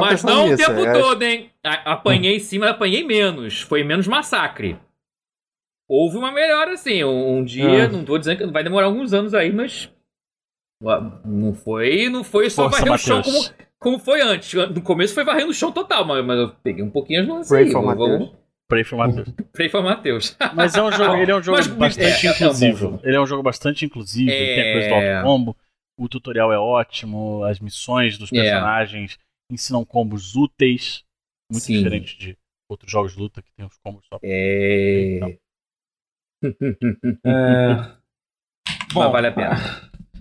Mas 0.00 0.24
não 0.24 0.50
o 0.50 0.56
tempo 0.56 0.80
é... 0.80 0.92
todo, 0.92 1.22
hein? 1.22 1.50
Apanhei 1.62 2.40
sim, 2.40 2.58
mas 2.58 2.70
apanhei 2.70 3.04
menos. 3.04 3.60
Foi 3.60 3.84
menos 3.84 4.08
massacre 4.08 4.78
houve 5.88 6.16
uma 6.16 6.32
melhora, 6.32 6.72
assim. 6.72 7.04
Um, 7.04 7.38
um 7.38 7.44
dia, 7.44 7.84
ah. 7.84 7.88
não 7.88 8.04
tô 8.04 8.18
dizendo 8.18 8.38
que 8.38 8.46
vai 8.46 8.64
demorar 8.64 8.86
alguns 8.86 9.12
anos 9.12 9.34
aí, 9.34 9.52
mas. 9.52 9.90
Não 11.24 11.54
foi, 11.54 12.08
não 12.10 12.22
foi 12.22 12.50
só 12.50 12.64
Força, 12.64 12.80
varrer 12.80 12.94
o 12.94 12.98
chão 12.98 13.22
como, 13.22 13.38
como 13.78 13.98
foi 13.98 14.20
antes. 14.20 14.52
No 14.52 14.82
começo 14.82 15.14
foi 15.14 15.24
varrendo 15.24 15.50
o 15.50 15.54
chão 15.54 15.72
total, 15.72 16.04
mas, 16.04 16.24
mas 16.24 16.38
eu 16.38 16.50
peguei 16.62 16.84
um 16.84 16.90
pouquinho 16.90 17.22
as 17.22 17.26
mãos 17.26 17.48
Pray 17.48 17.70
for 17.70 17.82
Vamos... 17.82 18.32
Pray 18.68 18.84
for 18.84 18.96
Matheus. 18.96 19.28
Pray 19.52 19.68
for 19.68 19.82
Matheus. 19.82 20.36
Mas 20.54 20.74
é 20.74 20.82
um 20.82 20.90
jogo, 20.92 21.16
ele 21.16 21.30
é 21.30 21.36
um 21.36 21.42
jogo 21.42 21.56
mas, 21.56 21.66
bastante 21.68 22.26
é, 22.26 22.30
inclusivo. 22.30 23.00
É 23.02 23.08
ele 23.08 23.16
é 23.16 23.20
um 23.20 23.26
jogo 23.26 23.42
bastante 23.42 23.84
inclusivo, 23.84 24.30
é... 24.30 24.54
tem 24.54 24.70
a 24.70 24.72
coisa 24.72 24.88
do 24.88 24.94
auto 24.94 25.24
combo. 25.24 25.56
O 25.98 26.08
tutorial 26.08 26.52
é 26.52 26.58
ótimo, 26.58 27.42
as 27.44 27.58
missões 27.58 28.18
dos 28.18 28.30
é. 28.32 28.36
personagens 28.36 29.18
é. 29.50 29.54
ensinam 29.54 29.84
combos 29.84 30.36
úteis, 30.36 31.04
muito 31.50 31.64
Sim. 31.64 31.78
diferente 31.78 32.18
de 32.18 32.36
outros 32.68 32.90
jogos 32.90 33.12
de 33.14 33.18
luta 33.18 33.40
que 33.40 33.50
tem 33.56 33.64
os 33.64 33.78
combos 33.78 34.04
só. 34.06 34.18
É. 34.22 35.16
Então, 35.16 35.38
é... 37.24 37.76
Bom, 38.92 39.00
Mas 39.00 39.12
vale 39.12 39.26
a 39.26 39.32
pena. 39.32 39.56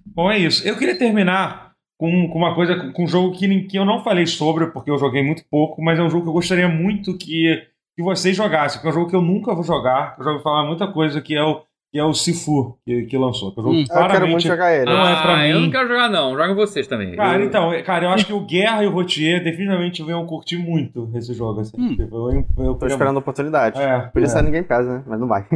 Bom, 0.06 0.32
é 0.32 0.38
isso. 0.38 0.68
Eu 0.68 0.78
queria 0.78 0.98
terminar 0.98 1.74
com, 1.98 2.30
com 2.30 2.38
uma 2.38 2.54
coisa, 2.54 2.92
com 2.92 3.04
um 3.04 3.08
jogo 3.08 3.38
que, 3.38 3.64
que 3.64 3.78
eu 3.78 3.86
não 3.86 4.04
falei 4.04 4.26
sobre, 4.26 4.68
porque 4.68 4.92
eu 4.92 4.98
joguei 4.98 5.24
muito 5.24 5.44
pouco, 5.50 5.82
mas 5.82 6.00
é 6.00 6.04
um 6.04 6.10
jogo 6.10 6.24
que 6.24 6.30
eu 6.30 6.34
gostaria 6.34 6.68
muito 6.68 7.18
que, 7.18 7.64
que 7.96 8.04
vocês 8.04 8.36
jogassem, 8.36 8.82
que 8.82 8.88
é 8.88 8.90
um 8.90 8.94
jogo 8.94 9.10
que 9.10 9.16
eu 9.16 9.22
nunca 9.22 9.54
vou 9.54 9.64
jogar, 9.64 10.16
eu 10.18 10.24
já 10.24 10.32
ouvi 10.32 10.44
falar 10.44 10.66
muita 10.66 10.88
coisa, 10.88 11.22
que 11.22 11.36
é 11.36 11.44
o 11.44 11.64
que 11.92 12.00
é 12.00 12.04
o 12.04 12.14
Sifu, 12.14 12.78
que, 12.86 13.04
que 13.04 13.18
lançou. 13.18 13.54
Que 13.54 13.62
hum, 13.62 13.86
eu 13.90 14.08
quero 14.10 14.28
muito 14.28 14.46
jogar 14.46 14.76
ele. 14.76 14.84
Não 14.84 15.02
ah, 15.02 15.12
é 15.12 15.22
pra 15.22 15.38
mim. 15.38 15.48
Eu 15.48 15.62
não 15.62 15.72
quero 15.72 15.88
jogar, 15.88 16.10
não. 16.10 16.36
Joga 16.36 16.54
vocês 16.54 16.88
também. 16.88 17.16
Cara, 17.16 17.40
eu... 17.40 17.46
então, 17.46 17.84
cara, 17.86 18.04
eu 18.04 18.10
acho 18.10 18.26
que 18.26 18.34
o 18.34 18.42
Guerra 18.42 18.84
e 18.84 18.88
o 18.88 18.92
Rotier 18.92 19.42
definitivamente 19.42 20.04
vão 20.04 20.26
curtir 20.26 20.58
muito 20.58 21.10
esse 21.16 21.34
jogo. 21.34 21.62
Assim. 21.62 21.72
Hum. 21.80 21.96
Eu, 21.98 22.32
eu, 22.32 22.66
eu, 22.66 22.76
Tô 22.76 22.86
esperando 22.86 23.16
a 23.16 23.20
oportunidade. 23.20 23.80
É, 23.80 24.00
Podia 24.08 24.26
é. 24.26 24.30
sair 24.30 24.44
ninguém 24.44 24.62
pesa, 24.62 24.98
né? 24.98 25.04
Mas 25.08 25.18
não 25.18 25.28
vai. 25.30 25.48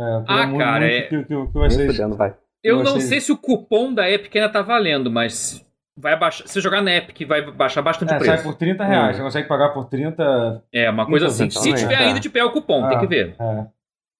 É, 0.00 0.24
ah, 0.26 0.58
cara, 0.58 0.86
é... 0.86 1.02
que, 1.02 1.24
que, 1.24 1.24
que 1.24 1.52
vocês... 1.52 1.98
vai. 2.16 2.34
Eu 2.62 2.82
não 2.82 3.00
sei 3.00 3.20
se 3.20 3.32
o 3.32 3.36
cupom 3.36 3.92
da 3.92 4.10
Epic 4.10 4.34
ainda 4.36 4.48
tá 4.48 4.62
valendo, 4.62 5.10
mas 5.10 5.64
vai 5.96 6.18
baixar. 6.18 6.46
Se 6.46 6.60
jogar 6.60 6.82
na 6.82 6.94
Epic, 6.94 7.26
vai 7.26 7.50
baixar 7.50 7.82
bastante 7.82 8.12
é, 8.12 8.16
o 8.16 8.18
preço. 8.18 8.34
Sai 8.34 8.42
por 8.42 8.54
30 8.54 8.84
reais. 8.84 9.16
Hum. 9.16 9.18
Você 9.18 9.22
consegue 9.22 9.48
pagar 9.48 9.70
por 9.70 9.84
30. 9.86 10.62
É, 10.72 10.90
uma 10.90 11.06
coisa 11.06 11.26
assim. 11.26 11.48
Se 11.50 11.72
tiver 11.74 11.94
é. 11.94 12.04
ainda 12.04 12.20
de 12.20 12.28
pé 12.28 12.44
o 12.44 12.50
cupom, 12.50 12.88
tem 12.88 12.98
que 12.98 13.06
ver. 13.06 13.36
É. 13.38 13.66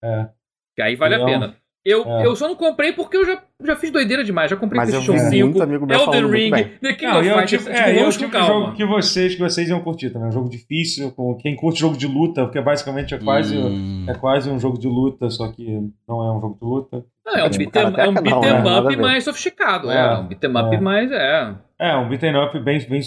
É. 0.05 0.29
Que 0.77 0.83
aí 0.83 0.97
vale 0.97 1.15
a 1.15 1.25
pena. 1.25 1.57
Eu, 1.85 2.05
é. 2.05 2.27
eu 2.27 2.37
só 2.37 2.47
não 2.47 2.55
comprei 2.55 2.93
porque 2.93 3.17
eu 3.17 3.25
já, 3.25 3.43
já 3.65 3.75
fiz 3.75 3.91
doideira 3.91 4.23
demais. 4.23 4.51
Já 4.51 4.57
comprei 4.57 4.79
Mas 4.79 4.91
PlayStation 4.91 5.31
5, 5.31 5.59
Elden 5.63 6.27
Ring, 6.31 6.51
The 6.51 6.93
King 6.93 7.13
não, 7.13 7.21
of 7.21 7.31
Fighters. 7.31 7.67
É, 7.69 7.99
é 7.99 8.07
o 8.07 8.11
tipo 8.11 8.31
de 8.31 8.47
jogo 8.47 8.73
que 8.75 8.85
vocês, 8.85 9.35
que 9.35 9.41
vocês 9.41 9.69
iam 9.69 9.81
curtir 9.81 10.11
também. 10.11 10.27
É 10.27 10.29
um 10.29 10.33
jogo 10.33 10.51
difícil, 10.51 11.11
com 11.13 11.35
quem 11.37 11.57
curte 11.57 11.81
jogo 11.81 11.97
de 11.97 12.07
luta, 12.07 12.45
porque 12.45 12.61
basicamente 12.61 13.15
é 13.15 13.19
quase, 13.19 13.57
hum. 13.57 14.05
é 14.07 14.15
quase 14.15 14.51
um 14.51 14.61
jogo 14.61 14.79
de 14.79 14.89
luta, 14.89 15.31
só 15.31 15.51
que 15.51 15.65
não 16.07 16.23
é 16.23 16.33
um 16.37 16.41
jogo 16.41 16.59
de 16.61 16.67
luta. 16.67 17.07
Não, 17.25 17.35
é 17.35 17.45
um 17.45 17.51
beat'em 17.51 17.83
é 17.83 18.09
um 18.09 18.15
beat 18.15 18.41
né? 18.41 18.81
up 18.81 18.97
mais 18.97 19.25
sofisticado. 19.25 19.91
É, 19.91 19.97
é 19.97 20.19
um 20.19 20.27
beat'em 20.27 20.51
up 20.51 20.75
é. 20.75 20.81
mais. 20.81 21.11
É, 21.11 21.55
é 21.79 21.97
um 21.97 22.09
beat'em 22.11 22.37
up 22.37 22.59
bem, 22.61 22.79
bem, 22.87 23.01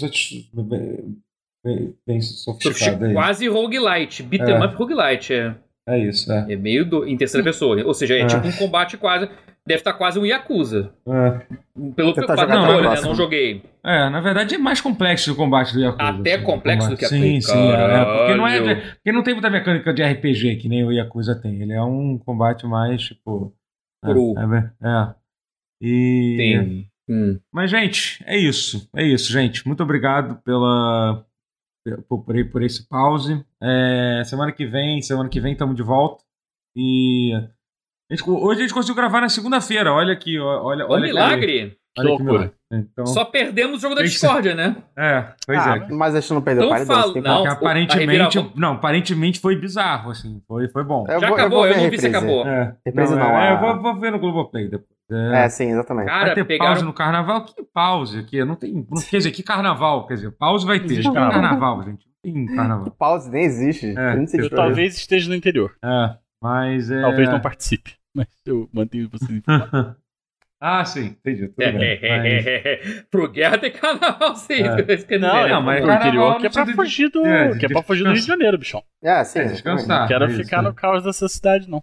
bem, 1.64 1.94
bem 2.04 2.20
sofisticado. 2.20 3.12
Quase 3.12 3.46
roguelite. 3.46 4.24
Beat'em 4.24 4.64
up 4.64 4.74
roguelite, 4.74 5.32
é. 5.32 5.54
É 5.86 5.98
isso, 5.98 6.32
é. 6.32 6.52
É 6.52 6.56
meio 6.56 6.84
do, 6.84 7.06
em 7.06 7.16
terceira 7.16 7.44
pessoa. 7.44 7.82
Ou 7.84 7.92
seja, 7.92 8.14
é, 8.14 8.20
é. 8.20 8.26
tipo 8.26 8.46
um 8.46 8.52
combate 8.52 8.96
quase. 8.96 9.28
Deve 9.66 9.80
estar 9.80 9.94
quase 9.94 10.18
um 10.18 10.26
Yakuza. 10.26 10.92
É. 11.06 11.92
Pelo 11.94 12.12
que 12.12 12.26
tá 12.26 12.46
não, 12.46 12.68
olha, 12.68 12.90
né? 12.90 13.00
Não 13.00 13.14
joguei. 13.14 13.62
É, 13.82 14.10
na 14.10 14.20
verdade 14.20 14.54
é 14.54 14.58
mais 14.58 14.80
complexo 14.80 15.32
o 15.32 15.36
combate 15.36 15.72
do 15.72 15.80
Yakuza. 15.80 16.02
Até 16.02 16.34
assim, 16.34 16.44
complexo 16.44 16.90
do 16.90 16.96
que 16.96 17.04
a 17.04 17.08
Sim, 17.08 17.40
sim. 17.40 17.72
É, 17.72 18.04
porque, 18.04 18.34
não 18.34 18.46
é, 18.46 18.74
porque 18.74 19.12
não 19.12 19.22
tem 19.22 19.34
muita 19.34 19.48
mecânica 19.48 19.92
de 19.92 20.02
RPG 20.02 20.56
que 20.56 20.68
nem 20.68 20.84
o 20.84 20.92
Yakuza 20.92 21.34
tem. 21.34 21.62
Ele 21.62 21.72
é 21.72 21.82
um 21.82 22.18
combate 22.18 22.66
mais, 22.66 23.02
tipo. 23.02 23.54
É, 24.04 24.08
Cru. 24.08 24.34
É, 24.38 24.86
é. 24.86 25.14
E. 25.80 26.36
Tem. 26.36 26.90
Hum. 27.08 27.38
Mas, 27.52 27.70
gente, 27.70 28.22
é 28.26 28.36
isso. 28.36 28.88
É 28.94 29.02
isso, 29.02 29.32
gente. 29.32 29.66
Muito 29.66 29.82
obrigado 29.82 30.42
pela, 30.42 31.24
por, 32.08 32.24
por 32.24 32.62
esse 32.62 32.88
pause. 32.88 33.44
É, 33.62 34.22
semana 34.24 34.52
que 34.52 34.66
vem, 34.66 35.02
semana 35.02 35.28
que 35.28 35.40
vem 35.40 35.52
estamos 35.52 35.76
de 35.76 35.82
volta. 35.82 36.24
E 36.76 37.32
a 38.10 38.14
gente, 38.14 38.28
hoje 38.28 38.60
a 38.60 38.62
gente 38.62 38.74
conseguiu 38.74 38.94
gravar 38.94 39.20
na 39.20 39.28
segunda-feira. 39.28 39.92
Olha 39.92 40.12
aqui, 40.12 40.38
olha, 40.38 40.86
olha. 40.86 41.06
milagre! 41.06 41.78
Olha 41.96 42.16
que 42.16 42.22
loucura. 42.22 42.54
Então... 42.78 43.06
Só 43.06 43.24
perdemos 43.24 43.78
o 43.78 43.80
jogo 43.80 43.94
da 43.94 44.02
Discord, 44.02 44.54
né? 44.54 44.76
É, 44.96 45.24
pois 45.46 45.58
ah, 45.58 45.76
é. 45.76 45.92
Mas 45.92 46.14
a 46.14 46.20
gente 46.20 46.32
não 46.32 46.42
perdeu 46.42 46.64
então, 46.64 46.86
fala, 46.86 47.20
não, 47.20 47.46
aparentemente, 47.46 48.52
não, 48.56 48.72
aparentemente 48.72 49.40
foi 49.40 49.56
bizarro, 49.56 50.10
assim. 50.10 50.40
Foi, 50.46 50.68
foi 50.68 50.84
bom. 50.84 51.04
Eu 51.08 51.20
Já 51.20 51.28
vou, 51.28 51.36
acabou, 51.36 51.66
eu, 51.66 51.72
eu 51.72 51.82
não 51.82 51.90
vi 51.90 51.98
se 51.98 52.06
acabou. 52.06 52.46
É, 52.46 52.76
não, 52.94 53.10
não, 53.16 53.38
é, 53.38 53.48
é, 53.48 53.52
eu 53.52 53.60
vou, 53.60 53.82
vou 53.82 54.00
ver 54.00 54.12
no 54.12 54.18
Globoplay 54.18 54.68
depois. 54.68 54.94
É, 55.10 55.44
é, 55.44 55.48
sim, 55.48 55.70
exatamente. 55.70 56.06
Cara, 56.06 56.26
vai 56.26 56.34
ter 56.34 56.44
pegaram... 56.44 56.72
pause 56.72 56.84
no 56.84 56.92
carnaval? 56.92 57.44
Que 57.44 57.62
pause 57.62 58.18
aqui? 58.18 58.42
Não 58.44 58.56
tem. 58.56 58.72
Não, 58.72 59.02
quer 59.02 59.18
dizer, 59.18 59.30
que 59.32 59.42
carnaval? 59.42 60.06
Quer 60.06 60.14
dizer, 60.14 60.30
pause 60.32 60.64
vai 60.66 60.80
ter. 60.80 60.92
Existe 60.92 61.12
carnaval, 61.12 61.82
gente. 61.82 62.06
Não 62.06 62.14
tem 62.22 62.46
carnaval. 62.56 62.90
Pause 62.90 63.30
nem 63.30 63.44
existe. 63.44 63.94
É. 63.96 64.40
eu 64.40 64.50
talvez 64.50 64.96
esteja 64.96 65.28
no 65.28 65.34
interior. 65.34 65.76
É, 65.84 66.16
mas 66.42 66.90
é. 66.90 67.02
Talvez 67.02 67.28
não 67.28 67.40
participe. 67.40 67.94
Mas 68.14 68.28
eu 68.46 68.68
mantenho 68.72 69.10
vocês 69.10 69.30
informados. 69.38 69.96
Ah, 70.66 70.84
sim, 70.84 71.06
entendi. 71.06 71.48
Tudo 71.48 71.56
bem. 71.56 72.00
Mas... 72.00 73.02
Pro 73.10 73.30
guerra 73.30 73.58
tem 73.58 73.70
carnaval, 73.70 74.34
sim. 74.36 74.62
É. 74.62 75.18
Não, 75.18 75.48
não, 75.48 75.62
mas 75.62 75.84
o 75.84 75.90
interior 75.90 76.38
que 76.38 76.46
é 76.46 76.50
pra 76.50 76.66
fugir 76.66 77.10
do. 77.10 77.24
É, 77.24 77.58
que 77.58 77.66
é 77.66 77.68
pra 77.68 77.82
fugir 77.82 78.04
do 78.04 78.10
Rio 78.10 78.20
de 78.20 78.26
Janeiro, 78.26 78.58
bichão. 78.58 78.82
É, 79.02 79.22
sim. 79.24 79.40
É, 79.40 79.44
descansar. 79.44 80.00
Não 80.00 80.08
quero 80.08 80.30
ficar 80.30 80.62
no 80.62 80.72
caos 80.72 81.04
dessa 81.04 81.28
cidade, 81.28 81.68
não. 81.68 81.82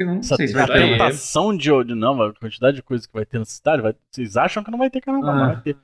Não 0.00 0.18
Essa 0.18 0.36
sei 0.36 0.48
se 0.48 0.54
vai 0.54 0.66
ter. 0.66 0.92
tentação 0.92 1.54
de 1.54 1.70
ódio, 1.70 1.94
não, 1.94 2.22
a 2.22 2.32
quantidade 2.32 2.76
de 2.76 2.82
coisas 2.82 3.06
que 3.06 3.12
vai 3.12 3.26
ter 3.26 3.38
na 3.38 3.44
cidade, 3.44 3.82
vai... 3.82 3.94
vocês 4.10 4.36
acham 4.36 4.64
que 4.64 4.70
não 4.70 4.78
vai 4.78 4.88
ter 4.88 5.02
carnaval, 5.02 5.30
ah, 5.30 5.38
não 5.38 5.46
vai 5.46 5.62
ter. 5.62 5.76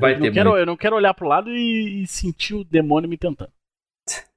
Vai 0.00 0.14
eu, 0.14 0.18
não 0.18 0.32
quero, 0.32 0.56
eu 0.56 0.66
não 0.66 0.76
quero 0.76 0.96
olhar 0.96 1.14
pro 1.14 1.28
lado 1.28 1.50
e, 1.50 2.02
e 2.02 2.06
sentir 2.08 2.54
o 2.54 2.64
demônio 2.64 3.08
me 3.08 3.16
tentando. 3.16 3.52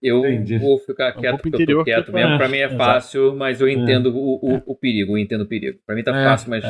Eu 0.01 0.19
Entendi. 0.19 0.57
vou 0.59 0.77
ficar 0.77 1.13
quieto 1.13 1.41
porque 1.41 1.49
interior, 1.49 1.79
eu 1.79 1.85
tô 1.85 1.85
quieto 1.85 2.13
mesmo. 2.13 2.37
Pra 2.37 2.47
mim 2.47 2.57
é 2.57 2.69
fácil, 2.69 3.35
mas 3.35 3.61
eu 3.61 3.69
entendo 3.69 4.09
é. 4.09 4.11
o, 4.11 4.15
o, 4.15 4.61
o, 4.67 4.75
perigo, 4.75 5.13
eu 5.13 5.17
entendo 5.17 5.41
o 5.41 5.47
perigo. 5.47 5.79
Pra 5.85 5.95
mim 5.95 6.03
tá 6.03 6.15
é, 6.15 6.23
fácil, 6.25 6.49
mas. 6.49 6.63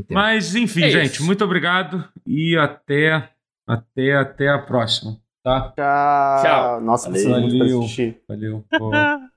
É. 0.00 0.14
Mas, 0.14 0.54
enfim, 0.54 0.84
é 0.84 0.90
gente, 0.90 1.14
isso. 1.14 1.24
muito 1.24 1.44
obrigado 1.44 2.04
e 2.26 2.56
até, 2.56 3.30
até, 3.66 4.16
até 4.16 4.48
a 4.48 4.58
próxima. 4.58 5.18
Tá? 5.42 5.72
Tchau. 5.76 6.42
Tchau. 6.42 6.80
Nossa, 6.80 7.10
valeu. 7.10 7.86
Valeu. 8.28 8.64
valeu. 8.70 9.20